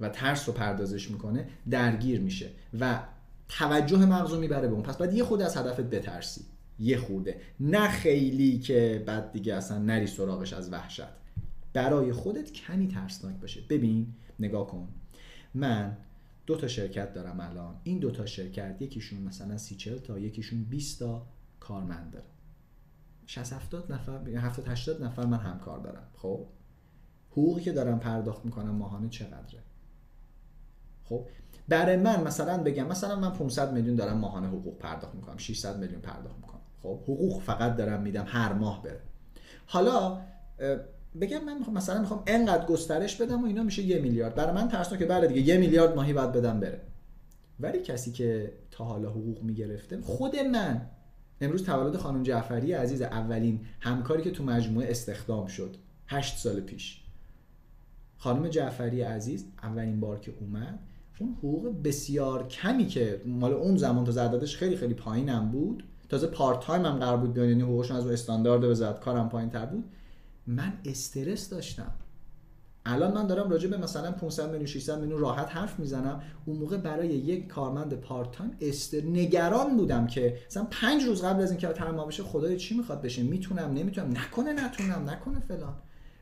و 0.00 0.08
ترس 0.08 0.48
رو 0.48 0.54
پردازش 0.54 1.10
می‌کنه 1.10 1.48
درگیر 1.70 2.20
میشه 2.20 2.50
و 2.80 3.02
توجه 3.48 4.06
مغز 4.06 4.32
رو 4.32 4.40
می‌بره 4.40 4.68
به 4.68 4.74
اون. 4.74 4.82
پس 4.82 4.96
باید 4.96 5.12
یه 5.12 5.24
خود 5.24 5.42
از 5.42 5.56
هدفت 5.56 5.80
بترسی. 5.80 6.40
یه 6.78 6.96
خورده. 6.96 7.40
نه 7.60 7.88
خیلی 7.88 8.58
که 8.58 9.04
بعد 9.06 9.32
دیگه 9.32 9.54
اصلا 9.54 9.78
نری 9.78 10.06
سراغش 10.06 10.52
از 10.52 10.72
وحشت. 10.72 11.02
برای 11.72 12.12
خودت 12.12 12.52
کمی 12.52 12.88
ترسناک 12.88 13.34
باشه. 13.34 13.60
ببین 13.68 14.14
نگاه 14.38 14.66
کن. 14.66 14.88
من 15.54 15.96
دو 16.46 16.56
تا 16.56 16.68
شرکت 16.68 17.12
دارم 17.12 17.40
الان. 17.40 17.80
این 17.82 17.98
دو 17.98 18.10
تا 18.10 18.26
شرکت 18.26 18.76
یکیشون 18.82 19.20
مثلا 19.20 19.58
سی 19.58 19.74
چل 19.74 19.98
تا 19.98 20.18
یکیشون 20.18 20.64
20 20.64 20.98
تا 20.98 21.26
کارمند 21.60 22.10
داره. 22.10 22.24
60 23.26 23.52
70 23.52 23.92
نفر 23.92 24.28
70 24.28 24.68
80 24.68 25.02
نفر 25.04 25.26
من 25.26 25.38
همکار 25.38 25.78
دارم. 25.78 26.08
خب؟ 26.16 26.46
حقوقی 27.30 27.62
که 27.62 27.72
دارم 27.72 27.98
پرداخت 27.98 28.44
می‌کنم 28.44 28.70
ماهانه 28.70 29.08
چقدره؟ 29.08 29.62
خب؟ 31.04 31.26
برای 31.68 31.96
من 31.96 32.24
مثلا 32.24 32.62
بگم 32.62 32.86
مثلا 32.86 33.16
من 33.16 33.32
500 33.32 33.72
میلیون 33.72 33.96
دارم 33.96 34.18
ماهانه 34.18 34.48
حقوق 34.48 34.78
پرداخت 34.78 35.14
می‌کنم 35.14 35.36
600 35.36 35.78
میلیون 35.78 36.00
پرداخت 36.00 36.36
می‌کنم. 36.36 36.60
خب؟ 36.82 37.00
حقوق 37.02 37.42
فقط 37.42 37.76
دارم 37.76 38.02
میدم 38.02 38.24
هر 38.28 38.52
ماه 38.52 38.82
بره. 38.82 39.00
حالا 39.66 40.20
بگم 41.20 41.44
من 41.44 41.58
می‌خوام 41.58 41.76
مثلا 41.76 42.00
می‌خوام 42.00 42.22
انقدر 42.26 42.66
گسترش 42.66 43.16
بدم 43.16 43.42
و 43.42 43.46
اینا 43.46 43.62
میشه 43.62 43.82
یه 43.82 43.98
میلیارد. 43.98 44.34
برای 44.34 44.54
من 44.54 44.68
ترسناک 44.68 44.98
که 44.98 45.06
بله 45.06 45.26
دیگه 45.26 45.40
یه 45.40 45.56
میلیارد 45.58 45.96
ماهی 45.96 46.12
باید 46.12 46.32
بدم 46.32 46.60
بره. 46.60 46.80
ولی 47.60 47.78
کسی 47.78 48.12
که 48.12 48.52
تا 48.70 48.84
حالا 48.84 49.10
حقوق 49.10 49.42
می‌گرفته 49.42 50.00
خود 50.00 50.36
من 50.36 50.86
امروز 51.40 51.64
تولد 51.64 51.96
خانم 51.96 52.22
جعفری 52.22 52.72
عزیز 52.72 53.02
اولین 53.02 53.60
همکاری 53.80 54.22
که 54.22 54.30
تو 54.30 54.44
مجموعه 54.44 54.90
استخدام 54.90 55.46
شد 55.46 55.76
هشت 56.06 56.38
سال 56.38 56.60
پیش. 56.60 57.00
خانم 58.18 58.48
جعفری 58.48 59.02
عزیز 59.02 59.44
اولین 59.62 60.00
بار 60.00 60.20
که 60.20 60.32
اومد 60.40 60.78
اون 61.18 61.32
حقوق 61.38 61.82
بسیار 61.84 62.48
کمی 62.48 62.86
که 62.86 63.20
مال 63.26 63.52
اون 63.52 63.76
زمان 63.76 64.04
تا 64.04 64.12
زدادش 64.12 64.56
خیلی 64.56 64.76
خیلی 64.76 64.94
پایینم 64.94 65.50
بود 65.50 65.84
تازه 66.08 66.26
پارت 66.26 66.60
تایم 66.60 66.84
هم 66.86 66.98
قرار 66.98 67.16
بود 67.16 67.34
بیان 67.34 67.48
یعنی 67.48 67.62
حقوقشون 67.62 67.96
از 67.96 68.04
اون 68.04 68.12
استاندارد 68.12 68.64
وزارت 68.64 69.00
کارم 69.00 69.28
پایین 69.28 69.50
تر 69.50 69.66
بود. 69.66 69.84
من 70.50 70.72
استرس 70.84 71.48
داشتم. 71.48 71.92
الان 72.86 73.14
من 73.14 73.26
دارم 73.26 73.50
راجع 73.50 73.68
به 73.68 73.76
مثلا 73.76 74.12
500 74.12 74.46
میلیون 74.46 74.66
600 74.66 75.00
میلیون 75.00 75.20
راحت 75.20 75.48
حرف 75.48 75.78
می‌زنم. 75.78 76.22
اون 76.46 76.56
موقع 76.56 76.76
برای 76.76 77.08
یک 77.08 77.48
کارمند 77.48 77.94
پارت 77.94 78.32
تایم 78.32 78.50
استر 78.60 79.00
نگران 79.00 79.76
بودم 79.76 80.06
که 80.06 80.36
مثلا 80.46 80.66
پنج 80.70 81.04
روز 81.04 81.24
قبل 81.24 81.42
از 81.42 81.50
اینکه 81.50 81.66
تمام 81.66 82.08
بشه 82.08 82.22
خدای 82.22 82.56
چی 82.56 82.76
می‌خواد 82.76 83.02
بشه؟ 83.02 83.22
می‌تونم 83.22 83.72
نمی‌تونم. 83.72 84.10
نکنه 84.10 84.52
نتونم 84.52 85.10
نکنه 85.10 85.40
فلان. 85.40 85.74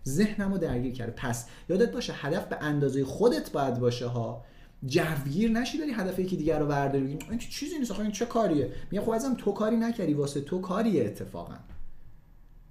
ذهنم 0.09 0.53
رو 0.53 0.59
درگیر 0.59 0.93
کرده. 0.93 1.13
پس 1.13 1.47
یادت 1.69 1.93
باشه 1.93 2.13
هدف 2.13 2.47
به 2.47 2.57
اندازه 2.61 3.05
خودت 3.05 3.53
باید 3.53 3.79
باشه 3.79 4.07
ها. 4.07 4.45
جوگیر 4.87 5.51
نشی 5.51 5.79
بری 5.79 5.91
هدف 5.91 6.19
یکی 6.19 6.37
دیگر 6.37 6.59
رو 6.59 6.67
برداری. 6.67 7.19
این 7.31 7.39
چیزی 7.39 7.79
نیست 7.79 8.01
این 8.01 8.11
چه 8.11 8.27
کاریه؟ 8.27 8.73
میگم 8.91 9.05
خب 9.05 9.11
ازم 9.11 9.35
تو 9.35 9.53
کاری 9.53 9.77
نکردی 9.77 10.15
واسه 10.15 10.41
تو 10.41 10.61
کاریه 10.61 11.05
اتفاقا. 11.05 11.55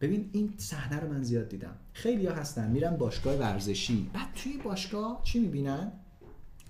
ببین 0.01 0.29
این 0.33 0.53
صحنه 0.57 0.99
رو 0.99 1.13
من 1.13 1.23
زیاد 1.23 1.49
دیدم. 1.49 1.75
خیلی 1.93 2.25
ها 2.25 2.35
هستن 2.35 2.71
میرن 2.71 2.97
باشگاه 2.97 3.35
ورزشی. 3.35 4.09
بعد 4.13 4.27
توی 4.35 4.57
باشگاه 4.57 5.21
چی 5.23 5.39
می‌بینن؟ 5.39 5.91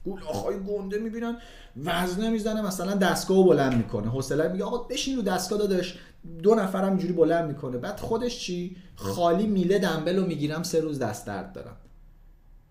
گولاخای 0.04 0.56
گنده 0.60 1.00
می‌بینن 1.00 1.38
وزنه 1.84 2.30
می‌زنه 2.30 2.62
مثلا 2.62 2.96
دستگاه 2.96 3.46
بلند 3.46 3.78
می‌کنه. 3.78 4.10
حوصله 4.10 4.48
میگه 4.48 4.64
آقا 4.64 4.78
بشین 4.78 5.16
رو 5.16 5.22
دستگاه 5.22 5.60
داداش 5.60 5.98
دو 6.44 6.56
نفرم 6.56 6.90
اینجوری 6.90 7.14
بلند 7.14 7.48
می‌کنه. 7.48 7.78
بعد 7.78 8.00
خودش 8.00 8.40
چی؟ 8.40 8.76
خالی 8.96 9.48
میله 9.48 9.80
دنبل 9.80 10.18
رو 10.18 10.26
می‌گیرم 10.28 10.64
سه 10.64 10.80
روز 10.80 11.00
دست 11.00 11.28
درد 11.28 11.54
دارم. 11.54 11.78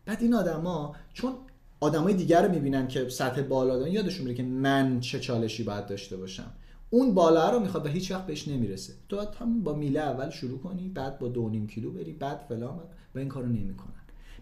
بعد 0.04 0.22
این 0.22 0.34
آدما 0.34 0.96
چون 1.12 1.32
آدمای 1.80 2.14
دیگر 2.14 2.46
رو 2.46 2.52
می‌بینن 2.52 2.88
که 2.88 3.08
سطح 3.08 3.42
بالا 3.42 3.78
دارن 3.78 3.92
یادشون 3.92 4.24
میره 4.24 4.36
که 4.36 4.42
من 4.42 5.00
چه 5.00 5.20
چالشی 5.20 5.62
باید 5.62 5.86
داشته 5.86 6.16
باشم. 6.16 6.50
اون 6.90 7.14
بالا 7.14 7.50
رو 7.50 7.60
می‌خواد 7.60 7.86
و 7.86 7.88
هیچ 7.88 8.10
وقت 8.10 8.26
بهش 8.26 8.48
نمی‌رسه. 8.48 8.94
تو 9.08 9.16
باید 9.16 9.28
هم 9.28 9.62
با 9.62 9.74
میله 9.74 10.00
اول 10.00 10.30
شروع 10.30 10.58
کنی 10.58 10.88
بعد 10.88 11.18
با 11.18 11.28
دو 11.28 11.48
نیم 11.48 11.66
کیلو 11.66 11.90
بری 11.90 12.12
بعد 12.12 12.44
فلان 12.48 12.80
و 13.14 13.18
این 13.18 13.28
کارو 13.28 13.46
نمی‌کنن. 13.46 13.92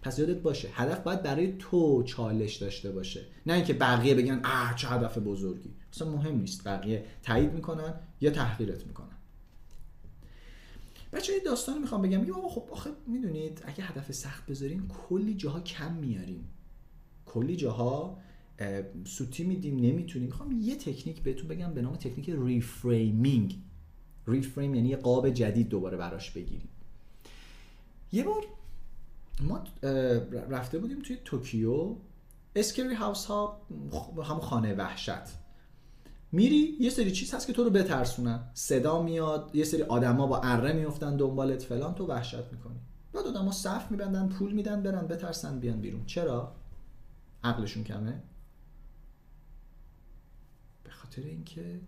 پس 0.02 0.18
یادت 0.18 0.36
باشه 0.36 0.68
هدف 0.72 1.00
باید 1.00 1.22
برای 1.22 1.54
تو 1.58 2.02
چالش 2.02 2.56
داشته 2.56 2.92
باشه. 2.92 3.20
نه 3.46 3.52
اینکه 3.54 3.74
بقیه 3.74 4.14
بگن 4.14 4.40
اه 4.44 4.74
چه 4.76 4.88
هدف 4.88 5.18
بزرگی. 5.18 5.70
اصلا 5.92 6.08
مهم 6.08 6.38
نیست. 6.38 6.64
بقیه 6.64 7.04
تایید 7.22 7.52
می‌کنن 7.52 7.94
یا 8.20 8.30
تحقیرت 8.30 8.86
می‌کنن. 8.86 9.08
بچه 11.12 11.32
یه 11.32 11.40
داستانی 11.40 11.78
می‌خوام 11.78 12.02
بگم. 12.02 12.24
یه 12.24 12.32
خب 12.32 12.64
آخه 12.70 12.90
می‌دونید 13.06 13.62
اگه 13.66 13.84
هدف 13.84 14.12
سخت 14.12 14.46
بذاریم 14.46 14.90
کلی 15.08 15.34
جاها 15.34 15.60
کم 15.60 15.92
میاریم. 15.92 16.48
کلی 17.26 17.56
جاها 17.56 18.18
سوتی 19.04 19.44
میدیم 19.44 19.76
نمی‌تونیم. 19.76 20.28
می‌خوام 20.28 20.52
یه 20.60 20.76
تکنیک 20.76 21.22
بهتون 21.22 21.48
بگم 21.48 21.74
به 21.74 21.82
نام 21.82 21.96
تکنیک 21.96 22.30
reframing. 22.38 23.58
reframe 24.26 24.74
یعنی 24.74 24.88
یه 24.88 24.96
قاب 24.96 25.30
جدید 25.30 25.68
دوباره 25.68 25.96
براش 25.96 26.30
بگیریم. 26.30 26.68
یه 28.12 28.24
بار 28.24 28.44
ما 29.42 29.64
رفته 30.48 30.78
بودیم 30.78 31.02
توی 31.02 31.18
توکیو 31.24 31.96
scary 32.56 32.94
house 32.94 33.24
ها 33.24 33.60
هم 34.24 34.40
خانه 34.40 34.74
وحشت. 34.74 35.44
میری 36.32 36.76
یه 36.80 36.90
سری 36.90 37.10
چیز 37.10 37.34
هست 37.34 37.46
که 37.46 37.52
تو 37.52 37.64
رو 37.64 37.70
بترسونن. 37.70 38.50
صدا 38.54 39.02
میاد 39.02 39.50
یه 39.54 39.64
سری 39.64 39.82
آدما 39.82 40.26
با 40.26 40.40
اره 40.40 40.72
میفتن 40.72 41.16
دنبالت 41.16 41.62
فلان 41.62 41.94
تو 41.94 42.06
وحشت 42.06 42.52
می‌کنی. 42.52 42.80
بعد 43.12 43.26
آدما 43.26 43.52
صف 43.52 43.90
میبندن 43.90 44.28
پول 44.28 44.52
میدن 44.52 44.82
برن 44.82 45.06
بترسن 45.06 45.60
بیان 45.60 45.80
بیرون. 45.80 46.06
چرا؟ 46.06 46.52
عقلشون 47.44 47.84
کمه. 47.84 48.22
خاطر 51.14 51.28
اینکه 51.28 51.80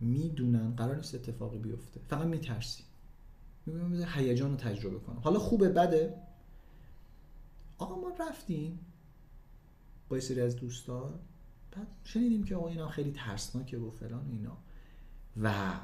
می‌دونن 0.00 0.76
قرار 0.76 0.96
نیست 0.96 1.14
اتفاقی 1.14 1.58
بیفته. 1.58 2.00
فقط 2.08 2.26
میترسی. 2.26 2.84
میگم 3.66 3.90
بذار 3.90 4.08
هیجان 4.14 4.50
رو 4.50 4.56
تجربه 4.56 4.98
کنم. 4.98 5.18
حالا 5.18 5.38
خوبه 5.38 5.68
بده. 5.68 6.14
آقا 7.78 8.00
ما 8.00 8.12
رفتیم 8.28 8.78
با 10.08 10.16
یه 10.16 10.22
سری 10.22 10.40
از 10.40 10.56
دوستان. 10.56 11.14
بعد 11.70 11.86
شنیدیم 12.04 12.44
که 12.44 12.56
آقا 12.56 12.68
اینا 12.68 12.88
خیلی 12.88 13.12
ترسناکه 13.12 13.78
و 13.78 13.90
فلان 13.90 14.30
اینا. 14.30 14.56
و 15.42 15.74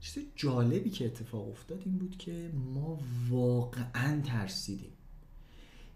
چیز 0.00 0.24
جالبی 0.36 0.90
که 0.90 1.06
اتفاق 1.06 1.48
افتاد 1.48 1.82
این 1.84 1.98
بود 1.98 2.16
که 2.16 2.52
ما 2.54 2.98
واقعا 3.28 4.20
ترسیدیم. 4.20 4.93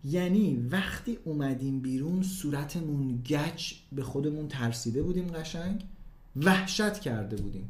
یعنی 0.05 0.69
وقتی 0.71 1.19
اومدیم 1.25 1.81
بیرون 1.81 2.23
صورتمون 2.23 3.23
گچ 3.27 3.75
به 3.93 4.03
خودمون 4.03 4.49
ترسیده 4.49 5.03
بودیم 5.03 5.27
قشنگ 5.27 5.85
وحشت 6.37 7.01
کرده 7.01 7.37
بودیم. 7.37 7.69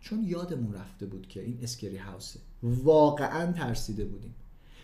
چون 0.00 0.24
یادمون 0.24 0.74
رفته 0.74 1.06
بود 1.06 1.28
که 1.28 1.42
این 1.42 1.58
اسکری 1.62 1.96
هاوسه. 1.96 2.40
واقعا 2.62 3.52
ترسیده 3.52 4.04
بودیم. 4.04 4.34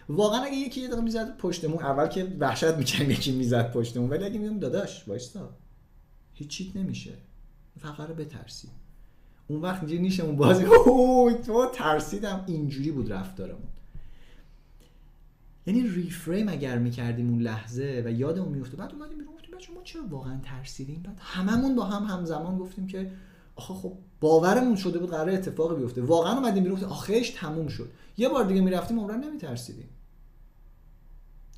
واقعا 0.09 0.41
اگه 0.41 0.57
یکی 0.57 0.81
یه 0.81 0.87
دقیقه 0.87 1.03
می‌زد 1.03 1.37
پشتمون 1.37 1.79
اول 1.79 2.07
که 2.07 2.37
وحشت 2.39 2.75
می‌کنیم 2.75 3.11
یکی 3.11 3.33
می‌زد 3.33 3.73
پشتمون 3.73 4.11
ولی 4.11 4.25
اگه 4.25 4.39
میگم 4.39 4.59
داداش 4.59 5.09
وایستا 5.09 5.51
هیچ 6.35 6.49
چیت 6.49 6.77
نمیشه. 6.77 7.13
فقط 7.79 8.09
بترسی 8.09 8.69
اون 9.49 9.61
وقت 9.61 9.79
اینجوری 9.79 10.03
نیشمون 10.03 10.37
بازی 10.37 10.65
تو 11.47 11.71
ترسیدم. 11.75 12.45
اینجوری 12.47 12.91
بود 12.91 13.13
رفتارمون. 13.13 13.69
یعنی 15.67 15.89
ریفریم 15.89 16.49
اگر 16.49 16.79
می‌کردیم 16.79 17.31
اون 17.31 17.43
لحظه 17.43 18.03
و 18.07 18.11
یادمون 18.11 18.49
میفته 18.49 18.77
بعد 18.77 18.93
اومدیم 18.93 19.19
بیرون 19.19 19.35
گفتیم 19.35 19.55
بچه 19.57 19.73
ما 19.73 19.83
چرا 19.83 20.07
واقعا 20.07 20.41
ترسیدیم؟ 20.43 21.03
بعد 21.03 21.19
هممون 21.21 21.77
با 21.77 21.85
هم 21.85 22.17
همزمان 22.17 22.59
گفتیم 22.59 22.87
که 22.87 23.13
آخه 23.57 23.75
خب 23.75 23.93
باورمون 24.21 24.77
شده 24.77 24.99
بود 24.99 25.11
قرار 25.11 25.31
اتفاقی 25.31 25.81
بیفته. 25.81 26.03
واقعا 26.03 26.33
اومدیم 26.33 26.63
بیرون 26.63 26.85
آخهش 26.85 27.31
تموم 27.31 27.69
شد. 27.69 27.91
یه 28.17 28.29
بار 28.29 28.45
دیگه 28.45 28.61
می‌رفتیم 28.61 29.01
عمرن 29.01 29.25
نمیترسیدیم. 29.25 29.89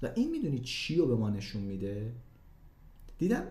و 0.02 0.10
این 0.14 0.30
می‌دونی 0.30 0.58
چی 0.58 0.96
رو 0.96 1.06
به 1.06 1.14
ما 1.14 1.30
نشون 1.30 1.62
میده؟ 1.62 2.12
دیدم 3.18 3.42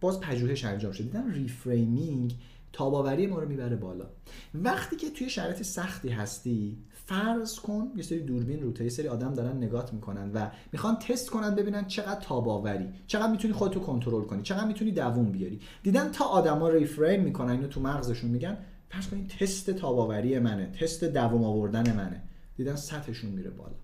باز 0.00 0.20
پژوهش 0.20 0.64
انجام 0.64 0.92
شد 0.92 1.02
دیدم 1.02 1.32
reframing 1.32 2.36
تاب‌آوری 2.72 3.26
ما 3.26 3.38
رو 3.38 3.48
می‌بره 3.48 3.76
بالا. 3.76 4.06
وقتی 4.54 4.96
که 4.96 5.10
توی 5.10 5.30
شرایط 5.30 5.62
سختی 5.62 6.08
هستی 6.08 6.78
فرض 7.10 7.58
کن 7.58 7.92
یه 7.96 8.02
سری 8.02 8.20
دوربین 8.20 8.62
رو 8.62 8.82
یه 8.82 8.88
سری 8.88 9.08
آدم 9.08 9.34
دارن 9.34 9.56
نگات 9.56 9.92
می‌کنن 9.92 10.32
و 10.32 10.50
می‌خوان 10.72 10.96
تست 10.96 11.30
کنن 11.30 11.54
ببینن 11.54 11.86
چقدر 11.86 12.20
تاب‌آوری 12.20 12.88
چقدر 13.06 13.30
می‌تونی 13.30 13.54
خودتو 13.54 13.80
کنترل 13.80 14.24
کنی 14.24 14.42
چقدر 14.42 14.66
می‌تونی 14.66 14.92
دووم 14.92 15.32
بیاری. 15.32 15.60
دیدن 15.82 16.10
تا 16.12 16.24
آدما 16.24 16.68
reframe 16.68 17.22
می‌کنن 17.22 17.50
اینو 17.50 17.66
تو 17.66 17.80
مغزشون 17.80 18.30
میگن 18.30 18.58
فرض 18.88 19.06
کنید 19.06 19.28
تست 19.28 19.70
تاب‌آوری 19.70 20.38
منه 20.38 20.66
تست 20.66 21.04
دووم 21.04 21.44
آوردن 21.44 21.96
منه. 21.96 22.22
دیدن 22.56 22.76
سطحشون 22.76 23.30
میره 23.30 23.50
بالا. 23.50 23.76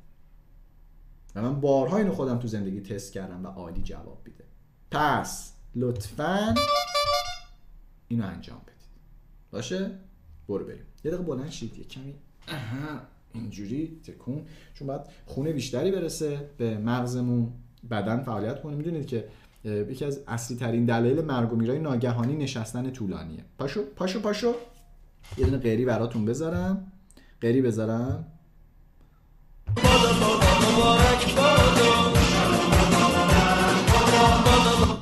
و 1.35 1.43
من 1.43 1.61
بارها 1.61 1.97
اینو 1.97 2.12
خودم 2.12 2.39
تو 2.39 2.48
زندگی 2.48 2.81
تست 2.81 3.12
کردم 3.12 3.44
و 3.44 3.48
عالی 3.48 3.82
جواب 3.82 4.23
میده. 4.24 4.44
پس 4.90 5.53
لطفا 5.74 6.55
اینو 8.09 8.27
انجام 8.27 8.59
بدید. 8.59 8.77
باشه؟ 9.51 9.90
برو 10.48 10.65
بریم. 10.65 10.85
یه 11.05 11.11
دقیقه 11.11 11.23
بلند 11.23 11.51
شید 11.51 11.78
یه 11.78 11.85
کمی. 11.85 12.15
اها. 12.48 13.15
اینجوری 13.41 14.01
تکون. 14.07 14.43
چون 14.75 14.89
باید 14.89 15.01
خونه 15.27 15.53
بیشتری 15.53 15.91
برسه 15.91 16.51
به 16.59 16.79
مغزمون 16.79 17.53
بدن 17.91 18.23
فعالیت 18.23 18.63
کنه. 18.63 18.77
می‌دونید 18.77 19.07
که 19.07 19.29
یکی 19.65 20.05
از 20.05 20.21
اصلی 20.29 20.57
ترین 20.57 20.85
دلایل 20.85 21.21
مرگ 21.21 21.53
و 21.53 21.57
میرای 21.57 21.79
ناگهانی 21.79 22.37
نشستن 22.37 22.91
طولانیه. 22.91 23.45
پاشو 23.59 23.85
پاشو 23.97 24.21
پاشو. 24.21 24.55
یه 25.39 25.45
دونه 25.45 25.59
قیری 25.59 25.85
براتون 25.85 26.25
بذارم. 26.25 26.93
قیری 27.41 27.63
بذارم. 27.63 28.27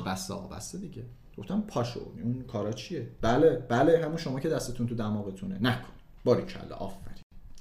بس 0.05 0.31
آقا 0.31 0.55
بسته 0.55 0.77
دیگه. 0.77 1.03
گفتم 1.37 1.61
پاشو. 1.61 1.99
اون 2.23 2.43
کارا 2.47 2.71
چیه؟ 2.71 3.07
بله 3.21 3.49
بله 3.49 4.05
همون 4.05 4.17
شما 4.17 4.39
که 4.39 4.49
دستتون 4.49 4.87
تو 4.87 4.95
دماغتونه. 4.95 5.57
نکن. 5.61 5.93
باری 6.23 6.41
کلا 6.41 6.75
آفرین. 6.75 7.14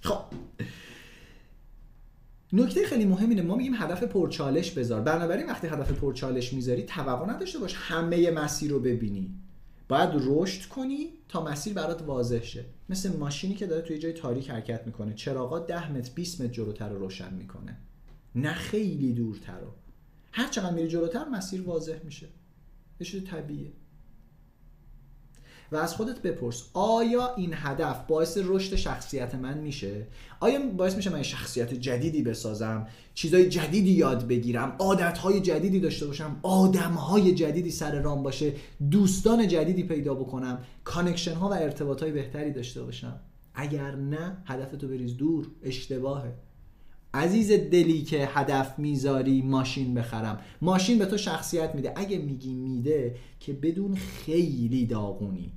خب. 0.04 0.24
نکته 2.52 2.86
خیلی 2.86 3.04
مهم 3.04 3.28
اینه 3.30 3.42
ما 3.42 3.56
میگیم 3.56 3.74
هدف 3.74 4.02
پرچالش 4.02 4.70
بذار. 4.70 5.00
بنابراین 5.00 5.46
وقتی 5.46 5.66
هدف 5.66 5.92
پرچالش 5.92 6.52
می‌ذاری 6.52 6.82
توقع 6.82 7.32
نداشته 7.32 7.58
باش 7.58 7.74
همه 7.74 8.30
مسیر 8.30 8.70
رو 8.70 8.80
ببینی. 8.80 9.34
باید 9.88 10.10
رشد 10.14 10.68
کنی 10.68 11.08
تا 11.28 11.44
مسیر 11.44 11.72
برات 11.74 12.02
واضح 12.02 12.42
شه. 12.42 12.64
مثل 12.88 13.16
ماشینی 13.16 13.54
که 13.54 13.66
داره 13.66 13.82
توی 13.82 13.98
جای 13.98 14.12
تاریک 14.12 14.50
حرکت 14.50 14.86
می‌کنه. 14.86 15.14
چراغا 15.14 15.58
10 15.58 15.92
متر 15.92 16.10
20 16.14 16.40
متر 16.40 16.52
جلوتر 16.52 16.88
رو 16.88 16.98
روشن 16.98 17.34
می‌کنه. 17.34 17.76
نه 18.34 18.52
خیلی 18.52 19.12
دورتر. 19.12 19.60
رو 19.60 19.68
هر 20.32 20.48
چقدر 20.48 20.74
میری 20.74 20.88
جلوتر 20.88 21.28
مسیر 21.28 21.62
واضح 21.62 21.96
میشه. 22.04 22.28
یه 23.00 23.20
طبیعیه. 23.20 23.72
و 25.74 25.76
از 25.76 25.94
خودت 25.94 26.22
بپرس 26.22 26.62
آیا 26.72 27.34
این 27.34 27.50
هدف 27.54 28.06
باعث 28.06 28.38
رشد 28.44 28.76
شخصیت 28.76 29.34
من 29.34 29.58
میشه؟ 29.58 30.06
آیا 30.40 30.60
باعث 30.76 30.96
میشه 30.96 31.10
من 31.10 31.22
شخصیت 31.22 31.74
جدیدی 31.74 32.22
بسازم؟ 32.22 32.86
چیزای 33.14 33.48
جدیدی 33.48 33.90
یاد 33.90 34.26
بگیرم؟ 34.28 34.76
عادتهای 34.78 35.40
جدیدی 35.40 35.80
داشته 35.80 36.06
باشم؟ 36.06 36.36
آدمهای 36.42 37.34
جدیدی 37.34 37.70
سر 37.70 38.00
رام 38.00 38.22
باشه؟ 38.22 38.52
دوستان 38.90 39.48
جدیدی 39.48 39.82
پیدا 39.82 40.14
بکنم؟ 40.14 40.58
connection 40.84 41.34
ها 41.34 41.48
و 41.48 41.52
ارتباط 41.52 42.02
های 42.02 42.12
بهتری 42.12 42.52
داشته 42.52 42.82
باشم؟ 42.82 43.20
اگر 43.54 43.94
نه 43.94 44.36
هدفتو 44.44 44.88
بریز 44.88 45.16
دور 45.16 45.46
اشتباهه. 45.62 46.32
عزیز 47.14 47.52
دلی 47.52 48.02
که 48.02 48.28
هدف 48.32 48.78
می‌ذاری 48.78 49.42
ماشین 49.42 49.94
بخرم. 49.94 50.40
ماشین 50.62 50.98
به 50.98 51.06
تو 51.06 51.16
شخصیت 51.16 51.74
میده. 51.74 51.92
اگه 51.96 52.18
میگی 52.18 52.54
میده 52.54 53.16
که 53.40 53.52
بدون 53.52 53.94
خیلی 53.94 54.86
داغونی. 54.86 55.52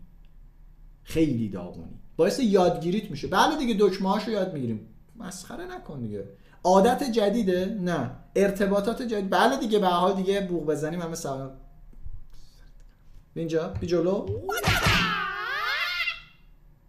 خیلی 1.08 1.50
داغونی. 1.50 2.00
باعث 2.18 2.40
یادگیریت 2.40 3.12
میشه. 3.12 3.28
بله 3.28 3.58
دیگه 3.58 3.76
دکمه 3.80 4.30
یاد 4.30 4.54
می‌گیریم. 4.54 4.88
مسخره 5.16 5.76
نکن 5.76 6.00
دیگه. 6.02 6.30
عادت 6.64 7.12
جدیده؟ 7.12 7.66
نه. 7.82 8.12
ارتباطات 8.36 9.02
جدید. 9.02 9.30
بله 9.30 9.58
دیگه 9.60 9.80
به 9.80 9.88
حال 9.88 10.16
دیگه 10.16 10.42
بوق 10.42 10.66
بزنیم 10.66 11.02
همه 11.02 11.16
سلام 11.16 11.52
اینجا 13.36 13.68
بی 13.68 13.88
جلو 13.88 14.26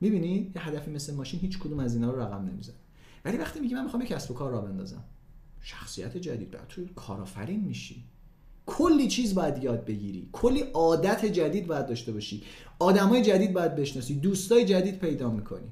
می‌بینی؟ 0.01 0.53
یه 0.55 0.69
هدفی 0.69 0.91
مثل 0.91 1.15
ماشین 1.15 1.41
هیچ 1.41 1.59
کدوم 1.59 1.81
از 1.81 1.95
اینا 1.95 2.11
رو 2.11 2.21
رقم 2.21 2.45
نمی‌زنه. 2.45 2.77
ولی 3.25 3.37
وقتی 3.37 3.61
میگی 3.61 3.75
من 3.75 3.85
می‌خوام 3.85 4.03
یک 4.03 4.09
کسب 4.09 4.31
و 4.31 4.35
کار 4.35 4.51
را 4.51 4.61
بندازم. 4.61 5.05
شخصیت 5.61 6.17
جدید. 6.17 6.51
بعد 6.51 6.69
تو 6.69 6.87
کارآفرین 6.97 7.65
میشی. 7.65 8.05
کلی 8.71 9.09
چیز 9.09 9.35
باید 9.35 9.65
یاد 9.65 9.85
بگیری. 9.85 10.29
کلی 10.33 10.61
عادت 10.61 11.25
جدید 11.25 11.67
باید 11.67 11.87
داشته 11.87 12.13
باشی. 12.13 12.43
آدمای 12.79 13.23
جدید 13.23 13.53
باید 13.53 13.77
بشناسی. 13.77 14.15
دوستای 14.15 14.65
جدید 14.65 14.99
پیدا 14.99 15.31
می‌کنی. 15.31 15.69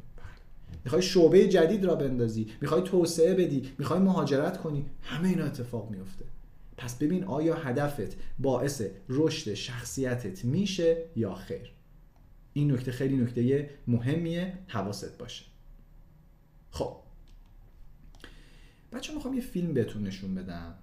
می‌خوای 0.85 1.03
شعبه 1.03 1.49
جدید 1.49 1.85
را 1.85 1.95
بندازی. 1.95 2.49
می‌خوای 2.61 2.83
توسعه 2.83 3.35
بدی. 3.35 3.73
می‌خوای 3.79 4.01
مهاجرت 4.01 4.61
کنی. 4.61 4.87
همه 5.03 5.29
اینا 5.29 5.45
اتفاق 5.45 5.91
میفته 5.91 6.25
پس 6.77 6.99
ببین 6.99 7.25
آیا 7.25 7.55
هدفت 7.55 8.17
باعث 8.39 8.83
رشد 9.09 9.55
شخصیتت 9.55 10.45
میشه 10.45 11.05
یا 11.17 11.35
خیر؟ 11.35 11.73
این 12.53 12.73
نکته 12.73 12.93
خیلی 12.93 13.17
نکته 13.17 13.71
مهمیه. 13.87 14.59
حواست 14.67 15.19
باشه. 15.19 15.45
خب. 16.71 16.97
بچه 18.93 19.15
می‌خوام 19.15 19.35
یه 19.35 19.41
فیلم 19.41 19.75
بهتون 19.75 20.03
نشون 20.03 20.35
بدم. 20.35 20.75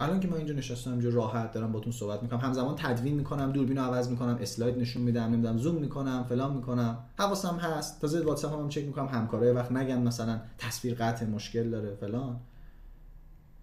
الان 0.00 0.20
که 0.20 0.28
ما 0.28 0.36
اینجا 0.36 0.54
نشستم 0.54 0.90
اینجا 0.90 1.08
راحت 1.08 1.52
دارم 1.52 1.72
باتون 1.72 1.92
صحبت 1.92 2.22
می‌کنم. 2.22 2.40
همزمان 2.40 2.76
تدوین 2.76 3.14
می‌کنم 3.14 3.52
دوربین 3.52 3.76
رو 3.76 3.82
عوض 3.82 4.08
می‌کنم 4.10 4.38
اسلاید 4.40 4.78
نشون 4.78 5.02
میدم 5.02 5.22
نمی‌دونم 5.22 5.58
زوم 5.58 5.74
می‌کنم 5.74 6.24
فلان 6.28 6.56
می‌کنم. 6.56 6.98
حواسم 7.18 7.56
هست. 7.56 8.00
تازه 8.00 8.20
واتساپ 8.20 8.60
هم 8.60 8.68
چک 8.68 8.84
می‌کنم 8.84 9.06
همکارای 9.06 9.52
وقت 9.52 9.72
نگن 9.72 10.02
مثلا 10.02 10.40
تصویر 10.58 10.94
قطع 10.94 11.26
مشکل 11.26 11.70
داره 11.70 11.94
فلان. 11.94 12.40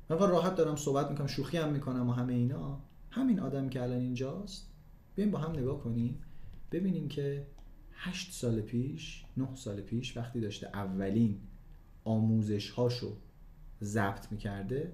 من 0.10 0.18
راحت 0.18 0.56
دارم 0.56 0.76
صحبت 0.76 1.10
می‌کنم 1.12 1.28
شوخی 1.28 1.58
هم 1.58 1.70
می‌کنم 1.70 2.10
و 2.10 2.14
همه 2.14 2.34
اینا. 2.34 2.80
همین 3.10 3.40
آدم 3.40 3.70
که 3.70 3.84
الان 3.84 3.98
اینجاست 3.98 4.68
بیایم 5.16 5.32
با 5.32 5.40
هم 5.40 5.52
نگاه 5.52 5.80
کنیم. 5.80 6.22
ببینیم 6.72 7.08
که 7.08 7.48
هشت 7.94 8.34
سال 8.34 8.62
پیش 8.62 9.26
نه 9.38 9.48
سال 9.56 9.82
پیش 9.82 10.18
وقتی 10.18 10.42
داشته 10.42 10.68
اولین 10.74 11.40
آموزش 12.04 12.70
هاشو 12.70 13.18
ضبط 13.82 14.32
می‌کرده 14.32 14.94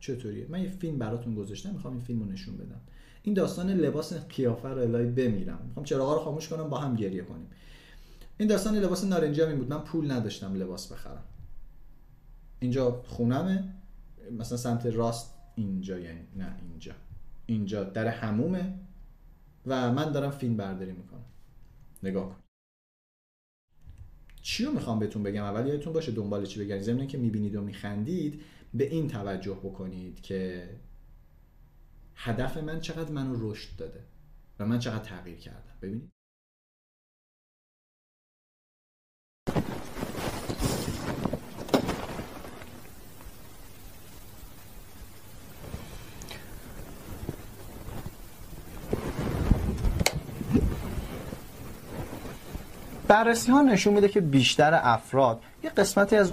چطوریه؟ 0.00 0.46
من 0.48 0.62
یه 0.62 0.68
فیلم 0.68 0.98
براتون 0.98 1.34
گذاشتم 1.34 1.70
می‌خوام 1.70 1.94
این 1.94 2.02
فیلم 2.02 2.20
رو 2.20 2.26
نشون 2.26 2.56
بدم. 2.56 2.80
این 3.22 3.34
داستان 3.34 3.70
لباس 3.70 4.12
قیافه 4.12 4.68
رو 4.68 4.78
الهی 4.78 5.06
بمیرم. 5.06 5.62
می‌خوام 5.66 5.84
چراغا 5.84 6.14
رو 6.14 6.20
خاموش 6.20 6.48
کنم 6.48 6.68
با 6.68 6.78
هم 6.78 6.96
گریه 6.96 7.22
کنیم. 7.22 7.46
این 8.38 8.48
داستان 8.48 8.74
لباس 8.74 9.04
نارنجی 9.04 9.42
این 9.42 9.58
بود. 9.58 9.70
من 9.70 9.78
پول 9.80 10.10
نداشتم 10.10 10.54
لباس 10.54 10.92
بخرم. 10.92 11.24
اینجا 12.60 13.02
خونمه. 13.06 13.74
مثلا 14.38 14.58
سمت 14.58 14.86
راست 14.86 15.34
اینجا 15.54 15.98
یعنی 15.98 16.20
نه 16.36 16.54
اینجا. 16.62 16.92
اینجا 17.46 17.84
در 17.84 18.08
همومه 18.08 18.74
و 19.66 19.92
من 19.92 20.12
دارم 20.12 20.30
فیلم 20.30 20.56
برداری 20.56 20.92
می‌کنم. 20.92 21.24
نگاه 22.02 22.28
کن. 22.28 22.36
چی 24.42 24.64
رو 24.64 24.72
می‌خوام 24.72 24.98
بهتون 24.98 25.22
بگم؟ 25.22 25.44
اول 25.44 25.66
یادتون 25.66 25.92
باشه 25.92 26.12
دنبال 26.12 26.46
چی 26.46 26.64
بگردید 26.64 26.84
ضمن 26.84 27.06
که 27.06 27.18
می‌بینید 27.18 27.56
و 27.56 27.62
میخندید 27.62 28.40
به 28.74 28.84
این 28.84 29.08
توجه 29.08 29.54
بکنید 29.54 30.20
که 30.20 30.68
هدف 32.14 32.56
من 32.56 32.80
چقدر 32.80 33.10
منو 33.10 33.50
رشد 33.50 33.76
داده 33.76 34.04
و 34.58 34.66
من 34.66 34.78
چقدر 34.78 35.04
تغییر 35.04 35.38
کردم. 35.38 35.74
ببینید. 35.82 36.10
بررسی 53.08 53.52
ها 53.52 53.62
نشون 53.62 53.94
میده 53.94 54.08
که 54.08 54.20
بیشتر 54.20 54.80
افراد 54.82 55.42
یه 55.62 55.70
قسمتی 55.70 56.16
از 56.16 56.32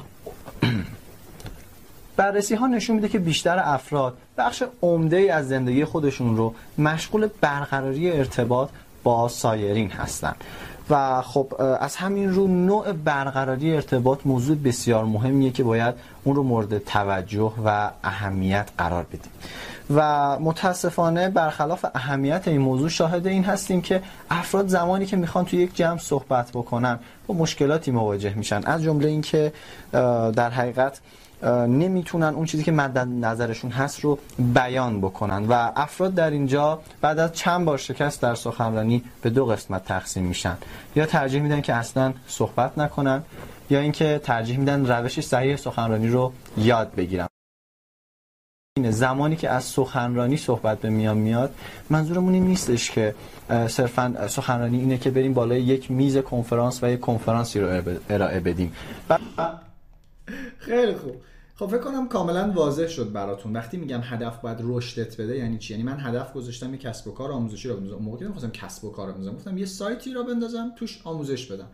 بررسی 2.18 2.56
ها 2.56 2.68
نشون 2.68 2.96
میده 2.96 3.10
که 3.10 3.20
بیشتر 3.20 3.60
افراد 3.64 4.18
بخش 4.38 4.64
عمده 4.82 5.18
ای 5.18 5.30
از 5.30 5.48
زندگی 5.48 5.86
خودشون 5.86 6.38
رو 6.38 6.54
مشغول 6.78 7.28
برقراری 7.42 8.12
ارتباط 8.12 8.70
با 9.04 9.28
سایرین 9.28 9.92
هستن. 9.92 10.36
و 10.90 11.22
خب 11.22 11.54
از 11.80 11.96
همین 11.96 12.34
رو 12.34 12.48
نوع 12.48 12.92
برقراری 12.92 13.76
ارتباط 13.76 14.20
موضوع 14.26 14.56
بسیار 14.56 15.06
مهمیه 15.06 15.52
که 15.52 15.64
باید 15.64 15.96
اون 16.24 16.36
رو 16.36 16.44
مورد 16.44 16.78
توجه 16.78 17.54
و 17.66 17.90
اهمیت 18.04 18.70
قرار 18.78 19.04
بدیم. 19.04 19.32
و 19.96 20.40
متاسفانه 20.40 21.30
برخلاف 21.30 21.86
اهمیت 21.96 22.48
این 22.48 22.62
موضوع 22.62 22.90
شاهد 22.90 23.28
این 23.28 23.44
هستیم 23.44 23.82
که 23.82 24.02
افراد 24.30 24.68
زمانی 24.68 25.06
که 25.06 25.18
می‌خوان 25.18 25.46
توی 25.46 25.60
یک 25.60 25.76
جمع 25.76 25.98
صحبت 25.98 26.50
بکنن 26.50 27.00
با 27.28 27.36
مشکلاتی 27.36 27.92
مواجه 27.92 28.34
میشن. 28.34 28.62
از 28.66 28.84
جمله 28.84 29.08
اینکه 29.08 29.54
در 30.36 30.50
حقیقت 30.50 31.00
نمی‌تونن 31.44 32.36
اون 32.36 32.46
چیزی 32.46 32.64
که 32.64 32.72
مد 32.72 32.98
نظرشون 32.98 33.72
هست 33.72 34.00
رو 34.00 34.20
بیان 34.40 35.02
بکنن. 35.02 35.46
و 35.50 35.72
افراد 35.76 36.16
در 36.16 36.32
اینجا 36.32 36.80
بعد 37.02 37.20
از 37.20 37.34
چند 37.34 37.66
بار 37.66 37.78
شکست 37.78 38.22
در 38.22 38.36
سخنرانی 38.36 39.04
به 39.22 39.30
دو 39.30 39.46
قسمت 39.46 39.86
تقسیم 39.86 40.26
میشن. 40.26 40.58
یا 40.96 41.06
ترجیح 41.06 41.42
میدن 41.42 41.62
که 41.62 41.74
اصلا 41.74 42.14
صحبت 42.28 42.78
نکنن 42.78 43.24
یا 43.70 43.80
اینکه 43.80 44.22
ترجیح 44.24 44.58
میدن 44.58 44.86
روش 44.86 45.22
صحیح 45.22 45.56
سخنرانی 45.56 46.08
رو 46.08 46.34
یاد 46.58 46.96
بگیرن. 46.96 47.28
زمانی 48.90 49.36
که 49.36 49.50
از 49.50 49.64
سخنرانی 49.64 50.38
صحبت 50.38 50.80
به 50.80 50.90
میان 50.90 51.18
میاد 51.18 51.56
منظورمون 51.90 52.34
این 52.34 52.48
نیستش 52.48 52.92
که 52.92 53.16
صرفا 53.68 54.28
سخنرانی 54.28 54.80
اینه 54.80 54.98
که 54.98 55.12
بریم 55.12 55.34
بالای 55.34 55.62
یک 55.62 55.92
میز 55.92 56.18
کنفرانس 56.18 56.84
و 56.84 56.90
یک 56.90 57.00
کنفرانسی 57.00 57.60
رو 57.60 57.82
ارائه 58.10 58.40
بدیم. 58.40 58.74
خیلی 60.58 60.94
خوب. 60.96 61.16
خب 61.60 61.68
فکر 61.68 61.78
کنم 61.78 62.08
کاملا 62.08 62.52
واضح 62.52 62.88
شد 62.88 63.12
براتون. 63.12 63.54
وقتی 63.54 63.78
میگم 63.78 64.02
هدف 64.04 64.42
باید 64.42 64.58
رشدت 64.62 65.22
بده 65.22 65.38
یعنی 65.38 65.58
چی؟ 65.58 65.74
یعنی 65.74 65.84
من 65.84 66.00
هدف 66.00 66.34
گذاشتم 66.34 66.74
یه 66.74 66.78
کسب 66.78 67.08
و 67.08 67.12
کار 67.12 67.32
آموزشی 67.32 67.68
رو 67.70 67.76
بندازم. 67.76 67.96
موقعی 67.96 68.24
نمی‌خواستم 68.24 68.52
کسب 68.52 68.86
و 68.86 68.92
کار 68.92 69.12
بندازم 69.12 69.34
گفتم 69.34 69.58
یه 69.58 69.66
سایتی 69.66 70.14
رو 70.14 70.24
بندازم 70.24 70.74
توش 70.76 71.02
آموزش 71.04 71.46
بدم. 71.52 71.68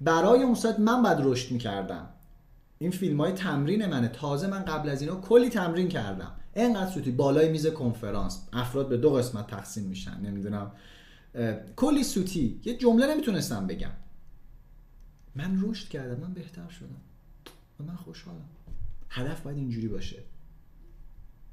برای 0.00 0.42
اون 0.42 0.54
سایت 0.54 0.80
من 0.80 1.02
باید 1.02 1.18
رشد 1.20 1.52
می‌کردم. 1.52 2.08
این 2.78 2.90
فیلم 2.90 3.20
های 3.20 3.32
تمرین 3.32 3.86
منه. 3.86 4.08
تازه 4.08 4.46
من 4.46 4.62
قبل 4.64 4.88
از 4.88 5.02
اینا 5.02 5.16
کلی 5.16 5.48
تمرین 5.48 5.88
کردم. 5.88 6.32
اینقدر 6.54 6.90
سوتی 6.90 7.10
بالای 7.10 7.48
میز 7.48 7.66
کنفرانس. 7.66 8.48
افراد 8.52 8.88
به 8.88 8.96
دو 8.96 9.10
قسمت 9.10 9.46
تقسیم 9.46 9.84
میشن 9.84 10.20
نمی‌دونم. 10.20 10.72
کلی 11.76 12.04
سوتی 12.04 12.60
یه 12.64 12.76
جمله 12.76 13.14
نمی‌تونستم 13.14 13.66
بگم. 13.66 13.92
من 15.34 15.62
رشد 15.62 15.88
کردم. 15.88 16.20
من 16.20 16.34
بهتر 16.34 16.68
شدم. 16.68 17.00
و 17.80 17.82
من 17.82 17.96
خوشحالم. 17.96 18.48
هدف 19.10 19.40
باید 19.40 19.56
اینجوری 19.56 19.88
باشه. 19.88 20.22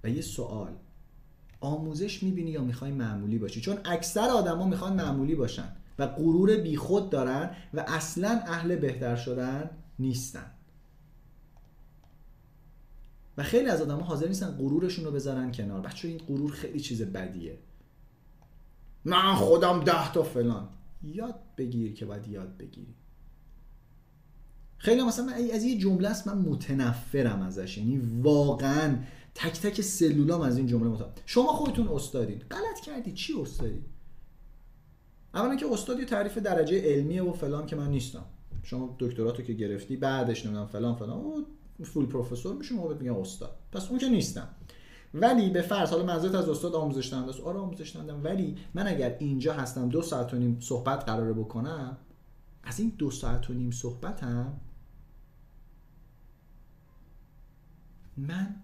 و 0.03 0.09
یه 0.09 0.21
سوال. 0.21 0.73
آموزش 1.61 2.23
می‌بینی 2.23 2.51
یا 2.51 2.63
می‌خوای 2.63 2.91
معمولی 2.91 3.37
باشی؟ 3.37 3.61
چون 3.61 3.77
اکثر 3.85 4.29
آدما 4.29 4.67
می‌خوان 4.67 4.93
معمولی 4.93 5.35
باشن 5.35 5.75
و 5.99 6.07
غرور 6.07 6.57
بیخود 6.57 7.09
دارن 7.09 7.55
و 7.73 7.85
اصلا 7.87 8.29
اهل 8.29 8.75
بهتر 8.75 9.15
شدن 9.15 9.69
نیستن. 9.99 10.51
و 13.37 13.43
خیلی 13.43 13.69
از 13.69 13.81
آدم 13.81 13.99
حاضر 13.99 14.27
نیستن 14.27 14.51
غرورشون 14.51 15.05
رو 15.05 15.11
بذارن 15.11 15.51
کنار. 15.51 15.81
بچه 15.81 16.07
این 16.07 16.17
غرور 16.17 16.51
خیلی 16.51 16.79
چیز 16.79 17.01
بدیه. 17.01 17.59
من 19.05 19.35
خودم 19.35 19.83
ده 19.83 20.13
تا 20.13 20.23
فلان. 20.23 20.69
یاد 21.03 21.39
بگیر 21.57 21.93
که 21.93 22.05
باید 22.05 22.27
یاد 22.27 22.57
بگیری. 22.57 22.95
خیلی 24.85 25.03
مثلا 25.03 25.31
از 25.53 25.63
یه 25.63 25.77
جمله 25.77 26.09
است 26.09 26.27
من 26.27 26.37
متنفرم 26.37 27.41
ازش. 27.41 27.77
یعنی 27.77 28.01
واقعا 28.21 28.95
تک 29.35 29.61
تک 29.61 29.81
سلولام 29.81 30.41
از 30.41 30.57
این 30.57 30.67
جمله 30.67 30.89
متنفرم 30.89 31.13
شما 31.25 31.47
خودتون 31.47 31.87
استادین. 31.87 32.39
غلط 32.51 32.79
کردی. 32.85 33.13
چی 33.13 33.33
استادی؟ 33.41 33.81
اولا 35.33 35.55
که 35.55 35.65
استادی 35.71 36.05
تعریف 36.05 36.37
درجه 36.37 36.81
علمیه 36.81 37.23
و 37.23 37.33
فلان 37.33 37.65
که 37.65 37.75
من 37.75 37.89
نیستم. 37.89 38.25
شما 38.63 38.95
دکتراتو 38.99 39.43
که 39.43 39.53
گرفتی 39.53 39.95
بعدش 39.95 40.45
نمی‌دونم 40.45 40.67
فلان 40.67 40.95
فلان. 40.95 41.45
فول 41.83 42.05
پروفسور 42.05 42.55
میشه 42.55 42.75
موقع 42.75 42.95
میگم 42.95 43.17
استاد. 43.17 43.55
پس 43.71 43.89
اون 43.89 43.99
که 43.99 44.09
نیستم. 44.09 44.47
ولی 45.13 45.49
به 45.49 45.61
فرض 45.61 45.89
حالا 45.89 46.03
منظورت 46.03 46.35
از 46.35 46.49
استاد 46.49 46.75
آموزش 46.75 47.09
دهنده 47.09 47.29
است. 47.29 47.39
آره 47.39 47.59
آموزش 47.59 47.95
دهندم 47.95 48.23
ولی 48.23 48.55
من 48.73 48.87
اگر 48.87 49.15
اینجا 49.19 49.53
هستم 49.53 49.89
دو 49.89 50.01
ساعت 50.01 50.33
و 50.33 50.37
نیم 50.37 50.57
صحبت 50.59 51.05
قراره 51.05 51.33
بکنم 51.33 51.97
از 52.63 52.79
این 52.79 52.93
دو 52.97 53.11
ساعت 53.11 53.49
و 53.49 53.53
نیم 53.53 53.71
صحبتم 53.71 54.53
من 58.17 58.55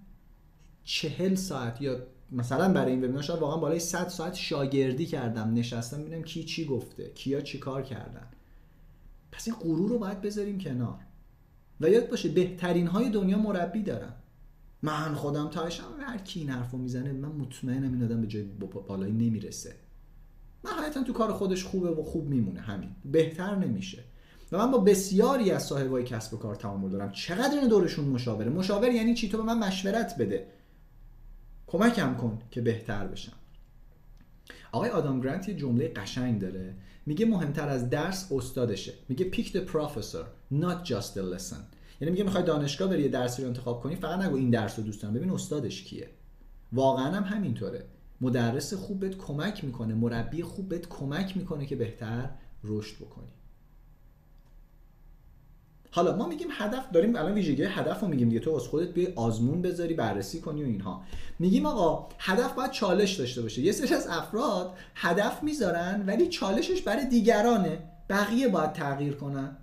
چهل 0.83 1.35
ساعت 1.35 1.81
یا 1.81 2.07
مثلا 2.31 2.73
برای 2.73 2.91
این 2.91 3.03
وبینار 3.03 3.21
شاید 3.21 3.39
واقعا 3.39 3.57
بالای 3.57 3.79
100 3.79 4.07
ساعت 4.07 4.33
شاگردی 4.33 5.05
کردم 5.05 5.53
نشستم 5.53 6.01
ببینم 6.01 6.23
کی 6.23 6.43
چی 6.43 6.65
گفته 6.65 7.11
کیا 7.15 7.41
چی 7.41 7.59
کار 7.59 7.81
کردن. 7.81 8.27
پس 9.31 9.47
این 9.47 9.57
غرور 9.59 9.89
رو 9.89 9.99
باید 9.99 10.21
بذاریم 10.21 10.59
کنار. 10.59 10.99
و 11.81 11.89
یاد 11.89 12.09
باشه 12.09 12.29
بهترین 12.29 12.87
های 12.87 13.09
دنیا 13.09 13.37
مربی 13.37 13.83
دارن. 13.83 14.13
من 14.81 15.13
خودم 15.13 15.47
تایشم 15.47 15.83
هر 15.99 16.17
کی 16.17 16.39
این 16.39 16.49
حرفو 16.49 16.77
می‌زنه 16.77 17.11
من 17.11 17.29
مطمئنم 17.29 17.93
این 17.93 18.03
آدم 18.03 18.21
به 18.21 18.27
جای 18.27 18.43
بالایی 18.87 19.13
نمی‌رسه. 19.13 19.75
نهایتا 20.65 21.03
تو 21.03 21.13
کار 21.13 21.33
خودش 21.33 21.63
خوبه 21.63 21.89
و 21.89 22.03
خوب 22.03 22.27
میمونه 22.27 22.61
همین. 22.61 22.89
بهتر 23.05 23.55
نمیشه. 23.55 24.03
و 24.51 24.57
من 24.57 24.71
با 24.71 24.77
بسیاری 24.77 25.51
از 25.51 25.63
صاحبای 25.63 26.03
کسب 26.03 26.33
و 26.33 26.37
کار 26.37 26.55
تعامل 26.55 26.89
دارم. 26.89 27.11
چقدر 27.11 27.59
این 27.59 27.67
دورشون 27.67 28.05
مشاوره؟ 28.05 28.49
مشاور 28.49 28.91
یعنی 28.91 29.13
چی؟ 29.13 29.29
تو 29.29 29.37
به 29.37 29.43
من 29.43 29.57
مشورت 29.57 30.17
بده. 30.17 30.47
کمکم 31.67 32.15
کن 32.15 32.39
که 32.51 32.61
بهتر 32.61 33.07
بشم. 33.07 33.33
آقای 34.71 34.89
آدام 34.89 35.21
گرانت 35.21 35.49
یه 35.49 35.55
جمله 35.55 35.87
قشنگ 35.87 36.41
داره. 36.41 36.75
میگه 37.05 37.25
مهمتر 37.25 37.69
از 37.69 37.89
درس 37.89 38.31
استادشه. 38.31 38.93
میگه 39.09 39.31
pick 39.31 39.45
the 39.45 39.71
professor 39.73 40.25
not 40.53 40.87
just 40.87 41.13
the 41.15 41.21
lesson. 41.35 41.61
یعنی 42.01 42.11
میگه 42.11 42.23
می‌خوای 42.23 42.43
دانشگاه 42.43 42.89
بری 42.89 43.01
یه 43.01 43.09
درسی 43.09 43.41
رو 43.41 43.47
انتخاب 43.47 43.81
کنی 43.81 43.95
فقط 43.95 44.19
نگو 44.19 44.35
این 44.35 44.49
درس 44.49 44.79
رو 44.79 44.85
دوست 44.85 45.01
دارم. 45.01 45.13
ببین 45.13 45.31
استادش 45.31 45.83
کیه. 45.83 46.09
واقعا 46.73 47.11
هم 47.11 47.23
همینطوره. 47.23 47.85
مدرس 48.21 48.73
خوب 48.73 48.99
بهت 48.99 49.17
کمک 49.17 49.63
می‌کنه 49.63 49.93
مربی 49.93 50.43
خوب 50.43 50.69
بهت 50.69 50.87
کمک 50.89 51.37
می‌کنه 51.37 51.65
که 51.65 51.75
بهتر 51.75 52.29
رشد 52.63 52.95
بکنی. 52.95 53.27
حالا 55.93 56.15
ما 56.15 56.27
میگیم 56.27 56.47
هدف 56.51 56.91
داریم 56.91 57.15
الان 57.15 57.33
ویژگی 57.33 57.63
هدف 57.63 57.99
رو 57.99 58.07
میگیم 58.07 58.29
دیگه. 58.29 58.39
تو 58.39 58.55
از 58.55 58.67
خودت 58.67 58.93
بیای 58.93 59.13
آزمون 59.15 59.61
بذاری 59.61 59.93
بررسی 59.93 60.41
کنی 60.41 60.63
و 60.63 60.65
اینها. 60.65 61.03
میگیم 61.39 61.65
آقا 61.65 62.09
هدف 62.19 62.53
باید 62.53 62.71
چالش 62.71 63.15
داشته 63.15 63.41
باشه. 63.41 63.61
یه 63.61 63.71
سری 63.71 63.93
از 63.93 64.07
افراد 64.07 64.73
هدف 64.95 65.43
می‌ذارن 65.43 66.03
ولی 66.07 66.27
چالشش 66.27 66.81
برای 66.81 67.05
دیگرانه. 67.05 67.79
بقیه 68.09 68.47
باید 68.47 68.73
تغییر 68.73 69.13
کنن. 69.13 69.57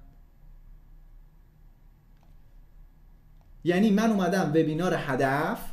یعنی 3.64 3.90
من 3.90 4.10
اومدم 4.10 4.50
وبینار 4.50 4.94
هدف 4.94 5.72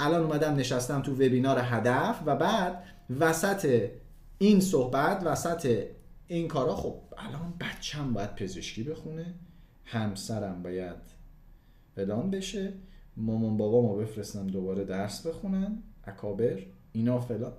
الان 0.00 0.22
اومدم 0.22 0.54
نشستم 0.54 1.02
تو 1.02 1.12
وبینار 1.12 1.58
هدف 1.58 2.20
و 2.26 2.36
بعد 2.36 2.84
وسط 3.20 3.90
این 4.38 4.60
صحبت 4.60 5.22
وسط 5.24 5.86
این 6.26 6.48
کارا 6.48 6.76
خب 6.76 7.00
الان 7.18 7.54
بچم 7.60 8.12
باید 8.12 8.34
پزشکی 8.34 8.82
بخونه. 8.82 9.34
همسرم 9.84 10.62
باید 10.62 10.96
فلان 11.96 12.30
بشه 12.30 12.72
مامان 13.16 13.56
بابا 13.56 13.82
ما 13.82 13.94
بفرستم 13.94 14.46
دوباره 14.46 14.84
درس 14.84 15.26
بخونن 15.26 15.78
اکابر 16.04 16.58
اینا 16.92 17.20
فلان. 17.20 17.52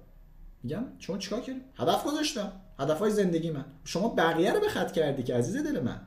میگم 0.63 0.83
شما 0.99 1.17
چیکار 1.17 1.41
کردی؟ 1.41 1.61
هدف 1.77 2.05
گذاشتم 2.05 2.51
هدف 2.79 2.99
های 2.99 3.11
زندگی 3.11 3.51
من. 3.51 3.65
شما 3.83 4.09
بقیه 4.09 4.53
رو 4.53 4.59
به 4.59 4.67
خط 4.67 4.91
کردی 4.91 5.23
که 5.23 5.35
عزیز 5.35 5.63
دل 5.63 5.79
من. 5.79 6.01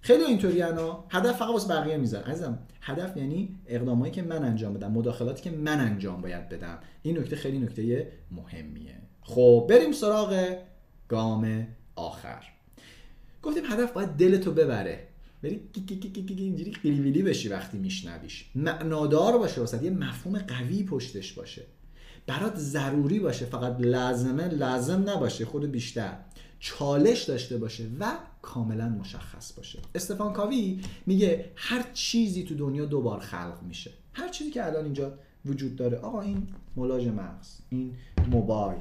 خیلی 0.00 0.24
اینطوری 0.24 0.62
انا. 0.62 1.04
هدف 1.10 1.36
فقط 1.36 1.48
واسه 1.48 1.68
بقیه 1.68 1.96
می‌ذارن 1.96 2.30
عزیزم 2.30 2.58
هدف 2.80 3.16
یعنی 3.16 3.58
اقدامایی 3.66 4.12
که 4.12 4.22
من 4.22 4.44
انجام 4.44 4.74
بدم 4.74 4.92
مداخلاتی 4.92 5.42
که 5.42 5.50
من 5.50 5.80
انجام 5.80 6.22
باید 6.22 6.48
بدم. 6.48 6.78
این 7.02 7.18
نکته 7.18 7.36
خیلی 7.36 7.58
نکته 7.58 8.12
مهمیه. 8.30 8.94
خب 9.22 9.66
بریم 9.70 9.92
سراغ 9.92 10.56
گام 11.08 11.66
آخر. 11.96 12.44
گفتیم 13.42 13.64
هدف 13.66 13.92
باید 13.92 14.08
دلتو 14.08 14.52
ببره. 14.52 15.07
بری 15.42 15.60
اینجوری 16.28 16.72
قیلی 16.72 17.22
بشی 17.22 17.48
وقتی 17.48 17.78
میشنویش. 17.78 18.50
معنادار 18.54 19.38
باشه 19.38 19.60
واسه 19.60 19.84
یه 19.84 19.90
مفهوم 19.90 20.38
قوی 20.38 20.82
پشتش 20.82 21.32
باشه. 21.32 21.62
برات 22.26 22.56
ضروری 22.56 23.20
باشه 23.20 23.46
فقط 23.46 23.76
لازمه 23.80 24.48
لازم 24.48 25.10
نباشه 25.10 25.44
خود 25.44 25.70
بیشتر. 25.70 26.18
چالش 26.60 27.22
داشته 27.22 27.58
باشه 27.58 27.86
و 28.00 28.12
کاملا 28.42 28.88
مشخص 28.88 29.52
باشه. 29.52 29.78
استفان 29.94 30.32
کاوی 30.32 30.80
میگه 31.06 31.50
هر 31.56 31.84
چیزی 31.92 32.44
تو 32.44 32.54
دنیا 32.54 32.84
دوبار 32.84 33.20
خلق 33.20 33.58
میشه. 33.62 33.90
هر 34.12 34.28
چیزی 34.28 34.50
که 34.50 34.66
الان 34.66 34.84
اینجا 34.84 35.18
وجود 35.46 35.76
داره. 35.76 35.98
آقا 35.98 36.20
این 36.20 36.48
ملاژ 36.76 37.06
مغز 37.06 37.58
این 37.70 37.94
موبایل 38.30 38.80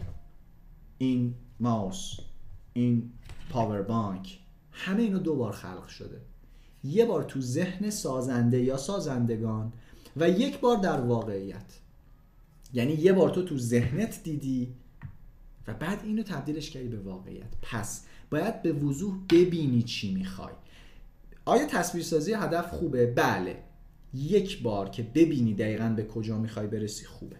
این 0.97 1.34
ماوس 1.59 2.17
این 2.73 3.11
پاور 3.49 3.81
بانک 3.81 4.39
همه 4.71 5.01
اینا 5.01 5.17
دوبار 5.17 5.51
خلق 5.51 5.88
شده. 5.88 6.21
یه 6.84 7.06
بار 7.06 7.24
تو 7.24 7.41
ذهن 7.41 7.90
سازنده 7.90 8.62
یا 8.62 8.78
سازندگان 8.78 9.74
و 10.18 10.30
یک 10.30 10.60
بار 10.60 10.78
در 10.78 10.99
واقعیت. 11.02 11.80
یعنی 12.74 12.94
یه 12.94 13.14
بار 13.14 13.30
تو 13.30 13.44
تو 13.44 13.58
ذهنت 13.58 14.24
دیدی 14.24 14.74
و 15.68 15.74
بعد 15.74 16.02
اینو 16.04 16.24
تبدیلش 16.24 16.70
کردی 16.70 16.88
به 16.88 16.99
واقعیت. 16.99 17.54
پس 17.62 18.06
باید 18.30 18.62
به 18.62 18.74
وضوح 18.74 19.18
ببینی 19.30 19.84
چی 19.84 20.14
می‌خوای. 20.14 20.54
آیا 21.45 21.66
تصویرسازی 21.66 22.34
هدف 22.34 22.74
خوبه؟ 22.74 23.06
بله. 23.06 23.64
یک 24.14 24.64
بار 24.64 24.90
که 24.90 25.04
ببینی 25.04 25.54
دقیقا 25.54 25.94
به 25.98 26.06
کجا 26.06 26.38
می‌خوای 26.38 26.68
برسی 26.68 27.06
خوبه. 27.06 27.36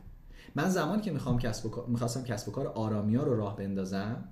من 0.56 0.70
زمانی 0.70 1.02
که 1.02 1.12
می‌خوام 1.12 1.40
کسب 1.40 1.66
و 1.66 1.86
می‌خواستم 1.88 2.24
کسب 2.24 2.50
و 2.50 2.52
کار 2.52 2.68
آرامیا 2.68 3.24
رو 3.24 3.38
راه 3.38 3.58
بندازم 3.58 4.28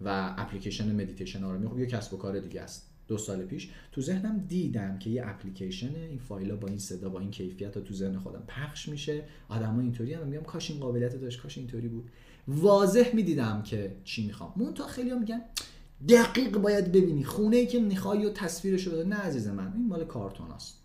و 0.00 0.34
اپلیکیشن 0.38 0.94
مدیتیشن 0.94 1.44
آرامی 1.44 1.68
خب 1.68 1.78
یه 1.78 1.86
کسب 1.86 2.14
و 2.14 2.16
کار 2.16 2.40
دیگه 2.40 2.60
است. 2.60 2.89
دو 3.10 3.18
سال 3.18 3.42
پیش 3.44 3.70
تو 3.92 4.00
ذهنم 4.00 4.44
دیدم 4.48 4.98
که 4.98 5.10
یه 5.10 5.26
اپلیکیشن 5.26 5.94
این 5.94 6.18
فایلا 6.18 6.56
با 6.56 6.68
این 6.68 6.78
صدا 6.78 7.08
با 7.08 7.20
این 7.20 7.30
کیفیت 7.30 7.78
تو 7.78 7.94
ذهن 7.94 8.18
خودم 8.18 8.42
پخش 8.48 8.88
میشه. 8.88 9.22
آدما 9.48 9.80
اینطوری 9.80 10.14
هم 10.14 10.26
میگم 10.26 10.42
کاش 10.42 10.70
این 10.70 10.80
قابلیت 10.80 11.16
داشت 11.16 11.42
کاش 11.42 11.58
اینطوری 11.58 11.88
بود. 11.88 12.10
واضح 12.48 13.10
می‌دیدم 13.14 13.62
که 13.62 13.96
چی 14.04 14.26
می‌خوام. 14.26 14.52
مون 14.56 14.74
تا 14.74 14.86
خیلی 14.86 15.14
میگن 15.14 15.40
دقیق 16.08 16.58
باید 16.58 16.92
ببینی 16.92 17.24
خونه 17.24 17.56
ای 17.56 17.66
که 17.66 17.80
می‌خوای 17.80 18.26
و 18.26 18.30
تصویرش 18.30 18.88
بده. 18.88 19.04
نه 19.04 19.16
عزیز 19.16 19.46
من 19.46 19.72
این 19.76 19.86
مال 19.86 20.04
کارتون 20.04 20.50
است. 20.50 20.76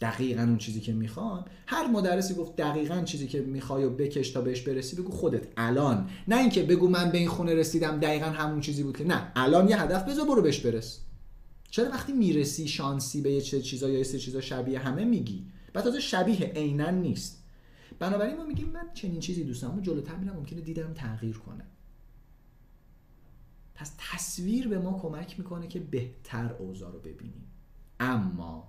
دقیقا 0.00 0.42
اون 0.42 0.58
چیزی 0.58 0.80
که 0.80 0.92
می‌خوام. 0.92 1.44
هر 1.66 1.86
مدرسی 1.86 2.34
گفت 2.34 2.56
دقیقا 2.56 3.00
چیزی 3.00 3.26
که 3.26 3.40
می‌خوای 3.40 3.84
و 3.84 3.90
بکش 3.90 4.30
تا 4.30 4.40
بهش 4.40 4.60
برسی 4.60 4.96
بگو 4.96 5.12
خودت 5.12 5.46
الان. 5.56 6.08
نه 6.28 6.38
اینکه 6.38 6.62
بگو 6.62 6.88
من 6.88 7.10
به 7.10 7.18
این 7.18 7.28
خونه 7.28 7.54
رسیدم 7.54 8.00
دقیقا 8.00 8.26
همون 8.26 8.60
چیزی 8.60 8.82
بود 8.82 8.96
که. 8.96 9.04
نه 9.04 9.32
الان 9.36 9.68
یه 9.68 9.82
هدف 9.82 10.08
بذار 10.08 10.26
برو 10.26 10.42
بهش 10.42 10.60
برس. 10.60 11.00
چرا 11.72 11.90
وقتی 11.90 12.12
می‌رسی 12.12 12.68
شانسی 12.68 13.20
به 13.20 13.32
یه 13.32 13.40
چه 13.40 13.60
چیزا 13.60 13.88
یا 13.88 13.98
یه 13.98 14.04
چیزا 14.04 14.40
شبیه 14.40 14.78
همه 14.78 15.04
میگی؟ 15.04 15.46
بعد 15.72 15.84
تازه 15.84 16.00
شبیه 16.00 16.38
عینا 16.38 16.90
نیست. 16.90 17.42
بنابراین 17.98 18.36
ما 18.36 18.44
میگیم 18.44 18.68
من 18.68 18.88
چنین 18.94 19.20
چیزی 19.20 19.44
دوست 19.44 19.62
دارم. 19.62 19.80
جلوتر 19.80 20.16
میرم 20.16 20.36
ممکنه 20.36 20.60
دیدم 20.60 20.92
تغییر 20.94 21.38
کنه. 21.38 21.64
پس 23.74 23.92
تصویر 23.98 24.68
به 24.68 24.78
ما 24.78 24.98
کمک 24.98 25.38
می‌کنه 25.38 25.68
که 25.68 25.80
بهتر 25.80 26.52
اوضاع 26.58 26.92
رو 26.92 26.98
ببینیم. 26.98 27.46
اما 28.00 28.68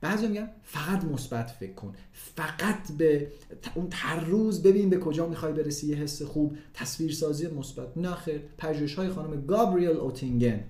بعضی 0.00 0.26
میگن 0.26 0.50
فقط 0.62 1.04
مثبت 1.04 1.50
فکر 1.50 1.74
کن. 1.74 1.94
فقط 2.12 2.92
به 2.92 3.32
اون 3.74 3.88
هر 3.92 4.20
روز 4.20 4.62
ببین 4.62 4.90
به 4.90 4.98
کجا 4.98 5.28
می‌خوای 5.28 5.52
برسی 5.52 5.86
یه 5.86 5.96
حس 5.96 6.22
خوب. 6.22 6.56
تصویرسازی 6.74 7.46
مثبت. 7.46 7.96
نه 7.96 8.14
خیر. 8.14 8.40
پژوهش 8.58 8.94
های 8.94 9.08
خانم 9.08 9.46
گابریل 9.46 9.88
اوتینگن 9.88 10.64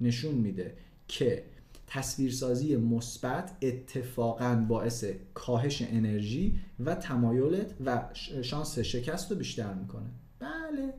نشون 0.00 0.34
میده 0.34 0.85
که 1.08 1.44
تصویرسازی 1.86 2.76
مثبت 2.76 3.56
اتفاقا 3.62 4.64
باعث 4.68 5.04
کاهش 5.34 5.82
انرژی 5.82 6.58
و 6.84 6.94
تمایلت 6.94 7.74
و 7.84 8.08
شانس 8.42 8.78
شکست 8.78 9.30
رو 9.30 9.36
بیشتر 9.36 9.74
می‌کنه. 9.74 10.10
بله. 10.38 10.94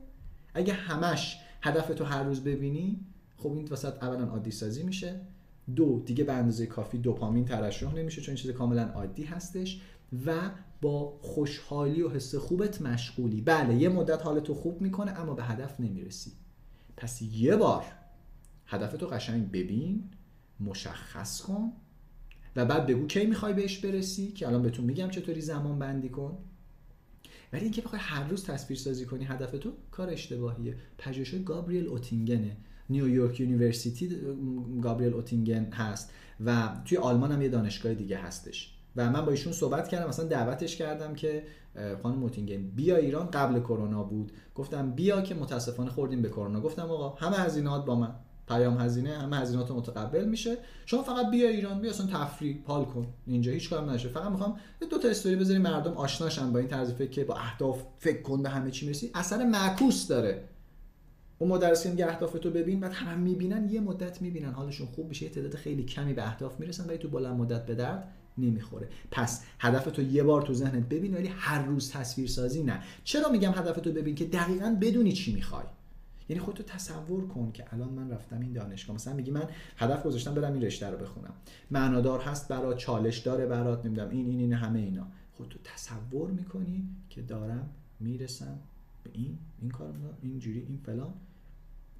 اگه 0.54 0.72
همش 0.72 1.38
هدف 1.62 1.94
تو 1.94 2.04
هر 2.04 2.22
روز 2.22 2.44
ببینی 2.44 3.00
خب 3.36 3.52
این 3.52 3.68
وسط 3.70 4.02
اولا 4.04 4.24
عادی 4.24 4.50
سازی 4.50 4.82
میشه. 4.82 5.20
دو 5.76 6.02
دیگه 6.06 6.24
به 6.24 6.32
اندازه 6.32 6.66
کافی 6.66 6.98
دوپامین 6.98 7.44
ترشح 7.44 7.94
نمیشه 7.94 8.20
چون 8.20 8.32
این 8.32 8.42
چیز 8.42 8.50
کاملا 8.50 8.82
عادی 8.82 9.22
هستش 9.22 9.82
و 10.26 10.50
با 10.80 11.18
خوشحالی 11.22 12.02
و 12.02 12.08
حس 12.08 12.34
خوبت 12.34 12.82
مشغولی. 12.82 13.40
بله 13.40 13.74
یه 13.74 13.88
مدت 13.88 14.22
حالتو 14.22 14.54
خوب 14.54 14.80
می‌کنه 14.80 15.20
اما 15.20 15.34
به 15.34 15.44
هدف 15.44 15.80
نمی‌رسی. 15.80 16.32
پس 16.96 17.22
یه 17.22 17.56
بار 17.56 17.84
هدفتو 18.68 19.06
قشنگ 19.06 19.50
ببین 19.50 20.04
مشخص 20.60 21.40
کن 21.40 21.72
و 22.56 22.64
بعد 22.64 22.86
بگو 22.86 23.06
کی 23.06 23.26
می‌خوای 23.26 23.54
بهش 23.54 23.78
برسی 23.78 24.32
که 24.32 24.46
الان 24.46 24.62
بهتون 24.62 24.84
میگم 24.84 25.10
چطوری 25.10 25.40
زمان 25.40 25.78
بندی 25.78 26.08
کن. 26.08 26.38
ولی 27.52 27.62
اینکه 27.62 27.82
بخوای 27.82 28.00
هر 28.04 28.28
روز 28.28 28.44
تصویر 28.44 28.78
سازی 28.78 29.06
کنی 29.06 29.24
هدف 29.24 29.50
تو 29.50 29.72
کار 29.90 30.10
اشتباهیه. 30.10 30.76
پژوهش 30.98 31.34
گابریل 31.34 31.86
اوتینگنه. 31.86 32.56
New 32.90 33.11
York 33.11 33.40
University 33.40 34.16
گابریل 34.82 35.14
اوتینگن 35.14 35.72
هست 35.72 36.10
و 36.40 36.68
توی 36.84 36.98
آلمان 36.98 37.32
هم 37.32 37.42
یه 37.42 37.48
دانشگاه 37.48 37.94
دیگه 37.94 38.18
هستش. 38.18 38.74
و 38.96 39.10
من 39.10 39.24
با 39.24 39.30
ایشون 39.30 39.52
صحبت 39.52 39.88
کردم 39.88 40.08
مثلا 40.08 40.24
دعوتش 40.24 40.76
کردم 40.76 41.14
که 41.14 41.42
خانم 42.02 42.22
اوتینگن 42.22 42.70
بیا 42.70 42.96
ایران 42.96 43.30
قبل 43.30 43.60
کرونا 43.60 44.02
بود. 44.02 44.32
گفتم 44.54 44.90
بیا 44.90 45.20
که 45.20 45.34
متاسفانه 45.34 45.90
خوردیم 45.90 46.22
به 46.22 46.28
کرونا. 46.28 46.60
گفتم 46.60 46.82
آقا 46.82 47.26
همه 47.26 47.36
هزینهات 47.36 47.84
با 47.84 47.94
من. 47.94 48.14
پیام 48.48 48.78
هزینه 48.78 49.18
همه 49.18 49.36
هزینهات 49.36 49.70
متقبل 49.70 50.24
میشه. 50.24 50.56
شما 50.86 51.02
فقط 51.02 51.30
بیا 51.30 51.48
ایران 51.48 51.80
بیا 51.80 51.90
اصلا 51.90 52.06
تفریح 52.06 52.56
پال 52.64 52.84
کن. 52.84 53.06
اینجا 53.26 53.52
هیچ 53.52 53.70
کار 53.70 53.92
نشه. 53.92 54.08
فقط 54.08 54.30
می‌خوام 54.30 54.56
دو 54.90 54.98
تا 54.98 55.08
استوری 55.08 55.36
بذاری 55.36 55.58
مردم 55.58 55.92
آشناشن 55.92 56.52
با 56.52 56.58
این 56.58 56.68
طرز 56.68 56.92
فکر 56.92 57.10
که 57.10 57.24
با 57.24 57.34
اهداف 57.34 57.82
فکر 57.98 58.22
کن 58.22 58.42
به 58.42 58.48
همه 58.48 58.70
چی 58.70 58.86
می‌رسی. 58.86 59.10
اثر 59.14 59.44
معکوس 59.44 60.08
داره. 60.08 60.44
اون 61.38 61.50
مدرسی 61.50 61.90
میگه 61.90 62.06
اهداف 62.06 62.32
تو 62.32 62.50
ببین 62.50 62.80
بعد 62.80 62.92
همه 62.92 63.14
می‌بینن 63.14 63.68
یه 63.68 63.80
مدت 63.80 64.22
می‌بینن. 64.22 64.52
حالشون 64.52 64.86
خوب 64.86 65.08
میشه 65.08 65.28
تعداد 65.28 65.54
خیلی 65.54 65.84
کمی 65.84 66.14
به 66.14 66.26
اهداف 66.26 66.60
می‌رسن 66.60 66.84
ولی 66.88 66.98
تو 66.98 67.08
بلند 67.08 67.36
مدت 67.36 67.66
به 67.66 67.74
درد 67.74 68.08
نمی‌خوره. 68.38 68.88
پس 69.10 69.44
هدف 69.58 69.84
تو 69.84 70.02
یه 70.02 70.22
بار 70.22 70.42
تو 70.42 70.54
ذهنت 70.54 70.88
ببین 70.88 71.14
ولی 71.14 71.30
هر 71.36 71.66
روز 71.66 71.90
تصویر 71.90 72.28
سازی 72.28 72.62
نه. 72.62 72.82
چرا 73.04 73.28
میگم 73.28 73.50
هدف 73.50 73.80
تو 73.80 73.92
ببین؟ 73.92 74.14
که 74.14 74.24
دقیقا 74.24 74.76
بدونی 74.80 75.12
چی 75.12 75.34
می‌خوای. 75.34 75.64
یعنی 76.28 76.40
خودتو 76.40 76.62
تصور 76.62 77.28
کن 77.28 77.52
که 77.52 77.64
الان 77.74 77.88
من 77.88 78.10
رفتم 78.10 78.40
این 78.40 78.52
دانشگاه. 78.52 78.96
مثلا 78.96 79.14
میگی 79.14 79.30
من 79.30 79.48
هدف 79.76 80.02
گذاشتم 80.02 80.34
برم 80.34 80.52
این 80.52 80.62
رشته 80.62 80.90
رو 80.90 80.96
بخونم. 80.96 81.32
معنادار 81.70 82.20
هست 82.20 82.48
برات 82.48 82.76
چالش 82.76 83.18
داره 83.18 83.46
برات 83.46 83.84
نمی‌دونم 83.84 84.08
این 84.10 84.26
این 84.26 84.38
این 84.38 84.52
همه 84.52 84.78
اینا. 84.78 85.06
خودتو 85.32 85.58
تصور 85.64 86.30
می‌کنی 86.30 86.88
که 87.10 87.22
دارم 87.22 87.70
می‌رسم 88.00 88.58
به 89.04 89.10
این 89.12 89.38
این 89.60 89.70
کار 89.70 89.94
اینجوری 90.22 90.58
این 90.60 90.78
فلان. 90.86 91.14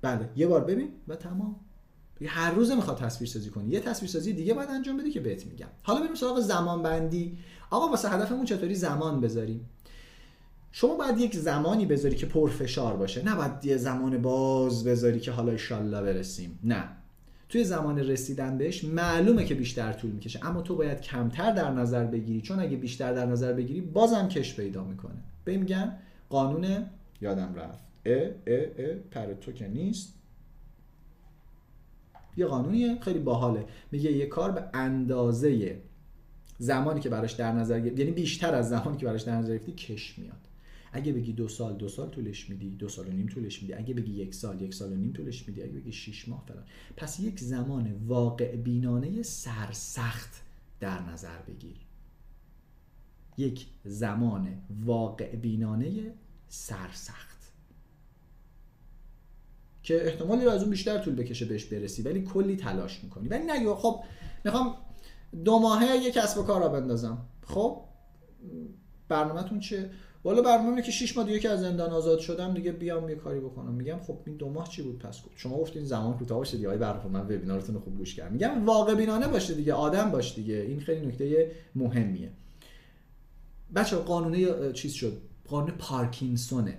بله 0.03 0.31
یه 0.37 0.47
بار 0.47 0.65
ببین 0.65 0.89
و 1.09 1.17
تمام. 1.17 1.57
هر 2.27 2.51
روز 2.51 2.71
می‌خواد 2.71 2.99
تصویر 2.99 3.31
سازی 3.31 3.51
کنی. 3.51 3.69
یه 3.69 3.81
تصویر 3.81 4.11
سازی 4.11 4.33
دیگه 4.33 4.55
باید 4.55 4.69
انجام 4.71 4.97
بدی 4.97 5.11
که 5.11 5.21
بهت 5.21 5.47
میگم. 5.47 5.69
حالا 5.83 6.01
بریم 6.01 6.15
سراغ 6.15 6.41
زمان 6.41 6.83
بندی 6.83 7.39
آقا 7.71 7.89
واسه 7.89 8.11
هدفمون 8.11 8.45
چطوری 8.45 8.75
زمان 8.75 9.21
بذاریم؟ 9.21 9.69
شما 10.73 10.97
باید 10.97 11.19
یک 11.19 11.37
زمانی 11.37 11.87
بذاری 11.87 12.17
که 12.17 12.27
پرفشار 12.27 12.97
باشه. 12.97 13.25
نه 13.25 13.35
باید 13.35 13.65
یه 13.65 13.77
زمان 13.77 14.23
باز 14.23 14.85
بذاری 14.85 15.21
که 15.21 15.31
حالا 15.31 15.53
ایشالله 15.53 16.01
برسیم. 16.01 16.59
نه. 16.65 16.85
توی 17.49 17.65
زمان 17.65 17.99
رسیدن 17.99 18.59
بهش 18.59 18.85
معلومه 18.85 19.45
که 19.45 19.55
بیشتر 19.55 19.93
طول 19.93 20.11
می‌کشه. 20.11 20.47
اما 20.47 20.63
تو 20.63 20.77
باید 20.77 21.01
کمتر 21.01 21.53
در 21.53 21.71
نظر 21.71 22.05
بگیری. 22.05 22.41
چون 22.41 22.61
اگه 22.61 22.77
بیشتر 22.77 23.13
در 23.13 23.27
نظر 23.27 23.53
بگیری 23.53 23.81
بازم 23.81 24.29
کش 24.29 24.57
پیدا 24.57 24.85
می‌کنه. 24.85 25.23
به 25.45 25.57
میگن 25.57 25.97
قانون 26.31 26.87
یادم 27.21 27.55
رفت. 27.55 27.85
ا 28.07 28.11
ا 28.47 28.61
ا 28.79 28.95
پر 29.11 29.35
تو 29.41 29.53
که 29.53 29.69
نیست. 29.69 30.15
یه 32.37 32.47
قانونیه. 32.47 32.99
خیلی 33.01 33.19
باحاله. 33.19 33.65
میگه 33.93 34.13
یه 34.13 34.27
کار 34.27 34.51
به 34.51 34.65
اندازه 34.75 35.81
زمانی 36.59 37.01
که 37.01 37.09
براش 37.09 37.33
در 37.33 37.53
نظر 37.53 37.81
گرفتی 37.81 38.01
یعنی 38.01 38.13
بیشتر 38.13 38.55
از 38.55 38.69
زمانی 38.69 38.97
که 38.97 39.07
براش 39.07 39.23
در 39.23 39.37
نظر 39.37 39.53
گرفتی 39.53 39.73
کش 39.73 40.19
میاد. 40.19 40.48
اگه 40.93 41.13
بگی 41.13 41.33
دو 41.33 41.49
سال 41.49 41.77
دو 41.77 41.89
سال 41.89 42.11
طولش 42.11 42.51
میدی 42.51 42.71
دو 42.71 42.89
سال 42.89 43.09
و 43.09 43.11
نیم 43.11 43.27
طولش 43.27 43.63
میدی. 43.63 43.75
اگه 43.75 43.95
بگی 43.95 44.13
یک 44.13 44.35
سال 44.35 44.63
یک 44.63 44.75
سال 44.75 44.93
و 44.93 44.97
نیم 44.97 45.13
طولش 45.13 45.49
میدی. 45.49 45.63
اگه 45.63 45.73
بگی 45.73 45.93
شیش 45.93 46.29
ماه 46.29 46.45
فلان. 46.49 46.65
پس 46.97 47.21
یک 47.21 47.41
زمان 47.41 47.93
واقع 48.07 48.57
بینانه 48.57 49.23
سرسخت 49.23 50.43
در 50.81 51.03
نظر 51.03 51.43
بگیر. 51.43 51.77
یک 53.39 53.67
زمان 53.85 54.63
واقع 54.85 55.37
بینانه 55.37 56.15
سرسخت. 56.49 57.53
که 59.83 60.07
احتمالی 60.07 60.45
رو 60.45 60.51
از 60.51 60.63
اون 60.63 60.71
بیشتر 60.71 60.99
طول 60.99 61.15
بکشه 61.15 61.45
بهش 61.45 61.65
برسی 61.65 62.03
ولی 62.03 62.23
کلی 62.23 62.57
تلاش 62.57 63.05
می‌کنی. 63.05 63.29
ولی 63.29 63.45
نگو 63.45 63.75
خب 63.75 64.05
می‌خوام 64.45 64.75
دو 65.45 65.59
ماهه 65.59 65.97
یک 65.97 66.15
کسب 66.15 66.39
و 66.39 66.43
کار 66.43 66.61
را 66.61 66.69
بندازم. 66.69 67.27
خب 67.47 67.85
برنامهتون 69.09 69.61
چیه؟ 69.61 69.91
والا 70.25 70.43
برنامه 70.43 70.83
که 70.83 70.91
6 70.91 71.17
ماه 71.17 71.27
دیگه 71.27 71.39
که 71.39 71.49
از 71.49 71.61
زندان 71.61 71.91
آزاد 71.91 72.19
شدم 72.19 72.55
دیگه 72.55 72.73
بیام 72.73 73.09
یه 73.09 73.15
کاری 73.15 73.41
بکنم. 73.41 73.75
میگم 73.75 73.99
خب 73.99 74.19
این 74.27 74.37
دو 74.37 74.49
ماه 74.49 74.69
چی 74.69 74.83
بود؟ 74.83 74.99
پس 74.99 75.23
گفت. 75.23 75.35
شما 75.37 75.59
گفتین 75.59 75.85
زمان 75.85 76.19
کوتاه 76.19 76.39
باشه 76.39 76.57
دیگه 76.57 76.69
برنامه 76.69 77.09
من 77.09 77.21
وبینارتون 77.21 77.75
رو 77.75 77.81
خوب 77.81 77.97
گوش 77.97 78.15
کردم. 78.15 78.33
میگم 78.33 78.65
واقع 78.65 78.95
بینانه 78.95 79.29
باشه 79.29 79.55
دیگه 79.55 79.75
آدم 79.75 80.11
باش 80.11 80.35
دیگه. 80.35 80.55
این 80.55 80.81
خیلی 80.81 81.07
نکته 81.07 81.53
مهمیه. 81.75 82.31
بچه 83.75 83.97
قانون 83.97 84.73
چیز 84.73 84.93
شد؟ 84.93 85.23
قانون 85.47 85.71
پارکینسونه. 85.71 86.79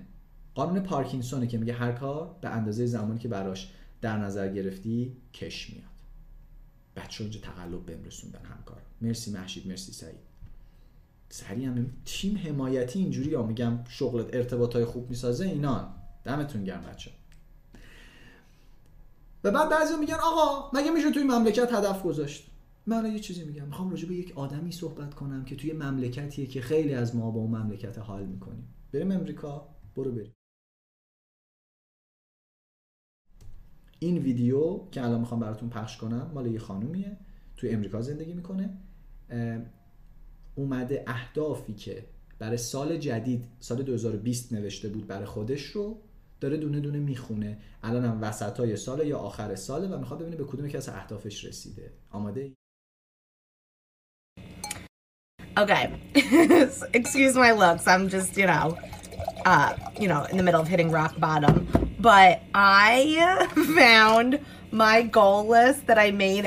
قانون 0.55 0.79
پارکینسونه 0.79 1.47
که 1.47 1.57
میگه 1.57 1.73
هر 1.73 1.91
کار 1.91 2.35
به 2.41 2.49
اندازه 2.49 2.85
زمانی 2.85 3.19
که 3.19 3.27
براش 3.27 3.73
در 4.01 4.17
نظر 4.17 4.53
گرفتی 4.53 5.17
کش 5.33 5.69
میاد. 5.69 5.83
بچه 6.95 7.23
اینجا 7.23 7.39
تقلب 7.39 7.85
بهم 7.85 8.03
رسوندن 8.03 8.45
همکار 8.45 8.81
مرسی 9.01 9.31
محشید 9.31 9.67
مرسی 9.67 9.91
سعید. 9.91 10.28
سریع 11.30 11.68
هم 11.68 11.91
تیم 12.06 12.38
حمایتی 12.38 12.99
اینجوری 12.99 13.34
ها 13.34 13.43
میگم 13.43 13.80
شغلت 13.88 14.35
ارتباط 14.35 14.76
های 14.76 14.85
خوب 14.85 15.10
می‌سازه 15.10 15.45
اینا 15.45 15.95
دمتون 16.23 16.64
گرم 16.64 16.81
بچه 16.81 17.11
و 19.43 19.51
بعد 19.51 19.69
بعضی 19.69 19.97
میگن 19.99 20.18
آقا 20.23 20.72
مگه 20.80 20.91
میشه 20.91 21.11
توی 21.11 21.23
مملکت 21.23 21.73
هدف 21.73 22.03
گذاشت؟ 22.03 22.49
من 22.85 23.11
یه 23.14 23.19
چیزی 23.19 23.43
میگم. 23.43 23.65
می‌خوام 23.65 23.89
راجع 23.89 24.07
به 24.07 24.15
یک 24.15 24.38
آدمی 24.38 24.72
صحبت 24.72 25.14
کنم 25.14 25.45
که 25.45 25.56
توی 25.56 25.73
مملکتیه 25.73 26.45
که 26.45 26.61
خیلی 26.61 26.93
از 26.93 27.15
ما 27.15 27.31
با 27.31 27.39
اون 27.39 27.56
مملکت 27.57 27.97
حال 27.97 28.26
می‌کنیم. 28.26 28.73
بریم 28.91 29.11
امریکا 29.11 29.69
برو 29.95 30.11
بریم. 30.11 30.34
این 33.99 34.18
ویدیو 34.18 34.89
که 34.91 35.03
الان 35.03 35.19
می‌خوام 35.19 35.39
براتون 35.39 35.69
پخش 35.69 35.97
کنم 35.97 36.31
مال 36.34 36.47
یه 36.47 36.60
خانومیه 36.60 37.18
توی 37.57 37.69
امریکا 37.69 38.01
زندگی 38.01 38.34
می‌کنه. 38.34 38.77
اومده 40.60 41.03
اهدافی 41.07 41.73
که 41.73 42.06
برای 42.40 42.57
سال 42.57 42.98
جدید 42.98 43.45
سال 43.60 43.84
2020 43.84 44.53
نوشته 44.53 44.90
بود 44.90 45.07
برای 45.07 45.26
خودش 45.26 45.64
رو 45.64 46.02
داره 46.40 46.57
دونه 46.57 46.80
دونه 46.80 46.99
می‌خونه 46.99 47.57
الان 47.84 48.06
هم 48.06 48.22
وسط 48.22 48.60
های 48.60 48.77
سال 48.77 49.07
یا 49.07 49.18
آخر 49.18 49.56
ساله 49.56 49.88
و 49.88 49.99
می‌خواد 49.99 50.19
ببینه 50.19 50.36
به 50.36 50.44
کدوم 50.44 50.65
یکی 50.65 50.77
از 50.77 50.90
اهدافش 50.90 51.45
رسیده 51.45 51.94
آماده 52.10 52.53
Okay. 55.57 55.86
Excuse 56.99 57.36
my 57.36 57.52
looks. 57.52 57.86
I'm 57.86 58.07
just, 58.07 58.38
you 58.38 58.48
know, 58.52 58.77
uh, 59.52 59.72
you 59.99 60.07
know, 60.07 60.22
in 60.31 60.38
the 60.38 60.44
middle 60.44 60.61
of 60.61 60.69
hitting 60.69 60.90
rock 60.90 61.14
bottom. 61.19 61.56
But 61.99 62.44
I 62.53 63.45
found 63.76 64.40
my 64.72 65.02
goal 65.02 65.48
list 65.48 65.88
that 65.88 65.98
I 65.98 66.11
made 66.11 66.45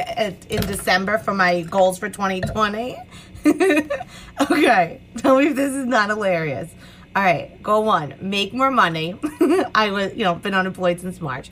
in 0.49 0.63
December 0.75 1.19
for 1.19 1.35
my 1.35 1.63
goals 1.63 1.99
for 1.99 2.09
2020. 2.09 2.97
okay. 4.51 5.01
Tell 5.19 5.39
me 5.39 5.49
if 5.49 5.57
this 5.57 5.73
is 5.73 5.87
not 5.87 6.09
hilarious. 6.09 6.71
All 7.15 7.23
right. 7.23 7.63
Goal 7.63 7.85
one, 7.85 8.15
make 8.21 8.55
more 8.55 8.71
money. 8.71 9.19
I 9.75 9.91
was, 9.91 10.15
you 10.15 10.25
know, 10.25 10.35
been 10.35 10.55
unemployed 10.55 11.01
since 11.01 11.21
March. 11.21 11.51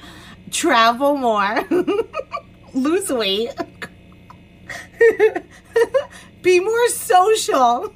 Travel 0.50 1.16
more. 1.16 1.60
Lose 2.74 3.10
weight. 3.10 3.50
Be 6.42 6.60
more 6.60 6.88
social. 6.88 7.92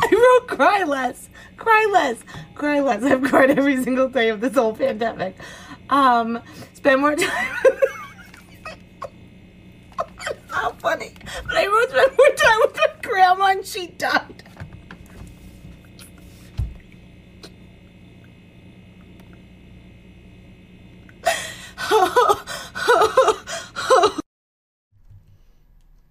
I 0.00 0.10
wrote 0.12 0.48
cry 0.48 0.84
less, 0.84 1.28
cry 1.56 1.88
less, 1.92 2.18
cry 2.54 2.80
less. 2.80 3.02
I've 3.02 3.22
cried 3.22 3.50
every 3.50 3.82
single 3.82 4.08
day 4.08 4.28
of 4.28 4.40
this 4.40 4.54
whole 4.54 4.74
pandemic. 4.74 5.36
Um, 5.90 6.40
spend 6.74 7.00
more 7.00 7.16
time. 7.16 7.56
How 10.50 10.72
funny. 10.72 11.12
But 11.46 11.56
I 11.56 11.66
wrote 11.66 11.90
spend 11.90 12.12
more 12.16 12.34
time 12.36 12.58
with 12.62 12.76
my 12.76 12.88
grandma 13.02 13.46
and 13.46 13.66
she 13.66 13.86
died. 13.88 14.42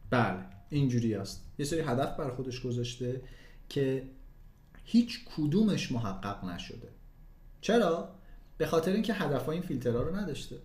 بله 0.09 0.45
اینجوری 0.69 1.15
است 1.15 1.45
یه 1.59 1.65
سری 1.65 1.79
هدف 1.79 2.15
بر 2.17 2.29
خودش 2.29 2.61
گذاشته 2.61 3.21
که 3.69 4.09
هیچ 4.83 5.25
کدومش 5.35 5.91
محقق 5.91 6.45
نشده 6.45 6.89
چرا؟ 7.61 8.15
به 8.57 8.67
خاطر 8.67 8.91
اینکه 8.91 9.13
هدف 9.13 9.49
این 9.49 9.61
فیلترها 9.61 10.01
رو 10.01 10.15
نداشته 10.15 10.55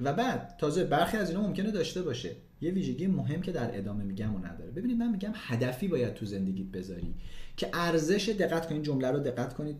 و 0.00 0.12
بعد 0.12 0.56
تازه 0.58 0.84
برخی 0.84 1.16
از 1.16 1.30
اینا 1.30 1.42
ممکنه 1.42 1.70
داشته 1.70 2.02
باشه. 2.02 2.36
یه 2.60 2.70
ویژگی 2.70 3.06
مهم 3.06 3.42
که 3.42 3.52
در 3.52 3.78
ادامه 3.78 4.04
میگم 4.04 4.34
و 4.34 4.38
نداره. 4.38 4.70
ببینید 4.70 4.98
من 4.98 5.10
میگم 5.10 5.32
هدفی 5.34 5.88
باید 5.88 6.14
تو 6.14 6.26
زندگیت 6.26 6.66
بذاری 6.66 7.14
که 7.56 7.70
ارزش 7.72 8.28
دقت 8.28 8.68
کنید 8.68 8.82
جمله 8.82 9.10
رو 9.10 9.18
دقت 9.18 9.54
کنید. 9.54 9.76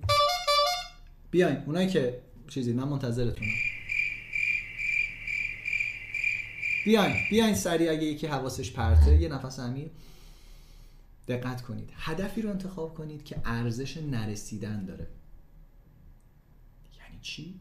بیاین 1.30 1.56
اونایی 1.66 1.88
که 1.88 2.20
چیزی 2.48 2.72
من 2.72 2.88
منتظرتونم. 2.88 3.50
بیاین 6.84 7.16
بیاین 7.30 7.54
سریع 7.54 7.90
اگه 7.90 8.04
یکی 8.04 8.26
حواسش 8.26 8.72
پرته 8.72 9.16
یه 9.16 9.28
نفس 9.28 9.60
عمیق. 9.60 9.90
دقت 11.28 11.62
کنید. 11.62 11.90
هدفی 11.96 12.42
رو 12.42 12.50
انتخاب 12.50 12.94
کنید 12.94 13.24
که 13.24 13.36
ارزش 13.44 13.96
نرسیدن 13.96 14.84
داره. 14.84 15.06
یعنی 16.98 17.20
چی؟ 17.22 17.60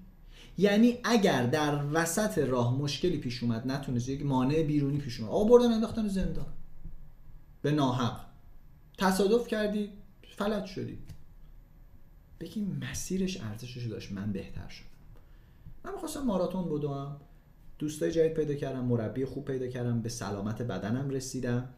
یعنی 0.57 0.97
اگر 1.03 1.45
در 1.45 1.85
وسط 1.93 2.37
راه 2.37 2.77
مشکلی 2.77 3.17
پیش 3.17 3.43
اومد 3.43 3.67
نتونست 3.67 4.09
یک 4.09 4.25
مانع 4.25 4.63
بیرونی 4.63 4.97
پیش 4.97 5.19
اومد. 5.19 5.31
آقا 5.31 5.43
بردن 5.43 5.73
انداختن 5.73 6.07
زندان. 6.07 6.45
به 7.61 7.71
ناحق. 7.71 8.19
تصادف 8.97 9.47
کردی 9.47 9.89
فلج 10.37 10.65
شدی. 10.65 10.97
بگی 12.39 12.61
مسیرش 12.61 13.41
ارزشش 13.41 13.85
داشت. 13.85 14.11
من 14.11 14.31
بهتر 14.31 14.69
شدم. 14.69 14.87
من 15.85 15.91
می‌خواستم 15.91 16.21
ماراتون 16.21 16.69
بدوم. 16.69 17.17
دوستای 17.79 18.11
جدید 18.11 18.33
پیدا 18.33 18.53
کردم 18.53 18.85
مربی 18.85 19.25
خوب 19.25 19.45
پیدا 19.45 19.67
کردم 19.67 20.01
به 20.01 20.09
سلامت 20.09 20.61
بدنم 20.61 21.09
رسیدم. 21.09 21.69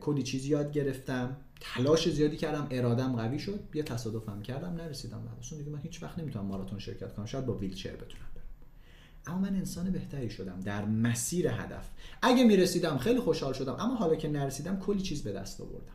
کلی 0.00 0.22
چیز 0.22 0.46
یاد 0.46 0.72
گرفتم. 0.72 1.36
تلاش 1.60 2.08
زیادی 2.08 2.36
کردم 2.36 2.66
ارادم 2.70 3.16
قوی 3.16 3.38
شد. 3.38 3.60
یه 3.74 3.82
تصادفم 3.82 4.42
کردم 4.42 4.74
نرسیدم 4.74 5.22
به 5.50 5.56
دیگه 5.56 5.70
من 5.70 5.78
هیچ 5.78 6.02
وقت 6.02 6.18
نمی‌تونم 6.18 6.44
ماراتون 6.44 6.78
شرکت 6.78 7.14
کنم. 7.14 7.26
شاید 7.26 7.46
با 7.46 7.54
ویلچر 7.54 7.92
بتونم 7.96 8.26
برم. 8.34 8.44
اما 9.26 9.38
من 9.38 9.56
انسان 9.56 9.90
بهتری 9.90 10.30
شدم. 10.30 10.60
در 10.60 10.84
مسیر 10.84 11.48
هدف. 11.48 11.88
اگه 12.22 12.44
می‌رسیدم 12.44 12.98
خیلی 12.98 13.20
خوشحال 13.20 13.52
شدم. 13.52 13.76
اما 13.78 13.94
حالا 13.94 14.14
که 14.14 14.28
نرسیدم 14.28 14.78
کلی 14.78 15.02
چیز 15.02 15.22
به 15.22 15.32
دست 15.32 15.60
آوردم. 15.60 15.92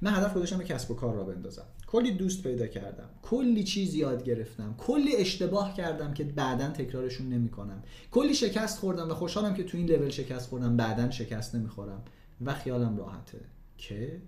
من 0.00 0.14
هدف 0.14 0.34
گذاشتم 0.34 0.62
کسب 0.62 0.90
و 0.90 0.94
کار 0.94 1.14
را 1.14 1.24
بندازم. 1.24 1.64
کلی 1.86 2.10
دوست 2.10 2.42
پیدا 2.42 2.66
کردم. 2.66 3.08
کلی 3.22 3.64
چیز 3.64 3.94
یاد 3.94 4.24
گرفتم. 4.24 4.74
کلی 4.78 5.16
اشتباه 5.16 5.74
کردم 5.74 6.14
که 6.14 6.24
بعدا 6.24 6.68
تکرارشون 6.68 7.28
نمی‌کنم. 7.28 7.82
کلی 8.10 8.34
شکست 8.34 8.78
خوردم 8.78 9.10
و 9.10 9.14
خوشحالم 9.14 9.54
که 9.54 9.64
تو 9.64 9.78
این 9.78 9.90
لول 9.90 10.08
شکست 10.08 10.48
خوردم. 10.48 10.76
بعدا 10.76 11.10
شکست 11.10 11.54
نمی‌خورم. 11.54 12.02
و 12.40 12.54
خیالم 12.54 12.96
راحته. 12.96 13.40
که؟ 13.78 14.22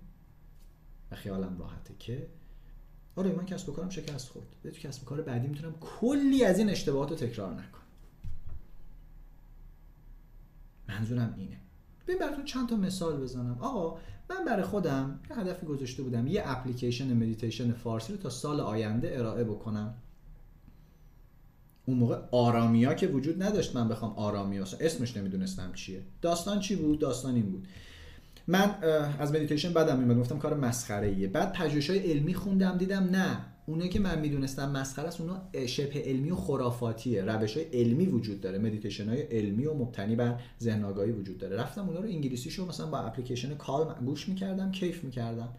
و 1.11 1.15
خیالم 1.15 1.57
راحته. 1.59 1.95
که؟ 1.99 2.27
آره 3.15 3.31
من 3.31 3.45
کسب 3.45 3.69
و 3.69 3.71
کارم 3.71 3.89
شکست 3.89 4.29
خورد. 4.29 4.47
به 4.63 4.71
تو 4.71 4.79
کسب 4.79 5.03
و 5.03 5.05
کار 5.05 5.21
بعدی 5.21 5.47
می‌تونم 5.47 5.73
کلی 5.79 6.43
از 6.45 6.59
این 6.59 6.69
اشتباهات 6.69 7.09
رو 7.09 7.15
تکرار 7.15 7.53
نکنم. 7.53 7.81
منظورم 10.87 11.33
اینه. 11.37 11.57
ببین 12.07 12.19
براتون 12.19 12.45
چند 12.45 12.69
تا 12.69 12.75
مثال 12.75 13.21
بزنم. 13.21 13.57
آقا 13.59 13.99
من 14.29 14.45
برای 14.45 14.63
خودم 14.63 15.19
یه 15.29 15.37
هدفی 15.37 15.65
گذاشته 15.65 16.03
بودم. 16.03 16.27
یه 16.27 16.43
اپلیکیشن 16.45 17.13
مدیتیشن 17.13 17.71
فارسی 17.71 18.13
رو 18.13 18.19
تا 18.19 18.29
سال 18.29 18.59
آینده 18.59 19.17
ارائه 19.17 19.43
بکنم. 19.43 19.93
اون 21.85 21.97
موقع 21.97 22.21
آرامیا 22.31 22.93
که 22.93 23.07
وجود 23.07 23.43
نداشت 23.43 23.75
من 23.75 23.87
بخوام 23.87 24.11
آرامیا 24.11 24.63
اسمش 24.79 25.17
نمی‌دونستم 25.17 25.73
چیه. 25.73 26.03
داستان 26.21 26.59
چی 26.59 26.75
بود؟ 26.75 26.99
داستان 26.99 27.35
این 27.35 27.51
بود. 27.51 27.67
من 28.47 28.75
از 29.19 29.31
مدیتیشن 29.31 29.73
بدم 29.73 29.99
میاد 29.99 30.19
گفتم 30.19 30.37
کار 30.37 30.53
مسخره 30.53 31.07
ایه 31.07 31.27
بعد 31.27 31.53
پژوهش‌های 31.53 31.99
علمی 31.99 32.33
خوندم 32.33 32.77
دیدم 32.77 33.03
نه. 33.03 33.45
اونایی 33.65 33.89
که 33.89 33.99
من 33.99 34.19
می‌دونستم 34.19 34.71
مسخره 34.71 35.07
است 35.07 35.21
اونا 35.21 35.41
شبه 35.67 36.01
علمی 36.05 36.31
و 36.31 36.35
خرافاتیه. 36.35 37.21
روش 37.21 37.57
های 37.57 37.65
علمی 37.65 38.05
وجود 38.05 38.41
داره. 38.41 38.57
مدیتیشن 38.57 39.09
های 39.09 39.21
علمی 39.21 39.65
و 39.65 39.73
مبتنی 39.73 40.15
بر 40.15 40.39
ذهن 40.61 40.83
آگاهی 40.83 41.11
وجود 41.11 41.37
داره. 41.37 41.55
رفتم 41.55 41.87
اونا 41.87 41.99
رو 41.99 42.07
انگلیسی 42.07 42.51
شو 42.51 42.65
مثلا 42.65 42.85
با 42.85 42.97
اپلیکیشن 42.97 43.55
Calm 43.55 43.95
گوش 44.05 44.29
می‌کردم 44.29 44.71
کیف 44.71 45.03
می‌کردم. 45.03 45.49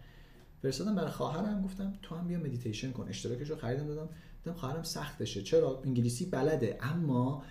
فرستادم 0.63 0.95
برای 0.95 1.11
خواهرم 1.11 1.63
گفتم 1.63 1.93
تو 2.03 2.15
هم 2.15 2.29
بیا 2.29 2.39
مدیتیشن 2.39 2.93
کن. 2.93 3.09
اشتراکش 3.09 3.51
رو 3.51 3.57
خریدم 3.57 3.87
دادم. 3.87 4.09
دیدم 4.45 4.57
خواهرم 4.57 4.83
سختشه. 4.83 5.43
چرا؟ 5.43 5.83
انگلیسی 5.85 6.27
بلده. 6.27 6.79
اما 6.81 7.43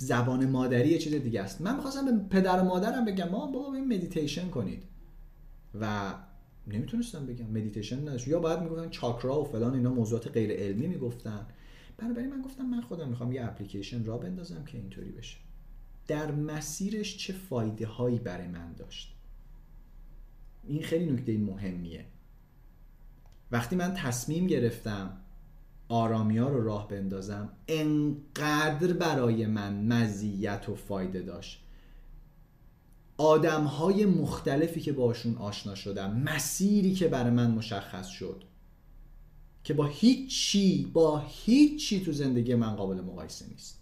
زبان 0.00 0.50
مادری 0.50 0.88
یه 0.88 0.98
چیز 0.98 1.14
دیگه 1.14 1.40
است. 1.40 1.60
من 1.60 1.76
می‌خواستم 1.76 2.04
به 2.04 2.28
پدر 2.28 2.60
و 2.60 2.64
مادرم 2.64 3.04
بگم 3.04 3.28
ما 3.28 3.46
بابا 3.46 3.74
این 3.74 3.84
مدیتیشن 3.84 4.48
کنید. 4.48 4.82
و 5.80 6.14
نمی‌تونستم 6.66 7.26
بگم. 7.26 7.46
مدیتیشن 7.46 8.00
نداشت. 8.00 8.28
یا 8.28 8.38
باید 8.38 8.60
می‌گفتن 8.60 8.90
چاکرا 8.90 9.40
و 9.40 9.44
فلان 9.44 9.74
اینا 9.74 9.94
موضوعات 9.94 10.28
غیر 10.28 10.50
علمی 10.50 10.86
می‌گفتن. 10.86 11.46
بنابراین 11.98 12.30
من 12.30 12.42
گفتم 12.42 12.66
من 12.66 12.80
خودم 12.80 13.08
می‌خوام 13.08 13.32
یه 13.32 13.44
اپلیکیشن 13.44 14.04
راه 14.04 14.18
بندازم 14.18 14.64
که 14.64 14.78
اینطوری 14.78 15.10
بشه. 15.10 15.36
در 16.06 16.30
مسیرش 16.32 17.16
چه 17.16 17.32
فایده 17.32 17.86
هایی 17.86 18.18
برای 18.18 18.48
من 18.48 18.72
داشت؟ 18.72 19.16
این 20.64 20.82
خیلی 20.82 21.12
نکته 21.12 21.38
مهمیه. 21.38 22.04
وقتی 23.52 23.76
من 23.76 23.94
تصمیم 23.94 24.46
گرفتم 24.46 25.19
آرامیا 25.90 26.48
رو 26.48 26.64
راه 26.64 26.88
بندازم. 26.88 27.48
انقدر 27.68 28.92
برای 28.92 29.46
من 29.46 29.86
مزیت 29.86 30.68
و 30.68 30.74
فایده 30.74 31.22
داشت. 31.22 31.62
آدم 33.18 33.64
های 33.64 34.06
مختلفی 34.06 34.80
که 34.80 34.92
باشون 34.92 35.36
آشنا 35.36 35.74
شدم 35.74 36.16
مسیری 36.16 36.94
که 36.94 37.08
برای 37.08 37.30
من 37.30 37.50
مشخص 37.50 38.06
شد 38.06 38.44
که 39.64 39.74
با 39.74 39.86
هیچی 39.86 40.90
با 40.92 41.24
هیچی 41.28 42.00
تو 42.04 42.12
زندگی 42.12 42.54
من 42.54 42.76
قابل 42.76 43.00
مقایسه 43.00 43.46
نیست. 43.48 43.80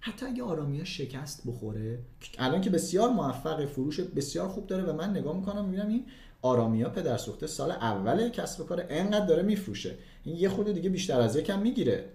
حتی 0.00 0.26
اگه 0.26 0.42
آرامیا 0.42 0.84
شکست 0.84 1.42
بخوره 1.46 1.98
الان 2.38 2.60
که 2.60 2.70
بسیار 2.70 3.10
موفق 3.10 3.66
فروش 3.66 4.00
بسیار 4.00 4.48
خوب 4.48 4.66
داره 4.66 4.84
و 4.84 4.92
من 4.92 5.10
نگاه 5.10 5.36
می‌کنم 5.36 5.64
می‌بینم 5.64 5.88
این 5.88 6.04
آرامیا 6.42 6.88
پدر 6.88 7.16
سوخته 7.16 7.46
سال 7.46 7.70
اول 7.70 8.28
کسب 8.28 8.66
کار 8.66 8.86
انقدر 8.88 9.26
داره 9.26 9.42
میفروشه. 9.42 9.94
این 10.26 10.36
یه 10.36 10.48
خود 10.48 10.72
دیگه 10.72 10.90
بیشتر 10.90 11.20
از 11.20 11.36
یکم 11.36 11.62
می‌گیره. 11.62 12.12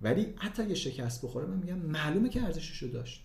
ولی 0.00 0.34
حتی 0.36 0.62
اگه 0.62 0.74
شکست 0.74 1.24
بخوره 1.24 1.46
من 1.46 1.56
میگم 1.56 1.78
معلومه 1.78 2.28
که 2.28 2.42
ارزششو 2.42 2.86
داشت. 2.86 3.24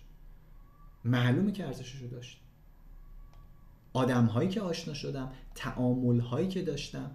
معلومه 1.04 1.52
که 1.52 1.66
ارزششو 1.66 2.06
داشت. 2.06 2.40
آدم 3.92 4.24
هایی 4.24 4.48
که 4.48 4.60
آشنا 4.60 4.94
شدم 4.94 5.32
تعامل 5.54 6.20
هایی 6.20 6.48
که 6.48 6.62
داشتم 6.62 7.10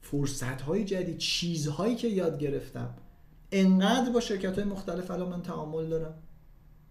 فرصت 0.00 0.60
های 0.60 0.84
جدید 0.84 1.18
چیزهایی 1.18 1.96
که 1.96 2.08
یاد 2.08 2.38
گرفتم. 2.38 2.94
انقدر 3.52 4.10
با 4.10 4.20
شرکت 4.20 4.54
های 4.54 4.64
مختلف 4.64 5.10
الان 5.10 5.28
من 5.28 5.42
تعامل 5.42 5.88
دارم. 5.88 6.14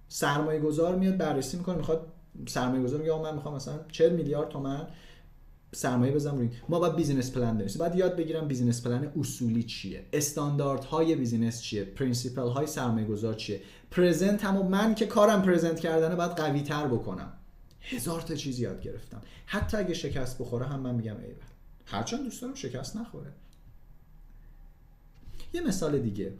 سرمایه 0.07 0.59
گذار 0.59 0.95
میاد 0.95 1.17
بررسی 1.17 1.57
می‌کنه 1.57 1.75
می‌خواد 1.75 2.13
سرمایه 2.47 2.84
گذار 2.84 2.99
میگه 2.99 3.21
من 3.21 3.35
می‌خوام 3.35 3.55
مثلا 3.55 3.79
40 3.91 4.15
میلیارد 4.15 4.49
تومن 4.49 4.88
سرمایه 5.72 6.11
بزنم 6.11 6.38
روی. 6.38 6.49
ما 6.69 6.80
باید 6.80 6.95
business 6.95 7.31
plan 7.31 7.57
داریم. 7.57 7.76
باید 7.80 7.95
یاد 7.95 8.15
بگیرم 8.15 8.48
business 8.47 8.81
plan 8.84 9.11
اصولی 9.19 9.64
چیه؟ 9.64 10.06
استانداردهای 10.14 11.15
business 11.15 11.61
چیه؟ 11.61 11.84
principle 11.84 12.47
های 12.48 12.68
سرمایه 12.68 13.07
گذار 13.07 13.34
چیه؟ 13.34 13.61
present 13.91 14.45
هم 14.45 14.57
و 14.57 14.64
من 14.64 14.95
که 14.95 15.06
کارم 15.06 15.41
present 15.41 15.79
کردنه 15.80 16.15
باید 16.15 16.31
قوی 16.31 16.61
تر 16.61 16.88
بکنم. 16.88 17.34
هزار 17.81 18.22
تا 18.22 18.35
چیز 18.35 18.60
یاد 18.60 18.81
گرفتم. 18.81 19.22
حتی 19.45 19.77
اگه 19.77 19.94
شکست 19.94 20.38
بخوره 20.38 20.65
هم 20.65 20.80
من 20.80 20.95
میگم 20.95 21.18
ایول 21.18 21.35
هرچند 21.85 22.23
دوست 22.23 22.41
دارم 22.41 22.53
شکست 22.53 22.98
نخوره. 22.98 23.31
یه 25.53 25.61
مثال 25.61 25.99
دیگه. 25.99 26.34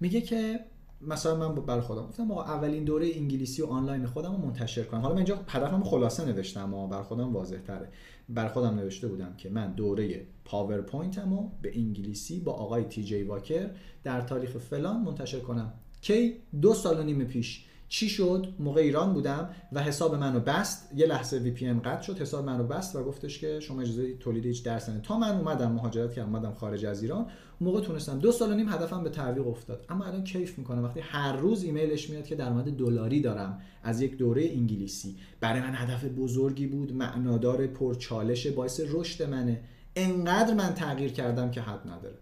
میگه 0.00 0.20
که 0.20 0.60
مثلا 1.00 1.36
من 1.36 1.54
برای 1.54 1.80
خودم 1.80 2.06
گفتم 2.06 2.30
آقا 2.30 2.44
اولین 2.44 2.84
دوره 2.84 3.10
انگلیسی 3.14 3.62
و 3.62 3.66
آنلاین 3.66 4.06
خودم 4.06 4.32
رو 4.32 4.38
منتشر 4.38 4.82
کنم. 4.82 5.00
حالا 5.00 5.12
من 5.12 5.18
اینجا 5.18 5.40
هدفم 5.48 5.84
خلاصه 5.84 6.24
نوشتم 6.24 6.62
اما 6.62 6.86
برای 6.86 7.04
خودم 7.04 7.32
واضح 7.32 7.58
تره 7.58 7.88
بر 8.34 8.48
خودم 8.48 8.74
نوشته 8.74 9.08
بودم 9.08 9.34
که 9.36 9.50
من 9.50 9.72
دوره 9.72 10.26
پاورپوینتم 10.44 11.34
رو 11.34 11.50
به 11.62 11.78
انگلیسی 11.78 12.40
با 12.40 12.52
آقای 12.52 12.84
تی 12.84 13.04
جی 13.04 13.22
واکر 13.22 13.70
در 14.04 14.20
تاریخ 14.20 14.50
فلان 14.50 15.00
منتشر 15.02 15.40
کنم. 15.40 15.72
کی 16.00 16.36
دو 16.60 16.74
سال 16.74 17.00
و 17.00 17.02
نیم 17.02 17.24
پیش 17.24 17.64
چی 17.92 18.08
شد؟ 18.08 18.54
موقع 18.58 18.80
ایران 18.80 19.14
بودم 19.14 19.50
و 19.72 19.82
حساب 19.82 20.14
منو 20.14 20.40
بست. 20.40 20.90
یه 20.96 21.06
لحظه 21.06 21.38
VP 21.38 21.72
قطع 21.72 22.02
شد 22.02 22.20
حساب 22.20 22.44
منو 22.44 22.64
بست 22.64 22.96
و 22.96 23.04
گفتش 23.04 23.38
که 23.38 23.60
شما 23.60 23.80
اجازه 23.80 24.14
تولید 24.14 24.46
هیچ 24.46 24.64
درس 24.64 24.88
تا 25.02 25.18
من 25.18 25.38
اومدم 25.38 25.72
مهاجرت 25.72 26.12
کردم 26.12 26.34
اومدم 26.34 26.52
خارج 26.52 26.84
از 26.84 27.02
ایران. 27.02 27.26
موقع 27.62 27.80
تونستم. 27.80 28.18
دو 28.18 28.32
سال 28.32 28.52
و 28.52 28.54
نیم 28.54 28.68
هدفم 28.68 29.04
به 29.04 29.10
تعویق 29.10 29.46
افتاد. 29.46 29.84
اما 29.88 30.04
الان 30.04 30.24
کیف 30.24 30.58
می‌کنم. 30.58 30.84
وقتی 30.84 31.00
هر 31.00 31.36
روز 31.36 31.62
ایمیلش 31.62 32.10
میاد 32.10 32.24
که 32.24 32.34
درآمد 32.34 32.76
دلاری 32.76 33.20
دارم. 33.20 33.60
از 33.82 34.00
یک 34.00 34.16
دوره 34.16 34.50
انگلیسی. 34.50 35.16
برای 35.40 35.60
من 35.60 35.74
هدف 35.74 36.04
بزرگی 36.04 36.66
بود. 36.66 36.92
معنادار 36.92 37.66
پرچالش. 37.66 38.46
باعث 38.46 38.80
رشد 38.88 39.30
منه. 39.30 39.60
انقدر 39.96 40.54
من 40.54 40.74
تغییر 40.74 41.12
کردم 41.12 41.50
که 41.50 41.60
حد 41.60 41.88
نداره. 41.88 42.18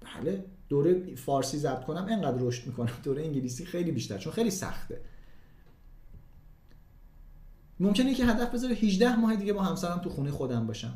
بله 0.00 0.44
دوره 0.68 1.14
فارسی 1.14 1.58
ضبط 1.58 1.84
کنم 1.84 2.06
انقدر 2.10 2.38
رشد 2.40 2.66
می‌کنم. 2.66 2.92
دوره 3.04 3.22
انگلیسی 3.22 3.64
خیلی 3.64 3.90
بیشتر 3.90 4.18
چون 4.18 4.32
خیلی 4.32 4.50
سخته. 4.50 5.00
ممکنه 7.80 8.14
که 8.14 8.24
هدف 8.24 8.54
بذاره 8.54 8.74
18 8.74 9.16
ماه 9.16 9.36
دیگه 9.36 9.52
با 9.52 9.62
همسرم 9.62 9.98
تو 9.98 10.10
خونه 10.10 10.30
خودم 10.30 10.66
باشم. 10.66 10.94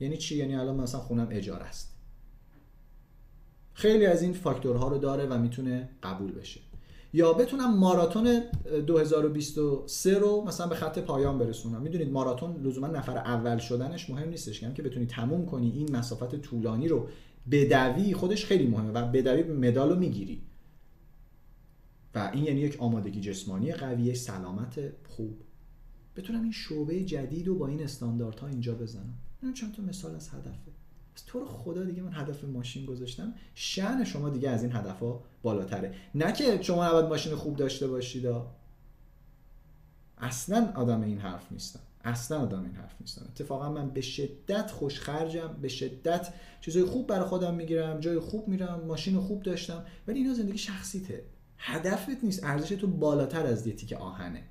یعنی 0.00 0.16
چی؟ 0.16 0.36
یعنی 0.36 0.54
الان 0.54 0.76
مثلا 0.76 1.00
خونم 1.00 1.28
اجاره 1.30 1.64
است. 1.64 1.96
خیلی 3.74 4.06
از 4.06 4.22
این 4.22 4.32
فاکتورها 4.32 4.88
رو 4.88 4.98
داره 4.98 5.26
و 5.26 5.38
می‌تونه 5.38 5.88
قبول 6.02 6.32
بشه. 6.32 6.60
یا 7.12 7.32
بتونم 7.32 7.78
ماراتون 7.78 8.42
2023 8.86 10.18
رو 10.18 10.44
مثلا 10.46 10.66
به 10.66 10.74
خط 10.74 10.98
پایان 10.98 11.38
برسونم. 11.38 11.82
می‌دونید 11.82 12.12
ماراتون 12.12 12.62
لزوما 12.62 12.86
نفر 12.86 13.18
اول 13.18 13.58
شدنش 13.58 14.10
مهم 14.10 14.28
نیستش. 14.28 14.60
که 14.60 14.82
بتونی 14.82 15.06
تموم 15.06 15.46
کنی 15.46 15.70
این 15.70 15.96
مسافت 15.96 16.36
طولانی 16.36 16.88
رو 16.88 17.08
بدوی 17.50 18.14
خودش 18.14 18.44
خیلی 18.44 18.66
مهمه 18.66 18.90
و 18.90 19.06
بدوی 19.06 19.42
مدال 19.42 19.90
رو 19.90 19.96
می‌گیری. 19.96 20.42
و 22.14 22.30
این 22.34 22.44
یعنی 22.44 22.60
یک 22.60 22.76
آمادگی 22.80 23.20
جسمانی 23.20 23.72
قویه 23.72 24.14
سلامت 24.14 24.92
خوب. 25.08 25.40
بتونم 26.16 26.42
این 26.42 26.52
شعبه 26.52 27.04
جدید 27.04 27.48
رو 27.48 27.58
با 27.58 27.66
این 27.66 27.82
استانداردها 27.82 28.46
اینجا 28.46 28.74
بزنم. 28.74 29.14
این 29.42 29.52
چند 29.52 29.74
تا 29.74 29.82
مثال 29.82 30.14
از 30.14 30.28
هدفه. 30.28 30.73
از 31.16 31.26
تو 31.26 31.38
رو 31.38 31.46
خدا 31.46 31.84
دیگه 31.84 32.02
من 32.02 32.12
هدف 32.12 32.44
ماشین 32.44 32.86
گذاشتم. 32.86 33.34
شأن 33.54 34.04
شما 34.04 34.30
دیگه 34.30 34.50
از 34.50 34.62
این 34.62 34.72
هدف 34.72 35.00
ها 35.00 35.24
بالاتره. 35.42 35.94
نه 36.14 36.32
که 36.32 36.62
شما 36.62 36.86
نباید 36.88 37.04
ماشین 37.04 37.34
خوب 37.34 37.56
داشته 37.56 37.86
باشید. 37.88 38.26
اصلا 40.18 40.72
آدم 40.74 41.02
این 41.02 41.18
حرف 41.18 41.52
نیستم 41.52 41.80
اصلا 42.04 42.40
آدم 42.40 42.64
این 42.64 42.74
حرف 42.74 42.94
نیستم 43.00 43.26
اتفاقا 43.28 43.72
من 43.72 43.90
به 43.90 44.00
شدت 44.00 44.70
خوشخرجم 44.70 45.56
به 45.62 45.68
شدت 45.68 46.34
چیزای 46.60 46.84
خوب 46.84 47.06
برای 47.06 47.24
خودم 47.24 47.54
می‌گیرم 47.54 48.00
جای 48.00 48.18
خوب 48.18 48.48
میرم 48.48 48.80
ماشین 48.86 49.20
خوب 49.20 49.42
داشتم. 49.42 49.84
ولی 50.08 50.18
اینا 50.18 50.34
زندگی 50.34 50.58
شخصیته. 50.58 51.24
هدفت 51.58 52.24
نیست. 52.24 52.44
ارزش 52.44 52.68
تو 52.68 52.86
بالاتر 52.86 53.46
از 53.46 53.64
دیتی 53.64 53.86
که 53.86 53.96
آهنه. 53.96 54.42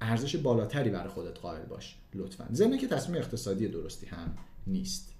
ارزش 0.00 0.36
بالاتری 0.36 0.90
برای 0.90 1.08
خودت 1.08 1.38
قائل 1.38 1.64
باش 1.64 1.98
لطفا. 2.14 2.48
ضمن 2.52 2.78
که 2.78 2.88
تصمیم 2.88 3.18
اقتصادی 3.18 3.68
درستی 3.68 4.06
هم 4.06 4.34
نیست. 4.66 5.11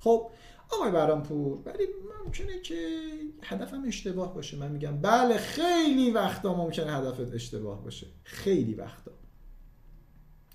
خب 0.00 0.30
آقای 0.72 0.92
برامپور 0.92 1.58
ولی 1.66 1.84
ممکنه 2.24 2.60
که 2.60 2.98
هدفم 3.42 3.84
اشتباه 3.86 4.34
باشه. 4.34 4.56
من 4.56 4.72
میگم 4.72 5.00
بله 5.00 5.36
خیلی 5.36 6.10
وقتا 6.10 6.54
ممکنه 6.54 6.92
هدفت 6.92 7.34
اشتباه 7.34 7.84
باشه. 7.84 8.06
خیلی 8.24 8.74
وقتا. 8.74 9.12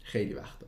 خیلی 0.03 0.33
وقتا. 0.33 0.65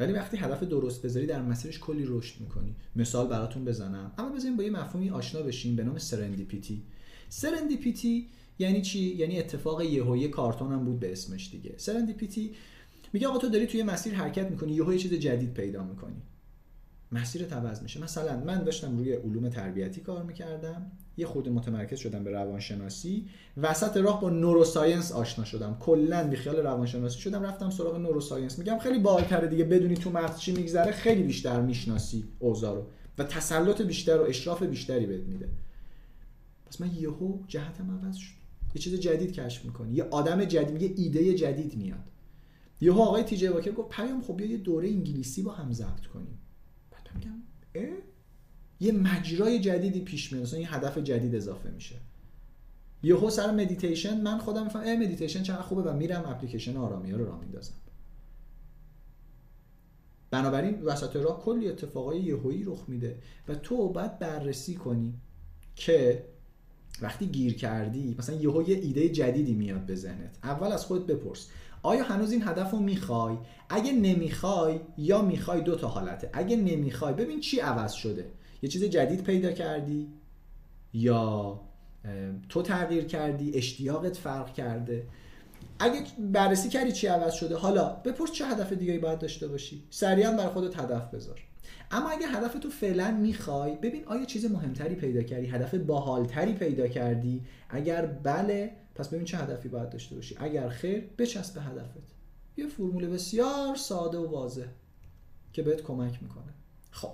ولی 0.00 0.12
وقتی 0.12 0.36
هدف 0.36 0.62
درست 0.62 1.02
بذاری 1.02 1.26
در 1.26 1.42
مسیرش 1.42 1.78
کلی 1.78 2.04
رشد 2.06 2.40
می‌کنی. 2.40 2.76
مثال 2.96 3.26
براتون 3.28 3.64
بزنم. 3.64 4.12
اما 4.18 4.28
بزنیم 4.36 4.56
با 4.56 4.62
یه 4.62 4.70
مفهومی 4.70 5.10
آشنا 5.10 5.42
بشیم 5.42 5.76
به 5.76 5.84
نام 5.84 5.98
سرندیپیتی. 5.98 6.82
serendipity 7.28 8.28
یعنی 8.58 8.82
چی؟ 8.82 9.00
یعنی 9.00 9.38
اتفاق 9.38 9.82
یهویی 9.82 10.28
کارتون 10.28 10.72
هم 10.72 10.84
بود 10.84 11.00
به 11.00 11.12
اسمش 11.12 11.50
دیگه. 11.50 11.74
serendipity 11.76 12.54
میگه 13.12 13.28
آقا 13.28 13.38
تو 13.38 13.48
داری 13.48 13.66
توی 13.66 13.82
مسیر 13.82 14.14
حرکت 14.14 14.50
می‌کنی 14.50 14.72
یهو 14.72 14.92
یه 14.92 14.98
چیز 14.98 15.14
جدید 15.14 15.54
پیدا 15.54 15.84
می‌کنی. 15.84 16.22
مسیر 17.12 17.54
عوض 17.54 17.82
میشه. 17.82 18.00
مثلا 18.00 18.44
من 18.44 18.62
داشتم 18.64 18.98
روی 18.98 19.12
علوم 19.12 19.48
تربیتی 19.48 20.00
کار 20.00 20.22
می‌کردم 20.22 20.92
یه 21.16 21.26
خود 21.26 21.48
متمرکز 21.48 21.98
شدم 21.98 22.24
به 22.24 22.30
روانشناسی 22.30 23.26
وسط 23.56 23.96
راه 23.96 24.20
با 24.20 24.30
neuroscience 24.30 25.12
آشنا 25.12 25.44
شدم. 25.44 25.76
کلا 25.80 26.28
بی 26.28 26.36
خیال 26.36 26.56
روانشناسی 26.56 27.20
شدم 27.20 27.42
رفتم 27.42 27.70
سراغ 27.70 27.96
neuroscience. 27.96 28.58
میگم 28.58 28.78
خیلی 28.78 28.98
باحالتره 28.98 29.48
دیگه 29.48 29.64
بدونی 29.64 29.94
تو 29.94 30.10
مغز 30.10 30.38
چی 30.38 30.52
میگذره 30.52 30.92
خیلی 30.92 31.22
بیشتر 31.22 31.60
می‌شناسی 31.60 32.24
اوضاع 32.38 32.74
رو 32.74 32.86
و 33.18 33.24
تسلط 33.24 33.82
بیشتر 33.82 34.20
و 34.20 34.24
اشراف 34.24 34.62
بیشتری 34.62 35.06
بهت 35.06 35.22
میده. 35.22 35.48
پس 36.66 36.80
من 36.80 36.90
یهو 36.94 37.38
جهتم 37.48 37.90
عوض 37.90 38.16
شد. 38.16 38.34
یه 38.74 38.82
چیز 38.82 38.94
جدید 38.94 39.32
کشف 39.32 39.64
می‌کنی. 39.64 39.94
یه 39.94 40.04
آدم 40.10 40.44
جدید 40.44 40.82
یه 40.82 40.92
ایده 40.96 41.34
جدید 41.34 41.76
میاد. 41.76 42.04
یهو 42.80 43.00
آقای 43.00 43.22
تی 43.22 43.34
جی 43.34 43.46
واکر 43.46 43.72
گفت 43.72 43.88
پیام 43.88 44.22
خب 44.22 44.36
بیا 44.36 44.46
یه 44.46 44.56
دوره 44.56 44.88
انگلیسی 44.88 45.42
با 45.42 45.52
هم 45.52 45.72
ضبط 45.72 46.06
کنیم؟ 46.06 46.38
یه 48.80 48.92
مجرای 48.92 49.60
جدیدی 49.60 50.00
پیش 50.00 50.32
میاد. 50.32 50.44
مثلا 50.44 50.60
یه 50.60 50.74
هدف 50.74 50.98
جدید 50.98 51.34
اضافه 51.34 51.70
میشه. 51.70 51.96
یهو 53.02 53.30
سر 53.30 53.50
مدیتیشن 53.50 54.20
من 54.20 54.38
خودم 54.38 54.64
می‌فهمم 54.64 54.86
اه 54.86 54.96
مدیتیشن 54.96 55.42
چقدر 55.42 55.62
خوبه 55.62 55.82
و 55.82 55.96
میرم 55.96 56.24
اپلیکیشن 56.26 56.76
آرامی 56.76 57.12
رو 57.12 57.24
راه 57.24 57.40
میندازم. 57.40 57.74
بنابراین 60.30 60.82
وسط 60.82 61.16
راه 61.16 61.42
کلی 61.42 61.68
اتفاقای 61.68 62.20
یهویی 62.20 62.64
رخ 62.64 62.84
میده 62.88 63.18
و 63.48 63.54
تو 63.54 63.88
باید 63.88 64.18
بررسی 64.18 64.74
کنی 64.74 65.14
که 65.76 66.24
وقتی 67.02 67.26
گیر 67.26 67.54
کردی 67.54 68.14
مثلا 68.18 68.36
یهو 68.36 68.68
یه 68.68 68.76
ایده 68.76 69.08
جدیدی 69.08 69.54
میاد 69.54 69.86
به 69.86 69.94
ذهنت. 69.94 70.38
اول 70.42 70.72
از 70.72 70.86
خودت 70.86 71.06
بپرس. 71.06 71.48
آیا 71.82 72.04
هنوز 72.04 72.32
این 72.32 72.48
هدف 72.48 72.70
رو 72.70 72.78
می‌خوای؟ 72.78 73.36
اگه 73.68 73.92
نمی‌خوای 73.92 74.80
یا 74.96 75.22
می‌خوای 75.22 75.60
دو 75.60 75.76
تا 75.76 75.88
حالته. 75.88 76.30
اگه 76.32 76.56
نمی‌خوای 76.56 77.14
ببین 77.14 77.40
چی 77.40 77.60
عوض 77.60 77.92
شده. 77.92 78.26
یه 78.62 78.68
چیز 78.68 78.84
جدید 78.84 79.22
پیدا 79.24 79.52
کردی 79.52 80.08
یا 80.92 81.60
تو 82.48 82.62
تغییر 82.62 83.04
کردی 83.04 83.52
اشتیاقت 83.54 84.16
فرق 84.16 84.54
کرده. 84.54 85.06
اگه 85.78 86.00
بررسی 86.18 86.68
کردی 86.68 86.92
چی 86.92 87.06
عوض 87.06 87.32
شده 87.32 87.56
حالا 87.56 87.88
بپرس 87.88 88.32
چه 88.32 88.46
هدف 88.46 88.72
دیگه 88.72 88.98
باید 88.98 89.18
داشته 89.18 89.48
باشی. 89.48 89.84
سریعا 89.90 90.32
بر 90.32 90.48
خودت 90.48 90.78
هدف 90.78 91.14
بذار. 91.14 91.40
اما 91.90 92.10
اگه 92.10 92.26
هدف 92.26 92.54
تو 92.54 92.70
فعلا 92.70 93.10
می‌خوای 93.10 93.76
ببین 93.76 94.04
آیا 94.06 94.24
چیز 94.24 94.44
مهمتری 94.44 94.94
پیدا 94.94 95.22
کردی؟ 95.22 95.46
هدف 95.46 95.74
باحالتری 95.74 96.52
پیدا 96.52 96.88
کردی؟ 96.88 97.42
اگر 97.70 98.06
بله 98.06 98.72
پس 98.94 99.08
ببین 99.08 99.24
چه 99.24 99.38
هدفی 99.38 99.68
باید 99.68 99.90
داشته 99.90 100.14
باشی. 100.14 100.36
اگر 100.38 100.68
خیر 100.68 101.10
بچسب 101.18 101.54
به 101.54 101.62
هدفت. 101.62 102.14
یه 102.56 102.66
فرمول 102.66 103.06
بسیار 103.06 103.76
ساده 103.76 104.18
و 104.18 104.30
واضح 104.30 104.66
که 105.52 105.62
بهت 105.62 105.82
کمک 105.82 106.22
می‌کنه. 106.22 106.54
خب. 106.90 107.12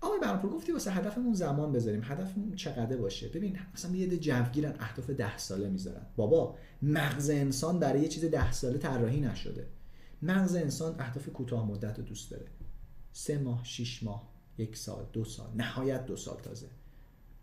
آقای 0.00 0.20
برنپور 0.20 0.50
گفتی 0.50 0.72
واسه 0.72 0.90
هدفمون 0.90 1.34
زمان 1.34 1.72
بذاریم. 1.72 2.02
هدفمون 2.04 2.54
چقدر 2.54 2.96
باشه؟ 2.96 3.28
ببین 3.28 3.58
مثلا 3.74 3.96
یه 3.96 4.06
ده 4.06 4.16
جوگیرن 4.16 4.74
اهداف 4.80 5.10
ده 5.10 5.38
ساله 5.38 5.68
می‌ذارن. 5.68 6.06
بابا 6.16 6.56
مغز 6.82 7.30
انسان 7.30 7.78
برای 7.78 8.00
یه 8.00 8.08
چیز 8.08 8.24
ده 8.24 8.52
ساله 8.52 8.78
طراحی 8.78 9.20
نشده. 9.20 9.66
مغز 10.22 10.54
انسان 10.54 10.94
اهداف 10.98 11.28
کوتاه 11.28 11.66
مدت 11.66 11.98
رو 11.98 12.04
دوست 12.04 12.30
داره. 12.30 12.46
سه 13.12 13.38
ماه 13.38 13.64
شیش 13.64 14.02
ماه 14.02 14.28
یک 14.58 14.76
سال 14.76 15.06
دو 15.12 15.24
سال. 15.24 15.46
نهایت 15.56 16.06
دو 16.06 16.16
سال 16.16 16.36
تازه. 16.36 16.66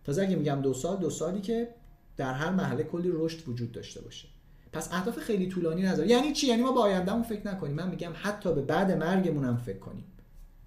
تازه 0.04 0.22
اگه 0.22 0.36
میگم 0.36 0.62
دو 0.62 0.74
سال 0.74 0.98
دو 0.98 1.10
سالی 1.10 1.42
که 1.42 1.70
در 2.18 2.34
هر 2.34 2.52
محله 2.52 2.84
کلی 2.84 3.10
رشد 3.14 3.50
وجود 3.50 3.72
داشته 3.72 4.02
باشه. 4.02 4.28
پس 4.74 4.94
اهداف 4.94 5.20
خیلی 5.20 5.48
طولانی 5.48 5.82
نذار 5.82 6.06
یعنی 6.08 6.34
چی؟ 6.34 6.48
یعنی 6.48 6.62
ما 6.62 6.72
با 6.72 6.82
آیندهمون 6.82 7.24
فکر 7.24 7.48
نکنیم. 7.48 7.76
من 7.76 7.90
میگم 7.90 8.12
حتی 8.16 8.54
به 8.54 8.62
بعد 8.62 8.92
مرگمون 8.92 9.44
هم 9.44 9.58
فکر 9.58 9.80
کنیم. 9.80 10.04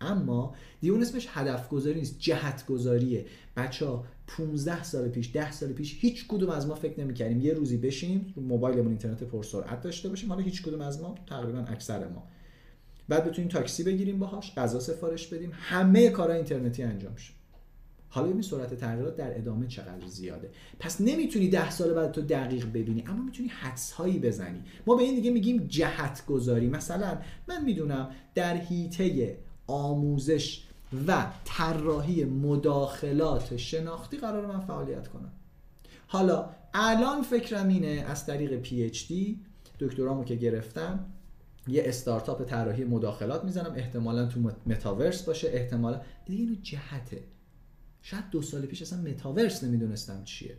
اما 0.00 0.54
دیگه 0.80 0.98
اسمش 0.98 1.28
هدف 1.30 1.68
گذاری 1.68 1.98
نیست 1.98 2.16
جهت 2.18 2.66
گذاریه 2.66 3.26
بچه 3.56 3.86
ها 3.86 4.04
15 4.26 4.82
سال 4.82 5.08
پیش 5.08 5.32
10 5.32 5.52
سال 5.52 5.72
پیش 5.72 5.98
هیچ 6.00 6.28
کدوم 6.28 6.50
از 6.50 6.66
ما 6.66 6.74
فکر 6.74 7.00
نمی‌کردیم 7.00 7.40
یه 7.40 7.52
روزی 7.52 7.76
بشیم 7.76 8.32
رو 8.36 8.42
موبایلمون 8.42 8.88
اینترنت 8.88 9.22
پرسرعت 9.22 9.80
داشته 9.80 10.08
باشیم. 10.08 10.28
حالا 10.28 10.42
هیچ 10.42 10.62
کدوم 10.62 10.80
از 10.80 11.00
ما 11.00 11.14
تقریبا 11.26 11.58
اکثر 11.58 12.08
ما. 12.08 12.28
بعد 13.08 13.24
بتونیم 13.24 13.50
تاکسی 13.50 13.82
بگیریم 13.82 14.18
باهاش 14.18 14.54
غذا 14.54 14.80
سفارش 14.80 15.26
بدیم. 15.26 15.50
همه 15.52 16.08
کارا 16.10 16.34
اینترنتی 16.34 16.82
انجام 16.82 17.16
شه 17.16 17.32
حالا 18.08 18.28
ببین 18.28 18.42
سرعت 18.42 18.74
تغییرات 18.74 19.16
در 19.16 19.38
ادامه 19.38 19.66
چقدر 19.66 20.06
زیاده. 20.06 20.50
پس 20.78 21.00
نمی‌تونی 21.00 21.48
ده 21.48 21.70
سال 21.70 21.94
بعد 21.94 22.12
تو 22.12 22.22
دقیق 22.22 22.66
ببینی 22.66 23.04
اما 23.06 23.22
می‌تونی 23.22 23.48
حدس 23.48 23.92
هایی 23.92 24.18
بزنی. 24.18 24.62
ما 24.86 24.94
به 24.94 25.02
این 25.02 25.14
دیگه 25.14 25.30
میگیم 25.30 25.66
جهت 25.68 26.26
گذاری 26.26 26.68
مثلا 26.68 27.18
من 27.48 27.64
می‌دونم 27.64 28.10
در 28.34 28.56
هیته 28.56 29.38
آموزش 29.66 30.62
و 31.06 31.26
طراحی 31.44 32.24
مداخلات 32.24 33.56
شناختی 33.56 34.16
قرار 34.16 34.46
من 34.46 34.60
فعالیت 34.60 35.08
کنم. 35.08 35.32
حالا 36.06 36.50
الان 36.74 37.22
فکرم 37.22 37.68
اینه 37.68 38.04
از 38.08 38.26
طریق 38.26 38.60
پی 38.60 38.82
اچ 38.82 39.08
دی 39.08 39.40
دکترامو 39.80 40.24
که 40.24 40.34
گرفتم 40.34 41.06
یه 41.68 41.82
استارتاپ 41.86 42.44
طراحی 42.44 42.84
مداخلات 42.84 43.44
می‌زنم. 43.44 43.72
احتمالا 43.76 44.26
تو 44.26 44.40
متاورس 44.66 45.22
باشه 45.22 45.48
احتمالا 45.52 46.00
دیگه 46.26 46.40
اینو 46.44 46.54
جهته. 46.54 47.20
شاید 48.08 48.30
دو 48.30 48.42
سال 48.42 48.66
پیش 48.66 48.82
اصلا 48.82 49.02
متاورس 49.02 49.64
نمی‌دونستم 49.64 50.24
چیه. 50.24 50.56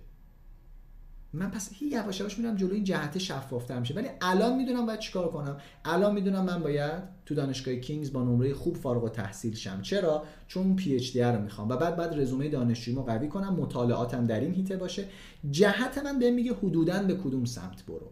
من 1.33 1.51
پس 1.51 1.69
هی 1.73 1.87
یواش 1.87 2.19
یواش 2.19 2.39
میرم 2.39 2.55
جلو 2.55 2.73
این 2.73 2.83
جهت 2.83 3.17
شفافتر 3.17 3.79
میشه. 3.79 3.93
ولی 3.93 4.07
الان 4.21 4.57
می‌دونم 4.57 4.85
باید 4.85 4.99
چیکار 4.99 5.31
کنم. 5.31 5.57
الان 5.85 6.13
می‌دونم 6.13 6.45
من 6.45 6.63
باید 6.63 7.03
تو 7.25 7.35
دانشگاه 7.35 7.75
کینگز 7.75 8.13
با 8.13 8.23
نمره 8.23 8.53
خوب 8.53 8.75
فارغ 8.75 9.03
التحصیل 9.03 9.55
شم. 9.55 9.81
چرا؟ 9.81 10.23
چون 10.47 10.75
PhD 10.75 11.21
رو 11.21 11.41
می‌خوام. 11.41 11.69
و 11.69 11.77
بعد 11.77 11.95
بعد 11.95 12.19
رزومه 12.19 12.49
دانشجوییمو 12.49 13.03
قوی 13.03 13.27
کنم. 13.27 13.53
مطالعاتم 13.53 14.25
در 14.25 14.39
این 14.39 14.53
حیطه 14.53 14.77
باشه. 14.77 15.05
جهت 15.51 15.97
من 15.97 16.19
بهم 16.19 16.33
میگه 16.33 16.53
حدودا 16.53 17.03
به 17.03 17.15
کدوم 17.15 17.45
سمت 17.45 17.85
برو. 17.85 18.11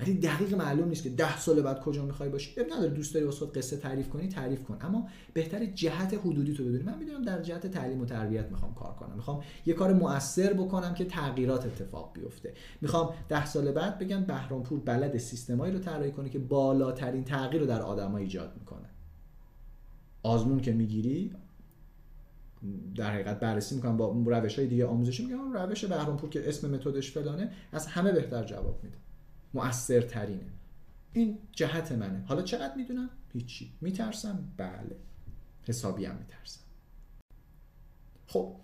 ولی 0.00 0.14
دقیق 0.14 0.54
معلوم 0.54 0.88
نیست 0.88 1.02
که 1.02 1.10
ده 1.10 1.38
سال 1.38 1.62
بعد 1.62 1.80
کجا 1.80 2.04
می‌خوای 2.04 2.28
باشی. 2.28 2.60
اب 2.60 2.66
نداره 2.72 2.90
دوست 2.90 3.14
داری 3.14 3.26
واسه 3.26 3.46
قصه 3.46 3.76
تعریف 3.76 4.08
کنی 4.08 4.28
تعریف 4.28 4.64
کن. 4.64 4.78
اما 4.80 5.08
بهتر 5.32 5.66
جهت 5.66 6.14
حدودی 6.14 6.54
تو 6.54 6.64
بدونی. 6.64 6.82
من 6.82 6.98
می‌دونم 6.98 7.22
در 7.22 7.42
جهت 7.42 7.66
تعلیم 7.66 8.00
و 8.00 8.04
تربیت 8.04 8.50
می‌خوام 8.50 8.74
کار 8.74 8.94
کنم. 8.94 9.16
می‌خوام 9.16 9.42
یه 9.66 9.74
کار 9.74 9.92
مؤثر 9.92 10.52
بکنم 10.52 10.94
که 10.94 11.04
تغییرات 11.04 11.66
اتفاق 11.66 12.12
بیفته. 12.14 12.54
می‌خوام 12.80 13.14
ده 13.28 13.46
سال 13.46 13.72
بعد 13.72 13.98
بگم 13.98 14.24
بهرامپور 14.24 14.80
بلد 14.80 15.18
سیستمایی 15.18 15.72
رو 15.72 15.78
طراحی 15.78 16.10
کنه 16.10 16.28
که 16.28 16.38
بالاترین 16.38 17.24
تغییر 17.24 17.62
رو 17.62 17.68
در 17.68 17.82
آدما 17.82 18.18
ایجاد 18.18 18.52
می‌کنه. 18.58 18.88
آزمون 20.22 20.60
که 20.60 20.72
می‌گیری 20.72 21.32
در 22.96 23.10
حقیقت 23.10 23.40
بررسی 23.40 23.74
می‌کنم 23.74 23.96
با 23.96 24.38
روش 24.38 24.58
های 24.58 24.68
دیگه 24.68 24.86
آموزشی 24.86 25.26
میگم 25.26 25.52
روش 25.52 25.84
بهرامپور 25.84 26.30
که 26.30 26.48
اسم 26.48 26.70
متدش 26.70 27.10
فلانه 27.10 27.50
از 27.72 27.86
همه 27.86 28.12
بهتر 28.12 28.44
جواب 28.44 28.80
میده. 28.84 28.96
مؤثرترینه. 29.54 30.52
این 31.12 31.38
جهت 31.52 31.92
منه. 31.92 32.24
حالا 32.28 32.42
چقدر 32.42 32.74
می‌دونم؟ 32.76 33.10
هیچی. 33.32 33.72
میترسم؟ 33.80 34.52
بله. 34.56 34.96
حسابی 35.62 36.04
هم 36.04 36.16
میترسم. 36.16 36.60
خب. 38.26 38.56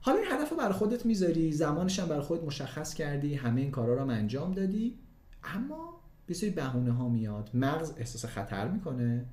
حالا 0.00 0.18
این 0.18 0.26
هدف 0.32 0.50
رو 0.50 0.56
برای 0.56 0.72
خودت 0.72 1.06
می‌ذاری 1.06 1.52
زمانش 1.52 1.98
هم 1.98 2.08
برای 2.08 2.22
خودت 2.22 2.44
مشخص 2.44 2.94
کردی 2.94 3.34
همه 3.34 3.60
این 3.60 3.70
کارا 3.70 3.94
رو 3.94 4.00
هم 4.00 4.10
انجام 4.10 4.54
دادی. 4.54 4.98
اما 5.44 6.00
سری 6.32 6.50
بهونه 6.50 6.92
ها 6.92 7.08
میاد. 7.08 7.50
مغز 7.54 7.92
احساس 7.96 8.24
خطر 8.24 8.68
می‌کنه. 8.68 9.26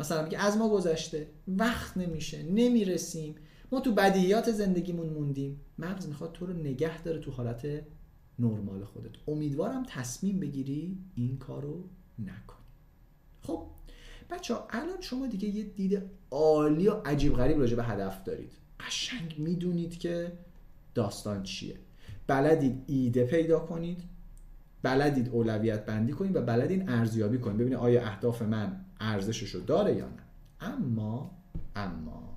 مثلا 0.00 0.24
میگه 0.24 0.38
از 0.38 0.56
ما 0.56 0.68
گذشته. 0.68 1.28
وقت 1.48 1.96
نمیشه. 1.96 2.42
نمی‌رسیم. 2.42 3.34
ما 3.72 3.80
تو 3.80 3.92
بدیهیات 3.92 4.50
زندگیمون 4.50 5.08
موندیم. 5.08 5.60
مغز 5.78 6.08
می‌خواد 6.08 6.32
تو 6.32 6.46
رو 6.46 6.52
نگه 6.52 7.02
داره 7.02 7.18
تو 7.18 7.30
حالت 7.30 7.66
نرمال 8.38 8.84
خودت. 8.84 9.10
امیدوارم 9.28 9.82
تصمیم 9.88 10.40
بگیری 10.40 10.98
این 11.14 11.38
کارو 11.38 11.84
نکنی. 12.18 12.66
خب 13.42 13.66
بچه 14.30 14.54
ها 14.54 14.66
الان 14.70 15.00
شما 15.00 15.26
دیگه 15.26 15.48
یه 15.48 15.64
دید 15.64 16.02
عالی 16.30 16.88
و 16.88 16.92
عجیب 17.04 17.32
غریب 17.34 17.58
راجع 17.58 17.76
به 17.76 17.84
هدف 17.84 18.24
دارید. 18.24 18.52
قشنگ 18.80 19.34
می‌دونید 19.38 19.98
که 19.98 20.32
داستان 20.94 21.42
چیه. 21.42 21.76
بلدید 22.26 22.82
ایده 22.86 23.24
پیدا 23.24 23.58
کنید 23.58 24.02
بلدید 24.82 25.28
اولویت 25.28 25.86
بندی 25.86 26.12
کنید 26.12 26.36
و 26.36 26.42
بلدید 26.42 26.90
ارزیابی 26.90 27.38
کنید. 27.38 27.56
ببینید 27.56 27.78
آیا 27.78 28.06
اهداف 28.06 28.42
من 28.42 28.84
ارزششو 29.00 29.58
داره 29.58 29.96
یا 29.96 30.08
نه. 30.08 30.22
اما 30.60 31.30
اما 31.76 32.36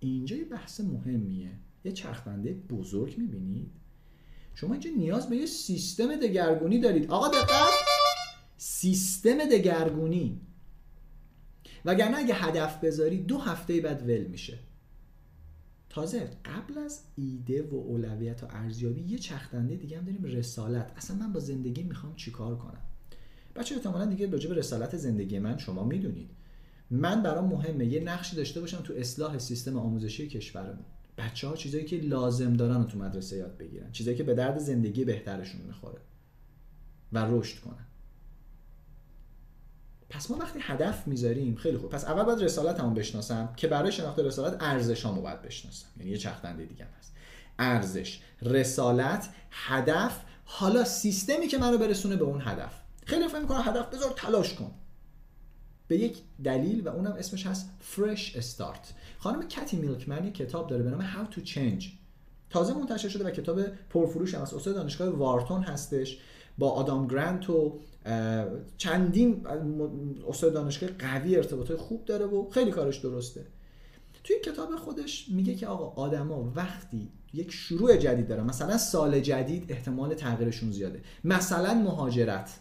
اینجا 0.00 0.36
یه 0.36 0.44
بحث 0.44 0.80
مهمیه. 0.80 1.50
یه 1.84 1.92
چرخنده 1.92 2.52
بزرگ 2.52 3.18
می‌بینید. 3.18 3.70
شما 4.54 4.72
اینجا 4.72 4.90
نیاز 4.96 5.28
به 5.28 5.36
یه 5.36 5.46
سیستم 5.46 6.16
دگرگونی 6.16 6.78
دارید. 6.78 7.10
آقا 7.10 7.28
دقت. 7.28 7.72
سیستم 8.56 9.44
دگرگونی. 9.44 10.40
وگرنه 11.84 12.18
اگه 12.18 12.34
هدف 12.34 12.84
بذاری 12.84 13.18
دو 13.18 13.38
هفته 13.38 13.80
بعد 13.80 14.02
ول 14.02 14.24
میشه. 14.24 14.58
تازه 15.90 16.30
قبل 16.44 16.78
از 16.78 17.00
ایده 17.16 17.62
و 17.62 17.74
اولویت 17.74 18.42
و 18.42 18.46
ارزیابی 18.50 19.02
یه 19.02 19.18
چختنده 19.18 19.76
دیگه 19.76 19.98
هم 19.98 20.04
داریم 20.04 20.24
رسالت. 20.24 20.92
اصلا 20.96 21.16
من 21.16 21.32
با 21.32 21.40
زندگی 21.40 21.82
می‌خوام 21.82 22.16
چیکار 22.16 22.56
کنم؟ 22.56 22.82
بچه 23.56 23.74
احتمالا 23.74 24.04
دیگه 24.04 24.30
راجع 24.30 24.48
به 24.48 24.54
رسالت 24.54 24.96
زندگی 24.96 25.38
من 25.38 25.58
شما 25.58 25.84
می‌دونید. 25.84 26.30
من 26.90 27.22
برام 27.22 27.48
مهمه 27.48 27.86
یه 27.86 28.00
نقشی 28.00 28.36
داشته 28.36 28.60
باشم 28.60 28.82
تو 28.82 28.94
اصلاح 28.96 29.38
سیستم 29.38 29.76
آموزشی 29.76 30.28
کشورمون. 30.28 30.84
بچه 31.18 31.48
ها 31.48 31.56
چیزایی 31.56 31.84
که 31.84 31.96
لازم 31.96 32.52
دارن 32.52 32.76
رو 32.76 32.84
تو 32.84 32.98
مدرسه 32.98 33.36
یاد 33.36 33.56
بگیرن. 33.58 33.92
چیزایی 33.92 34.16
که 34.16 34.22
به 34.22 34.34
درد 34.34 34.58
زندگی 34.58 35.04
بهترشون 35.04 35.60
می‌خوره. 35.60 36.00
و 37.12 37.26
رشد 37.30 37.60
کنن. 37.60 37.86
پس 40.08 40.30
ما 40.30 40.36
وقتی 40.36 40.58
هدف 40.62 41.06
می‌ذاریم 41.06 41.54
خیلی 41.54 41.76
خوب. 41.76 41.90
پس 41.90 42.04
اول 42.04 42.22
باید 42.22 42.42
رسالت 42.42 42.80
همون 42.80 42.94
بشناسم 42.94 43.52
که 43.56 43.68
برای 43.68 43.92
شناخت 43.92 44.18
رسالت 44.18 44.62
ارزش 44.62 45.06
همو 45.06 45.22
باید 45.22 45.42
بشناسم. 45.42 45.88
یعنی 45.96 46.10
یه 46.10 46.18
چختنده 46.18 46.64
دیگه 46.64 46.86
هست. 46.98 47.14
ارزش 47.58 48.20
رسالت 48.42 49.28
هدف 49.50 50.20
حالا 50.44 50.84
سیستمی 50.84 51.46
که 51.46 51.58
منو 51.58 51.78
برسونه 51.78 52.16
به 52.16 52.24
اون 52.24 52.40
هدف. 52.44 52.72
خیلی 53.06 53.28
فکر 53.28 53.40
می‌کنم 53.40 53.62
هدف 53.64 53.94
بذار 53.94 54.12
تلاش 54.16 54.54
کن. 54.54 54.74
به 55.88 55.96
یک 55.96 56.18
دلیل 56.44 56.80
و 56.80 56.88
اونم 56.88 57.12
اسمش 57.12 57.46
هست 57.46 57.70
فرش 57.80 58.36
استارت. 58.36 58.94
خانم 59.24 59.48
کتی 59.48 59.76
میلکمن 59.76 60.32
کتاب 60.32 60.66
داره 60.70 60.82
به 60.82 60.90
نام 60.90 61.00
How 61.00 61.34
to 61.34 61.38
Change. 61.38 61.84
تازه 62.50 62.74
منتشر 62.74 63.08
شده 63.08 63.24
و 63.24 63.30
کتاب 63.30 63.60
پرفروش 63.90 64.34
هم 64.34 64.42
از 64.42 64.54
استاد 64.54 64.74
دانشگاه 64.74 65.08
وارتون 65.08 65.62
هستش. 65.62 66.18
با 66.58 66.70
آدام 66.70 67.06
گرانت 67.06 67.50
و 67.50 67.80
چندین 68.76 69.46
استاد 70.28 70.52
دانشگاه 70.52 70.90
قوی 70.98 71.36
ارتباط 71.36 71.72
خوب 71.72 72.04
داره 72.04 72.26
و 72.26 72.50
خیلی 72.50 72.70
کارش 72.70 72.98
درسته. 72.98 73.46
توی 74.24 74.36
کتاب 74.44 74.76
خودش 74.76 75.28
میگه 75.28 75.54
که 75.54 75.66
آقا 75.66 76.02
آدما 76.02 76.52
وقتی 76.54 77.08
یک 77.34 77.52
شروع 77.52 77.96
جدید 77.96 78.28
دارن 78.28 78.44
مثلا 78.44 78.78
سال 78.78 79.20
جدید 79.20 79.72
احتمال 79.72 80.14
تغییرشون 80.14 80.70
زیاده. 80.70 81.02
مثلا 81.24 81.74
مهاجرت. 81.74 82.60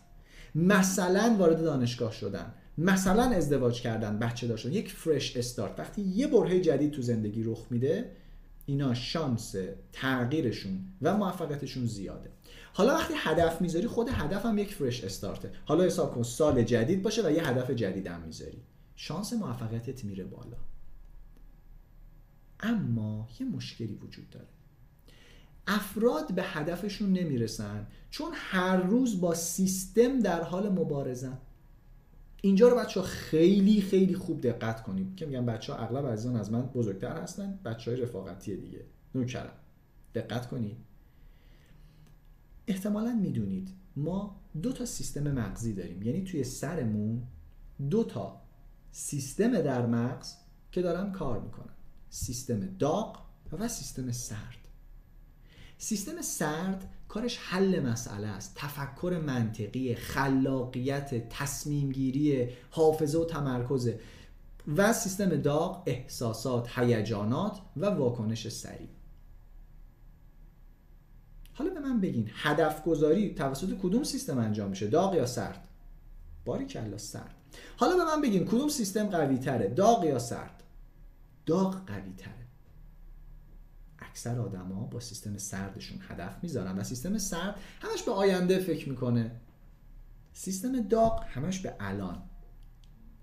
مثلا 0.55 1.35
وارد 1.39 1.63
دانشگاه 1.63 2.11
شدن. 2.11 2.53
مثلا 2.77 3.23
ازدواج 3.23 3.81
کردن 3.81 4.19
بچه 4.19 4.47
داشتن. 4.47 4.71
یک 4.71 4.91
فرش 4.91 5.37
استارت 5.37 5.79
وقتی 5.79 6.01
یه 6.01 6.27
برهه 6.27 6.59
جدید 6.59 6.91
تو 6.91 7.01
زندگی 7.01 7.43
رخ 7.43 7.67
میده 7.69 8.11
اینا 8.65 8.93
شانس 8.93 9.55
تغییرشون 9.93 10.85
و 11.01 11.17
موفقیتشون 11.17 11.85
زیاده. 11.85 12.29
حالا 12.73 12.93
وقتی 12.93 13.13
هدف 13.17 13.61
می‌ذاری 13.61 13.87
خود 13.87 14.09
هدف 14.11 14.45
هم 14.45 14.57
یک 14.57 14.73
فرش 14.73 15.03
استارته 15.03 15.51
حالا 15.65 15.83
حساب 15.83 16.15
کن 16.15 16.23
سال 16.23 16.63
جدید 16.63 17.01
باشه 17.01 17.27
و 17.27 17.31
یه 17.31 17.47
هدف 17.47 17.71
جدید 17.71 18.07
هم 18.07 18.21
می‌ذاری. 18.21 18.61
شانس 18.95 19.33
موفقیتت 19.33 20.03
میره 20.03 20.23
بالا. 20.23 20.57
اما 22.59 23.27
یه 23.39 23.45
مشکلی 23.45 23.95
وجود 23.95 24.29
داره. 24.29 24.47
افراد 25.67 26.33
به 26.35 26.43
هدفشون 26.43 27.13
نمی‌رسن 27.13 27.87
چون 28.09 28.31
هر 28.33 28.77
روز 28.77 29.21
با 29.21 29.33
سیستم 29.33 30.19
در 30.19 30.43
حال 30.43 30.69
مبارزن. 30.69 31.37
اینجا 32.45 32.67
رو 32.67 32.77
بچه 32.77 32.99
ها 32.99 33.05
خیلی 33.05 33.81
خیلی 33.81 34.15
خوب 34.15 34.41
دقت 34.41 34.83
کنید 34.83 35.15
که 35.15 35.25
میگم 35.25 35.45
بچه 35.45 35.73
ها 35.73 35.79
اغلب 35.79 36.07
عزیزان 36.07 36.35
از 36.35 36.51
من 36.51 36.61
بزرگتر 36.61 37.21
هستن 37.21 37.59
بچه 37.65 37.91
های 37.91 38.01
رفاقتی 38.01 38.57
دیگه. 38.57 38.85
نوکرم. 39.15 39.51
دقت 40.15 40.47
کنید. 40.47 40.77
احتمالا 42.67 43.13
می‌دونید 43.13 43.69
ما 43.95 44.41
دو 44.61 44.71
تا 44.71 44.85
سیستم 44.85 45.31
مغزی 45.31 45.73
داریم. 45.73 46.03
یعنی 46.03 46.23
توی 46.23 46.43
سرمون 46.43 47.23
دو 47.89 48.03
تا 48.03 48.41
سیستم 48.91 49.61
در 49.61 49.85
مغز 49.85 50.33
که 50.71 50.81
دارن 50.81 51.11
کار 51.11 51.39
می‌کنن. 51.39 51.73
سیستم 52.09 52.59
داغ 52.59 53.19
و 53.51 53.67
سیستم 53.67 54.11
سرد. 54.11 54.67
سیستم 55.77 56.21
سرد 56.21 56.89
کارش 57.13 57.37
حل 57.37 57.79
مسئله 57.79 58.27
است. 58.27 58.53
تفکر 58.55 59.21
منطقی 59.25 59.95
خلاقیت 59.95 61.29
تصمیم 61.29 61.91
گیری 61.91 62.49
حافظه 62.69 63.17
و 63.17 63.25
تمرکزه 63.25 63.99
و 64.77 64.93
سیستم 64.93 65.29
داغ 65.29 65.83
احساسات 65.85 66.79
هیجانات 66.79 67.59
و 67.77 67.85
واکنش 67.85 68.47
سریع. 68.47 68.87
حالا 71.53 71.69
به 71.73 71.79
من 71.79 72.01
بگین 72.01 72.29
هدف 72.33 72.83
گذاری 72.83 73.33
توسط 73.33 73.77
کدوم 73.83 74.03
سیستم 74.03 74.37
انجام 74.37 74.69
میشه؟ 74.69 74.87
داغ 74.87 75.15
یا 75.15 75.25
سرد؟ 75.25 75.67
باری 76.45 76.65
کلا 76.65 76.97
سرد. 76.97 77.35
حالا 77.77 77.97
به 77.97 78.03
من 78.03 78.21
بگین 78.21 78.45
کدوم 78.45 78.69
سیستم 78.69 79.07
قوی 79.07 79.37
تره؟ 79.37 79.67
داغ 79.67 80.03
یا 80.03 80.19
سرد؟ 80.19 80.63
داغ 81.45 81.85
قوی 81.85 82.13
تره. 82.17 82.42
اکثر 84.13 84.39
آدما 84.39 84.85
با 84.85 84.99
سیستم 84.99 85.37
سردشون 85.37 85.99
هدف 86.09 86.35
می‌ذارن 86.41 86.77
و 86.77 86.83
سیستم 86.83 87.17
سرد 87.17 87.55
همش 87.81 88.03
به 88.03 88.11
آینده 88.11 88.59
فکر 88.59 88.89
می‌کنه. 88.89 89.31
سیستم 90.33 90.81
داغ 90.81 91.23
همش 91.23 91.59
به 91.59 91.75
الان. 91.79 92.21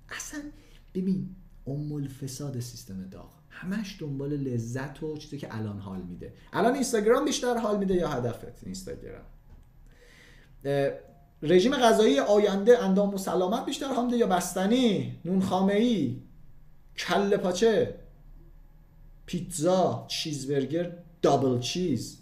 اصلا 0.09 0.41
ببین 0.95 1.37
ام 1.67 1.93
الفساد 1.93 2.61
سیستم 2.61 3.09
داغ. 3.09 3.31
همش 3.49 3.97
دنبال 4.01 4.31
لذت 4.31 5.03
و 5.03 5.17
چیزی 5.17 5.39
که 5.39 5.57
الان 5.57 5.79
حال 5.79 6.03
میده. 6.03 6.35
الان 6.53 6.75
اینستاگرام 6.75 7.25
بیشتر 7.25 7.59
حال 7.59 7.79
میده 7.79 7.95
یا 7.95 8.09
هدفت؟ 8.09 8.65
اینستاگرام. 8.65 9.25
رژیم 11.43 11.77
غذایی 11.77 12.19
آینده 12.19 12.85
اندام 12.85 13.15
و 13.15 13.19
سلامت 13.19 13.65
بیشتر 13.67 13.95
حال 13.95 14.05
میده 14.05 14.17
یا 14.17 14.27
بستنی؟ 14.27 15.21
نون 15.25 15.41
خامه 15.41 15.73
ای 15.73 16.23
کله 16.97 17.37
پاچه؟ 17.37 17.95
پیتزا 19.31 20.07
چیزبرگر 20.09 20.97
دابل 21.23 21.61
چیز. 21.61 22.19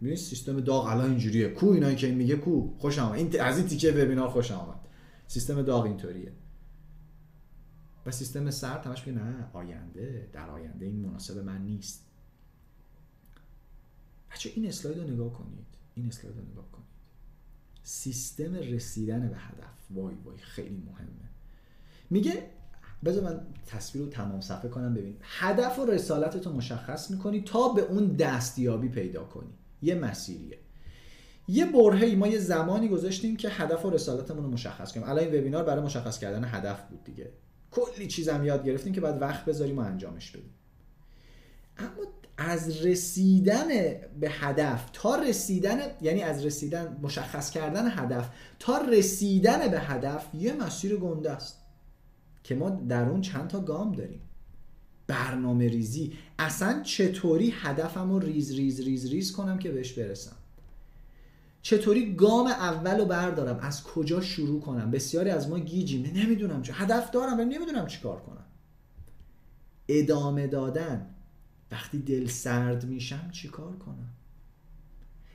می‌بینی 0.00 0.16
سیستم 0.16 0.60
داغ 0.60 0.84
الان 0.84 1.10
اینجوریه. 1.10 1.48
کو 1.48 1.66
اینایی 1.66 1.96
که 1.96 2.06
این 2.06 2.16
میگه 2.16 2.36
کو؟ 2.36 2.74
خوش 2.78 2.98
آمد. 2.98 3.18
این 3.18 3.40
از 3.40 3.58
این 3.58 3.66
تیکه 3.66 3.92
وبینار 3.92 4.28
خوش 4.28 4.50
آمد. 4.50 4.80
سیستم 5.26 5.62
داغ 5.62 5.84
اینطوریه. 5.84 6.32
و 8.06 8.10
سیستم 8.10 8.50
سرد 8.50 8.86
همش 8.86 9.06
میگه 9.06 9.20
نه 9.20 9.48
آینده. 9.52 10.28
در 10.32 10.50
آینده 10.50 10.86
این 10.86 10.96
مناسب 10.96 11.38
من 11.38 11.62
نیست. 11.62 12.06
بچه 14.30 14.50
این 14.54 14.66
اسلاید 14.66 14.98
رو 14.98 15.10
نگاه 15.10 15.32
کنید. 15.32 15.66
این 15.94 16.06
اسلاید 16.06 16.36
رو 16.36 16.42
نگاه 16.42 16.70
کنید. 16.72 16.88
سیستم 17.82 18.54
رسیدن 18.54 19.28
به 19.28 19.36
هدف. 19.36 19.78
وای 19.90 20.14
وای 20.24 20.38
خیلی 20.38 20.82
مهمه. 20.86 21.30
میگه 22.10 22.50
بذار 23.04 23.24
من 23.24 23.40
تصویر 23.66 24.04
رو 24.04 24.10
تمام 24.10 24.40
صفحه 24.40 24.68
کنم 24.68 24.94
ببین 24.94 25.16
هدف 25.22 25.78
و 25.78 25.86
رسالت 25.86 26.46
رو 26.46 26.52
مشخص 26.52 27.10
می‌کنی 27.10 27.42
تا 27.42 27.68
به 27.68 27.82
اون 27.82 28.06
دستیابی 28.06 28.88
پیدا 28.88 29.24
کنی. 29.24 29.50
یه 29.82 29.94
مسیریه. 29.94 30.58
یه 31.48 31.66
برهه‌ای 31.66 32.16
ما 32.16 32.26
یه 32.26 32.38
زمانی 32.38 32.88
گذاشتیم 32.88 33.36
که 33.36 33.48
هدف 33.48 33.84
و 33.84 33.90
رسالتمون 33.90 34.44
رو 34.44 34.50
مشخص 34.50 34.92
کنیم. 34.92 35.08
الان 35.08 35.24
این 35.24 35.40
وبینار 35.40 35.64
برای 35.64 35.82
مشخص 35.82 36.18
کردن 36.18 36.44
هدف 36.44 36.82
بود 36.82 37.04
دیگه. 37.04 37.30
کلی 37.70 38.06
چیزم 38.06 38.44
یاد 38.44 38.64
گرفتیم 38.66 38.92
که 38.92 39.00
باید 39.00 39.22
وقت 39.22 39.44
بذاریم 39.44 39.78
و 39.78 39.82
انجامش 39.82 40.30
بدیم. 40.30 40.54
اما 41.78 41.90
از 42.38 42.86
رسیدن 42.86 43.68
به 44.20 44.30
هدف 44.30 44.90
تا 44.92 45.16
رسیدن 45.16 45.78
یعنی 46.00 46.22
از 46.22 46.44
رسیدن 46.44 46.96
مشخص 47.02 47.50
کردن 47.50 47.90
هدف 47.90 48.28
تا 48.58 48.78
رسیدن 48.78 49.68
به 49.68 49.80
هدف 49.80 50.26
یه 50.34 50.52
مسیر 50.52 50.96
گنده 50.96 51.30
است. 51.30 51.63
که 52.44 52.54
ما 52.54 52.70
در 52.70 53.08
اون 53.08 53.20
چند 53.20 53.48
تا 53.48 53.60
گام 53.60 53.92
داریم. 53.92 54.20
برنامه 55.06 55.68
ریزی. 55.68 56.12
اصلا 56.38 56.82
چطوری 56.82 57.54
هدفم 57.56 58.12
رو 58.12 58.18
ریز 58.18 58.52
ریز 58.52 58.80
ریز 58.80 59.06
ریز 59.06 59.32
کنم 59.32 59.58
که 59.58 59.70
بهش 59.70 59.92
برسم؟ 59.92 60.36
چطوری 61.62 62.14
گام 62.14 62.46
اول 62.46 62.98
رو 62.98 63.04
بردارم؟ 63.04 63.58
از 63.58 63.82
کجا 63.82 64.20
شروع 64.20 64.60
کنم؟ 64.60 64.90
بسیاری 64.90 65.30
از 65.30 65.48
ما 65.48 65.58
گیجیم. 65.58 66.12
نمی‌دونم 66.14 66.62
چه. 66.62 66.72
هدف 66.72 67.10
دارم 67.10 67.38
ولی 67.38 67.58
نمی‌دونم 67.58 67.86
چیکار 67.86 68.20
کنم. 68.20 68.44
ادامه 69.88 70.46
دادن. 70.46 71.06
وقتی 71.72 71.98
دل 71.98 72.26
سرد 72.26 72.84
میشم 72.84 73.30
چیکار 73.32 73.76
کنم؟ 73.76 74.08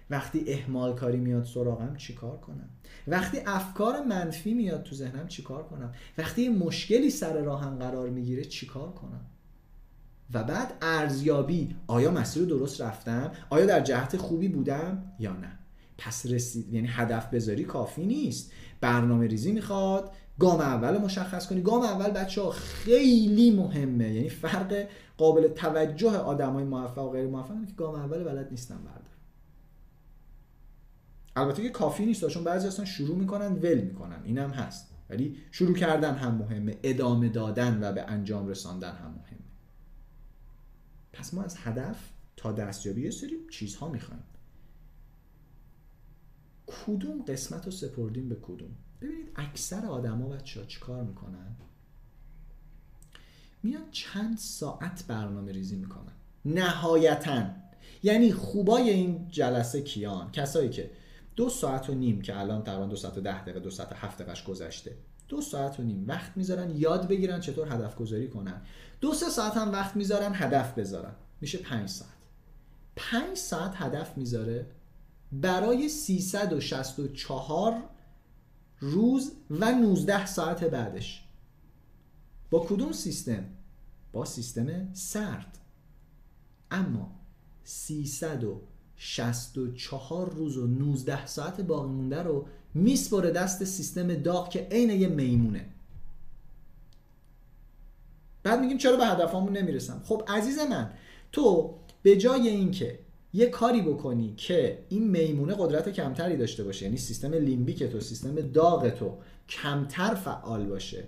وقتی 0.10 0.44
اهمال 0.48 0.96
کاری 0.96 1.18
میاد 1.18 1.44
سراغم 1.44 1.96
چیکار 1.96 2.38
کنم؟ 2.38 2.70
وقتی 3.08 3.38
افکار 3.46 4.04
منفی 4.04 4.54
میاد 4.54 4.84
تو 4.84 4.96
ذهنم 4.96 5.28
چیکار 5.28 5.64
کنم؟ 5.64 5.94
وقتی 6.18 6.50
مشکلی 6.50 7.10
سر 7.10 7.42
راهم 7.42 7.76
قرار 7.76 8.10
می‌گیره 8.10 8.44
چیکار 8.44 8.92
کنم؟ 8.92 9.26
و 10.34 10.44
بعد 10.44 10.74
ارزیابی 10.82 11.76
آیا 11.88 12.12
مسیر 12.12 12.46
درست 12.46 12.82
رفتم؟ 12.82 13.32
آیا 13.50 13.66
در 13.66 13.80
جهت 13.80 14.18
خوبی 14.18 14.48
بودم 14.48 15.04
یا 15.20 15.34
نه؟ 15.34 15.60
پس 15.98 16.26
رسید 16.26 16.74
یعنی 16.74 16.88
هدف 16.88 17.34
بذاری 17.34 17.64
کافی 17.64 18.06
نیست. 18.06 18.52
برنامه 18.82 19.28
ریزی 19.28 19.52
می‌خواد 19.52 20.12
گام 20.40 20.60
اول 20.60 20.98
مشخص 20.98 21.48
کنی. 21.48 21.62
گام 21.62 21.82
اول 21.82 22.10
بچه 22.10 22.42
ها 22.42 22.50
خیلی 22.50 23.52
مهمه. 23.52 24.14
یعنی 24.14 24.30
فرق 24.30 24.88
قابل 25.18 25.48
توجه 25.48 26.18
آدم 26.18 26.54
های 26.54 26.64
موفق 26.64 27.06
و 27.06 27.10
غیر 27.10 27.28
موفق 27.28 27.66
که 27.68 27.74
گام 27.78 27.96
اول 27.96 28.24
بلد 28.24 28.48
نیستن 28.52 28.76
البته 31.36 31.64
که 31.64 31.70
کافی 31.70 32.06
نیست 32.06 32.28
چون 32.28 32.44
بعضی 32.44 32.68
اصلا 32.68 32.86
شروع 32.86 33.18
می‌کنن 33.18 33.54
ول 33.54 33.82
می‌کنن 33.82 34.22
اینم 34.24 34.50
هست. 34.50 34.96
ولی 35.10 35.38
شروع 35.52 35.76
کردن 35.76 36.16
هم 36.16 36.36
مهمه 36.36 36.78
ادامه 36.84 37.30
دادن 37.30 37.84
و 37.84 37.94
به 37.94 38.04
انجام 38.04 38.48
رساندن 38.48 38.92
هم 38.96 39.12
مهمه. 39.12 39.40
پس 41.14 41.34
ما 41.34 41.44
از 41.44 41.58
هدف 41.58 42.10
تا 42.38 42.52
دستیابی 42.52 43.02
یه 43.02 43.12
سری 43.12 43.38
چیزها 43.52 43.90
می‌خوایم. 43.90 44.24
کدوم 46.68 47.22
قسمت 47.22 47.66
رو 47.66 47.72
سپردیم 47.72 48.30
به 48.30 48.36
کدوم؟ 48.36 48.76
ببینید 49.02 49.32
اکثر 49.36 49.86
آدما 49.86 50.28
بچه 50.28 50.60
ها 50.60 50.66
چیکار 50.66 51.04
می‌کنن؟ 51.04 51.56
میان 53.64 53.92
چند 53.92 54.38
ساعت 54.38 55.04
برنامه 55.08 55.52
ریزی 55.52 55.76
می‌کنن. 55.76 56.14
نهایتا. 56.46 57.44
یعنی 58.04 58.32
خوبای 58.32 58.90
این 58.90 59.28
جلسه 59.28 59.82
کیان؟ 59.82 60.32
کسایی 60.32 60.70
که 60.70 60.92
دو 61.40 61.50
ساعت 61.50 61.90
و 61.90 61.94
نیم 61.94 62.22
که 62.22 62.40
الان 62.40 62.64
تقریبا 62.64 62.86
دو 62.86 62.96
ساعت 62.96 63.18
و 63.18 63.22
ده 63.22 63.42
دقیقه 63.42 63.60
دو 63.60 63.70
ساعت 63.70 63.92
و 63.92 63.96
هفت 63.96 64.22
دقیقش 64.22 64.44
گذشته. 64.44 64.98
دو 65.28 65.42
ساعت 65.42 65.80
و 65.80 65.84
نیم. 65.84 66.06
وقت 66.08 66.38
می‌ذارن 66.38 66.78
یاد 66.78 67.08
بگیرن 67.08 67.40
چطور 67.40 67.74
هدف 67.74 67.96
گذاری 67.96 68.28
کنن. 68.28 68.62
دو 69.02 69.14
سه 69.14 69.30
ساعت 69.30 69.58
هم 69.58 69.72
وقت 69.72 69.96
می‌ذارن 69.96 70.32
هدف 70.34 70.74
بذارن. 70.74 71.16
میشه 71.42 71.58
پنج 71.58 71.90
ساعت. 71.90 72.12
پنج 72.96 73.38
ساعت 73.38 73.72
هدف 73.76 74.18
می‌ذاره 74.18 74.66
برای 75.32 75.90
364 75.90 77.84
روز 78.80 79.32
و 79.50 79.72
19 79.72 80.26
ساعت 80.26 80.64
بعدش. 80.64 81.24
با 82.50 82.60
کدوم 82.60 82.92
سیستم؟ 82.92 83.46
با 84.12 84.26
سیستم 84.26 84.94
سرد. 84.94 85.58
اما 86.72 87.20
364 89.00 90.30
روز 90.30 90.58
و 90.58 90.68
19 90.68 91.26
ساعت 91.26 91.62
باقی 91.62 91.90
مونده 91.90 92.24
رو 92.24 92.46
میسپره 92.74 93.32
دست 93.32 93.64
سیستم 93.64 94.14
داغ 94.14 94.50
که 94.50 94.68
عین 94.72 94.90
یه 94.90 95.08
میمونه. 95.08 95.66
بعد 98.44 98.60
میگیم 98.60 98.78
چرا 98.78 98.98
به 98.98 99.06
هدفمون 99.06 99.58
نمی‌رسم؟ 99.58 100.02
خب 100.06 100.24
عزیز 100.28 100.60
من 100.60 100.92
تو 101.32 101.76
به 102.02 102.18
جای 102.18 102.48
اینکه 102.48 103.00
یه 103.34 103.46
کاری 103.46 103.82
بکنی 103.82 104.34
که 104.38 104.86
این 104.90 105.08
میمونه 105.08 105.56
قدرت 105.60 105.90
کمتری 105.90 106.38
داشته 106.38 106.64
باشه 106.64 106.86
یعنی 106.86 106.98
سیستم 106.98 107.34
لیمبیک 107.34 107.84
تو 107.84 108.00
سیستم 108.00 108.36
داغ 108.36 108.90
تو 108.90 109.18
کمتر 109.50 110.16
فعال 110.16 110.66
باشه 110.66 111.04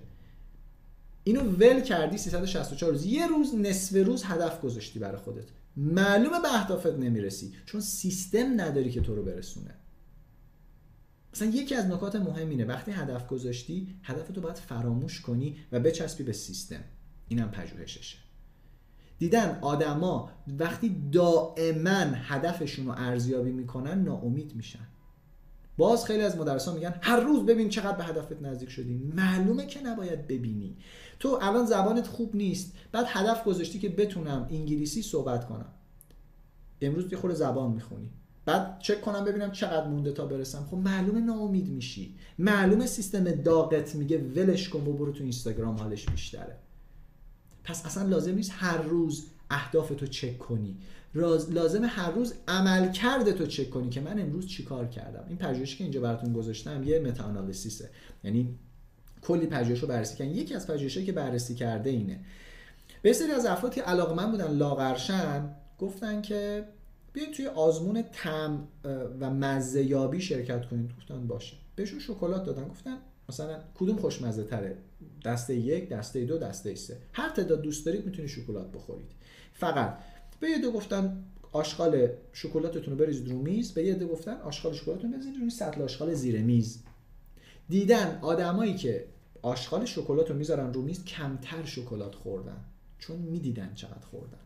اینو 1.23 1.41
ول 1.41 1.81
کردی 1.81 2.17
364 2.17 2.91
روز. 2.91 3.05
یه 3.05 3.27
روز 3.27 3.55
نصف 3.55 4.07
روز 4.07 4.23
هدف 4.23 4.61
گذاشتی 4.61 4.99
برای 4.99 5.17
خودت. 5.17 5.45
معلومه 5.77 6.41
به 6.41 6.55
اهدافت 6.55 6.93
نمی‌رسی 6.93 7.53
چون 7.65 7.81
سیستم 7.81 8.61
نداری 8.61 8.91
که 8.91 9.01
تو 9.01 9.15
رو 9.15 9.23
برسونه. 9.23 9.75
مثلا 11.33 11.47
یکی 11.47 11.75
از 11.75 11.85
نکات 11.85 12.15
مهم 12.15 12.49
اینه 12.49 12.65
وقتی 12.65 12.91
هدف 12.91 13.27
گذاشتی 13.27 13.95
هدفتو 14.03 14.41
باید 14.41 14.55
فراموش 14.55 15.21
کنی 15.21 15.57
و 15.71 15.79
بچسبی 15.79 16.23
به 16.23 16.33
سیستم. 16.33 16.83
اینم 17.27 17.51
پژوهششه. 17.51 18.17
دیدن 19.19 19.59
آدما 19.61 20.31
وقتی 20.47 21.09
دائما 21.11 22.05
هدفشون 22.15 22.85
رو 22.85 22.91
ارزیابی 22.91 23.51
می‌کنن 23.51 24.03
ناامید 24.03 24.55
میشن. 24.55 24.87
باز 25.77 26.05
خیلی 26.05 26.23
از 26.23 26.37
مدرسان 26.37 26.75
میگن 26.75 26.95
هر 27.01 27.19
روز 27.19 27.45
ببین 27.45 27.69
چقدر 27.69 27.97
به 27.97 28.03
هدفت 28.03 28.41
نزدیک 28.41 28.69
شدی. 28.69 28.97
معلومه 29.15 29.65
که 29.65 29.81
نباید 29.81 30.27
ببینی. 30.27 30.77
تو 31.21 31.39
الان 31.41 31.65
زبانت 31.65 32.07
خوب 32.07 32.35
نیست. 32.35 32.73
بعد 32.91 33.05
هدف 33.09 33.43
گذاشتی 33.43 33.79
که 33.79 33.89
بتونم 33.89 34.47
انگلیسی 34.51 35.01
صحبت 35.01 35.47
کنم. 35.47 35.73
امروز 36.81 37.11
یه 37.11 37.17
خورده 37.17 37.35
زبان 37.35 37.71
می‌خونی. 37.71 38.09
بعد 38.45 38.79
چک 38.79 39.01
کنم 39.01 39.25
ببینم 39.25 39.51
چقدر 39.51 39.87
مونده 39.87 40.11
تا 40.11 40.25
برسم. 40.25 40.67
خب 40.71 40.77
معلومه 40.77 41.19
ناامید 41.19 41.69
میشی. 41.69 42.15
معلومه 42.39 42.85
سیستم 42.85 43.31
داغت 43.31 43.95
میگه 43.95 44.17
ولش 44.17 44.69
کن 44.69 44.83
برو 44.83 45.11
تو 45.11 45.23
اینستاگرام 45.23 45.75
حالش 45.75 46.05
بیشتره. 46.05 46.57
پس 47.63 47.85
اصلا 47.85 48.07
لازم 48.07 48.35
نیست 48.35 48.51
هر 48.53 48.81
روز 48.81 49.25
اهدافتو 49.49 50.07
چک 50.07 50.37
کنی. 50.37 50.77
لازم 51.49 51.83
هر 51.83 52.11
روز 52.11 52.33
عمل 52.47 52.91
کرده 52.91 53.33
تو 53.33 53.45
چک 53.45 53.69
کنی 53.69 53.89
که 53.89 54.01
من 54.01 54.19
امروز 54.19 54.47
چیکار 54.47 54.87
کردم. 54.87 55.25
این 55.27 55.37
پژوهشی 55.37 55.77
که 55.77 55.83
اینجا 55.83 56.01
براتون 56.01 56.33
گذاشتم 56.33 56.83
یه 56.83 56.99
متا 56.99 57.47
یعنی 58.23 58.59
کلی 59.21 59.47
پژوهش 59.47 59.79
رو 59.79 59.87
بررسی 59.87 60.17
کردن. 60.17 60.31
یکی 60.31 60.53
از 60.53 60.67
پژوهشایی 60.67 61.05
که 61.05 61.11
بررسی 61.11 61.55
کرده 61.55 61.89
اینه. 61.89 62.19
به 63.01 63.13
سری 63.13 63.31
از 63.31 63.45
افراد 63.45 63.73
که 63.73 63.81
علاقمند 63.81 64.31
بودن 64.31 64.51
لاغرشن 64.51 65.49
گفتن 65.79 66.21
که 66.21 66.65
بیاین 67.13 67.31
توی 67.31 67.47
آزمون 67.47 68.01
تم 68.01 68.67
و 69.19 69.29
مزه 69.29 69.83
یابی 69.83 70.21
شرکت 70.21 70.65
کنید 70.65 70.91
گفتن 70.97 71.27
باشه. 71.27 71.53
بهشون 71.75 71.99
شکلات 71.99 72.45
دادن. 72.45 72.67
گفتن 72.67 72.97
مثلا 73.29 73.59
کدوم 73.75 73.95
خوشمزه 73.95 74.43
تره؟ 74.43 74.77
دسته 75.25 75.55
یک 75.55 75.89
دسته 75.89 76.25
دو 76.25 76.37
دسته 76.37 76.75
سه. 76.75 76.97
هر 77.13 77.29
تعداد 77.29 77.61
دوست 77.61 77.85
دارید 77.85 78.05
می‌تونید 78.05 78.31
شکلات 78.31 78.71
بخورید. 78.71 79.11
فقط 79.53 79.97
به 80.39 80.49
یه 80.49 80.57
دو 80.57 80.71
گفتن 80.71 81.23
آشغال 81.51 82.07
شکلاتتون 82.33 82.93
رو 82.93 82.95
بریزید 82.95 83.29
رو 83.29 83.37
میز 83.37 83.71
به 83.71 83.83
یه 83.83 83.93
دو 83.93 84.07
گفتن 84.07 84.33
آشغال 84.33 84.73
شکلاتتون 84.73 85.11
بزنید 85.11 85.37
روی 85.37 85.49
سطل 85.49 85.81
آشغال 85.81 86.13
زیر 86.13 86.41
میز. 86.41 86.79
دیدن 87.71 88.19
آدمایی 88.21 88.75
که 88.75 89.05
آشغال 89.41 89.85
شکلات 89.85 90.29
رو 90.29 90.35
می‌ذارن 90.35 90.73
رو 90.73 90.81
میز 90.81 91.05
کمتر 91.05 91.65
شکلات 91.65 92.15
خوردن. 92.15 92.57
چون 92.99 93.17
می‌دیدن 93.17 93.73
چقدر 93.75 94.05
خوردن. 94.11 94.37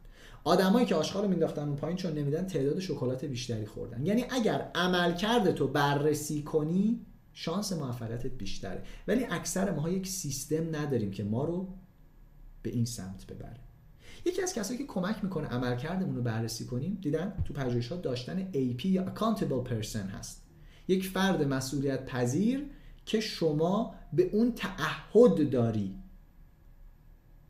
آدمایی 0.43 0.85
که 0.85 0.95
آشغال 0.95 1.23
رو 1.23 1.29
مینداختن 1.29 1.67
اون 1.67 1.75
پایین 1.75 1.97
چون 1.97 2.13
نمیدن 2.13 2.45
تعداد 2.45 2.79
شکلات 2.79 3.25
بیشتری 3.25 3.65
خوردن. 3.65 4.05
یعنی 4.05 4.25
اگر 4.29 4.71
عملکرد 4.75 5.51
تو 5.51 5.67
بررسی 5.67 6.43
کنی 6.43 7.05
شانس 7.33 7.73
موفقیتت 7.73 8.31
بیشتره. 8.31 8.83
ولی 9.07 9.25
اکثر 9.25 9.71
ماها 9.71 9.89
یک 9.89 10.07
سیستم 10.07 10.75
نداریم 10.75 11.11
که 11.11 11.23
ما 11.23 11.45
رو 11.45 11.67
به 12.61 12.69
این 12.69 12.85
سمت 12.85 13.27
ببره. 13.27 13.59
یکی 14.25 14.41
از 14.41 14.53
کسایی 14.53 14.79
که 14.79 14.85
کمک 14.85 15.23
می‌کنه 15.23 15.47
عملکردمون 15.47 16.15
رو 16.15 16.21
بررسی 16.21 16.65
کنیم 16.65 16.97
دیدن 17.01 17.33
تو 17.45 17.53
پژوهش 17.53 17.87
ها 17.87 17.95
داشتن 17.95 18.51
AP 18.51 18.85
یا 18.85 19.05
accountable 19.05 19.69
person 19.69 20.09
هست. 20.17 20.41
یک 20.87 21.07
فرد 21.07 21.43
مسئولیت 21.43 22.05
پذیر 22.05 22.65
که 23.05 23.19
شما 23.19 23.95
به 24.13 24.29
اون 24.33 24.51
تعهد 24.51 25.49
داری. 25.49 25.95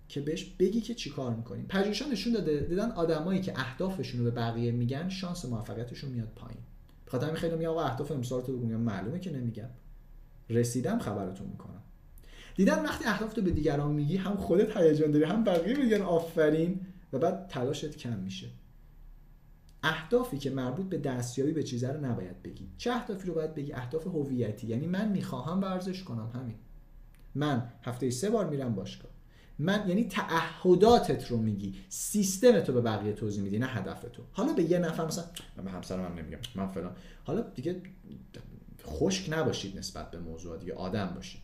که 0.10 0.22
بهش 0.22 0.44
بگی 0.44 0.82
که 0.82 0.94
چیکار 0.94 1.36
می‌کنیم 1.36 1.66
پژوهش 1.70 2.02
نشون 2.02 2.34
داده 2.34 2.60
دیدن 2.60 2.92
آدمایی 2.92 3.42
که 3.42 3.54
اهدافشون 3.56 4.20
رو 4.20 4.26
به 4.26 4.32
بقیه 4.32 4.72
میگن 4.72 5.10
شانس 5.10 5.46
موفقیتشون 5.46 6.10
میاد 6.10 6.32
پایین. 6.36 6.60
بخاطر 7.08 7.26
همین 7.26 7.38
خیلی 7.38 7.56
میگم 7.56 7.78
اهداف 7.78 8.12
امسال 8.12 8.42
تو 8.42 8.58
بگم 8.58 8.76
معلومه 8.76 9.20
که 9.20 9.32
نمیگم. 9.32 9.70
رسیدم 10.50 11.00
خبرتون 11.00 11.48
می‌کنم. 11.48 11.82
دیدن 12.56 12.84
وقتی 12.84 13.06
اهداف 13.06 13.34
تو 13.34 13.42
به 13.42 13.52
دیگران 13.52 13.92
میگی 13.92 14.18
هم 14.18 14.38
خودت 14.38 14.78
هیجان 14.78 15.12
داری 15.12 15.26
هم 15.26 15.44
بقیه 15.44 15.78
میگن 15.78 16.02
آفرین 16.02 16.80
و 17.14 17.20
بعد 17.20 17.48
تلاشت 17.48 17.98
کم 17.98 18.20
میشه. 18.20 18.48
اهدافی 19.86 20.38
که 20.38 20.50
مربوط 20.50 20.90
به 20.90 20.98
دستیابی 20.98 21.52
به 21.52 21.64
چیزا 21.64 21.92
رو 21.92 22.06
نباید 22.06 22.44
بگی. 22.44 22.70
چه 22.78 22.92
اهدافی 22.92 23.28
رو 23.28 23.34
باید 23.34 23.56
بگی؟ 23.56 23.74
اهداف 23.74 24.08
هویتی. 24.08 24.68
یعنی 24.68 24.88
من 24.88 25.10
می‌خواهم 25.10 25.62
ورزش 25.62 26.04
کنم 26.04 26.32
همین. 26.34 26.56
من 27.36 27.72
هفته 27.84 28.10
سه 28.10 28.30
بار 28.30 28.50
میرم 28.50 28.76
باشگاه. 28.76 29.12
من 29.60 29.86
یعنی 29.88 30.04
تعهداتت 30.04 31.32
رو 31.32 31.38
میگی. 31.38 31.76
سیستم 31.90 32.60
تو 32.60 32.74
به 32.74 32.82
بقیه 32.82 33.14
توضیح 33.14 33.44
میدی 33.44 33.60
نه 33.60 33.68
هدف 33.68 34.02
تو. 34.02 34.24
حالا 34.32 34.54
به 34.54 34.64
یه 34.64 34.80
نفر 34.80 35.06
مثلا 35.06 35.26
من 35.58 35.64
به 35.64 35.72
همسرم 35.72 36.06
هم 36.06 36.14
نمیگم 36.14 36.38
من 36.56 36.68
فلان. 36.68 36.96
حالا 37.24 37.42
دیگه 37.42 37.82
خشک 38.86 39.34
نباشید 39.34 39.78
نسبت 39.78 40.12
به 40.12 40.20
موضوع 40.20 40.58
دیگه 40.58 40.74
آدم 40.74 41.12
باشید. 41.16 41.42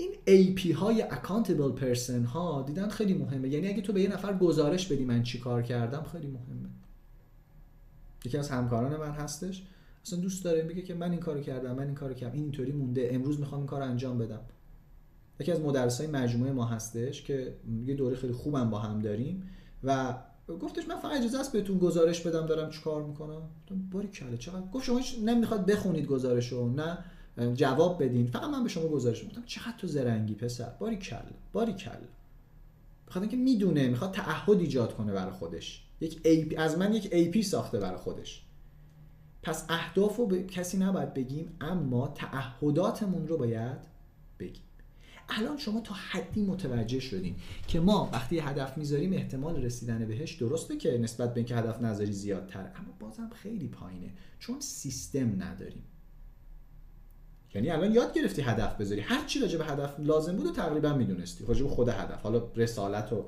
این 0.00 0.12
AP 0.26 0.74
های 0.74 1.04
accountable 1.10 1.80
person 1.80 2.26
ها 2.26 2.62
دیدن 2.66 2.88
خیلی 2.88 3.14
مهمه. 3.14 3.48
یعنی 3.48 3.68
اگه 3.68 3.82
تو 3.82 3.92
به 3.92 4.02
یه 4.02 4.12
نفر 4.12 4.38
گزارش 4.38 4.92
بدی 4.92 5.04
من 5.04 5.22
چی 5.22 5.38
کار 5.38 5.62
کردم 5.62 6.02
خیلی 6.12 6.26
مهمه. 6.26 6.68
یکی 8.24 8.38
از 8.38 8.50
همکاران 8.50 8.96
من 8.96 9.10
هستش. 9.10 9.66
اصلا 10.04 10.18
دوست 10.18 10.44
داره 10.44 10.62
میگه 10.62 10.82
که 10.82 10.94
من 10.94 11.10
این 11.10 11.20
کارو 11.20 11.40
کردم 11.40 11.72
من 11.72 11.84
این 11.84 11.94
کارو 11.94 12.14
کردم. 12.14 12.32
این 12.32 12.42
اینطوری 12.42 12.72
مونده. 12.72 13.08
امروز 13.12 13.40
می‌خوام 13.40 13.60
این 13.60 13.66
کارو 13.66 13.84
انجام 13.84 14.18
بدم. 14.18 14.40
یکی 15.40 15.52
از 15.52 15.60
مدرسای 15.60 16.06
مجموعه 16.06 16.52
ما 16.52 16.64
هستش 16.64 17.22
که 17.22 17.54
یه 17.86 17.94
دوره 17.94 18.16
خیلی 18.16 18.32
خوبم 18.32 18.70
با 18.70 18.78
هم 18.78 18.98
داریم 18.98 19.42
و 19.84 20.14
گفتش 20.60 20.88
من 20.88 20.96
فقط 20.96 21.18
اجازه 21.18 21.38
است 21.38 21.52
بهتون 21.52 21.78
گزارش 21.78 22.26
بدم 22.26 22.46
دارم 22.46 22.70
چیکار 22.70 23.02
می‌کنم؟ 23.02 23.42
باری 23.90 24.08
کله 24.08 24.36
چقدر؟ 24.36 24.66
گفت 24.66 24.84
شما 24.84 25.00
نمی‌خواد 25.24 25.66
بخونید 25.66 26.06
گزارشو 26.06 26.68
نه. 26.68 26.98
جواب 27.46 28.02
بدین. 28.04 28.26
فقط 28.26 28.50
من 28.50 28.62
به 28.62 28.68
شما 28.68 28.88
گزارش 28.88 29.24
میدم. 29.24 29.42
چقدر 29.46 29.76
تو 29.78 29.86
زرنگی 29.86 30.34
پسر؟ 30.34 30.70
باری 30.70 30.96
کل 30.96 31.16
باری 31.52 31.72
کل 31.72 31.90
بخاطر 33.06 33.20
اینکه 33.20 33.36
می‌دونه 33.36 33.88
می‌خواد 33.88 34.12
تعهد 34.12 34.60
ایجاد 34.60 34.94
کنه 34.94 35.12
برای 35.12 35.32
خودش. 35.32 35.84
یک 36.00 36.20
AP 36.24 36.58
از 36.58 36.78
من 36.78 36.94
یک 36.94 37.34
AP 37.34 37.40
ساخته 37.40 37.78
برای 37.78 37.98
خودش. 37.98 38.42
پس 39.42 39.66
اهداف 39.68 40.16
رو 40.16 40.26
به 40.26 40.42
کسی 40.42 40.78
نباید 40.78 41.14
بگیم 41.14 41.56
اما 41.60 42.08
تعهداتمون 42.08 43.28
رو 43.28 43.38
باید 43.38 43.78
بگیم. 44.38 44.62
الان 45.28 45.58
شما 45.58 45.80
تا 45.80 45.94
حدی 45.94 46.42
متوجه 46.42 47.00
شدین 47.00 47.36
که 47.66 47.80
ما 47.80 48.10
وقتی 48.12 48.38
هدف 48.38 48.78
می‌ذاریم 48.78 49.12
احتمال 49.12 49.56
رسیدن 49.56 50.06
بهش 50.06 50.34
درسته 50.34 50.76
که 50.76 50.98
نسبت 50.98 51.34
به 51.34 51.40
اینکه 51.40 51.56
هدف 51.56 51.82
نظری 51.82 52.12
زیادتر 52.12 52.60
اما 52.60 52.92
بازم 53.00 53.30
خیلی 53.42 53.68
پایینه. 53.68 54.12
چون 54.38 54.60
سیستم 54.60 55.42
نداریم. 55.42 55.82
یعنی 57.54 57.70
الان 57.70 57.92
یاد 57.92 58.14
گرفتی 58.14 58.42
هدف 58.42 58.76
بذاری. 58.76 59.00
هر 59.00 59.26
چی 59.26 59.40
راجع 59.40 59.58
به 59.58 59.64
هدف 59.64 60.00
لازم 60.00 60.36
بود 60.36 60.46
و 60.46 60.52
تقریبا 60.52 60.92
می‌دونستی. 60.92 61.46
راجع 61.46 61.62
به 61.62 61.68
خود 61.68 61.88
هدف. 61.88 62.22
حالا 62.22 62.50
رسالت 62.56 63.12
و 63.12 63.24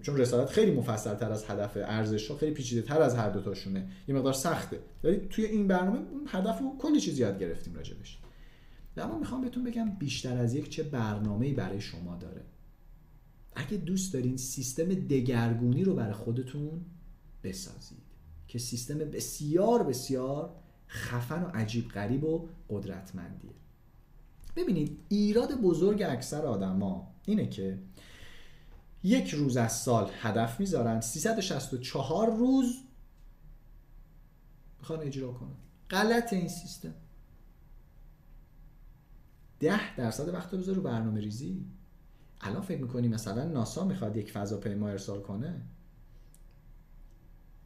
چون 0.00 0.16
رسالت 0.16 0.48
خیلی 0.48 0.70
مفصل 0.70 1.14
تر 1.14 1.32
از 1.32 1.44
هدف 1.44 1.76
ارزش 1.76 2.30
ها 2.30 2.36
خیلی 2.36 2.52
پیچیده 2.52 2.82
تر 2.82 3.02
از 3.02 3.14
هر 3.14 3.30
دوتاشونه 3.30 3.88
یه 4.08 4.14
مقدار 4.14 4.32
سخته. 4.32 4.78
ولی 5.04 5.16
توی 5.30 5.44
این 5.44 5.68
برنامه 5.68 5.98
هدف 6.26 6.62
و 6.62 6.78
کلی 6.78 7.00
چیز 7.00 7.18
یاد 7.18 7.38
گرفتیم 7.38 7.74
راجبش 7.74 8.18
اما 8.96 9.18
می‌خوام 9.18 9.40
بهتون 9.40 9.64
بگم 9.64 9.90
بیشتر 9.90 10.36
از 10.36 10.54
یک 10.54 10.70
چه 10.70 10.82
برنامه‌ای 10.82 11.52
برای 11.52 11.80
شما 11.80 12.16
داره. 12.16 12.44
اگه 13.56 13.76
دوست 13.76 14.14
دارین 14.14 14.36
سیستم 14.36 14.84
دگرگونی 14.84 15.84
رو 15.84 15.94
برای 15.94 16.12
خودتون 16.12 16.84
بسازید 17.44 18.02
که 18.48 18.58
سیستم 18.58 18.98
بسیار 18.98 19.82
بسیار 19.82 20.54
خفن 20.92 21.42
و 21.42 21.46
عجیب 21.46 21.88
غریب 21.88 22.24
و 22.24 22.48
قدرتمندیه 22.70 23.50
ببینید 24.56 25.00
ایراد 25.08 25.60
بزرگ 25.60 26.02
اکثر 26.02 26.46
آدما 26.46 27.14
اینه 27.26 27.46
که 27.46 27.78
یک 29.02 29.30
روز 29.30 29.56
از 29.56 29.72
سال 29.72 30.10
هدف 30.20 30.60
می‌ذارن 30.60 31.00
364 31.00 32.30
روز 32.30 32.76
می‌خوان 34.78 35.00
اجرا 35.00 35.32
کنن. 35.32 35.56
غلط 35.90 36.32
این 36.32 36.48
سیستم. 36.48 36.94
ده 39.60 39.96
درصد 39.96 40.34
وقت 40.34 40.52
رو 40.52 40.58
بذار 40.58 40.74
رو 40.74 40.82
برنامه 40.82 41.20
ریزی 41.20 41.64
الان 42.40 42.62
فکر 42.62 42.82
می‌کنی 42.82 43.08
مثلا 43.08 43.44
ناسا 43.44 43.84
می‌خواد 43.84 44.16
یک 44.16 44.32
فضاپیما 44.32 44.88
ارسال 44.88 45.20
کنه؟ 45.20 45.62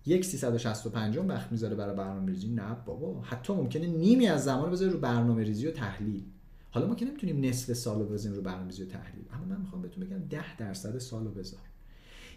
یک 0.06 0.24
365 0.24 1.16
وقت 1.16 1.52
می‌ذاره 1.52 1.74
برای 1.74 1.96
برنامه 1.96 2.32
ریزی. 2.32 2.48
نه 2.48 2.74
بابا 2.86 3.20
حتی 3.20 3.52
ممکنه 3.52 3.86
نیمی 3.86 4.26
از 4.26 4.44
زمان 4.44 4.70
بذاره 4.70 4.92
رو 4.92 4.98
برنامه 4.98 5.42
ریزی 5.42 5.66
و 5.66 5.70
تحلیل. 5.70 6.24
حالا 6.70 6.86
ما 6.86 6.94
که 6.94 7.04
نمی‌تونیم 7.04 7.44
نصف 7.44 7.72
سال 7.72 7.98
رو 8.00 8.08
بزنیم 8.08 8.34
رو 8.34 8.42
برنامه 8.42 8.66
ریزی 8.66 8.82
و 8.82 8.86
تحلیل. 8.86 9.24
اما 9.32 9.44
من 9.44 9.60
می‌خوام 9.60 9.82
بهتون 9.82 10.04
بگم 10.04 10.18
10 10.18 10.56
درصد 10.56 10.98
سال 10.98 11.24
رو 11.24 11.30
بذار. 11.30 11.60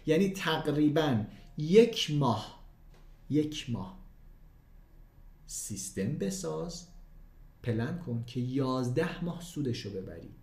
یعنی 0.06 0.30
تقریبا 0.30 1.24
یک 1.58 2.10
ماه 2.10 2.60
یک 3.30 3.70
ماه 3.70 3.98
سیستم 5.46 6.18
بساز 6.18 6.86
پلن 7.62 7.98
کن 7.98 8.24
که 8.26 8.40
11 8.40 9.24
ماه 9.24 9.40
سودش 9.40 9.86
رو 9.86 9.90
ببری 9.90 10.34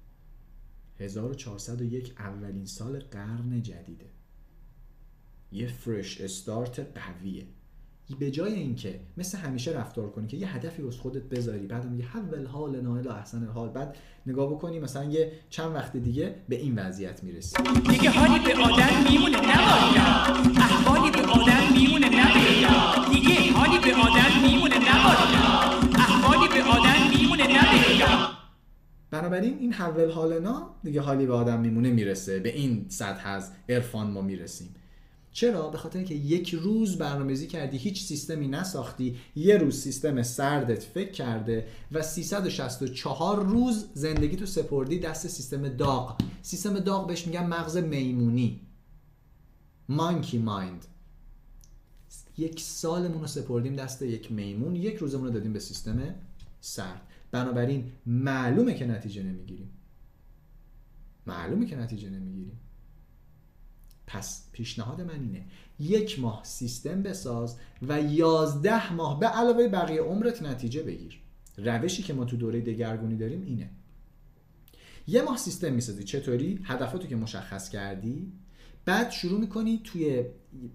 1401 0.99 2.13
اولین 2.19 2.65
سال 2.65 2.99
قرن 2.99 3.61
جدیده. 3.61 4.09
یه 5.51 5.67
فرش 5.67 6.21
استارت 6.21 6.79
قویه. 6.79 7.43
به 8.19 8.31
جای 8.31 8.53
اینکه 8.53 8.99
مثل 9.17 9.37
همیشه 9.37 9.71
رفتار 9.71 10.09
کنی 10.09 10.27
که 10.27 10.37
یه 10.37 10.55
هدفی 10.55 10.81
واسه 10.81 10.99
خودت 10.99 11.23
بذاری 11.23 11.67
بعد 11.67 11.89
میگه 11.89 12.05
حول 12.05 12.45
حال 12.45 12.81
نایل 12.81 13.07
احسن 13.07 13.43
الحال 13.43 13.69
بعد 13.69 13.97
نگاه 14.25 14.49
بکنی 14.49 14.79
مثلا 14.79 15.03
یه 15.03 15.31
چند 15.49 15.75
وقت 15.75 15.97
دیگه 15.97 16.35
به 16.49 16.55
این 16.55 16.79
وضعیت 16.79 17.23
می‌رسی. 17.23 17.57
دیگه 17.89 18.09
حالی 18.09 18.39
به 18.45 18.53
آدم 18.63 19.11
میمونه 19.11 19.37
نباید. 19.37 20.57
احوالی 20.57 21.11
به 21.11 21.21
آدم 21.21 21.73
میمونه 21.73 22.07
نباید. 22.07 23.11
دیگه 23.11 23.51
حالی 23.51 23.79
به 23.79 23.95
آدم 23.95 24.41
میمونه 24.43 24.75
نباید. 24.75 25.95
احوالی 25.95 26.47
به 26.53 26.63
آدم 26.63 27.09
میمونه 27.17 27.43
نباید. 27.43 28.37
بنابراین 29.11 29.57
این 29.59 29.73
حول 29.73 30.11
حالنا 30.11 30.75
دیگه 30.83 31.01
حالی 31.01 31.25
به 31.25 31.33
آدم 31.33 31.59
میمونه 31.59 31.89
می‌رسه. 31.89 32.39
به 32.39 32.55
این 32.55 32.85
سطح 32.89 33.27
از 33.27 33.51
عرفان 33.69 34.11
ما 34.11 34.21
می‌رسیم. 34.21 34.75
چرا؟ 35.37 35.69
به 35.69 35.77
خاطر 35.77 35.99
اینکه 35.99 36.15
یک 36.15 36.53
روز 36.53 36.97
برنامه‌ریزی 36.97 37.47
کردی 37.47 37.77
هیچ 37.77 38.03
سیستمی 38.03 38.47
نساختی 38.47 39.17
یه 39.35 39.57
روز 39.57 39.81
سیستم 39.81 40.23
سردت 40.23 40.83
فکر 40.83 41.11
کرده 41.11 41.67
و 41.91 42.01
364 42.01 43.43
روز 43.43 43.85
زندگی 43.93 44.35
تو 44.35 44.45
سپردی 44.45 44.99
دست 44.99 45.27
سیستم 45.27 45.69
داغ. 45.69 46.21
سیستم 46.41 46.79
داغ 46.79 47.07
بهش 47.07 47.27
میگن 47.27 47.47
مغز 47.47 47.77
میمونی. 47.77 48.61
مانکی 49.89 50.37
مایند 50.37 50.85
یک 52.37 52.59
سالمون 52.59 53.21
رو 53.21 53.27
سپردیم 53.27 53.75
دست 53.75 54.01
یک 54.01 54.31
میمون 54.31 54.75
یک 54.75 54.95
روزمون 54.95 55.25
رو 55.25 55.31
دادیم 55.31 55.53
به 55.53 55.59
سیستم 55.59 56.15
سرد. 56.61 57.01
بنابراین 57.31 57.91
معلومه 58.05 58.73
که 58.73 58.85
نتیجه 58.85 59.23
نمی‌گیریم. 59.23 59.69
معلومه 61.27 61.65
که 61.65 61.75
نتیجه 61.75 62.09
نمی‌گیریم. 62.09 62.59
پس 64.07 64.43
پیشنهاد 64.51 65.01
من 65.01 65.21
اینه. 65.21 65.45
یک 65.79 66.19
ماه 66.19 66.43
سیستم 66.43 67.03
بساز 67.03 67.57
و 67.81 68.01
یازده 68.01 68.93
ماه 68.93 69.19
به 69.19 69.27
علاوه 69.27 69.67
بقیه 69.67 70.01
عمرت 70.01 70.41
نتیجه 70.41 70.83
بگیر. 70.83 71.19
روشی 71.57 72.03
که 72.03 72.13
ما 72.13 72.25
تو 72.25 72.37
دوره 72.37 72.61
دگرگونی 72.61 73.15
داریم 73.15 73.41
اینه. 73.41 73.69
یه 75.07 75.21
ماه 75.21 75.37
سیستم 75.37 75.73
می‌سازی. 75.73 76.03
چطوری؟ 76.03 76.59
هدفاتو 76.63 77.07
که 77.07 77.15
مشخص 77.15 77.69
کردی؟ 77.69 78.31
بعد 78.87 79.09
شروع 79.11 79.39
می‌کنی 79.39 79.81
توی 79.83 80.23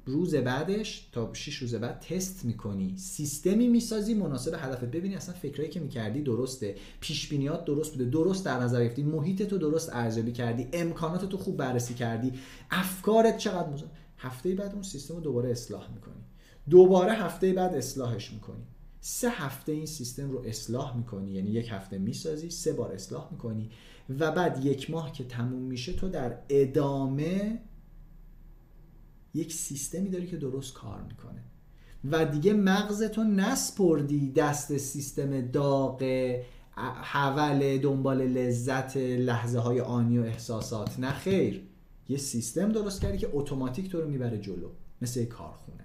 روز 0.06 0.34
بعدش 0.34 1.08
تا 1.12 1.34
6 1.34 1.56
روز 1.56 1.74
بعد 1.74 2.00
تست 2.00 2.44
می‌کنی. 2.44 2.94
سیستمی 2.96 3.68
می‌سازی 3.68 4.14
مناسب 4.14 4.54
هدفت 4.58 4.84
ببینی. 4.84 5.14
اصلا 5.14 5.34
فکرایی 5.34 5.70
که 5.70 5.80
می‌کردی 5.80 6.20
درسته. 6.20 6.76
پیش 7.00 7.28
بینیات 7.28 7.64
درست 7.64 7.92
بوده. 7.92 8.04
درست 8.04 8.44
در 8.44 8.58
نظر 8.58 8.84
گرفتی. 8.84 9.02
محیط 9.02 9.42
تو 9.42 9.58
درست 9.58 9.90
ارزیابی 9.92 10.32
کردی. 10.32 10.68
امکانات 10.72 11.28
تو 11.28 11.36
خوب 11.36 11.56
بررسی 11.56 11.94
کردی. 11.94 12.32
افکارت 12.70 13.38
چقدر 13.38 13.68
مزا 13.68 13.86
هفته 14.18 14.54
بعد 14.54 14.72
اون 14.72 14.82
سیستم 14.82 15.14
رو 15.14 15.20
دوباره 15.20 15.50
اصلاح 15.50 15.90
می‌کنی. 15.94 16.22
دوباره 16.70 17.12
هفته 17.12 17.52
بعد 17.52 17.74
اصلاحش 17.74 18.32
می‌کنی. 18.32 18.66
سه 19.00 19.30
هفته 19.30 19.72
این 19.72 19.86
سیستم 19.86 20.30
رو 20.30 20.42
اصلاح 20.46 20.96
می‌کنی. 20.96 21.32
یعنی 21.32 21.50
یک 21.50 21.68
هفته 21.70 21.98
می‌سازی 21.98 22.50
سه 22.50 22.72
بار 22.72 22.92
اصلاح 22.92 23.28
می‌کنی 23.32 23.70
و 24.18 24.32
بعد 24.32 24.64
یک 24.64 24.90
ماه 24.90 25.12
که 25.12 25.24
تموم 25.24 25.62
میشه 25.62 25.92
تو 25.92 26.08
در 26.08 26.38
ادامه 26.48 27.58
یک 29.34 29.52
سیستمی 29.52 30.08
داری 30.08 30.26
که 30.26 30.36
درست 30.36 30.74
کار 30.74 31.02
می‌کنه. 31.02 31.42
و 32.10 32.24
دیگه 32.24 32.52
مغزتو 32.52 33.24
نسپردی 33.24 34.32
دست 34.32 34.76
سیستم 34.76 35.40
داغ 35.40 36.02
حول 37.02 37.78
دنبال 37.78 38.26
لذت 38.26 38.96
لحظه 38.96 39.58
های 39.58 39.80
آنی 39.80 40.18
و 40.18 40.22
احساسات. 40.22 40.98
نه 40.98 41.12
خیر. 41.12 41.62
یه 42.08 42.18
سیستم 42.18 42.72
درست 42.72 43.00
کردی 43.00 43.18
که 43.18 43.30
اتوماتیک 43.32 43.90
تو 43.90 44.00
رو 44.00 44.08
می‌بره 44.08 44.38
جلو. 44.38 44.70
مثل 45.02 45.20
یک 45.20 45.28
کارخونه. 45.28 45.84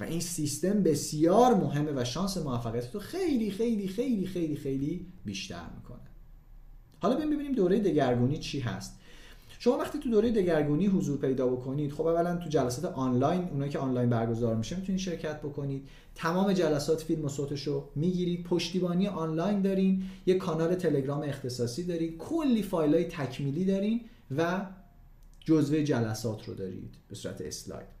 و 0.00 0.02
این 0.02 0.20
سیستم 0.20 0.82
بسیار 0.82 1.54
مهمه 1.54 1.92
و 1.96 2.04
شانس 2.04 2.36
موفقیت 2.36 2.92
تو 2.92 2.98
خیلی 2.98 3.50
خیلی 3.50 3.88
خیلی 3.88 4.26
خیلی 4.26 4.56
خیلی 4.56 5.06
بیشتر 5.24 5.64
می‌کنه. 5.76 6.08
حالا 7.00 7.16
ببینیم 7.16 7.52
دوره 7.52 7.78
دگرگونی 7.80 8.38
چی 8.38 8.60
هست. 8.60 9.00
شما 9.64 9.76
وقتی 9.76 9.98
تو 9.98 10.10
دوره 10.10 10.30
دگرگونی 10.30 10.86
حضور 10.86 11.18
پیدا 11.18 11.48
بکنید 11.48 11.92
خب 11.92 12.06
اولا 12.06 12.36
تو 12.36 12.48
جلسات 12.48 12.84
آنلاین 12.84 13.48
اونایی 13.48 13.70
که 13.70 13.78
آنلاین 13.78 14.10
برگزار 14.10 14.56
میشه 14.56 14.76
می‌تونید 14.76 15.00
شرکت 15.00 15.40
بکنید. 15.40 15.88
تمام 16.14 16.52
جلسات 16.52 17.02
فیلم 17.02 17.24
و 17.24 17.28
صوتش 17.28 17.68
می‌گیرید. 17.94 18.44
پشتیبانی 18.44 19.06
آنلاین 19.06 19.62
دارین. 19.62 20.02
یه 20.26 20.34
کانال 20.34 20.74
تلگرام 20.74 21.22
اختصاصی 21.22 21.84
دارید 21.84 22.18
کلی 22.18 22.62
فایل 22.62 22.94
های 22.94 23.04
تکمیلی 23.04 23.64
دارین 23.64 24.00
و 24.36 24.66
جزوه 25.40 25.82
جلسات 25.82 26.48
رو 26.48 26.54
دارید 26.54 26.94
به 27.08 27.14
صورت 27.14 27.40
اسلاید. 27.40 27.94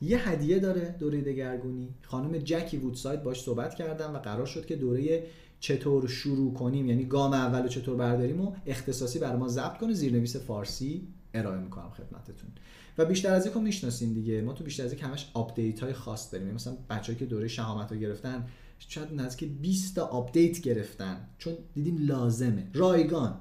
یه 0.00 0.28
هدیه 0.28 0.58
داره 0.58 0.96
دوره 0.98 1.20
دگرگونی. 1.20 1.94
خانم 2.02 2.38
جکی 2.38 2.76
وودساید 2.76 3.22
باش 3.22 3.42
صحبت 3.42 3.74
کردم 3.74 4.14
و 4.14 4.18
قرار 4.18 4.46
شد 4.46 4.66
که 4.66 4.76
دوره 4.76 5.26
چطور 5.60 6.08
شروع 6.08 6.54
کنیم 6.54 6.86
یعنی 6.88 7.04
گام 7.04 7.32
اول 7.32 7.62
رو 7.62 7.68
چطور 7.68 7.96
برداریم 7.96 8.40
و 8.40 8.52
اختصاصی 8.66 9.18
بر 9.18 9.36
ما 9.36 9.48
ضبط 9.48 9.78
کنه 9.78 9.92
زیرنویس 9.92 10.36
فارسی 10.36 11.08
ارائه 11.34 11.60
می‌کنم 11.60 11.90
خدمتتون. 11.90 12.50
و 12.98 13.04
بیشتر 13.04 13.32
از 13.32 13.46
یک 13.46 13.52
رو 13.52 13.60
می‌شناسیم 13.60 14.14
دیگه. 14.14 14.40
ما 14.40 14.52
تو 14.52 14.64
بیشتر 14.64 14.84
از 14.84 14.92
یک 14.92 15.02
همش 15.02 15.30
update 15.34 15.80
های 15.80 15.92
خاص 15.92 16.32
داریم. 16.32 16.46
یعنی 16.46 16.54
مثلا 16.54 16.76
بچه‌هایی 16.90 17.18
که 17.18 17.26
دوره 17.26 17.48
شهامت 17.48 17.92
رو 17.92 17.98
گرفتن 17.98 18.46
شاید 18.78 19.08
نزدیک 19.14 19.50
20 19.60 19.94
تا 19.94 20.06
update 20.06 20.60
گرفتن. 20.60 21.28
چون 21.38 21.54
دیدیم 21.74 21.98
لازمه. 21.98 22.66
رایگان. 22.74 23.34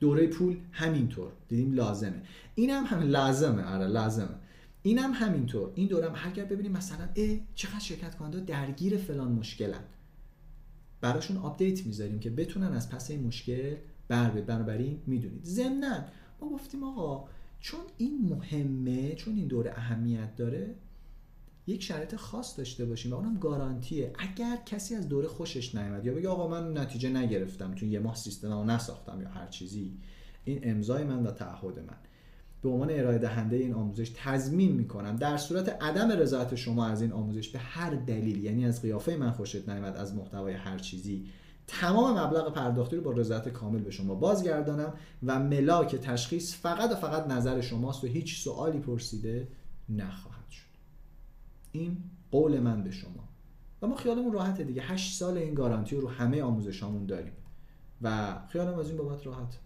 دوره 0.00 0.26
پول 0.26 0.56
همینطور. 0.72 1.32
دیدیم 1.48 1.72
لازمه. 1.72 2.22
اینم 2.54 2.84
هم, 2.84 3.00
هم 3.00 3.08
لازمه. 3.08 3.64
آره 3.64 3.86
لازمه. 3.86 4.28
اینم 4.82 5.12
هم 5.12 5.26
همینطور. 5.28 5.70
این 5.74 5.86
دورم 5.86 6.14
اگر 6.24 6.44
ببینیم 6.44 6.72
مثلا 6.72 7.04
ا 7.16 7.36
چقدر 7.54 7.78
شرکت 7.78 8.14
کننده 8.14 8.40
درگیر 8.40 8.96
فلان 8.96 9.32
مشکلن. 9.32 9.80
براشون 11.00 11.36
update 11.36 11.86
می‌ذاریم 11.86 12.18
که 12.18 12.30
بتونن 12.30 12.72
از 12.72 12.90
پس 12.90 13.10
این 13.10 13.26
مشکل 13.26 13.76
بر 14.08 14.17
بیان 14.17 14.30
بنابراین 14.30 15.02
می‌دونید. 15.06 15.44
ضمنا 15.44 16.04
ما 16.40 16.48
گفتیم 16.48 16.84
آقا 16.84 17.28
چون 17.60 17.80
این 17.96 18.28
مهمه 18.28 19.14
چون 19.14 19.36
این 19.36 19.46
دوره 19.46 19.72
اهمیت 19.76 20.36
داره 20.36 20.74
یک 21.66 21.82
شرط 21.82 22.14
خاص 22.14 22.58
داشته 22.58 22.84
باشیم 22.84 23.12
و 23.12 23.14
اونم 23.14 23.38
گارانتیه. 23.38 24.12
اگر 24.18 24.56
کسی 24.66 24.94
از 24.94 25.08
دوره 25.08 25.28
خوشش 25.28 25.74
نیامد 25.74 26.06
یا 26.06 26.14
بگه 26.14 26.28
آقا 26.28 26.48
من 26.48 26.78
نتیجه 26.78 27.08
نگرفتم 27.08 27.74
چون 27.74 27.92
یه 27.92 27.98
ماه 27.98 28.14
سیستم 28.14 28.52
رو 28.52 28.64
نساختم 28.64 29.20
یا 29.22 29.28
هر 29.28 29.46
چیزی 29.46 29.98
این 30.44 30.60
امضای 30.62 31.04
من 31.04 31.26
و 31.26 31.30
تعهد 31.30 31.78
من. 31.78 31.96
به 32.62 32.68
عنوان 32.68 32.90
ارائه 32.90 33.18
دهنده 33.18 33.56
این 33.56 33.74
آموزش 33.74 34.12
تضمین 34.16 34.72
می‌کنم. 34.72 35.16
در 35.16 35.36
صورت 35.36 35.82
عدم 35.82 36.10
رضایت 36.10 36.54
شما 36.54 36.86
از 36.86 37.02
این 37.02 37.12
آموزش 37.12 37.48
به 37.48 37.58
هر 37.58 37.90
دلیل 37.90 38.44
یعنی 38.44 38.66
از 38.66 38.82
قیافه 38.82 39.16
من 39.16 39.30
خوشت 39.30 39.68
نیامد 39.68 39.96
از 39.96 40.14
محتوای 40.14 40.54
هر 40.54 40.78
چیزی 40.78 41.26
تمام 41.66 42.18
مبلغ 42.20 42.54
پرداختی 42.54 42.96
رو 42.96 43.02
با 43.02 43.12
رضایت 43.12 43.48
کامل 43.48 43.78
به 43.78 43.90
شما 43.90 44.14
بازگردانم 44.14 44.92
و 45.22 45.38
ملاک 45.38 45.96
تشخیص 45.96 46.54
فقط 46.54 46.90
و 46.90 46.94
فقط 46.94 47.26
نظر 47.26 47.60
شماست 47.60 48.04
و 48.04 48.06
هیچ 48.06 48.42
سوالی 48.42 48.78
پرسیده 48.78 49.48
نخواهد 49.88 50.48
شد. 50.50 50.66
این 51.72 51.96
قول 52.30 52.60
من 52.60 52.82
به 52.82 52.90
شما. 52.90 53.28
و 53.82 53.86
ما 53.86 53.96
خیالمون 53.96 54.32
راحته 54.32 54.64
دیگه. 54.64 54.82
8 54.82 55.18
سال 55.18 55.36
این 55.36 55.54
گارانتی 55.54 55.96
رو 55.96 56.08
همه 56.08 56.42
آموزشامون 56.42 57.06
داریم. 57.06 57.32
و 58.02 58.38
خیالم 58.48 58.78
از 58.78 58.88
این 58.88 58.98
بابت 58.98 59.26
راحت. 59.26 59.58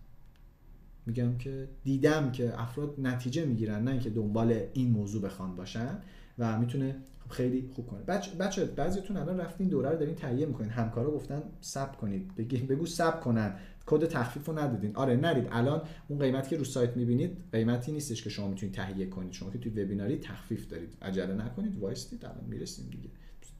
میگم 1.06 1.38
که 1.38 1.68
دیدم 1.84 2.32
که 2.32 2.60
افراد 2.60 2.94
نتیجه 2.98 3.44
می‌گیرن 3.44 3.84
نه 3.84 3.90
اینکه 3.90 4.10
دنبال 4.10 4.60
این 4.72 4.90
موضوع 4.90 5.22
بخوان 5.22 5.56
باشن 5.56 5.98
و 6.38 6.58
می‌تونه 6.58 6.96
خیلی 7.30 7.70
خوب 7.74 7.86
کنه. 7.86 8.00
بچه 8.00 8.30
بچه 8.30 8.64
بعضیتون 8.64 9.16
الان 9.16 9.38
رفتین 9.38 9.68
دوره 9.68 9.90
رو 9.90 9.98
دارین 9.98 10.14
تهیه 10.14 10.46
می‌کنین. 10.46 10.70
همکارا 10.70 11.10
گفتن 11.10 11.42
ساب 11.60 11.96
کنید. 11.96 12.36
بگو 12.68 12.86
ساب 12.86 13.20
کنن. 13.20 13.54
کد 13.86 14.06
تخفیف 14.06 14.46
رو 14.46 14.58
ندادین. 14.58 14.96
آره 14.96 15.16
نرید. 15.16 15.48
الان 15.50 15.82
اون 16.08 16.18
قیمتی 16.18 16.50
که 16.50 16.56
رو 16.56 16.64
سایت 16.64 16.96
می‌بینید 16.96 17.44
قیمتی 17.52 17.92
نیستش 17.92 18.24
که 18.24 18.30
شما 18.30 18.48
می‌تونید 18.48 18.74
تهیه 18.74 19.06
کنید. 19.06 19.32
شما 19.32 19.50
که 19.50 19.58
توی 19.58 19.84
وبیناری 19.84 20.18
تخفیف 20.18 20.68
دارید. 20.68 20.96
عجله 21.02 21.34
نکنید. 21.34 21.78
وایستید 21.78 22.24
الان 22.24 22.44
می‌رسیم 22.48 22.90
دیگه. 22.90 23.08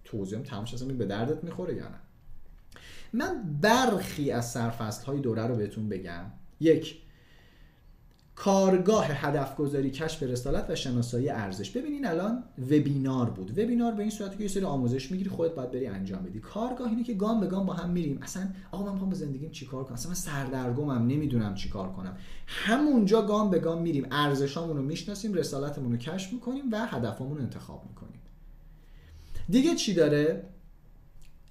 توضیحم 0.05 0.43
تمام 0.43 0.65
شد. 0.65 0.93
به 0.93 1.07
دردت 1.07 1.45
می‌خوره 1.45 1.75
یا 1.75 1.89
نه؟ 1.89 1.99
من 3.13 3.59
برخی 3.61 4.31
از 4.31 4.51
سرفصل 4.51 5.07
های 5.07 5.21
دوره 5.21 5.47
رو 5.47 5.57
بهتون 5.57 5.89
بگم. 5.89 6.25
یک 6.61 7.02
کارگاه 8.45 9.07
هدف 9.07 9.57
گذاری 9.57 9.91
کشف 9.91 10.23
رسالت 10.23 10.71
و 10.71 10.75
شناسایی 10.75 11.29
ارزش. 11.29 11.71
ببینین 11.71 12.07
الان 12.07 12.45
وبینار 12.59 13.31
بود. 13.31 13.59
وبینار 13.59 13.93
به 13.93 14.03
این 14.03 14.11
صورتی 14.11 14.37
که 14.37 14.43
یه 14.43 14.49
سری 14.49 14.65
آموزش 14.65 15.11
می‌گیری 15.11 15.31
خودت 15.31 15.55
باید 15.55 15.71
بری 15.71 15.87
انجام 15.87 16.23
بدی. 16.23 16.41
کارگاه 16.41 16.89
اینه 16.89 17.05
که 17.05 17.15
گام 17.15 17.41
به 17.41 17.47
گام 17.47 17.67
با 17.67 17.73
هم 17.73 17.91
میریم. 17.91 18.19
اصلا 18.23 18.49
آقا 18.73 18.85
من 18.85 18.93
می‌خوام 18.93 19.11
با 19.11 19.17
زندگیم 19.17 19.51
چیکار 19.51 19.85
کنم؟ 19.85 19.95
اصلا 19.95 20.09
من 20.09 20.15
سردرگمم 20.15 21.07
نمی‌دونم 21.07 21.55
چیکار 21.55 21.93
کنم. 21.93 22.17
همونجا 22.47 23.23
گام 23.23 23.51
به 23.51 23.59
گام 23.59 23.83
میریم. 23.83 24.07
ارزشامون 24.11 24.77
رو 24.77 24.83
می‌شناسیم 24.83 25.35
رسالتمون 25.35 25.93
رو 25.93 25.99
کشف 25.99 26.33
می‌کنیم 26.33 26.65
و 26.73 26.87
هدفمون 26.87 27.37
رو 27.37 27.43
انتخاب 27.43 27.85
می‌کنیم. 27.89 28.21
دیگه 29.49 29.75
چی 29.75 29.95
داره؟ 29.95 30.49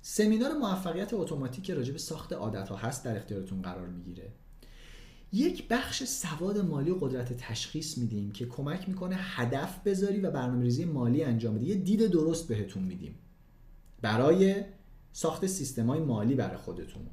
سمینار 0.01 0.53
موفقیت 0.53 1.13
اتوماتیک 1.13 1.71
راجع 1.71 1.93
به 1.93 1.99
ساخت 1.99 2.33
عادت 2.33 2.69
ها 2.69 2.75
هست 2.75 3.05
در 3.05 3.17
اختیارتون 3.17 3.61
قرار 3.61 3.87
می‌گیره. 3.87 4.33
یک 5.33 5.67
بخش 5.67 6.03
سواد 6.03 6.57
مالی 6.57 6.91
و 6.91 6.95
قدرت 6.95 7.33
تشخیص 7.33 7.97
میدیم 7.97 8.31
که 8.31 8.45
کمک 8.45 8.89
می‌کنه 8.89 9.15
هدف 9.19 9.79
بذاری 9.85 10.19
و 10.19 10.31
برنامه‌ریزی 10.31 10.85
مالی 10.85 11.23
انجام 11.23 11.55
بدی. 11.55 11.65
یه 11.65 11.75
دید 11.75 12.07
درست 12.07 12.47
بهتون 12.47 12.83
میدیم. 12.83 13.15
برای 14.01 14.63
ساخت 15.13 15.47
سیستمای 15.47 15.99
مالی 15.99 16.35
برای 16.35 16.57
خودتون. 16.57 17.03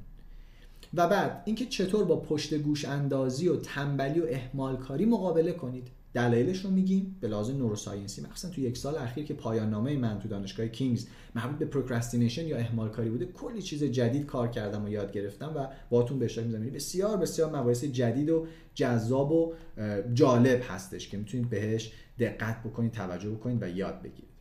و 0.93 1.07
بعد 1.07 1.41
اینکه 1.45 1.65
چطور 1.65 2.05
با 2.05 2.19
پشت 2.19 2.53
گوش 2.53 2.85
اندازی 2.85 3.47
و 3.47 3.55
تنبلی 3.55 4.19
و 4.19 4.27
اهمال 4.29 4.77
کاری 4.77 5.05
مقابله 5.05 5.51
کنید. 5.51 5.87
دلایلش 6.13 6.65
رو 6.65 6.71
میگیم 6.71 7.15
به 7.21 7.27
لحاظ 7.27 7.57
neuroscience 7.57 8.12
ی. 8.12 8.21
مخصوصا 8.21 8.49
تو 8.49 8.61
یک 8.61 8.77
سال 8.77 8.97
اخیر 8.97 9.25
که 9.25 9.33
پایان 9.33 9.69
نامه 9.69 9.97
من 9.97 10.19
تو 10.19 10.27
دانشگاه 10.27 10.67
کینگز 10.67 11.07
مربوط 11.35 11.57
به 11.57 11.65
procrastination 11.65 12.47
یا 12.47 12.57
اهمال 12.57 12.89
کاری 12.89 13.09
بوده 13.09 13.25
کلی 13.25 13.61
چیز 13.61 13.83
جدید 13.83 14.25
کار 14.25 14.47
کردم 14.47 14.85
و 14.85 14.89
یاد 14.89 15.11
گرفتم 15.11 15.53
و 15.55 15.67
باهاتون 15.89 16.19
به 16.19 16.25
اشتراک 16.25 16.45
می‌ذارم. 16.45 16.63
یعنی 16.63 16.75
بسیار 16.75 17.17
بسیار 17.17 17.59
مباحث 17.59 17.83
جدید 17.83 18.29
و 18.29 18.47
جذاب 18.73 19.31
و 19.31 19.53
جالب 20.13 20.61
هستش 20.67 21.09
که 21.09 21.17
می‌تونید 21.17 21.49
بهش 21.49 21.91
دقت 22.19 22.63
بکنید 22.63 22.91
توجه 22.91 23.29
بکنید 23.29 23.63
و 23.63 23.67
یاد 23.67 24.01
بگیرید. 24.01 24.38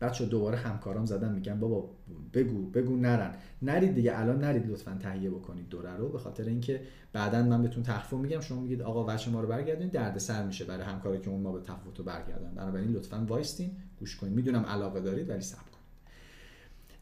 بچه 0.00 0.26
دوباره 0.26 0.56
همکارام 0.56 1.06
زدن 1.06 1.32
میگن 1.32 1.60
بابا 1.60 1.90
بگو 2.34 2.70
بگو 2.70 2.96
نرن. 2.96 3.34
نرید 3.62 3.94
دیگه 3.94 4.18
الان 4.18 4.44
نرید 4.44 4.70
لطفا 4.70 4.98
تهیه 5.02 5.30
بکنید 5.30 5.68
دوره 5.68 5.96
رو 5.96 6.08
به 6.08 6.18
خاطر 6.18 6.44
اینکه 6.44 6.80
بعدا 7.12 7.42
من 7.42 7.62
بهتون 7.62 7.82
تخفیف 7.82 8.18
میگم 8.18 8.40
شما 8.40 8.60
میگید 8.60 8.82
آقا 8.82 9.14
وجه 9.14 9.30
ما 9.30 9.40
رو 9.40 9.48
برگردونید 9.48 9.92
درد 9.92 10.18
سر 10.18 10.46
میشه 10.46 10.64
برای 10.64 10.84
همکاری 10.84 11.20
که 11.20 11.30
اون 11.30 11.40
ما 11.40 11.52
به 11.52 11.60
تفاوت 11.60 11.98
رو 11.98 12.04
برگردن. 12.04 12.54
بنابراین 12.54 12.90
لطفا 12.90 13.26
وایستین 13.28 13.70
گوش 13.98 14.16
کنید 14.16 14.32
می‌دونم 14.32 14.64
علاقه 14.64 15.00
دارید 15.00 15.30
ولی 15.30 15.40
صبر 15.40 15.58
کنید 15.60 15.70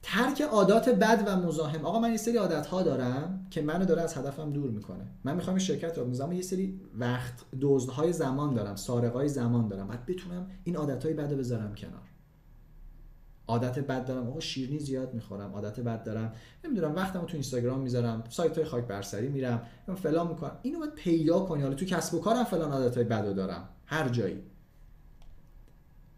ترک 0.03 0.41
عادات 0.41 0.89
بد 0.89 1.23
و 1.27 1.37
مزاحم. 1.37 1.85
آقا 1.85 2.01
من 2.01 2.11
یه 2.11 2.17
سری 2.17 2.37
عادت 2.37 2.67
ها 2.67 2.83
دارم 2.83 3.47
که 3.51 3.63
منو 3.63 3.85
داره 3.85 4.03
از 4.03 4.19
هدفم 4.19 4.53
دور 4.53 4.71
می‌کنه. 4.71 5.05
من 5.25 5.35
می‌خوام 5.35 5.57
این 5.57 5.65
شرکت 5.65 5.99
رو 5.99 6.05
بزنم 6.05 6.33
یه 6.33 6.43
سری 6.43 6.81
وقت 6.99 7.45
دزدهای 7.61 8.13
زمان 8.13 8.55
دارم 8.55 8.77
سارقای 8.77 9.29
زمان 9.29 9.69
دارم. 9.69 9.89
بعد 9.89 10.07
بتونم 10.07 10.47
این 10.65 10.77
عادت 10.77 11.05
های 11.05 11.15
بد 11.15 11.33
بذارم 11.33 11.75
کنار. 11.75 12.08
عادت 13.49 13.79
بد 13.79 14.07
دارم. 14.07 14.29
آقا 14.29 14.41
شیرینی 14.41 14.79
زیاد 14.79 15.15
می‌خورم 15.15 15.53
عادت 15.53 15.81
بد 15.81 16.05
دارم. 16.05 16.33
نمی‌دونم 16.65 16.95
وقتمو 16.95 17.25
تو 17.25 17.33
اینستاگرام 17.33 17.81
می‌ذارم 17.81 18.25
سایت 18.29 18.57
های 18.57 18.67
خاک 18.67 18.85
برسری 18.85 19.29
میرم 19.29 19.63
فلان 20.03 20.29
می‌کنم. 20.29 20.59
اینو 20.63 20.79
باید 20.79 20.95
پیدا 20.95 21.41
کنی. 21.41 21.63
حالا 21.63 21.75
تو 21.75 21.85
کسب 21.85 22.15
و 22.15 22.21
کارم 22.21 22.45
فلان 22.45 22.73
عادت 22.73 22.97
های 22.97 23.05
بد 23.05 23.35
دارم. 23.35 23.69
هر 23.87 24.09
جایی. 24.09 24.43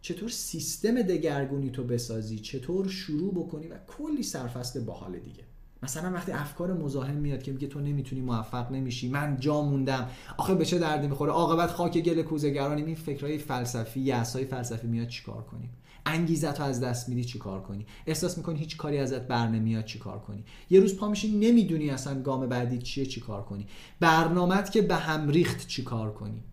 چطور 0.02 0.28
سیستم 0.28 1.02
دگرگونی 1.02 1.70
تو 1.70 1.84
بسازی؟ 1.84 2.38
چطور 2.38 2.88
شروع 2.88 3.34
بکنی؟ 3.34 3.68
و 3.68 3.74
کلی 3.86 4.22
سرفصل 4.22 4.84
باحال 4.84 5.18
دیگه. 5.18 5.44
مثلا 5.82 6.12
وقتی 6.12 6.32
افکار 6.32 6.72
مزاحم 6.72 7.14
میاد 7.14 7.42
که 7.42 7.52
میگه 7.52 7.68
تو 7.68 7.80
نمی‌تونی 7.80 8.20
موفق 8.20 8.72
نمیشی 8.72 9.08
من 9.08 9.36
جا 9.40 9.62
موندم. 9.62 10.08
آخه 10.36 10.54
به 10.54 10.64
چه 10.64 10.78
دردی 10.78 11.06
می‌خوره؟ 11.06 11.32
عاقبت 11.32 11.70
خاک 11.70 11.98
گل 11.98 12.22
کوزگرانیم 12.22 12.86
این 12.86 12.94
فکرهای 12.94 13.38
فلسفی 13.38 14.00
یأسای 14.00 14.44
فلسفی 14.44 14.86
میاد 14.86 15.08
چیکار 15.08 15.42
کنیم؟ 15.42 15.70
انگیزت 16.06 16.60
رو 16.60 16.66
از 16.66 16.80
دست 16.80 17.08
میدی 17.08 17.24
چیکار 17.24 17.62
کنی؟ 17.62 17.86
احساس 18.06 18.38
می‌کنی 18.38 18.58
هیچ 18.58 18.76
کاری 18.76 18.98
ازت 18.98 19.20
بر 19.20 19.48
نمیاد 19.48 19.84
چیکار 19.84 20.18
کنی؟ 20.18 20.44
یه 20.70 20.80
روز 20.80 20.96
پا 20.96 21.08
میشی 21.08 21.38
نمی‌دونی 21.38 21.90
اصلا 21.90 22.22
گام 22.22 22.46
بعدی 22.46 22.78
چیه 22.78 23.06
چیکار 23.06 23.42
کنی؟ 23.42 23.66
برنامت 24.00 24.72
که 24.72 24.82
به 24.82 24.96
هم 24.96 25.28
ریخت 25.28 25.66
چیکار 25.66 26.12
کنی؟ 26.12 26.44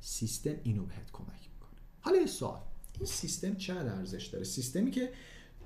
سیستم 0.00 0.54
اینو 0.62 0.82
بهت 0.82 1.10
کمک 1.12 1.48
می‌کنه. 1.54 1.80
حالا 2.00 2.16
یه 2.16 2.26
سوال. 2.26 2.60
این 2.98 3.06
سیستم 3.06 3.54
چقدر 3.54 3.94
ارزش 3.94 4.26
داره؟ 4.26 4.44
سیستمی 4.44 4.90
که 4.90 5.12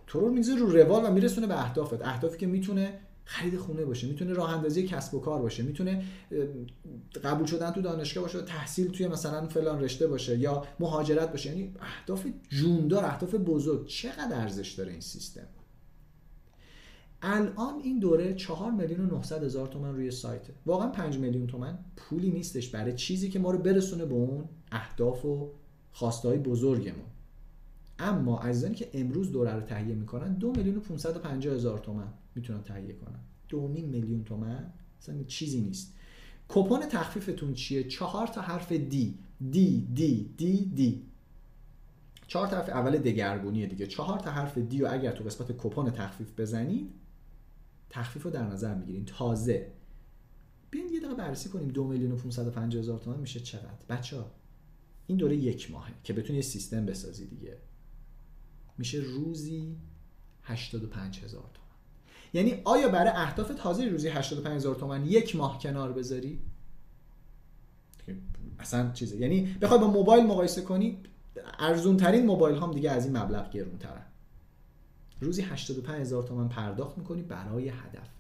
تو 0.07 0.21
رو 0.21 0.31
می‌ذاره 0.31 0.61
رو 0.61 0.71
روال 0.71 1.05
و 1.05 1.13
میرسونه 1.13 1.47
به 1.47 1.63
اهدافت. 1.63 2.03
اهدافی 2.03 2.39
که 2.39 2.47
می‌تونه 2.47 3.01
خرید 3.25 3.57
خونه 3.57 3.85
باشه 3.85 4.07
می‌تونه 4.07 4.33
راه 4.33 4.57
اندازی 4.57 4.87
کسب 4.87 5.15
و 5.15 5.21
کار 5.21 5.43
باشه 5.43 5.63
می‌تونه 5.63 6.05
قبول 7.25 7.47
شدن 7.47 7.71
تو 7.71 7.81
دانشگاه 7.81 8.25
باشه 8.25 8.43
تحصیل 8.43 8.91
توی 8.91 9.09
مثلا 9.09 9.49
فلان 9.49 9.81
رشته 9.81 10.07
باشه 10.07 10.39
یا 10.39 10.65
مهاجرت 10.81 11.31
باشه. 11.31 11.51
یعنی 11.51 11.75
اهداف 11.81 12.27
جوندار 12.49 13.05
اهداف 13.05 13.35
بزرگ. 13.35 13.87
چقدر 13.87 14.41
ارزش 14.41 14.73
داره 14.73 14.91
این 14.93 15.01
سیستم؟ 15.01 15.47
الان 17.23 17.81
این 17.85 17.99
دوره 17.99 18.35
4 18.35 18.71
میلیون 18.71 19.01
و 19.01 19.17
900 19.17 19.45
هزار 19.45 19.69
تومن 19.69 19.95
روی 19.95 20.11
سایته. 20.11 20.55
واقعا 20.67 20.89
5 20.89 21.19
میلیون 21.19 21.47
تومن 21.47 21.79
پولی 21.97 22.31
نیستش 22.31 22.69
برای 22.69 22.93
چیزی 22.93 23.31
که 23.31 23.39
ما 23.39 23.51
رو 23.51 23.59
برسونه 23.59 24.05
به 24.05 24.15
اون 24.15 24.49
اهداف 24.73 25.25
و 25.25 25.53
خواسته 25.93 26.29
های 26.29 26.39
بزرگمون. 26.39 27.07
اما 27.99 28.39
عزیزانی 28.39 28.75
که 28.75 28.91
امروز 28.93 29.33
دوره 29.33 29.55
رو 29.55 29.61
تهیه 29.61 29.95
می‌کنن 29.95 30.35
دو 30.35 30.53
میلیون 30.57 30.77
و 30.77 30.81
550 30.81 31.55
هزار 31.55 31.79
تومن 31.79 32.09
می‌تونن 32.35 32.63
تهیه 32.63 32.93
کنن. 32.93 33.19
دو 33.49 33.69
نیم 33.69 33.89
میلیون 33.89 34.25
تومن 34.25 34.73
اصلا 35.01 35.23
چیزی 35.23 35.61
نیست. 35.61 35.95
کپون 36.49 36.81
تخفیفتون 36.81 37.55
چیه؟ 37.55 37.85
چهار 37.85 38.27
تا 38.27 38.41
حرف 38.41 38.73
دی 38.73 39.19
دی 39.51 39.89
دی 39.95 40.35
دی 40.37 40.73
دی 40.75 41.03
چهار 42.27 42.47
تا 42.47 42.57
حرف 42.57 42.69
اول 42.69 42.99
دگرگونیه 42.99 43.67
دیگه. 43.67 43.87
چهار 43.87 44.19
تا 44.19 44.31
حرف 44.31 44.59
دی 44.59 44.83
و 44.83 44.89
اگر 44.91 45.13
تو 45.13 45.25
قسمت 45.25 45.53
کپون 45.59 45.91
تخفیف 45.91 46.41
بزنید 46.41 46.91
تخفیف 47.91 48.23
رو 48.23 48.31
در 48.31 48.47
نظر 48.47 48.75
می‌گیرین. 48.75 49.05
تازه. 49.05 49.73
بیاین 50.71 50.89
یه 50.93 51.01
دقیقه 51.01 51.15
بررسی 51.15 51.49
کنیم 51.49 51.69
دو 51.69 51.85
میلیون 51.85 52.13
و 52.13 52.17
550 52.17 52.83
هزار 52.83 52.99
تومن 52.99 53.21
میشه 53.21 53.41
چقدر. 53.41 53.85
بچه 53.89 54.17
ها 54.17 54.31
این 55.07 55.19
دوره 55.19 55.37
یک 55.37 55.71
ماهه 55.71 55.93
که 56.05 56.13
بتونی 56.13 56.37
یه 56.37 56.43
سیستم 56.43 56.87
بسازی 56.87 57.27
دیگه. 57.27 57.57
میشه 58.79 58.99
روزی 58.99 59.77
85 60.43 61.21
هزار 61.25 61.51
تومن. 61.55 61.65
یعنی 62.33 62.63
آیا 62.65 62.89
برای 62.89 63.13
اهداف 63.15 63.53
تازه 63.55 63.85
روزی 63.85 64.09
85 64.09 64.57
هزار 64.57 64.75
تومن 64.75 65.07
یک 65.07 65.37
ماه 65.37 65.59
کنار 65.59 65.93
بذاری؟ 65.93 66.41
اصلا 68.59 68.93
چیزه. 68.93 69.17
یعنی 69.17 69.43
بخوای 69.61 69.81
با 69.81 69.87
موبایل 69.87 70.27
مقایسه 70.27 70.63
کنی 70.63 70.99
ارزون 71.59 71.97
ترین 71.97 72.27
موبایل 72.27 72.59
هم 72.59 72.73
دیگه 72.73 72.91
از 72.91 73.07
این 73.07 73.17
مبلغ 73.17 73.51
گرون 73.51 73.79
ترن 73.79 74.07
روزی 75.21 75.43
85 75.43 76.01
هزار 76.01 76.23
تومن 76.23 76.49
پرداخت 76.49 76.99
می‌کنی 76.99 77.23
برای 77.23 77.69
هدفت. 77.69 78.15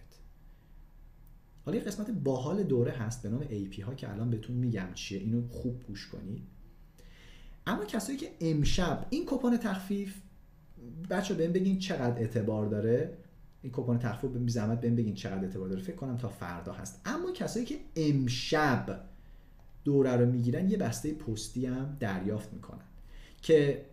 حالا 1.67 1.79
یه 1.79 1.85
قسمت 1.85 2.11
باحال 2.11 2.63
دوره 2.63 2.93
هست 2.93 3.23
به 3.23 3.29
نام 3.29 3.45
AP 3.45 3.81
ها 3.81 3.95
که 3.95 4.11
الان 4.11 4.31
بهتون 4.31 4.57
میگم 4.57 4.89
چیه 4.95 5.19
اینو 5.19 5.49
خوب 5.49 5.83
گوش 5.83 6.09
کنید 6.09 6.43
اما 7.67 7.85
کسایی 7.85 8.19
که 8.19 8.31
امشب 8.41 9.07
این 9.11 9.25
کپون 9.27 9.57
تخفیف 9.57 10.21
بچه 11.11 11.35
بهم 11.35 11.53
بگین 11.53 11.79
چقدر 11.79 12.19
اعتبار 12.19 12.67
داره. 12.67 13.17
این 13.63 13.73
کپون 13.73 13.99
تخفیف 13.99 14.31
به 14.31 14.51
زحمت 14.51 14.81
بهم 14.81 14.97
بگین 14.97 15.15
چقدر 15.15 15.45
اعتبار 15.45 15.69
داره. 15.69 15.83
فکر 15.83 15.97
کنم 15.97 16.17
تا 16.17 16.29
فردا 16.29 16.73
هست. 16.73 17.01
اما 17.05 17.33
کسایی 17.33 17.67
که 17.67 17.77
امشب 17.97 19.01
دوره 19.85 20.17
رو 20.17 20.27
می‌گیرن 20.27 20.71
یه 20.71 20.77
بسته 20.77 21.13
پستی 21.13 21.67
هم 21.67 21.97
دریافت 22.01 22.53
می‌کنن 22.53 22.85
که 23.43 23.85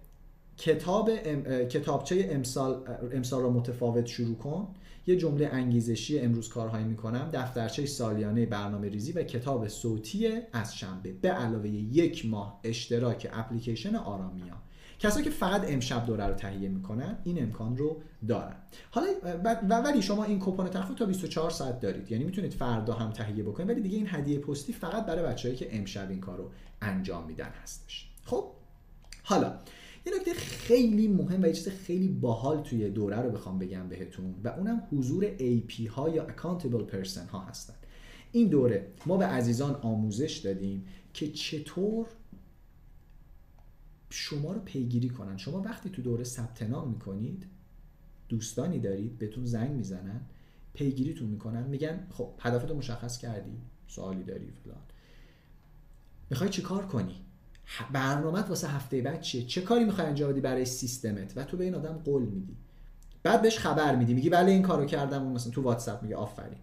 کتاب 0.58 1.10
ام... 1.26 1.44
کتابچه 1.44 2.28
امسال 2.32 2.84
امسال 3.14 3.42
رو 3.42 3.52
متفاوت 3.52 4.06
شروع 4.06 4.36
کن. 4.36 4.68
یه 5.08 5.16
جمله 5.16 5.48
انگیزشی 5.48 6.20
امروز 6.20 6.50
کارهایی 6.50 6.86
می‌کنم. 6.86 7.30
دفترچه 7.34 7.86
سالیانه 7.86 8.46
برنامه 8.46 8.90
ریزی 8.90 9.12
و 9.12 9.24
کتاب 9.24 9.68
صوتی 9.68 10.30
از 10.54 10.78
شنبه. 10.78 11.12
به 11.12 11.30
علاوه 11.30 11.70
یک 11.70 12.26
ماه 12.26 12.60
اشتراک 12.64 13.30
اپلیکیشن 13.34 13.96
آرامیا 13.96 14.56
کسایی 15.02 15.26
که 15.26 15.32
فقط 15.32 15.72
امشب 15.72 16.06
دوره 16.06 16.28
رو 16.28 16.34
تهیه 16.34 16.70
می‌کنن 16.70 17.18
این 17.24 17.44
امکان 17.44 17.78
رو 17.78 18.02
دارن. 18.28 18.56
حالا 18.92 19.08
و 19.44 19.76
ولی 19.76 20.02
شما 20.02 20.24
این 20.24 20.40
کپون 20.40 20.68
تخفیف 20.68 20.98
تا 20.98 21.06
24 21.06 21.50
ساعت 21.50 21.80
دارید. 21.80 22.12
یعنی 22.12 22.24
می‌تونید 22.24 22.54
فردا 22.54 22.94
هم 22.94 23.12
تهیه 23.12 23.44
بکنید 23.44 23.70
ولی 23.70 23.82
دیگه 23.82 23.98
این 23.98 24.08
هدیه 24.10 24.40
پستی 24.40 24.74
فقط 24.74 25.06
برای 25.06 25.26
بچه‌ای 25.26 25.56
که 25.56 25.78
امشب 25.78 26.10
این 26.10 26.20
کار 26.20 26.38
رو 26.38 26.52
انجام 26.82 27.28
میدن 27.28 27.50
هستش. 27.64 28.10
خب؟ 28.26 28.52
حالا 29.24 29.60
یه 30.06 30.14
نکته 30.16 30.34
خیلی 30.34 31.08
مهم 31.08 31.44
و 31.44 31.46
یه 31.46 31.54
چیز 31.54 31.68
خیلی 31.68 32.08
باحال 32.08 32.62
توی 32.62 32.90
دوره 32.90 33.22
رو 33.22 33.32
بخوام 33.32 33.60
بگم 33.60 33.90
بهتون 33.90 34.36
و 34.44 34.48
اونم 34.48 34.84
حضور 34.92 35.28
AP 35.38 35.88
ها 35.88 36.10
یا 36.10 36.28
accountable 36.28 36.94
person 36.94 37.30
ها 37.32 37.40
هستن. 37.40 37.74
این 38.32 38.48
دوره 38.48 38.88
ما 39.06 39.18
به 39.18 39.26
عزیزان 39.26 39.76
آموزش 39.76 40.38
دادیم 40.38 40.86
که 41.14 41.28
چطور 41.28 42.08
شما 44.12 44.52
رو 44.52 44.60
پیگیری 44.60 45.10
کنن. 45.10 45.38
شما 45.38 45.62
وقتی 45.62 45.90
تو 45.90 46.02
دوره 46.02 46.24
ثبت 46.24 46.64
نام 46.64 46.90
می‌کنید 46.90 47.46
دوستانی 48.30 48.80
دارید 48.80 49.18
بهتون 49.18 49.46
زنگ 49.46 49.72
می‌زنن 49.72 50.22
پیگیریتون 50.74 51.30
می‌کنن 51.30 51.64
میگن 51.64 52.08
خب 52.10 52.34
هدفتو 52.40 52.76
مشخص 52.76 53.18
کردی 53.18 53.58
سوالی 53.88 54.24
داری 54.24 54.52
فلان. 54.52 54.78
می‌خوای 56.30 56.50
چیکار 56.50 56.86
کنی؟ 56.86 57.16
برنامت 57.94 58.50
واسه 58.50 58.68
هفته 58.68 59.02
بعد 59.02 59.22
چیه؟ 59.22 59.46
چه 59.46 59.62
کاری 59.62 59.84
می‌خوای 59.84 60.08
انجام 60.08 60.32
بدی 60.32 60.42
برای 60.42 60.66
سیستمت؟ 60.66 61.38
و 61.38 61.44
تو 61.44 61.58
به 61.58 61.64
این 61.64 61.76
آدم 61.76 61.94
قول 61.94 62.24
میدی. 62.24 62.58
بعد 63.24 63.42
بهش 63.42 63.58
خبر 63.60 63.96
میدی 63.96 64.14
میگی 64.14 64.30
بله 64.30 64.52
این 64.52 64.62
کارو 64.62 64.86
کردم. 64.86 65.24
اون 65.24 65.34
مثلا 65.34 65.52
تو 65.52 65.62
واتساپ 65.62 66.04
میگه 66.04 66.16
آفرین. 66.16 66.58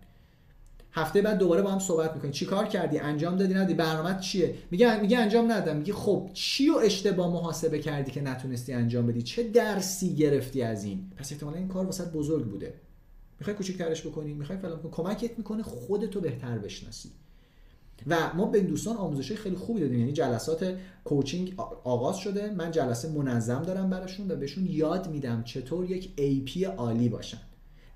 هفته 0.99 1.23
بعد 1.23 1.39
دوباره 1.39 1.63
با 1.63 1.71
هم 1.71 1.79
صحبت 1.79 2.15
می‌کنی 2.15 2.31
چی 2.33 2.47
کار 2.47 2.67
کردی؟ 2.67 2.99
انجام 2.99 3.37
دادی؟ 3.37 3.55
ندی 3.55 3.75
برنامه 3.75 4.21
چیه؟ 4.21 4.55
میگه 4.71 5.01
میگه 5.01 5.19
انجام 5.19 5.53
ندادم. 5.53 5.77
میگه 5.77 5.93
خب 5.93 6.31
چی 6.35 6.67
رو 6.67 6.77
اشتباه 6.77 7.33
محاسبه 7.33 7.79
کردی 7.79 8.11
که 8.11 8.21
نتونستی 8.21 8.73
انجام 8.73 9.07
بدی؟ 9.07 9.23
چه 9.23 9.43
درسی 9.43 10.15
گرفتی 10.15 10.63
از 10.63 10.85
این؟ 10.85 11.11
پس 11.17 11.33
احتمالا 11.33 11.57
این 11.57 11.69
کار 11.69 11.85
واسه 11.85 12.05
بزرگ 12.05 12.45
بوده. 12.45 12.75
می‌خوای 13.41 13.57
کوچیک‌ترش 13.57 14.07
بکنی؟ 14.07 14.35
می‌خوای 14.35 14.59
فلان 14.59 14.79
کنی 14.79 14.91
کمکت 14.93 15.39
می‌کنه 15.39 15.63
خودتو 15.63 16.21
بهتر 16.21 16.59
بشناسی. 16.59 17.11
و 18.07 18.17
ما 18.35 18.45
به 18.45 18.61
دوستان 18.61 18.97
آموزش 18.97 19.33
خیلی 19.33 19.57
خوبی 19.57 19.81
دادیم. 19.81 19.99
یعنی 19.99 20.13
جلسات 20.13 20.77
کوچینگ 21.05 21.55
آغاز 21.85 22.17
شده. 22.17 22.51
من 22.51 22.71
جلسه 22.71 23.09
منظم 23.09 23.63
دارم 23.63 23.91
براشون 23.91 24.31
و 24.31 24.37
بهشون 24.37 24.67
یاد 24.67 25.11
میدم 25.11 25.43
چطور 25.43 25.91
یک 25.91 26.11
AP 26.17 26.65
عالی 26.65 27.09
باشن. 27.09 27.39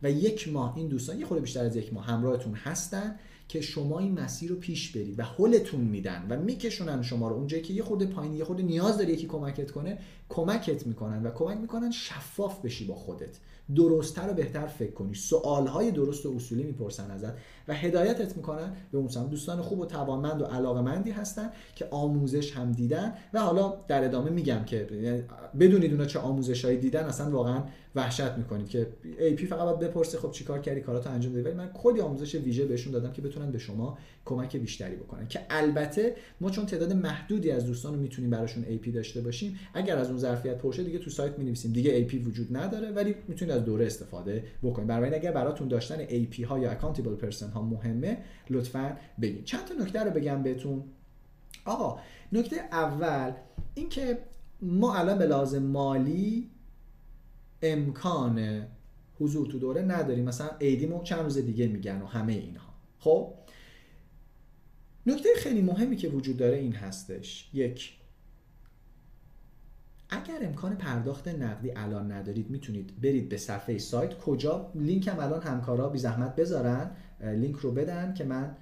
و 0.02 0.10
یک 0.10 0.48
ماه 0.48 0.76
این 0.76 0.88
دوستان 0.88 1.20
یه 1.20 1.26
خورده 1.26 1.40
بیشتر 1.40 1.64
از 1.64 1.76
یک 1.76 1.92
ماه 1.92 2.04
همراهتون 2.04 2.54
هستن 2.54 3.14
که 3.48 3.60
شما 3.60 3.98
این 3.98 4.20
مسیر 4.20 4.50
رو 4.50 4.56
پیش 4.56 4.90
برید 4.90 5.18
و 5.18 5.22
حلتون 5.22 5.80
میدن 5.80 6.26
و 6.28 6.36
میکشونن 6.36 7.02
شما 7.02 7.28
رو. 7.28 7.34
اونجایی 7.34 7.62
که 7.62 7.74
یه 7.74 7.82
خورده 7.82 8.06
پایین 8.06 8.34
یه 8.34 8.44
خورده 8.44 8.62
نیاز 8.62 8.98
داری 8.98 9.12
یکی 9.12 9.26
کمکت 9.26 9.70
کنه 9.70 9.98
کمکت 10.32 10.86
می‌کنن 10.86 11.22
و 11.22 11.30
کمک 11.30 11.58
می‌کنن 11.58 11.90
شفاف 11.90 12.60
بشی 12.60 12.86
با 12.86 12.94
خودت. 12.94 13.38
درستتر 13.76 14.30
و 14.30 14.34
بهتر 14.34 14.66
فکر 14.66 14.90
کنی. 14.90 15.14
سوالهای 15.14 15.90
درست 15.90 16.26
و 16.26 16.32
اصولی 16.36 16.62
می‌پرسن 16.62 17.10
ازت 17.10 17.32
و 17.68 17.74
هدایتت 17.74 18.36
می‌کنن 18.36 18.76
به 18.92 18.98
اون 18.98 19.08
سمت. 19.08 19.30
دوستان 19.30 19.62
خوب 19.62 19.80
و 19.80 19.86
توانمند 19.86 20.42
و 20.42 20.44
علاقمندی 20.44 21.10
هستن 21.10 21.50
که 21.74 21.88
آموزش 21.90 22.56
هم 22.56 22.72
دیدن 22.72 23.14
و 23.34 23.40
حالا 23.40 23.74
در 23.88 24.04
ادامه 24.04 24.30
میگم 24.30 24.64
که 24.64 24.86
بدونید 25.60 25.92
اونا 25.92 26.04
چه 26.04 26.18
آموزشهایی 26.18 26.78
دیدن 26.78 27.04
اصلا 27.04 27.30
واقعا 27.30 27.62
وحشت 27.94 28.32
می‌کنید 28.32 28.68
که 28.68 28.86
ای 29.18 29.34
پی 29.34 29.46
فقط 29.46 29.60
باید 29.60 29.78
بپرسه 29.78 30.18
خب 30.18 30.30
چیکار 30.30 30.60
کردی 30.60 30.80
کاراتو 30.80 31.10
انجام 31.10 31.32
دادی؟ 31.32 31.44
ولی 31.44 31.54
من 31.54 31.70
کلی 31.72 32.00
آموزش 32.00 32.34
ویژه 32.34 32.64
بهشون 32.64 32.92
دادم 32.92 33.12
که 33.12 33.22
بتونن 33.22 33.50
به 33.50 33.58
شما 33.58 33.98
کمک 34.24 34.56
بیشتری 34.56 34.96
بکنن. 34.96 35.28
که 35.28 35.40
البته 35.50 36.16
ما 36.40 36.50
چون 36.50 36.66
تعداد 36.66 36.92
محدودی 36.92 37.50
از 37.50 37.66
دوستان 37.66 37.94
رو 37.94 38.00
می‌تونیم 38.00 38.30
براشون 38.30 38.64
AP 38.64 38.88
داشته 38.94 39.20
باشیم 39.20 39.58
اگر 39.74 39.98
از 39.98 40.08
اون 40.08 40.18
ظرفیت 40.22 40.58
پرشه 40.58 40.84
دیگه 40.84 40.98
تو 40.98 41.10
سایت 41.10 41.38
می 41.38 41.52
دیگه 41.52 42.08
AP 42.08 42.14
وجود 42.26 42.56
نداره 42.56 42.90
ولی 42.90 43.14
می‌تونید 43.28 43.54
از 43.54 43.64
دوره 43.64 43.86
استفاده 43.86 44.44
بکنید. 44.62 44.88
برای 44.88 45.14
اگر 45.14 45.32
براتون 45.32 45.68
داشتن 45.68 46.06
AP 46.06 46.40
ها 46.40 46.58
یا 46.58 46.78
accountable 46.78 47.24
person 47.24 47.50
ها 47.54 47.62
مهمه 47.62 48.18
لطفا 48.50 48.96
بگید 49.20 49.44
چند 49.44 49.64
تا 49.64 49.74
نکته 49.84 50.04
رو 50.04 50.10
بگم 50.10 50.42
بهتون؟ 50.42 50.82
آقا 51.64 52.00
نکته 52.32 52.56
اول 52.56 53.32
اینکه 53.74 54.18
ما 54.62 54.94
الان 54.96 55.18
به 55.18 55.26
لازم 55.26 55.62
مالی 55.62 56.50
امکان 57.62 58.66
حضور 59.20 59.46
تو 59.46 59.58
دوره 59.58 59.82
نداریم. 59.82 60.24
مثلا 60.24 60.50
ایدیمو 60.58 61.02
چند 61.02 61.20
روز 61.20 61.38
دیگه 61.38 61.66
میگن 61.66 62.02
و 62.02 62.06
همه 62.06 62.32
اینها. 62.32 62.72
خب؟ 62.98 63.34
نکته 65.06 65.28
خیلی 65.36 65.62
مهمی 65.62 65.96
که 65.96 66.08
وجود 66.08 66.36
داره 66.36 66.56
این 66.56 66.72
هستش. 66.72 67.50
یک 67.54 67.92
اگر 70.12 70.38
امکان 70.42 70.76
پرداخت 70.76 71.28
نقدی 71.28 71.72
الان 71.76 72.12
ندارید 72.12 72.50
می‌تونید 72.50 73.00
برید 73.02 73.28
به 73.28 73.36
صفحه 73.36 73.78
سایت. 73.78 74.18
کجا؟ 74.18 74.70
لینک 74.74 75.08
هم 75.08 75.18
الان 75.18 75.42
همکارا 75.42 75.88
بی 75.88 75.98
زحمت 75.98 76.36
بذارن. 76.36 76.90
لینک 77.20 77.56
رو 77.56 77.72
بدن 77.72 78.14
که 78.14 78.24
من 78.24 78.56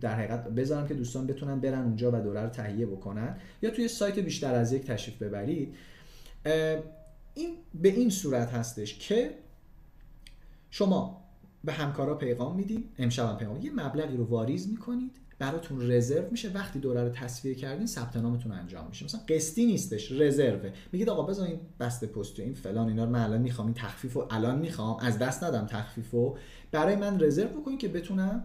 در 0.00 0.14
حقیقت 0.14 0.48
بذارم 0.48 0.88
که 0.88 0.94
دوستان 0.94 1.26
بتونن 1.26 1.60
برن 1.60 1.82
اونجا 1.82 2.12
و 2.12 2.20
دوره 2.20 2.42
رو 2.42 2.48
تهیه 2.48 2.86
بکنن. 2.86 3.36
یا 3.62 3.70
توی 3.70 3.88
سایت 3.88 4.18
بیشتر 4.18 4.54
از 4.54 4.72
یک 4.72 4.86
تشریف 4.86 5.22
ببرید. 5.22 5.74
این 7.34 7.50
به 7.74 7.88
این 7.88 8.10
صورت 8.10 8.50
هستش 8.50 8.98
که 8.98 9.30
شما 10.70 11.24
به 11.64 11.72
همکارا 11.72 12.14
پیغام 12.14 12.56
می‌دید. 12.56 12.88
امشب 12.98 13.28
هم 13.28 13.36
پیغام. 13.36 13.60
یه 13.60 13.72
مبلغی 13.72 14.16
رو 14.16 14.24
واریز 14.24 14.68
می‌کنید. 14.70 15.16
براتون 15.38 15.90
رزرو 15.90 16.30
میشه. 16.30 16.52
وقتی 16.52 16.78
دوره 16.78 17.04
رو 17.04 17.08
تصفیه 17.08 17.54
کردین 17.54 17.86
ثبت 17.86 18.16
نامتون 18.16 18.52
انجام 18.52 18.86
میشه. 18.88 19.04
مثلا 19.04 19.20
قسطی 19.28 19.66
نیستش 19.66 20.12
رزروه 20.12 20.72
میگید 20.92 21.08
آقا 21.08 21.22
بذار 21.22 21.46
این 21.46 21.60
بسته 21.80 22.06
پستی 22.06 22.42
این 22.42 22.54
فلان 22.54 22.88
اینا 22.88 23.04
رو 23.04 23.10
من 23.10 23.24
الان 23.24 23.40
می‌خوام 23.40 23.66
این 23.66 23.74
تخفیف 23.74 24.12
رو 24.12 24.28
الان 24.30 24.58
می‌خوام 24.58 24.96
از 25.00 25.18
دست 25.18 25.44
ندم 25.44 25.66
تخفیف 25.66 26.10
رو. 26.10 26.38
برای 26.72 26.96
من 26.96 27.20
رزرو 27.20 27.48
بکنید 27.48 27.78
که 27.78 27.88
بتونم 27.88 28.44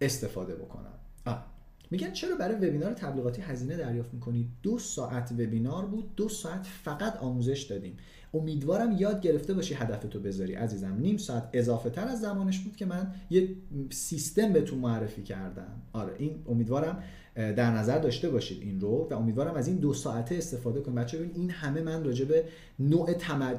استفاده 0.00 0.54
بکنم. 0.54 0.94
آه. 1.26 1.46
میگن 1.90 2.12
چرا 2.12 2.36
برای 2.36 2.54
وبینار 2.54 2.92
تبلیغاتی 2.92 3.42
هزینه 3.42 3.76
دریافت 3.76 4.14
می‌کنید؟ 4.14 4.48
دو 4.62 4.78
ساعت 4.78 5.32
وبینار 5.32 5.86
بود 5.86 6.14
دو 6.16 6.28
ساعت 6.28 6.66
فقط 6.84 7.16
آموزش 7.16 7.62
دادیم. 7.62 7.96
امیدوارم 8.34 8.96
یاد 8.98 9.20
گرفته 9.20 9.54
باشی 9.54 9.74
هدفتو 9.74 10.20
بذاری 10.20 10.54
عزیزم. 10.54 10.96
نیم 11.00 11.16
ساعت 11.16 11.48
اضافه 11.52 11.90
تر 11.90 12.08
از 12.08 12.20
زمانش 12.20 12.58
بود 12.58 12.76
که 12.76 12.86
من 12.86 13.14
یه 13.30 13.48
سیستم 13.90 14.52
بهتون 14.52 14.78
معرفی 14.78 15.22
کردم. 15.22 15.82
آره 15.92 16.14
این 16.18 16.42
امیدوارم 16.48 17.02
در 17.34 17.70
نظر 17.70 17.98
داشته 17.98 18.30
باشید 18.30 18.62
این 18.62 18.80
رو 18.80 19.08
و 19.10 19.14
امیدوارم 19.14 19.54
از 19.54 19.68
این 19.68 19.76
دو 19.76 19.94
ساعته 19.94 20.34
استفاده 20.34 20.80
کنید. 20.80 20.98
بچه 20.98 21.18
ببین 21.18 21.30
این 21.34 21.50
همه 21.50 21.80
من 21.80 22.04
راجع 22.04 22.24
به 22.24 22.44
نوع 22.78 23.12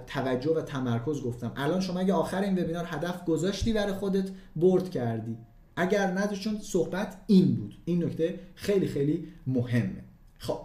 توجه 0.07 0.51
و 0.51 0.61
تمرکز 0.61 1.21
گفتم. 1.21 1.51
الان 1.55 1.79
شما 1.79 1.99
اگه 1.99 2.13
آخر 2.13 2.41
این 2.41 2.63
وبینار 2.63 2.85
هدف 2.87 3.25
گذاشتی 3.25 3.73
برای 3.73 3.93
خودت 3.93 4.29
برد 4.55 4.89
کردی. 4.89 5.37
اگر 5.75 6.07
نداشت 6.07 6.41
چون 6.41 6.59
صحبت 6.61 7.17
این 7.27 7.55
بود. 7.55 7.75
این 7.85 8.03
نکته 8.03 8.39
خیلی 8.55 8.87
خیلی 8.87 9.27
مهمه. 9.47 10.03
خب 10.37 10.59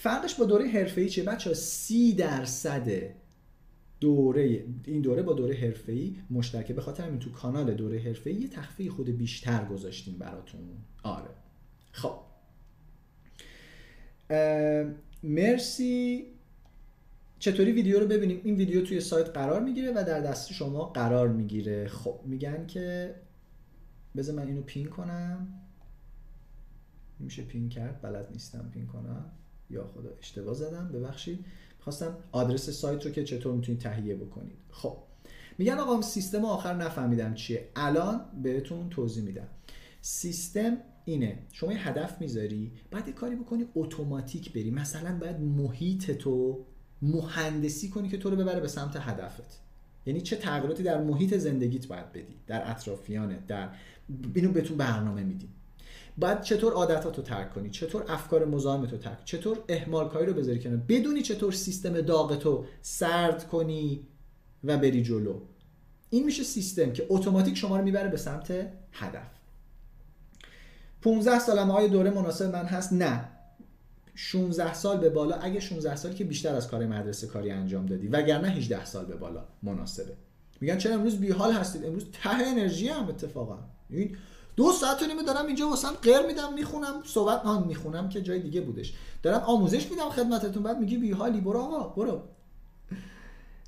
فرقش 0.00 0.34
با 0.34 0.44
دوره 0.44 0.68
حرفه‌ای 0.68 1.08
چیه؟ 1.08 1.24
بچه 1.24 1.54
30 1.54 2.12
درصد 2.12 2.88
دوره 4.00 4.64
این 4.84 5.02
دوره 5.02 5.22
با 5.22 5.32
دوره 5.32 5.54
حرفه‌ای 5.54 6.16
مشترکه. 6.30 6.74
به 6.74 6.80
خاطر 6.80 7.04
همین 7.04 7.18
تو 7.18 7.30
کانال 7.30 7.74
دوره 7.74 7.98
حرفه‌ای 7.98 8.36
یه 8.36 8.48
تخفیف 8.48 8.92
خود 8.92 9.08
بیشتر 9.08 9.64
گذاشتیم 9.64 10.18
براتون. 10.18 10.60
آره. 11.02 11.30
خب. 11.92 12.14
مرسی. 15.22 16.26
چطوری 17.38 17.72
ویدیو 17.72 18.00
رو 18.00 18.06
ببینیم؟ 18.06 18.40
این 18.44 18.54
ویدیو 18.54 18.82
توی 18.84 19.00
سایت 19.00 19.28
قرار 19.28 19.62
می‌گیره 19.62 19.90
و 19.90 20.04
در 20.06 20.20
دست 20.20 20.52
شما 20.52 20.84
قرار 20.84 21.28
می‌گیره. 21.28 21.88
خب 21.88 22.20
میگن 22.24 22.66
که 22.66 23.14
بذار 24.16 24.34
من 24.34 24.46
اینو 24.46 24.62
پین 24.62 24.86
کنم. 24.86 25.48
میشه 27.18 27.42
پین 27.42 27.68
کرد؟ 27.68 28.02
بلد 28.02 28.28
نیستم 28.32 28.70
پین 28.74 28.86
کنم. 28.86 29.30
یا 29.70 29.86
خدا 29.94 30.10
اشتباه 30.20 30.54
زدم 30.54 30.90
ببخشید. 30.94 31.44
خواستم 31.78 32.16
آدرس 32.32 32.70
سایت 32.70 33.06
رو 33.06 33.10
که 33.10 33.24
چطور 33.24 33.54
می‌تونید 33.54 33.80
تهیه 33.80 34.14
بکنید. 34.14 34.58
خب 34.70 34.96
میگن 35.58 35.78
آقا 35.78 36.02
سیستم 36.02 36.44
آخر 36.44 36.74
نفهمیدم 36.74 37.34
چیه. 37.34 37.68
الان 37.76 38.20
بهتون 38.42 38.88
توضیح 38.88 39.24
میدم. 39.24 39.48
سیستم 40.00 40.76
اینه 41.04 41.38
شما 41.52 41.72
یه 41.72 41.88
هدف 41.88 42.20
می‌ذاری 42.20 42.72
بعد 42.90 43.08
یه 43.08 43.14
کاری 43.14 43.36
بکنی 43.36 43.66
اتوماتیک 43.74 44.52
بری. 44.52 44.70
مثلا 44.70 45.18
باید 45.18 45.40
محیط 45.40 46.10
تو 46.10 46.64
مهندسی 47.02 47.88
کنی 47.88 48.08
که 48.08 48.18
تو 48.18 48.30
رو 48.30 48.36
ببره 48.36 48.60
به 48.60 48.68
سمت 48.68 48.96
هدفت. 48.96 49.60
یعنی 50.06 50.20
چه 50.20 50.36
تغییراتی 50.36 50.82
در 50.82 51.02
محیط 51.02 51.36
زندگیت 51.36 51.86
باید 51.86 52.12
بدی؟ 52.12 52.36
در 52.46 52.70
اطرافیانت 52.70 53.46
در 53.46 53.68
اینو 54.34 54.52
بهتون 54.52 54.76
برنامه 54.76 55.22
میدیم. 55.22 55.54
بعد 56.18 56.42
چطور 56.42 56.72
عادتات 56.72 57.16
رو 57.16 57.22
ترک 57.22 57.54
کنی؟ 57.54 57.70
چطور 57.70 58.04
افکار 58.08 58.44
مزاحمت 58.44 58.92
رو 58.92 58.98
ترک 58.98 59.24
چطور 59.24 59.58
اهمال 59.68 60.08
کاری 60.08 60.26
رو 60.26 60.34
بذاری 60.34 60.58
کنار؟ 60.58 60.76
بدونی 60.76 61.22
چطور 61.22 61.52
سیستم 61.52 62.00
داغتو 62.00 62.64
سرد 62.82 63.48
کنی 63.48 64.06
و 64.64 64.78
بری 64.78 65.02
جلو. 65.02 65.40
این 66.10 66.24
میشه 66.24 66.42
سیستم 66.42 66.92
که 66.92 67.06
اتوماتیک 67.08 67.56
شما 67.56 67.76
رو 67.76 67.84
می‌بره 67.84 68.08
به 68.08 68.16
سمت 68.16 68.50
هدف. 68.92 69.28
15 71.02 71.38
سالم 71.38 71.70
آیا 71.70 71.88
دوره 71.88 72.10
مناسب 72.10 72.52
من 72.52 72.64
هست. 72.64 72.92
نه. 72.92 73.28
16 74.14 74.74
سال 74.74 74.98
به 74.98 75.10
بالا. 75.10 75.36
اگه 75.36 75.60
16 75.60 75.96
سالی 75.96 76.14
که 76.14 76.24
بیشتر 76.24 76.54
از 76.54 76.68
کار 76.68 76.86
مدرسه 76.86 77.26
کاری 77.26 77.50
انجام 77.50 77.86
دادی. 77.86 78.08
وگرنه 78.08 78.48
18 78.48 78.84
سال 78.84 79.04
به 79.04 79.16
بالا 79.16 79.44
مناسبه. 79.62 80.16
میگن 80.60 80.78
چرا 80.78 80.94
امروز 80.94 81.16
بیحال 81.16 81.52
هستید؟ 81.52 81.84
امروز 81.84 82.04
ته 82.22 82.30
انرژی 82.30 82.88
هم 82.88 83.08
اتفاقا. 83.08 83.58
این 83.90 84.16
دو 84.58 84.72
ساعت 84.72 85.02
و 85.02 85.22
دارم 85.26 85.46
اینجا 85.46 85.68
واسم 85.68 85.92
غیر 86.02 86.26
میدم 86.26 86.54
می‌خونم 86.54 87.02
صحبت 87.04 87.40
آن 87.44 87.66
می‌خونم 87.66 88.08
که 88.08 88.22
جای 88.22 88.40
دیگه 88.40 88.60
بودش. 88.60 88.94
دارم 89.22 89.40
آموزش 89.40 89.90
میدم 89.90 90.08
خدمتتون 90.08 90.62
بعد 90.62 90.78
میگی 90.80 90.96
بیحالی 90.96 91.40
برو 91.40 91.58
آقا 91.58 91.88
برو. 91.88 92.22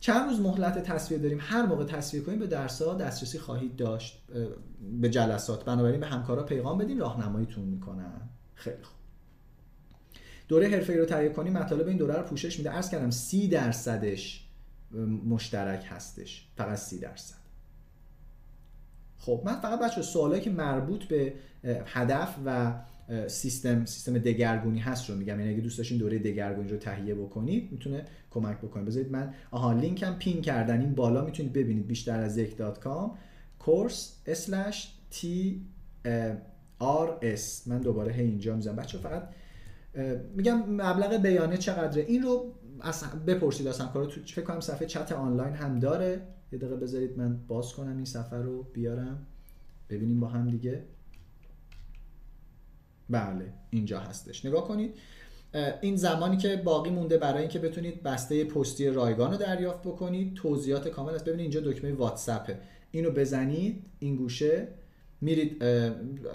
چند 0.01 0.31
روز 0.31 0.41
مهلت 0.41 0.79
تصویه 0.83 1.21
داریم. 1.21 1.39
هر 1.41 1.67
موقع 1.67 1.85
تصویه 1.85 2.23
کنیم 2.23 2.39
به 2.39 2.47
درس 2.47 2.83
ها 2.83 2.95
دسترسی 2.95 3.39
خواهید 3.39 3.77
داشت 3.77 4.23
به 5.01 5.11
جلسات. 5.11 5.65
بنابراین 5.65 6.01
به 6.01 6.07
همکارا 6.07 6.43
پیغام 6.43 6.79
بدین 6.79 6.99
راهنماییتون 6.99 7.65
می‌کنن. 7.65 8.21
خیلی 8.55 8.83
خوب. 8.83 8.97
دوره 10.49 10.69
حرفه‌ای 10.69 10.99
رو 10.99 11.05
تهیه 11.05 11.29
کنیم 11.29 11.53
مطالب 11.53 11.87
این 11.89 11.97
دوره 11.97 12.15
رو 12.15 12.23
پوشش 12.23 12.59
میده. 12.59 12.71
عرض 12.71 12.91
کردم 12.91 13.11
30 13.11 13.49
درصدش 13.49 14.47
مشترک 15.29 15.87
هستش. 15.89 16.49
فقط 16.57 16.79
30 16.79 16.99
درصد. 16.99 17.40
خب 19.21 19.43
من 19.45 19.61
فقط 19.61 19.81
بچه 19.81 20.03
سوالایی 20.03 20.43
که 20.43 20.51
مربوط 20.51 21.05
به 21.05 21.33
هدف 21.87 22.37
و 22.47 22.73
سیستم 23.27 23.85
سیستم 23.85 24.19
دگرگونی 24.19 24.79
هست 24.79 25.11
رو 25.11 25.17
میگم. 25.17 25.41
یعنی 25.41 25.53
اگه 25.53 25.61
دوست 25.61 25.79
داشتین 25.79 25.99
دوره 25.99 26.19
دگرگونی 26.19 26.69
رو 26.69 26.77
تهیه 26.77 27.15
بکنید 27.15 27.73
می‌تونه 27.73 28.05
کمک 28.31 28.59
بکنه. 28.59 28.85
بذارید 28.85 29.13
من 29.13 29.35
آها 29.51 29.73
لینکم 29.73 30.15
pin 30.19 30.43
کردن. 30.43 30.81
این 30.81 30.95
بالا 30.95 31.25
می‌تونید 31.25 31.53
ببینید. 31.53 31.87
بیشتر 31.87 32.21
از 32.21 32.39
یک 32.39 32.57
dot 32.57 32.81
com. 32.81 33.19
course 33.59 34.17
slash 34.27 34.95
TRS. 35.11 37.69
من 37.69 37.79
دوباره 37.79 38.13
هی 38.13 38.23
اینجا 38.25 38.57
می‌زنم 38.57 38.77
بچه 38.77 38.99
فقط 38.99 39.29
میگم 40.35 40.59
مبلغ 40.69 41.23
بیانه 41.23 41.57
چقدره. 41.57 42.03
این 42.03 42.23
رو 42.23 42.53
از 42.81 43.05
بپرسید 43.27 43.67
از 43.67 43.81
همکارا 43.81 44.07
تو 44.07 44.21
فکر 44.27 44.45
کنم 44.45 44.61
صفحه 44.61 44.87
چت 44.87 45.13
آنلاین 45.13 45.55
هم 45.55 45.79
داره. 45.79 46.21
یه 46.53 46.59
دقیقه 46.59 46.77
بذارید 46.77 47.19
من 47.19 47.39
باز 47.49 47.73
کنم 47.73 47.97
این 47.97 48.05
صفحه 48.05 48.39
رو 48.39 48.63
بیارم 48.63 49.27
ببینیم 49.91 50.21
با 50.21 50.29
هم 50.29 50.51
دیگه. 50.51 50.83
بله 53.11 53.53
اینجا 53.71 54.01
هستش. 54.01 54.45
نگاه 54.45 54.69
کنید 54.69 54.95
این 55.81 55.97
زمانی 55.97 56.37
که 56.37 56.57
باقی 56.57 56.91
مونده 56.91 57.19
برای 57.19 57.41
اینکه 57.41 57.59
بتونید 57.59 58.03
بسته 58.03 58.45
پستی 58.45 58.89
رایگان 58.89 59.31
رو 59.31 59.37
دریافت 59.37 59.83
بکنید 59.83 60.35
توضیحات 60.35 60.89
کامل 60.89 61.15
است. 61.15 61.25
ببینید 61.25 61.41
اینجا 61.41 61.61
دکمه 61.61 61.93
واتساپه 61.93 62.59
اینو 62.91 63.11
بزنید 63.11 63.85
این 63.99 64.17
گوشه 64.17 64.69
میرید 65.21 65.59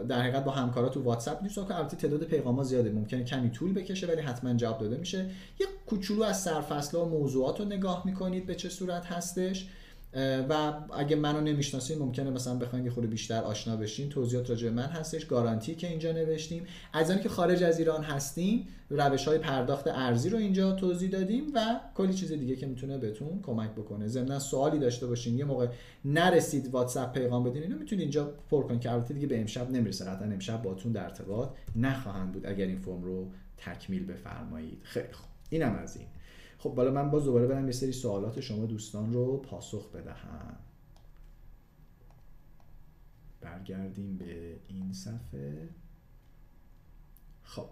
در 0.08 0.22
حقیقت 0.22 0.44
با 0.44 0.52
همکارا 0.52 0.90
تو 0.90 1.04
واتساپ 1.04 1.44
نیست 1.44 1.56
که 1.56 1.76
البته 1.76 1.98
تعداد 1.98 2.24
پیغام 2.24 2.56
ها 2.56 2.64
زیاده 2.64 2.92
ممکنه 2.92 3.24
کمی 3.24 3.50
طول 3.50 3.74
بکشه 3.74 4.08
ولی 4.08 4.22
حتما 4.22 4.54
جواب 4.54 4.80
داده 4.80 4.98
میشه. 4.98 5.30
یه 5.60 5.68
کوچولو 5.86 6.24
از 6.24 6.42
سرفصل 6.42 6.98
و 6.98 7.06
موضوعات 7.06 7.60
رو 7.60 7.66
نگاه 7.66 8.02
می‌کنید 8.06 8.46
به 8.46 8.56
چه 8.56 8.70
صورت 8.70 9.06
هستش. 9.06 9.70
و 10.50 10.74
اگه 10.98 11.16
منو 11.16 11.42
نمی‌شناسین 11.42 12.00
ممکنه 12.00 12.30
مثلا 12.30 12.56
بخواید 12.56 12.86
یه 12.86 12.92
خورده 12.92 13.10
بیشتر 13.10 13.42
آشنا 13.42 13.76
بشین. 13.76 14.10
توضیحات 14.10 14.50
راجع 14.50 14.70
من 14.70 14.84
هستش. 14.84 15.26
گارانتی 15.26 15.76
که 15.76 15.88
اینجا 15.88 16.12
نوشتیم. 16.12 16.64
از 16.94 17.12
که 17.12 17.30
خارج 17.30 17.64
از 17.64 17.80
ایران 17.80 18.04
هستیم 18.04 18.68
روش 18.90 19.28
های 19.28 19.38
پرداخت 19.38 19.88
ارزی 19.88 20.30
رو 20.30 20.38
اینجا 20.38 20.72
توضیح 20.72 21.10
دادیم 21.10 21.44
و 21.56 21.80
کلی 21.96 22.14
چیز 22.14 22.32
دیگه 22.32 22.56
که 22.56 22.66
می‌تونه 22.66 22.98
بهتون 22.98 23.40
کمک 23.44 23.72
بکنه. 23.72 24.08
ضمن 24.08 24.40
سوالی 24.40 24.80
داشته 24.80 25.08
باشین 25.08 25.38
یه 25.38 25.46
موقع 25.46 25.68
نرسید 26.06 26.68
واتساپ 26.68 27.14
پیغام 27.14 27.44
بدین 27.44 27.64
اینو 27.64 27.78
می‌تونید 27.78 28.02
اینجا 28.02 28.34
پر 28.52 28.64
کنید 28.64 28.82
که 28.82 28.92
البته 28.92 29.14
دیگه 29.14 29.28
به 29.28 29.42
امشب 29.42 29.72
نمی‌رسه. 29.72 30.06
قطعا 30.06 30.28
امشب 30.28 30.64
باتون 30.64 30.92
در 30.92 31.04
ارتباط 31.04 31.50
نخواهند 31.76 32.32
بود. 32.32 32.46
اگر 32.46 32.66
این 32.66 32.80
فرم 32.80 33.04
رو 33.04 33.28
تکمیل 33.58 34.06
بفرمایید. 34.06 34.80
خیلی 34.84 35.14
خوب. 35.14 35.28
اینم 35.50 35.76
از 35.76 35.98
این. 35.98 36.08
خب 36.66 36.72
بالا 36.76 36.92
من 36.92 37.12
باز 37.12 37.24
دوباره 37.24 37.48
برم 37.48 37.66
یه 37.66 37.72
سری 37.72 37.92
سوالات 37.92 38.40
شما 38.42 38.66
دوستان 38.66 39.14
رو 39.14 39.38
پاسخ 39.38 39.92
بدهم. 39.92 40.58
برگردیم 43.42 44.18
به 44.18 44.60
این 44.68 44.94
صفحه. 44.94 45.70
خب. 47.44 47.70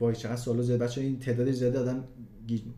وای 0.00 0.16
چقدر 0.16 0.36
سوالو 0.36 0.62
زیاد. 0.62 0.80
بچه 0.80 1.00
این 1.00 1.18
تعداد 1.18 1.50
زیاد 1.50 1.76
آدم 1.76 2.04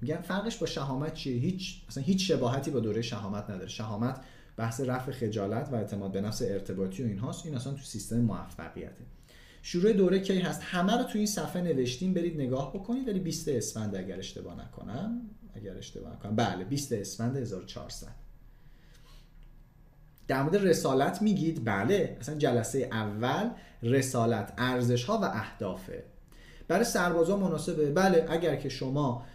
میگن 0.00 0.20
فرقش 0.20 0.56
با 0.56 0.66
شهامت 0.66 1.14
چیه؟ 1.14 1.36
هیچ 1.36 1.84
اصلا 1.88 2.02
هیچ 2.02 2.32
شباهتی 2.32 2.70
با 2.70 2.80
دوره 2.80 3.02
شهامت 3.02 3.50
نداره. 3.50 3.68
شهامت 3.68 4.20
بحث 4.58 4.80
رفع 4.80 5.12
خجالت 5.12 5.68
و 5.72 5.74
اعتماد 5.74 6.12
به 6.12 6.20
نفس 6.20 6.42
ارتباطی 6.42 7.02
و 7.02 7.06
اینهاست. 7.06 7.46
این 7.46 7.54
اصلا 7.54 7.72
تو 7.72 7.82
سیستم 7.82 8.20
موفقیته. 8.20 9.04
شروع 9.62 9.92
دوره 9.92 10.20
کی 10.20 10.38
هست؟ 10.38 10.62
همه 10.64 10.96
رو 10.96 11.02
تو 11.02 11.18
این 11.18 11.26
صفحه 11.26 11.62
نوشتیم 11.62 12.14
برید 12.14 12.40
نگاه 12.40 12.72
بکنید. 12.72 13.08
ولی 13.08 13.20
20 13.20 13.48
اسفند 13.48 13.96
اگر 13.96 14.18
اشتباه 14.18 14.64
نکنم 14.64 15.20
اگر 15.54 15.78
اشتباه 15.78 16.12
نکنم. 16.12 16.36
بله 16.36 16.64
20 16.64 16.92
اسفند 16.92 17.36
1400 17.36 18.06
در 20.28 20.42
مورد 20.42 20.56
رسالت 20.56 21.22
میگید 21.22 21.64
بله 21.64 22.16
اصلا 22.20 22.34
جلسه 22.34 22.78
اول 22.92 23.50
رسالت 23.82 24.52
ارزش 24.58 25.04
ها 25.04 25.18
و 25.18 25.24
اهدافه. 25.24 26.04
برای 26.68 26.84
سربازا 26.84 27.36
مناسبه 27.36 27.90
بله 27.90 28.26
اگر 28.28 28.56
که 28.56 28.68
شما 28.68 29.26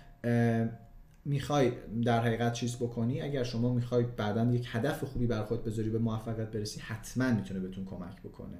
می‌خوای 1.25 1.71
در 2.05 2.21
حقیقت 2.21 2.53
چیز 2.53 2.75
بکنی 2.75 3.21
اگر 3.21 3.43
شما 3.43 3.73
می‌خوای 3.73 4.03
بعدا 4.03 4.51
یک 4.51 4.67
هدف 4.71 5.03
خوبی 5.03 5.27
بر 5.27 5.43
خود 5.43 5.63
بذاری 5.63 5.89
به 5.89 5.99
موفقیت 5.99 6.51
برسی 6.51 6.79
حتما 6.79 7.31
می‌تونه 7.31 7.59
بهتون 7.59 7.85
کمک 7.85 8.21
بکنه. 8.21 8.57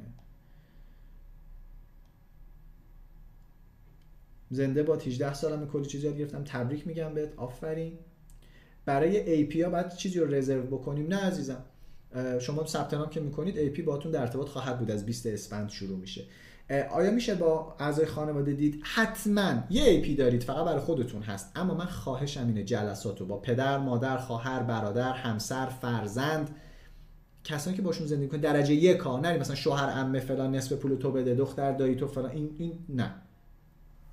زنده 4.50 4.84
با 4.84 4.96
18 4.96 5.34
سالم 5.34 5.68
کلی 5.68 5.86
چیز 5.86 6.04
یاد 6.04 6.18
گرفتم. 6.18 6.44
تبریک 6.44 6.88
میگم 6.88 7.14
بهت. 7.14 7.34
آفرین. 7.38 7.98
برای 8.86 9.32
VIP 9.32 9.62
ها 9.62 9.70
باید 9.70 9.90
چیزی 9.96 10.20
رو 10.20 10.34
رزرو 10.34 10.78
بکنیم. 10.78 11.08
نه 11.08 11.18
عزیزم. 11.18 11.64
شما 12.42 12.66
ثبت 12.66 12.94
نام 12.94 13.10
که 13.10 13.20
می‌کنید 13.20 13.58
VIP 13.58 13.82
باتون 13.82 14.12
در 14.12 14.22
ارتباط 14.22 14.48
خواهد 14.48 14.80
بود. 14.80 14.92
از 14.92 15.06
20 15.06 15.26
اسفند 15.26 15.70
شروع 15.70 16.00
میشه. 16.00 16.26
آیا 16.82 17.12
میشه 17.12 17.36
با 17.36 17.76
اعضای 17.80 18.06
خانواده 18.06 18.54
دید؟ 18.54 18.82
حتما. 18.84 19.54
یه 19.70 19.84
VIP 19.84 20.16
دارید 20.16 20.44
فقط 20.44 20.66
برای 20.66 20.80
خودتون 20.80 21.22
هست. 21.22 21.52
اما 21.56 21.74
من 21.74 21.86
خواهشم 21.86 22.48
اینه 22.48 22.64
جلسات 22.64 23.20
رو 23.20 23.26
با 23.26 23.38
پدر 23.38 23.78
مادر 23.78 24.18
خواهر 24.18 24.64
برادر 24.64 25.14
همسر 25.14 25.66
فرزند 25.66 26.56
کسانی 27.44 27.76
که 27.76 27.82
باشون 27.82 28.08
زندگی 28.08 28.28
کنید 28.28 28.42
درجه 28.42 28.74
یک 28.74 29.00
ها. 29.00 29.20
نری 29.20 29.40
مثلا 29.40 29.56
شوهر 29.56 29.90
عمه 29.90 30.20
فلان 30.20 30.56
نصف 30.56 30.74
پول 30.74 30.96
تو 30.96 31.12
بده 31.12 31.36
دختر 31.36 31.72
دایی 31.72 31.96
تو 31.96 32.08
فلان. 32.08 32.32
این 32.32 32.56
این 32.58 32.80
نه. 32.90 33.16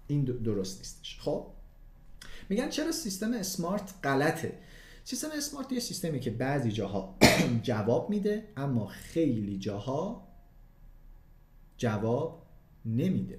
این 0.06 0.24
درست 0.24 0.78
نیستش. 0.78 1.20
خب؟ 1.20 1.46
میگن 2.48 2.68
چرا 2.68 2.92
سیستم 2.92 3.32
اسمارت 3.32 3.94
غلطه؟ 4.04 4.52
سیستم 5.04 5.28
اسمارت 5.36 5.72
یه 5.72 5.80
سیستمی 5.80 6.20
که 6.20 6.30
بعضی 6.30 6.72
جاها 6.72 7.16
جواب 7.62 8.10
میده 8.10 8.44
اما 8.56 8.86
خیلی 8.86 9.58
جاها 9.58 10.28
جواب 11.76 12.39
نمیده. 12.84 13.38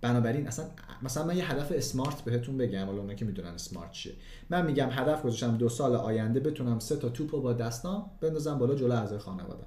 بنابراین 0.00 0.46
اصلا 0.46 0.64
مثلا 1.02 1.24
من 1.24 1.36
یه 1.36 1.52
هدف 1.52 1.72
اسمارت 1.72 2.20
بهتون 2.20 2.58
بگم 2.58 2.86
حالا 2.86 2.98
اونایی 2.98 3.18
که 3.18 3.24
می‌دونن 3.24 3.48
اسمارت 3.48 3.92
چیه. 3.92 4.14
من 4.50 4.66
میگم 4.66 4.88
هدف 4.90 5.22
گذاشتم 5.22 5.56
دو 5.56 5.68
سال 5.68 5.96
آینده 5.96 6.40
بتونم 6.40 6.78
سه 6.78 6.96
تا 6.96 7.08
توپ 7.08 7.30
با 7.30 7.52
دستام 7.52 8.10
بندازم 8.20 8.58
بالا 8.58 8.74
جلو 8.74 8.92
اعضای 8.92 9.18
خانواده 9.18 9.64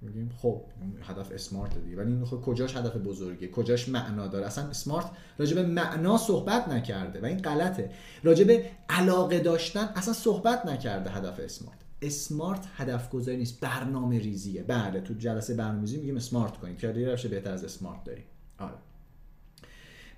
میگیم 0.00 0.30
خب 0.38 0.62
هدف 1.02 1.32
اسمارت 1.32 1.78
دیگه. 1.78 1.96
ولی 1.96 2.12
این 2.12 2.24
خب 2.24 2.40
کجاش 2.40 2.76
هدف 2.76 2.96
بزرگه 2.96 3.48
کجاش 3.50 3.88
معنا 3.88 4.26
داره؟ 4.28 4.46
اصلا 4.46 4.64
اسمارت 4.64 5.10
راجع 5.38 5.54
به 5.54 5.62
معنا 5.62 6.18
صحبت 6.18 6.68
نکرده 6.68 7.20
و 7.20 7.24
این 7.24 7.38
غلطه. 7.38 7.90
راجع 8.22 8.44
به 8.44 8.70
علاقه 8.88 9.38
داشتن 9.38 9.88
اصلا 9.96 10.14
صحبت 10.14 10.66
نکرده 10.66 11.10
هدف 11.10 11.40
اسمارت 11.40 11.78
اسمارت 12.02 12.66
هدف 12.76 13.10
گذاری 13.10 13.36
نیست. 13.36 13.60
برنامه 13.60 14.18
ریزیه. 14.18 14.62
بله 14.62 15.00
تو 15.00 15.14
جلسه 15.14 15.54
برنامه‌ریزی 15.54 15.96
میگیم 15.96 16.16
اسمارت 16.16 16.56
کنید 16.56 16.78
که 16.78 16.92
روش 16.92 17.26
بهتر 17.26 17.52
از 17.52 17.64
اسمارت 17.64 18.04
داریم. 18.04 18.24
آره. 18.58 18.74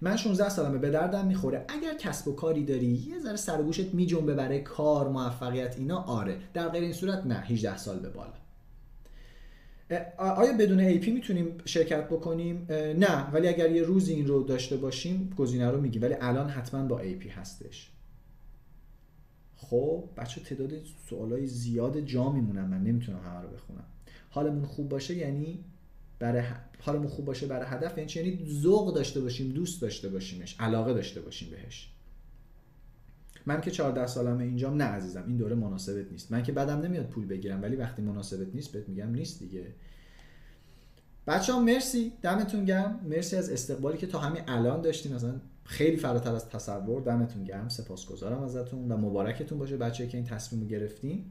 من 0.00 0.16
16 0.16 0.48
سالمه 0.48 0.78
به 0.78 0.90
دردم 0.90 1.26
می‌خوره. 1.26 1.64
اگر 1.68 1.94
کسب 1.94 2.28
و 2.28 2.32
کاری 2.34 2.64
داری 2.64 2.86
یه 2.86 3.18
ذره 3.18 3.36
سر 3.36 3.62
گوشت 3.62 3.94
میجنبه 3.94 4.34
برای 4.34 4.60
کار 4.60 5.08
موفقیت 5.08 5.78
اینا 5.78 5.98
آره. 5.98 6.38
در 6.54 6.68
غیر 6.68 6.82
این 6.82 6.92
صورت 6.92 7.26
نه 7.26 7.34
18 7.34 7.76
سال 7.76 7.98
به 7.98 8.08
بالا. 8.08 8.32
آیا 10.18 10.52
بدون 10.52 10.80
ای 10.80 10.98
پی 10.98 11.10
می‌تونیم 11.10 11.58
شرکت 11.64 12.08
بکنیم؟ 12.08 12.66
نه. 12.98 13.30
ولی 13.30 13.48
اگر 13.48 13.70
یه 13.70 13.82
روزی 13.82 14.12
این 14.12 14.26
رو 14.26 14.42
داشته 14.42 14.76
باشیم 14.76 15.34
گزینه 15.36 15.70
رو 15.70 15.80
میگیم 15.80 16.02
ولی 16.02 16.14
الان 16.20 16.48
حتما 16.48 16.86
با 16.86 16.98
ای 16.98 17.14
پی 17.14 17.28
هستش. 17.28 17.90
خب 19.60 20.04
بچه 20.16 20.40
تعداد 20.40 20.70
سوالای 21.08 21.46
زیاد 21.46 22.00
جا 22.00 22.32
میمونم 22.32 22.68
من 22.68 22.82
نمی‌تونم 22.82 23.18
همه 23.18 23.40
رو 23.40 23.48
بخونم. 23.48 23.84
حالمون 24.30 24.64
خوب 24.64 24.88
باشه 24.88 25.14
یعنی 25.14 25.64
برای 26.18 26.42
حالمون 26.80 27.08
خوب 27.08 27.24
باشه 27.24 27.46
برای 27.46 27.66
هدف 27.68 27.98
یعنی 27.98 28.12
یعنی 28.16 28.50
ذوق 28.50 28.94
داشته 28.94 29.20
باشیم 29.20 29.52
دوست 29.52 29.82
داشته 29.82 30.08
باشیمش 30.08 30.56
علاقه 30.60 30.94
داشته 30.94 31.20
باشیم 31.20 31.50
بهش. 31.50 31.92
من 33.46 33.60
که 33.60 33.70
14 33.70 34.06
سالمه 34.06 34.44
اینجام 34.44 34.76
نه 34.76 34.84
عزیزم 34.84 35.24
این 35.26 35.36
دوره 35.36 35.54
مناسبت 35.54 36.12
نیست. 36.12 36.32
من 36.32 36.42
که 36.42 36.52
بعدم 36.52 36.80
نمیاد 36.80 37.06
پول 37.06 37.26
بگیرم 37.26 37.62
ولی 37.62 37.76
وقتی 37.76 38.02
مناسبت 38.02 38.54
نیست 38.54 38.72
بهت 38.72 38.88
میگم 38.88 39.10
نیست 39.10 39.38
دیگه. 39.38 39.66
بچه 41.26 41.52
ها 41.52 41.60
مرسی. 41.60 42.12
دمتون 42.22 42.64
گرم. 42.64 43.00
مرسی 43.08 43.36
از 43.36 43.50
استقبالی 43.50 43.98
که 43.98 44.06
تا 44.06 44.18
همین 44.18 44.42
الان 44.46 44.80
داشتیم. 44.80 45.14
مثلا 45.14 45.40
خیلی 45.68 45.96
فراتر 45.96 46.34
از 46.34 46.48
تصور. 46.48 47.02
دمتون 47.02 47.44
گرم. 47.44 47.68
سپاسگزارم 47.68 48.42
ازتون 48.42 48.92
و 48.92 48.96
مبارکتون 48.96 49.58
باشه 49.58 49.76
بچه 49.76 50.08
که 50.08 50.16
این 50.16 50.26
تصمیم 50.26 50.62
رو 50.62 50.68
گرفتیم 50.68 51.30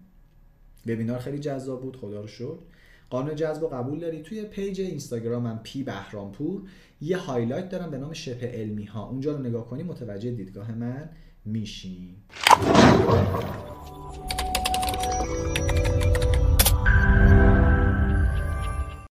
وبینار 0.85 1.19
خیلی 1.19 1.39
جذاب 1.39 1.81
بود. 1.81 1.97
خدا 1.97 2.21
رو 2.21 2.27
شکر. 2.27 2.57
قانون 3.09 3.35
جذب 3.35 3.63
و 3.63 3.67
قبول 3.67 3.99
داری 3.99 4.21
توی 4.21 4.43
page 4.43 4.81
اینستاگرامم 4.81 5.59
پیام 5.63 5.83
بهرامپور 5.83 6.61
یه 7.01 7.17
highlight 7.17 7.69
دارم 7.69 7.91
به 7.91 7.97
نام 7.97 8.13
شبه 8.13 8.47
علمی 8.47 8.85
ها 8.85 9.09
اونجا 9.09 9.31
رو 9.31 9.43
نگاه 9.43 9.67
کنی 9.67 9.83
متوجه 9.83 10.31
دیدگاه 10.31 10.71
من 10.71 11.09
میشین. 11.45 12.15